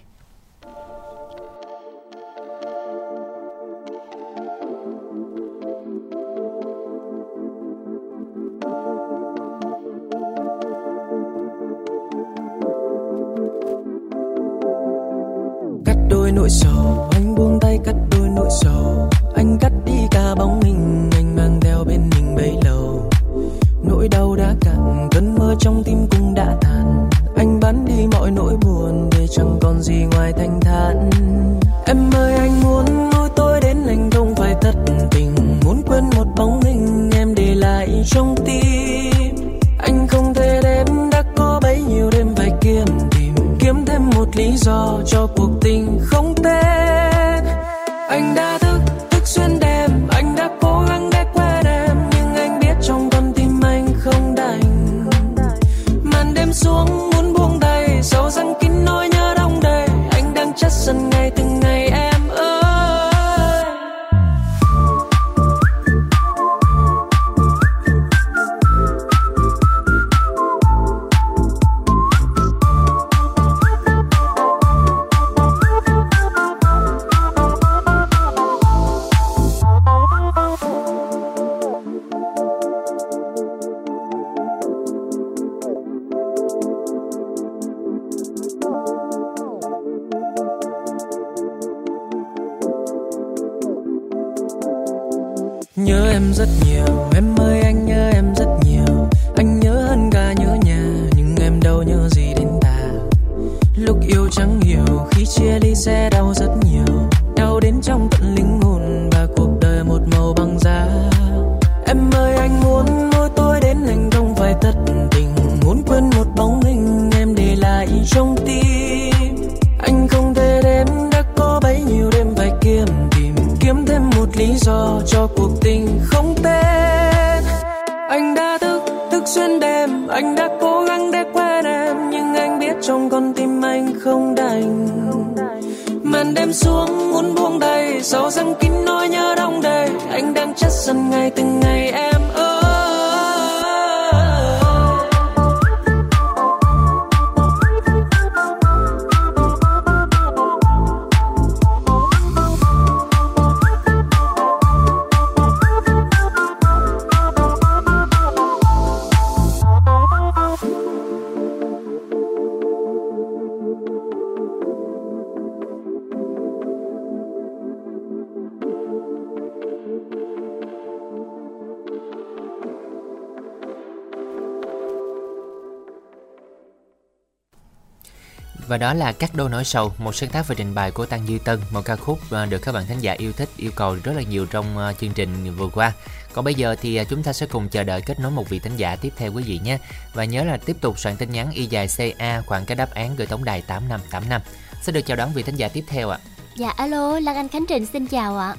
Và 178.68 178.76
đó 178.76 178.94
là 178.94 179.12
Cắt 179.12 179.30
đôi 179.34 179.50
nỗi 179.50 179.64
sầu, 179.64 179.92
một 179.98 180.14
sáng 180.14 180.30
tác 180.30 180.48
và 180.48 180.54
trình 180.58 180.74
bày 180.74 180.90
của 180.90 181.06
Tăng 181.06 181.28
Duy 181.28 181.38
Tân, 181.38 181.60
một 181.70 181.84
ca 181.84 181.96
khúc 181.96 182.18
à, 182.30 182.46
được 182.46 182.58
các 182.58 182.72
bạn 182.72 182.84
khán 182.88 182.98
giả 182.98 183.12
yêu 183.12 183.32
thích, 183.32 183.48
yêu 183.56 183.70
cầu 183.76 183.96
rất 184.04 184.12
là 184.16 184.22
nhiều 184.22 184.46
trong 184.46 184.78
à, 184.78 184.92
chương 184.92 185.12
trình 185.12 185.54
vừa 185.56 185.68
qua. 185.68 185.92
Còn 186.32 186.44
bây 186.44 186.54
giờ 186.54 186.76
thì 186.80 186.96
à, 186.96 187.04
chúng 187.04 187.22
ta 187.22 187.32
sẽ 187.32 187.46
cùng 187.46 187.68
chờ 187.68 187.84
đợi 187.84 188.02
kết 188.06 188.20
nối 188.20 188.30
một 188.30 188.48
vị 188.48 188.58
thính 188.58 188.76
giả 188.76 188.96
tiếp 188.96 189.12
theo 189.16 189.32
quý 189.32 189.42
vị 189.42 189.60
nhé. 189.64 189.78
Và 190.14 190.24
nhớ 190.24 190.44
là 190.44 190.56
tiếp 190.56 190.76
tục 190.80 190.98
soạn 190.98 191.16
tin 191.16 191.30
nhắn 191.30 191.50
y 191.50 191.66
dài 191.66 191.88
CA 191.96 192.40
khoảng 192.46 192.64
cái 192.64 192.76
đáp 192.76 192.90
án 192.94 193.16
gửi 193.16 193.26
tổng 193.26 193.44
đài 193.44 193.62
8585. 193.62 194.40
Sẽ 194.82 194.92
được 194.92 195.06
chào 195.06 195.16
đón 195.16 195.32
vị 195.32 195.42
thính 195.42 195.56
giả 195.56 195.68
tiếp 195.68 195.84
theo 195.88 196.10
ạ. 196.10 196.18
Dạ 196.56 196.68
alo, 196.68 197.20
Lan 197.20 197.36
Anh 197.36 197.48
Khánh 197.48 197.66
Trình 197.68 197.86
xin 197.86 198.06
chào 198.06 198.38
ạ. 198.38 198.54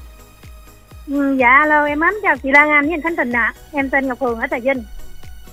Ừ, 1.07 1.37
dạ 1.39 1.49
alo 1.49 1.85
em 1.85 1.99
mến 1.99 2.13
chào 2.23 2.37
chị 2.37 2.49
Lan 2.51 2.69
Anh 2.69 2.85
với 2.85 2.93
anh 2.93 3.01
Khánh 3.01 3.15
Trình 3.17 3.31
ạ 3.31 3.53
em 3.71 3.89
tên 3.89 4.07
Ngọc 4.07 4.19
Hường 4.21 4.39
ở 4.39 4.47
Trà 4.51 4.57
Vinh 4.59 4.83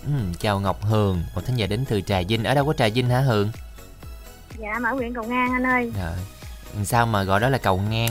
Ừ, 0.04 0.12
chào 0.40 0.60
Ngọc 0.60 0.84
Hường, 0.84 1.22
một 1.34 1.40
thính 1.46 1.56
giả 1.56 1.66
đến 1.66 1.84
từ 1.88 2.00
Trà 2.00 2.20
Vinh. 2.28 2.44
Ở 2.44 2.54
đâu 2.54 2.66
có 2.66 2.72
Trà 2.72 2.88
Vinh 2.88 3.08
hả 3.08 3.20
Hường? 3.20 3.50
Dạ 4.58 4.78
mà 4.80 4.88
ở 4.90 4.94
huyện 4.94 5.14
Cầu 5.14 5.24
Ngang 5.24 5.52
anh 5.52 5.66
ơi 5.66 5.92
Rồi. 6.02 6.84
Sao 6.84 7.06
mà 7.06 7.22
gọi 7.22 7.40
đó 7.40 7.48
là 7.48 7.58
cầu 7.58 7.80
ngang? 7.90 8.10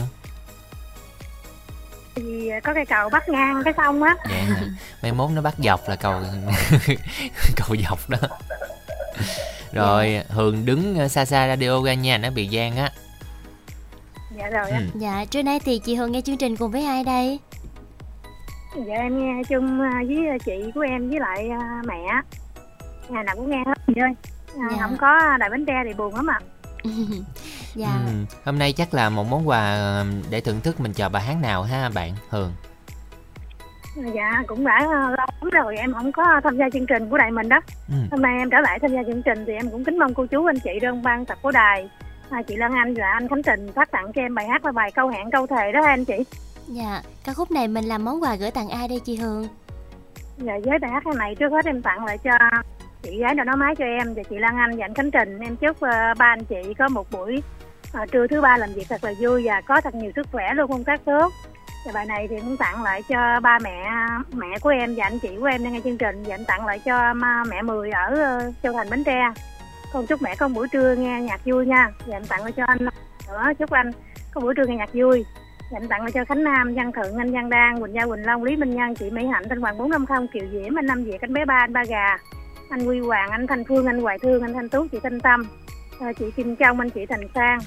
vì 2.14 2.50
có 2.64 2.74
cây 2.74 2.86
cầu 2.86 3.08
bắt 3.08 3.28
ngang 3.28 3.62
cái 3.64 3.74
sông 3.76 4.02
á 4.02 4.16
Vậy 4.28 4.38
hả? 4.40 4.62
Mai 5.02 5.12
mốt 5.12 5.30
nó 5.30 5.42
bắt 5.42 5.54
dọc 5.58 5.88
là 5.88 5.96
cầu 5.96 6.12
cầu 7.56 7.76
dọc 7.88 8.10
đó. 8.10 8.18
Rồi, 9.72 10.22
Hường 10.28 10.64
đứng 10.66 10.98
ờ, 10.98 11.08
xa 11.08 11.24
xa 11.24 11.48
radio 11.48 11.82
ra 11.84 11.94
nha, 11.94 12.18
nó 12.18 12.30
bị 12.30 12.46
gian 12.46 12.76
á. 12.76 12.90
dạ 14.36 14.48
rồi 14.48 14.70
Ừ. 14.70 14.76
Dạ, 14.94 15.24
trưa 15.30 15.42
nay 15.42 15.60
thì 15.64 15.78
chị 15.78 15.94
Hường 15.94 16.12
nghe 16.12 16.20
chương 16.20 16.36
trình 16.36 16.56
cùng 16.56 16.70
với 16.70 16.84
ai 16.86 17.04
đây? 17.04 17.38
dạ 18.86 18.94
em 18.94 19.18
nghe 19.36 19.42
chung 19.48 19.80
à, 19.80 20.02
với 20.08 20.38
chị 20.44 20.70
của 20.74 20.80
em 20.80 21.10
với 21.10 21.20
lại 21.20 21.48
à, 21.48 21.82
mẹ 21.86 22.04
ngày 23.08 23.24
nào 23.24 23.36
cũng 23.36 23.50
nghe 23.50 23.62
hết 23.66 23.74
chị 23.86 24.00
ơi 24.00 24.10
à, 24.60 24.68
Dạ. 24.70 24.76
không 24.82 24.96
có 25.00 25.36
đài 25.40 25.50
bánh 25.50 25.64
tre 25.66 25.82
thì 25.84 25.92
buồn 25.94 26.14
lắm 26.14 26.26
ạ 26.30 26.38
dạ 27.74 27.88
Ừ. 28.06 28.12
Hôm 28.44 28.58
nay 28.58 28.72
chắc 28.72 28.94
là 28.94 29.10
một 29.10 29.24
món 29.30 29.48
quà 29.48 29.74
ờ, 29.74 30.06
để 30.30 30.40
thưởng 30.40 30.60
thức 30.60 30.80
mình 30.80 30.92
chờ 30.92 31.08
bài 31.08 31.22
hát 31.22 31.36
nào 31.42 31.62
ha 31.62 31.88
bạn 31.94 32.12
Hường? 32.30 32.52
dạ 34.14 34.42
cũng 34.46 34.64
đã 34.64 34.80
lâu 34.82 35.10
lắm 35.10 35.28
rồi 35.52 35.76
em 35.76 35.92
không 35.94 36.12
có 36.12 36.40
tham 36.44 36.56
gia 36.56 36.64
chương 36.72 36.86
trình 36.86 37.10
của 37.10 37.18
đài 37.18 37.30
mình 37.30 37.48
đó 37.48 37.60
Ừ. 37.88 37.94
hôm 38.10 38.22
nay 38.22 38.38
em 38.38 38.50
trở 38.50 38.58
lại 38.60 38.78
tham 38.82 38.90
gia 38.92 39.02
chương 39.02 39.22
trình 39.22 39.44
thì 39.46 39.52
em 39.52 39.70
cũng 39.70 39.84
kính 39.84 39.98
mong 39.98 40.14
cô 40.14 40.26
chú 40.26 40.46
anh 40.46 40.58
chị 40.58 40.70
đơn 40.82 41.02
ban 41.02 41.26
tập 41.26 41.38
của 41.42 41.50
đài 41.50 41.88
à, 42.30 42.42
chị 42.48 42.56
Lan 42.56 42.72
Anh 42.74 42.94
và 42.94 43.06
anh 43.12 43.28
Khánh 43.28 43.42
Trình 43.42 43.72
phát 43.74 43.90
tặng 43.90 44.12
cho 44.14 44.22
em 44.22 44.34
bài 44.34 44.46
hát 44.48 44.62
và 44.62 44.72
bài 44.72 44.90
câu 44.94 45.08
hẹn 45.08 45.30
câu 45.30 45.46
thề 45.46 45.72
đó 45.72 45.80
anh 45.86 46.04
chị 46.04 46.14
Dạ, 46.68 47.02
ca 47.24 47.32
khúc 47.34 47.50
này 47.50 47.68
mình 47.68 47.84
làm 47.84 48.04
món 48.04 48.22
quà 48.22 48.34
gửi 48.34 48.50
tặng 48.50 48.68
ai 48.68 48.88
đây 48.88 49.00
chị 49.00 49.16
Hường? 49.16 49.48
Dạ, 50.38 50.52
với 50.64 50.78
bài 50.78 50.90
hát 50.90 51.06
này 51.06 51.34
trước 51.34 51.48
hết 51.52 51.64
em 51.64 51.82
tặng 51.82 52.04
lại 52.04 52.18
cho 52.18 52.30
chị 53.02 53.18
gái 53.18 53.34
đã 53.34 53.44
nói 53.44 53.56
máy 53.56 53.74
cho 53.76 53.84
em 53.84 54.14
và 54.14 54.22
chị 54.22 54.38
Lan 54.38 54.56
Anh 54.56 54.76
và 54.76 54.84
anh 54.84 54.94
Khánh 54.94 55.10
Trình. 55.10 55.38
Em 55.38 55.56
chúc 55.56 55.76
uh, 55.76 56.18
ba 56.18 56.26
anh 56.26 56.44
chị 56.44 56.74
có 56.78 56.88
một 56.88 57.10
buổi 57.10 57.42
uh, 58.02 58.12
trưa 58.12 58.26
thứ 58.26 58.40
ba 58.40 58.56
làm 58.56 58.72
việc 58.72 58.86
thật 58.88 59.04
là 59.04 59.12
vui 59.20 59.42
và 59.44 59.60
có 59.60 59.80
thật 59.80 59.94
nhiều 59.94 60.10
sức 60.16 60.26
khỏe 60.32 60.54
luôn 60.54 60.70
công 60.70 60.84
tác 60.84 61.04
tốt 61.04 61.32
và 61.86 61.92
bài 61.94 62.06
này 62.06 62.28
thì 62.28 62.36
cũng 62.40 62.56
tặng 62.56 62.82
lại 62.82 63.02
cho 63.08 63.40
ba 63.40 63.58
mẹ 63.58 63.90
mẹ 64.32 64.58
của 64.60 64.68
em 64.68 64.94
và 64.96 65.04
anh 65.04 65.18
chị 65.18 65.28
của 65.40 65.46
em 65.46 65.64
đang 65.64 65.72
nghe 65.72 65.80
chương 65.84 65.98
trình. 65.98 66.22
Và 66.26 66.34
em 66.34 66.44
tặng 66.44 66.66
lại 66.66 66.78
cho 66.84 67.14
mẹ 67.48 67.62
Mười 67.62 67.90
ở 67.90 68.38
uh, 68.48 68.54
Châu 68.62 68.72
Thành 68.72 68.90
Bến 68.90 69.04
Tre. 69.04 69.32
Con 69.92 70.06
chúc 70.06 70.22
mẹ 70.22 70.34
có 70.38 70.48
một 70.48 70.54
buổi 70.54 70.68
trưa 70.72 70.94
nghe 70.94 71.22
nhạc 71.22 71.40
vui 71.44 71.66
nha. 71.66 71.90
Và 72.06 72.16
em 72.16 72.26
tặng 72.26 72.42
lại 72.42 72.52
cho 72.52 72.64
anh 72.66 72.78
nữa. 72.84 73.52
Chúc 73.58 73.70
anh 73.70 73.90
có 74.34 74.40
buổi 74.40 74.54
trưa 74.54 74.66
nghe 74.66 74.76
nhạc 74.76 74.90
vui. 74.94 75.24
Và 75.70 75.78
em 75.80 75.88
tặng 75.88 76.02
lại 76.02 76.12
cho 76.12 76.24
Khánh 76.24 76.44
Nam, 76.44 76.74
Văn 76.74 76.92
Thượng, 76.92 77.16
anh 77.16 77.32
Văn 77.32 77.50
Đan, 77.50 77.80
Quỳnh 77.80 77.94
Gia 77.94 78.06
Quỳnh 78.06 78.26
Long, 78.26 78.44
Lý 78.44 78.56
Minh 78.56 78.76
Nhân, 78.76 78.94
chị 78.94 79.10
Mỹ 79.10 79.26
Hạnh, 79.26 79.44
Thanh 79.48 79.60
Hoàng 79.60 79.78
450, 79.78 80.26
Kiều 80.32 80.44
Diễm, 80.52 80.78
anh 80.78 80.86
Năm 80.86 81.04
Việt, 81.04 81.20
anh 81.20 81.32
bé 81.32 81.44
Ba, 81.44 81.54
anh 81.54 81.72
Ba 81.72 81.84
Gà, 81.84 82.16
anh 82.70 82.86
Quy 82.86 83.00
Hoàng, 83.00 83.30
anh 83.30 83.46
Thanh 83.46 83.64
Phương, 83.64 83.86
anh 83.86 84.02
Hoài 84.02 84.18
Thương, 84.18 84.42
anh 84.42 84.54
Thanh 84.54 84.68
Tú, 84.68 84.86
chị 84.92 84.98
Thanh 85.02 85.20
Tâm, 85.20 85.46
ờ, 86.00 86.06
chị 86.18 86.24
Kim 86.36 86.56
Trong, 86.56 86.80
anh 86.80 86.90
chị 86.90 87.06
Thành 87.06 87.28
Sang. 87.34 87.58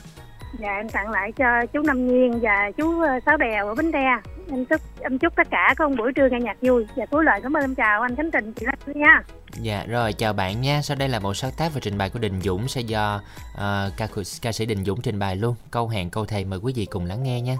Và 0.53 0.59
dạ, 0.59 0.75
em 0.75 0.89
tặng 0.89 1.09
lại 1.09 1.31
cho 1.31 1.65
chú 1.73 1.81
Năm 1.81 2.07
Nhiên 2.07 2.39
và 2.41 2.71
chú 2.77 3.01
ờ, 3.01 3.19
Sáu 3.25 3.37
Bèo 3.37 3.67
ở 3.67 3.75
Bến 3.75 3.91
Tre. 3.91 4.17
Em 4.51 4.65
chúc 4.65 4.81
em 4.99 5.17
chúc 5.17 5.35
tất 5.35 5.47
cả 5.51 5.73
có 5.77 5.89
một 5.89 5.95
buổi 5.97 6.13
trưa 6.13 6.29
nghe 6.29 6.39
nhạc 6.39 6.57
vui. 6.61 6.85
Và 6.95 7.05
cuối 7.05 7.23
lời 7.23 7.39
cảm 7.43 7.57
ơn 7.57 7.63
em 7.63 7.75
chào 7.75 8.01
anh 8.01 8.15
Khánh 8.15 8.31
Trình, 8.31 8.53
chị 8.53 8.65
Lan 8.65 8.75
nha. 8.95 9.23
Dạ 9.61 9.85
rồi 9.87 10.13
chào 10.13 10.33
bạn 10.33 10.61
nha. 10.61 10.81
Sau 10.81 10.97
đây 10.97 11.09
là 11.09 11.19
một 11.19 11.33
sáng 11.33 11.51
tác 11.57 11.73
và 11.73 11.79
trình 11.83 11.97
bày 11.97 12.09
của 12.09 12.19
Đình 12.19 12.41
Dũng 12.41 12.67
sẽ 12.67 12.81
do 12.81 13.21
uh, 13.53 13.59
ca 13.97 14.07
ca 14.41 14.51
sĩ 14.51 14.65
Đình 14.65 14.85
Dũng 14.85 15.01
trình 15.01 15.19
bày 15.19 15.35
luôn. 15.35 15.55
Câu 15.71 15.87
hẹn 15.87 16.09
câu 16.09 16.25
thề 16.25 16.43
mời 16.43 16.59
quý 16.59 16.73
vị 16.75 16.85
cùng 16.85 17.05
lắng 17.05 17.23
nghe 17.23 17.41
nha. 17.41 17.55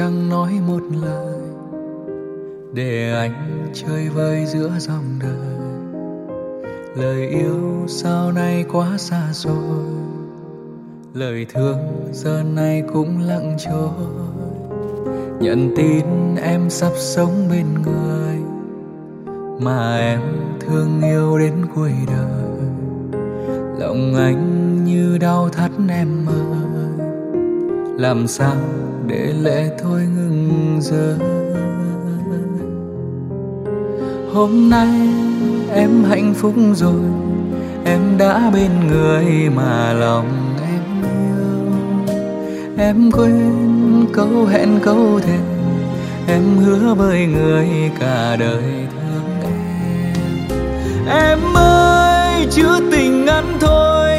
Chẳng 0.00 0.28
nói 0.28 0.52
một 0.66 0.82
lời 1.02 1.34
để 2.72 3.12
anh 3.12 3.68
chơi 3.74 4.08
vơi 4.08 4.46
giữa 4.46 4.70
dòng 4.78 5.18
đời. 5.20 5.58
Lời 6.96 7.28
yêu 7.28 7.84
sau 7.88 8.32
này 8.32 8.64
quá 8.72 8.98
xa 8.98 9.28
xôi 9.32 9.84
lời 11.14 11.46
thương 11.54 11.78
giờ 12.12 12.42
này 12.54 12.82
cũng 12.92 13.20
lặng 13.20 13.56
trôi. 13.58 13.90
Nhận 15.40 15.74
tin 15.76 16.04
em 16.42 16.70
sắp 16.70 16.92
sống 16.96 17.48
bên 17.50 17.66
người 17.82 18.36
mà 19.60 19.96
em 19.96 20.20
thương 20.60 21.02
yêu 21.02 21.38
đến 21.38 21.54
cuối 21.74 21.92
đời. 22.06 22.60
Lòng 23.78 24.14
anh 24.14 24.84
như 24.84 25.18
đau 25.18 25.48
thắt 25.48 25.70
em 25.88 26.26
ơi, 26.26 27.08
làm 27.98 28.26
sao 28.26 28.56
để 29.10 29.32
lệ 29.40 29.70
thôi 29.82 30.00
ngừng 30.00 30.78
rơi 30.80 31.14
hôm 34.32 34.70
nay 34.70 34.88
em 35.74 36.04
hạnh 36.04 36.34
phúc 36.34 36.54
rồi, 36.74 37.02
em 37.84 38.00
đã 38.18 38.50
bên 38.54 38.70
người 38.88 39.50
mà 39.56 39.92
lòng 39.92 40.56
em 40.62 41.02
yêu. 41.02 41.72
Em 42.78 43.10
quên 43.12 44.06
câu 44.12 44.46
hẹn 44.46 44.78
câu 44.82 45.20
thề, 45.22 45.38
em 46.28 46.42
hứa 46.56 46.94
với 46.94 47.26
người 47.26 47.68
cả 48.00 48.36
đời 48.36 48.62
thương 48.90 49.40
em. 49.42 50.14
Em 51.08 51.38
ơi, 51.56 52.46
chữ 52.50 52.68
tình 52.90 53.24
ngắn 53.24 53.44
thôi, 53.60 54.10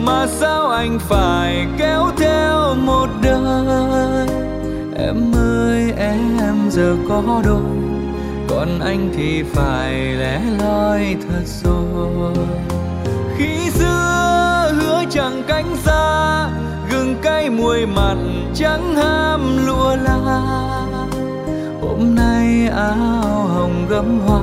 mà 0.00 0.26
sao 0.26 0.68
anh 0.68 0.98
phải 0.98 1.66
kéo 1.78 2.06
theo 2.16 2.74
một 2.74 3.08
đời? 3.22 4.35
Em 4.98 5.32
ơi, 5.34 5.92
em 5.98 6.38
giờ 6.70 6.96
có 7.08 7.42
đôi, 7.44 7.60
còn 8.48 8.80
anh 8.80 9.10
thì 9.16 9.42
phải 9.42 9.94
lẻ 9.94 10.40
loi 10.58 11.16
thật 11.28 11.44
rồi. 11.64 12.34
Khi 13.36 13.70
xưa 13.70 14.72
hứa 14.80 15.02
chẳng 15.10 15.42
cánh 15.48 15.76
xa, 15.76 16.48
gừng 16.90 17.14
cay 17.22 17.50
muối 17.50 17.86
mặn 17.86 18.50
chẳng 18.54 18.96
ham 18.96 19.66
lụa 19.66 19.96
la. 19.96 20.20
Hôm 21.80 22.14
nay 22.14 22.68
áo 22.76 23.48
hồng 23.54 23.86
gấm 23.88 24.18
hoa, 24.26 24.42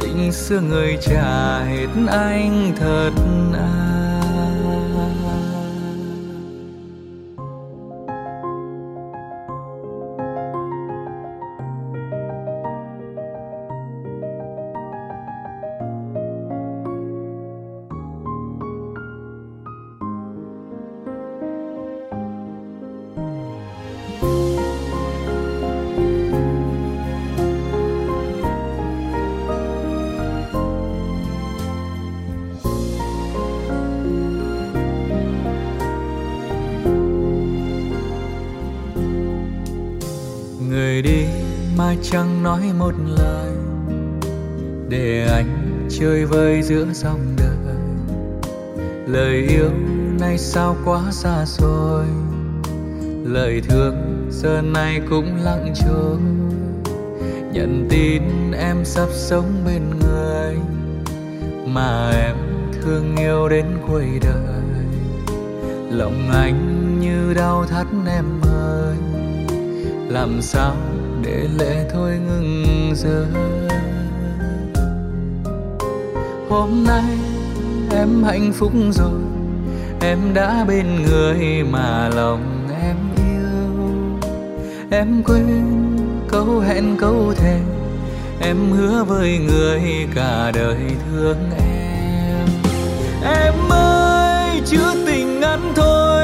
tình 0.00 0.32
xưa 0.32 0.60
người 0.60 0.98
trả 1.00 1.58
hết 1.58 1.88
anh 2.08 2.72
thật 2.80 3.10
chơi 46.04 46.24
vơi 46.24 46.62
giữa 46.62 46.86
dòng 46.92 47.36
đời. 47.36 47.76
Lời 49.06 49.46
yêu 49.48 49.70
nay 50.20 50.38
sao 50.38 50.76
quá 50.84 51.02
xa 51.10 51.44
xôi. 51.44 52.04
Lời 53.24 53.62
thương 53.68 54.26
giờ 54.30 54.62
này 54.62 55.00
cũng 55.10 55.36
lặng 55.42 55.74
trôi. 55.74 56.18
Nhận 57.52 57.86
tin 57.90 58.22
em 58.52 58.84
sắp 58.84 59.08
sống 59.12 59.62
bên 59.66 59.82
người, 60.00 60.56
mà 61.66 62.10
em 62.10 62.36
thương 62.82 63.16
yêu 63.16 63.48
đến 63.48 63.66
cuối 63.88 64.04
đời. 64.22 64.84
Lòng 65.90 66.30
anh 66.32 67.00
như 67.00 67.34
đau 67.34 67.64
thắt 67.64 67.86
em 68.06 68.40
ơi, 68.52 68.96
làm 70.08 70.42
sao 70.42 70.76
để 71.22 71.48
lệ 71.58 71.88
thôi 71.92 72.18
ngừng 72.26 72.92
rơi? 72.94 73.26
Hôm 76.54 76.84
nay 76.84 77.18
em 77.90 78.22
hạnh 78.24 78.52
phúc 78.52 78.72
rồi. 78.90 79.20
Em 80.00 80.18
đã 80.34 80.64
bên 80.68 80.86
người 81.02 81.64
mà 81.70 82.08
lòng 82.08 82.68
em 82.82 82.96
yêu. 83.16 84.08
Em 84.90 85.22
quên 85.26 85.46
câu 86.28 86.60
hẹn 86.60 86.96
câu 86.98 87.32
thề. 87.36 87.60
Em 88.40 88.56
hứa 88.70 89.04
với 89.04 89.38
người 89.38 89.82
cả 90.14 90.50
đời 90.54 90.76
thương 91.10 91.50
em. 91.58 92.46
Em 93.24 93.54
ơi, 93.70 94.60
chữ 94.66 94.80
tình 95.06 95.40
ngắn 95.40 95.72
thôi 95.76 96.22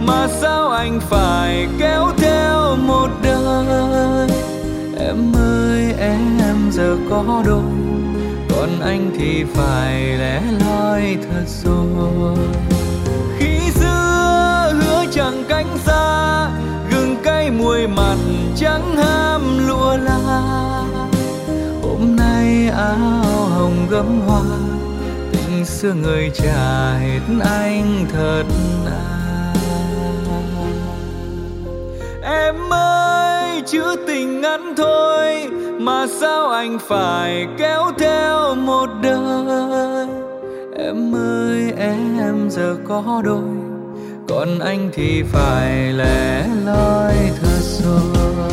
mà 0.00 0.28
sao 0.28 0.68
anh 0.68 1.00
phải 1.00 1.68
kéo 1.78 2.06
theo 2.16 2.76
một 2.76 3.08
đời? 3.22 4.28
Em 4.98 5.32
ơi, 5.36 5.94
em 5.98 6.70
giờ 6.70 6.96
có 7.10 7.42
đôi 7.46 7.62
còn 8.66 8.80
anh 8.80 9.10
thì 9.18 9.44
phải 9.54 10.02
lẻ 10.02 10.42
loi 10.60 11.16
thật 11.22 11.44
rồi. 11.64 12.36
Khi 13.38 13.70
xưa 13.74 14.72
hứa 14.80 15.04
chẳng 15.12 15.44
cánh 15.48 15.78
xa, 15.78 16.48
gừng 16.90 17.16
cay 17.24 17.50
muối 17.50 17.86
mặn 17.86 18.18
chẳng 18.56 18.96
ham 18.96 19.68
lụa 19.68 19.96
la. 19.96 20.42
Hôm 21.82 22.16
nay 22.16 22.68
áo 22.68 23.48
hồng 23.54 23.86
gấm 23.90 24.20
hoa, 24.26 24.42
tình 25.32 25.64
xưa 25.64 25.94
người 25.94 26.30
trả 26.34 26.94
hết 26.98 27.20
anh 27.44 28.06
thật 28.12 28.44
à 28.86 29.52
em 32.22 32.72
ơi, 32.72 33.62
chữ 33.66 33.96
tình 34.06 34.40
ngắn 34.40 34.74
thôi 34.76 35.46
mà 35.86 36.06
sao 36.20 36.48
anh 36.48 36.78
phải 36.88 37.46
kéo 37.58 37.90
theo 37.98 38.54
một 38.54 38.86
đời? 39.02 40.08
Em 40.78 41.14
ơi, 41.14 41.72
em 41.78 42.50
giờ 42.50 42.76
có 42.88 43.22
đôi, 43.24 43.56
còn 44.28 44.58
anh 44.58 44.90
thì 44.92 45.22
phải 45.22 45.92
lẻ 45.92 46.46
loi 46.64 47.14
thật 47.40 47.60
rồi. 47.62 48.50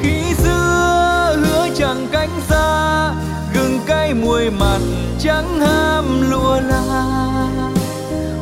Khi 0.00 0.34
xưa 0.34 1.36
hứa 1.42 1.68
chẳng 1.74 2.06
cánh 2.12 2.40
xa, 2.48 3.10
gừng 3.54 3.78
cay 3.86 4.14
muối 4.14 4.50
mặn 4.50 4.80
chẳng 5.18 5.60
ham 5.60 6.30
lụa 6.30 6.60
la. 6.60 7.04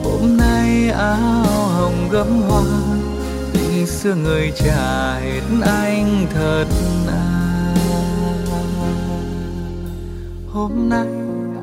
Hôm 0.05 0.37
nay 0.37 0.91
áo 0.91 1.45
hồng 1.77 2.09
gấm 2.11 2.43
hoa, 2.49 2.63
tình 3.53 3.87
xưa 3.87 4.15
người 4.15 4.53
trả 4.57 5.15
hết 5.15 5.43
anh 5.63 6.27
thật 6.35 6.67
à 7.09 7.28
hôm 10.53 10.89
nay 10.89 11.09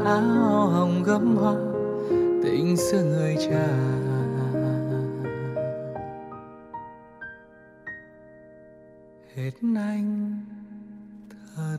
áo 0.05 0.67
hồng 0.67 1.03
gấm 1.05 1.35
hoa 1.35 1.55
tình 2.43 2.77
xưa 2.77 3.03
người 3.03 3.35
trả 3.39 3.67
hết 9.35 9.51
anh 9.75 10.39
thật 11.55 11.77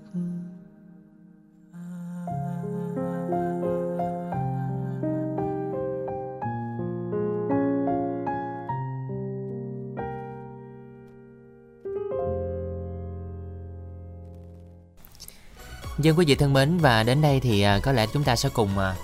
Dân 15.99 16.19
quý 16.19 16.25
vị 16.29 16.35
thân 16.35 16.53
mến 16.53 16.79
và 16.79 17.03
đến 17.03 17.23
đây 17.23 17.41
thì 17.41 17.63
à, 17.63 17.79
có 17.83 17.93
lẽ 17.93 18.07
chúng 18.13 18.25
ta 18.25 18.37
sẽ 18.37 18.49
cùng 18.49 18.79
à, 18.79 18.95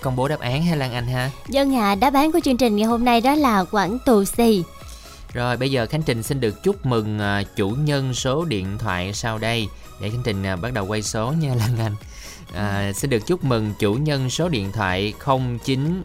công 0.00 0.16
bố 0.16 0.28
đáp 0.28 0.40
án 0.40 0.62
ha 0.62 0.76
Lan 0.76 0.92
Anh 0.92 1.06
ha. 1.06 1.30
Dân 1.48 1.76
ạ, 1.76 1.94
đáp 1.94 2.14
án 2.14 2.32
của 2.32 2.40
chương 2.40 2.56
trình 2.56 2.76
ngày 2.76 2.86
hôm 2.86 3.04
nay 3.04 3.20
đó 3.20 3.34
là 3.34 3.64
Quảng 3.64 3.98
Tù 4.06 4.24
Xì. 4.24 4.64
Rồi 5.32 5.56
bây 5.56 5.70
giờ 5.70 5.86
Khánh 5.86 6.02
Trình 6.02 6.22
xin 6.22 6.40
được 6.40 6.62
chúc 6.62 6.86
mừng 6.86 7.18
à, 7.18 7.42
chủ 7.56 7.70
nhân 7.70 8.14
số 8.14 8.44
điện 8.44 8.78
thoại 8.78 9.12
sau 9.12 9.38
đây 9.38 9.68
để 10.00 10.10
Khánh 10.10 10.22
Trình 10.24 10.42
à, 10.46 10.56
bắt 10.56 10.72
đầu 10.72 10.86
quay 10.86 11.02
số 11.02 11.32
nha 11.32 11.54
Lan 11.58 11.78
Anh. 11.78 11.94
À, 12.54 12.92
xin 12.92 13.10
được 13.10 13.26
chúc 13.26 13.44
mừng 13.44 13.74
chủ 13.78 13.94
nhân 13.94 14.30
số 14.30 14.48
điện 14.48 14.72
thoại 14.72 15.14
09 15.64 16.02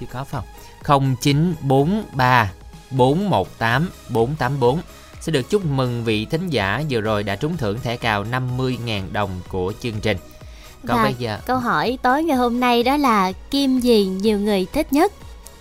chưa 0.00 0.06
có 0.12 0.24
không? 0.24 0.44
0943 1.22 2.52
418 2.90 3.90
484 4.08 4.80
sẽ 5.26 5.32
được 5.32 5.50
chúc 5.50 5.64
mừng 5.64 6.04
vị 6.04 6.24
thính 6.24 6.48
giả 6.48 6.82
vừa 6.90 7.00
rồi 7.00 7.22
đã 7.22 7.36
trúng 7.36 7.56
thưởng 7.56 7.78
thẻ 7.82 7.96
cào 7.96 8.24
50.000 8.24 9.12
đồng 9.12 9.40
của 9.48 9.72
chương 9.82 10.00
trình. 10.02 10.18
Còn 10.88 11.02
bây 11.02 11.14
giờ 11.14 11.38
câu 11.46 11.58
hỏi 11.58 11.98
tối 12.02 12.24
ngày 12.24 12.36
hôm 12.36 12.60
nay 12.60 12.82
đó 12.82 12.96
là 12.96 13.32
kim 13.50 13.80
gì 13.80 14.04
nhiều 14.04 14.38
người 14.38 14.66
thích 14.72 14.92
nhất? 14.92 15.12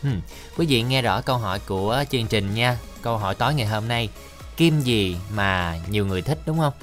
Hmm. 0.02 0.22
Quý 0.58 0.66
vị 0.66 0.82
nghe 0.82 1.02
rõ 1.02 1.22
câu 1.22 1.38
hỏi 1.38 1.60
của 1.60 2.04
chương 2.10 2.28
trình 2.28 2.54
nha. 2.54 2.78
Câu 3.02 3.18
hỏi 3.18 3.36
tối 3.36 3.54
ngày 3.54 3.68
hôm 3.68 3.88
nay, 3.88 4.10
kim 4.58 4.80
gì 4.80 5.18
mà 5.36 5.80
nhiều 5.90 6.06
người 6.06 6.22
thích 6.22 6.40
đúng 6.46 6.60
không? 6.60 6.74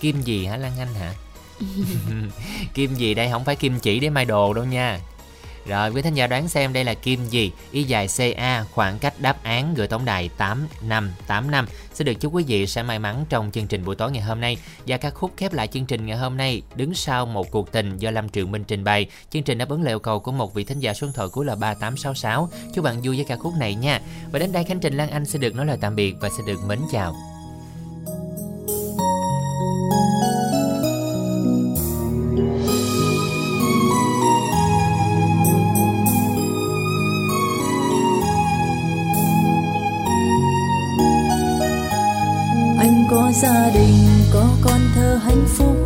Kim 0.00 0.22
gì 0.22 0.46
hả 0.46 0.56
Lan 0.56 0.72
Anh 0.78 0.94
hả? 0.94 1.14
kim 2.74 2.94
gì 2.94 3.14
đây 3.14 3.28
không 3.32 3.44
phải 3.44 3.56
kim 3.56 3.78
chỉ 3.78 4.00
để 4.00 4.10
may 4.10 4.24
đồ 4.24 4.54
đâu 4.54 4.64
nha. 4.64 5.00
Rồi, 5.66 5.90
quý 5.90 6.02
thính 6.02 6.14
giả 6.14 6.26
đoán 6.26 6.48
xem 6.48 6.72
đây 6.72 6.84
là 6.84 6.94
kim 6.94 7.24
gì? 7.26 7.52
Y 7.72 7.82
dài 7.82 8.08
CA 8.18 8.64
khoảng 8.64 8.98
cách 8.98 9.14
đáp 9.18 9.42
án 9.42 9.74
gửi 9.74 9.86
tổng 9.86 10.04
đài 10.04 10.28
8585 10.28 11.66
sẽ 11.94 12.04
được 12.04 12.14
chúc 12.14 12.34
quý 12.34 12.44
vị 12.46 12.66
sẽ 12.66 12.82
may 12.82 12.98
mắn 12.98 13.24
trong 13.28 13.50
chương 13.52 13.66
trình 13.66 13.84
buổi 13.84 13.96
tối 13.96 14.12
ngày 14.12 14.22
hôm 14.22 14.40
nay. 14.40 14.56
Và 14.86 14.96
ca 14.96 15.10
khúc 15.10 15.32
khép 15.36 15.52
lại 15.52 15.66
chương 15.66 15.86
trình 15.86 16.06
ngày 16.06 16.16
hôm 16.16 16.36
nay, 16.36 16.62
đứng 16.74 16.94
sau 16.94 17.26
một 17.26 17.50
cuộc 17.50 17.72
tình 17.72 17.96
do 17.96 18.10
Lâm 18.10 18.28
Trường 18.28 18.52
Minh 18.52 18.64
trình 18.64 18.84
bày. 18.84 19.06
Chương 19.30 19.42
trình 19.42 19.58
đáp 19.58 19.68
ứng 19.68 19.82
lời 19.82 19.92
yêu 19.92 19.98
cầu 19.98 20.20
của 20.20 20.32
một 20.32 20.54
vị 20.54 20.64
thính 20.64 20.80
giả 20.80 20.94
số 20.94 21.06
điện 21.06 21.14
thoại 21.14 21.28
cuối 21.32 21.46
là 21.46 21.54
3866. 21.54 22.48
Chúc 22.74 22.84
bạn 22.84 23.00
vui 23.02 23.16
với 23.16 23.24
ca 23.24 23.36
khúc 23.36 23.52
này 23.58 23.74
nha. 23.74 24.00
Và 24.32 24.38
đến 24.38 24.52
đây 24.52 24.64
Khánh 24.64 24.80
Trình, 24.80 24.96
Lan 24.96 25.10
Anh 25.10 25.24
sẽ 25.24 25.38
được 25.38 25.54
nói 25.54 25.66
lời 25.66 25.78
tạm 25.80 25.96
biệt 25.96 26.14
và 26.20 26.28
sẽ 26.28 26.42
được 26.46 26.60
mến 26.68 26.78
chào. 26.92 27.16
Gia 43.42 43.70
đình 43.74 44.08
có 44.32 44.48
con 44.64 44.80
thơ 44.94 45.20
hạnh 45.24 45.44
phúc. 45.46 45.76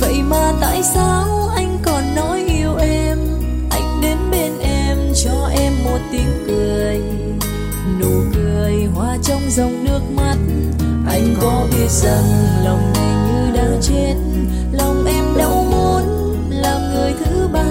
Vậy 0.00 0.22
mà 0.22 0.52
tại 0.60 0.82
sao 0.82 1.48
anh 1.54 1.78
còn 1.82 2.14
nói 2.16 2.44
yêu 2.48 2.76
em? 2.76 3.18
Anh 3.70 4.00
đến 4.02 4.18
bên 4.30 4.58
em 4.60 4.98
cho 5.24 5.48
em 5.58 5.72
một 5.84 5.98
tiếng 6.12 6.44
cười. 6.46 7.00
Nụ 8.00 8.22
cười 8.34 8.84
hoa 8.94 9.18
trong 9.22 9.40
dòng 9.50 9.84
nước 9.84 10.00
mắt. 10.16 10.36
Anh 11.08 11.34
có 11.40 11.66
biết 11.72 11.90
rằng 11.90 12.24
lòng 12.64 12.92
này 12.94 13.14
như 13.28 13.56
đã 13.56 13.80
chết. 13.82 14.14
Lòng 14.72 15.04
em 15.06 15.24
đâu 15.38 15.66
muốn 15.70 16.34
làm 16.50 16.94
người 16.94 17.14
thứ 17.24 17.48
ba. 17.52 17.64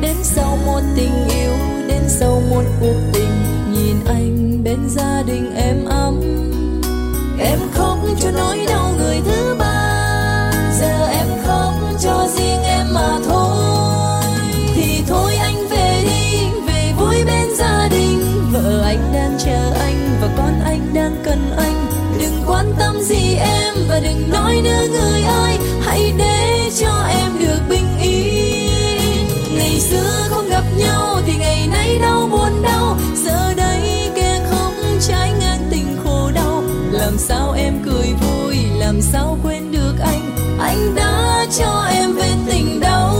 Đến 0.00 0.16
sau 0.22 0.58
một 0.66 0.80
tình 0.96 1.28
yêu, 1.28 1.52
đến 1.88 2.02
sau 2.08 2.42
một 2.50 2.64
cuộc 2.80 2.96
tình, 3.12 3.30
nhìn 3.72 3.96
anh 4.06 4.60
bên 4.64 4.78
gia 4.88 5.22
đình 5.22 5.54
em 5.54 5.84
ấm 5.84 6.09
em 7.40 7.58
khóc 7.74 7.98
cho 8.20 8.30
nỗi 8.30 8.66
đau 8.68 8.94
người 8.98 9.20
thứ 9.24 9.56
ba. 9.58 10.50
Giờ 10.80 11.06
em 11.06 11.26
khóc 11.46 11.74
cho 12.00 12.26
riêng 12.36 12.62
em 12.64 12.86
mà 12.94 13.18
thôi. 13.28 14.22
Thì 14.74 15.02
thôi 15.08 15.36
anh 15.36 15.68
về 15.68 16.02
đi, 16.04 16.46
về 16.66 16.92
vui 16.98 17.24
bên 17.24 17.56
gia 17.56 17.88
đình. 17.90 18.50
Vợ 18.52 18.82
anh 18.84 19.12
đang 19.14 19.38
chờ 19.44 19.72
anh 19.80 20.18
và 20.20 20.28
con 20.36 20.60
anh 20.64 20.94
đang 20.94 21.16
cần 21.24 21.52
anh. 21.58 21.86
Đừng 22.20 22.42
quan 22.46 22.74
tâm 22.78 23.00
gì 23.02 23.34
em 23.34 23.74
và 23.88 24.00
đừng 24.00 24.30
nói 24.30 24.60
nữa 24.64 24.86
người 24.90 25.22
ơi. 25.22 25.58
Hãy 25.80 26.12
để 26.18 26.70
cho 26.80 27.06
em 27.08 27.38
được 27.38 27.60
bình 27.68 27.89
làm 39.00 39.12
sao 39.12 39.38
quên 39.42 39.72
được 39.72 39.94
anh? 40.00 40.58
Anh 40.58 40.94
đã 40.94 41.46
cho 41.58 41.86
em 41.92 42.12
về 42.12 42.34
tình 42.46 42.80
đau 42.80 43.14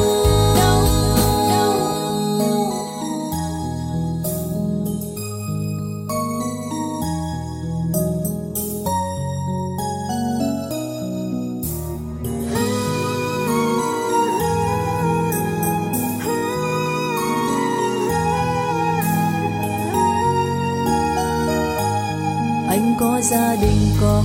anh 22.68 22.94
có 23.00 23.20
gia 23.22 23.56
đình 23.56 23.78
có 24.00 24.22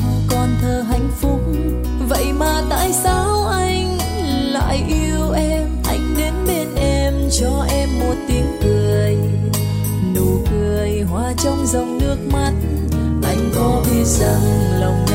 tại 2.70 2.94
sao 2.94 3.48
anh 3.48 3.98
lại 4.54 4.84
yêu 4.88 5.32
em? 5.32 5.68
Anh 5.88 6.16
đến 6.18 6.34
bên 6.48 6.76
em 6.76 7.14
cho 7.32 7.66
em 7.70 7.90
một 8.00 8.16
tiếng 8.28 8.58
cười. 8.64 9.18
Nụ 10.16 10.40
cười 10.52 11.02
hoa 11.02 11.34
trong 11.44 11.66
dòng 11.68 11.98
nước 11.98 12.18
mắt. 12.34 12.54
Anh 13.24 13.52
có 13.56 13.84
biết 13.86 14.06
rằng 14.06 14.42
lòng 14.80 15.06
em 15.10 15.15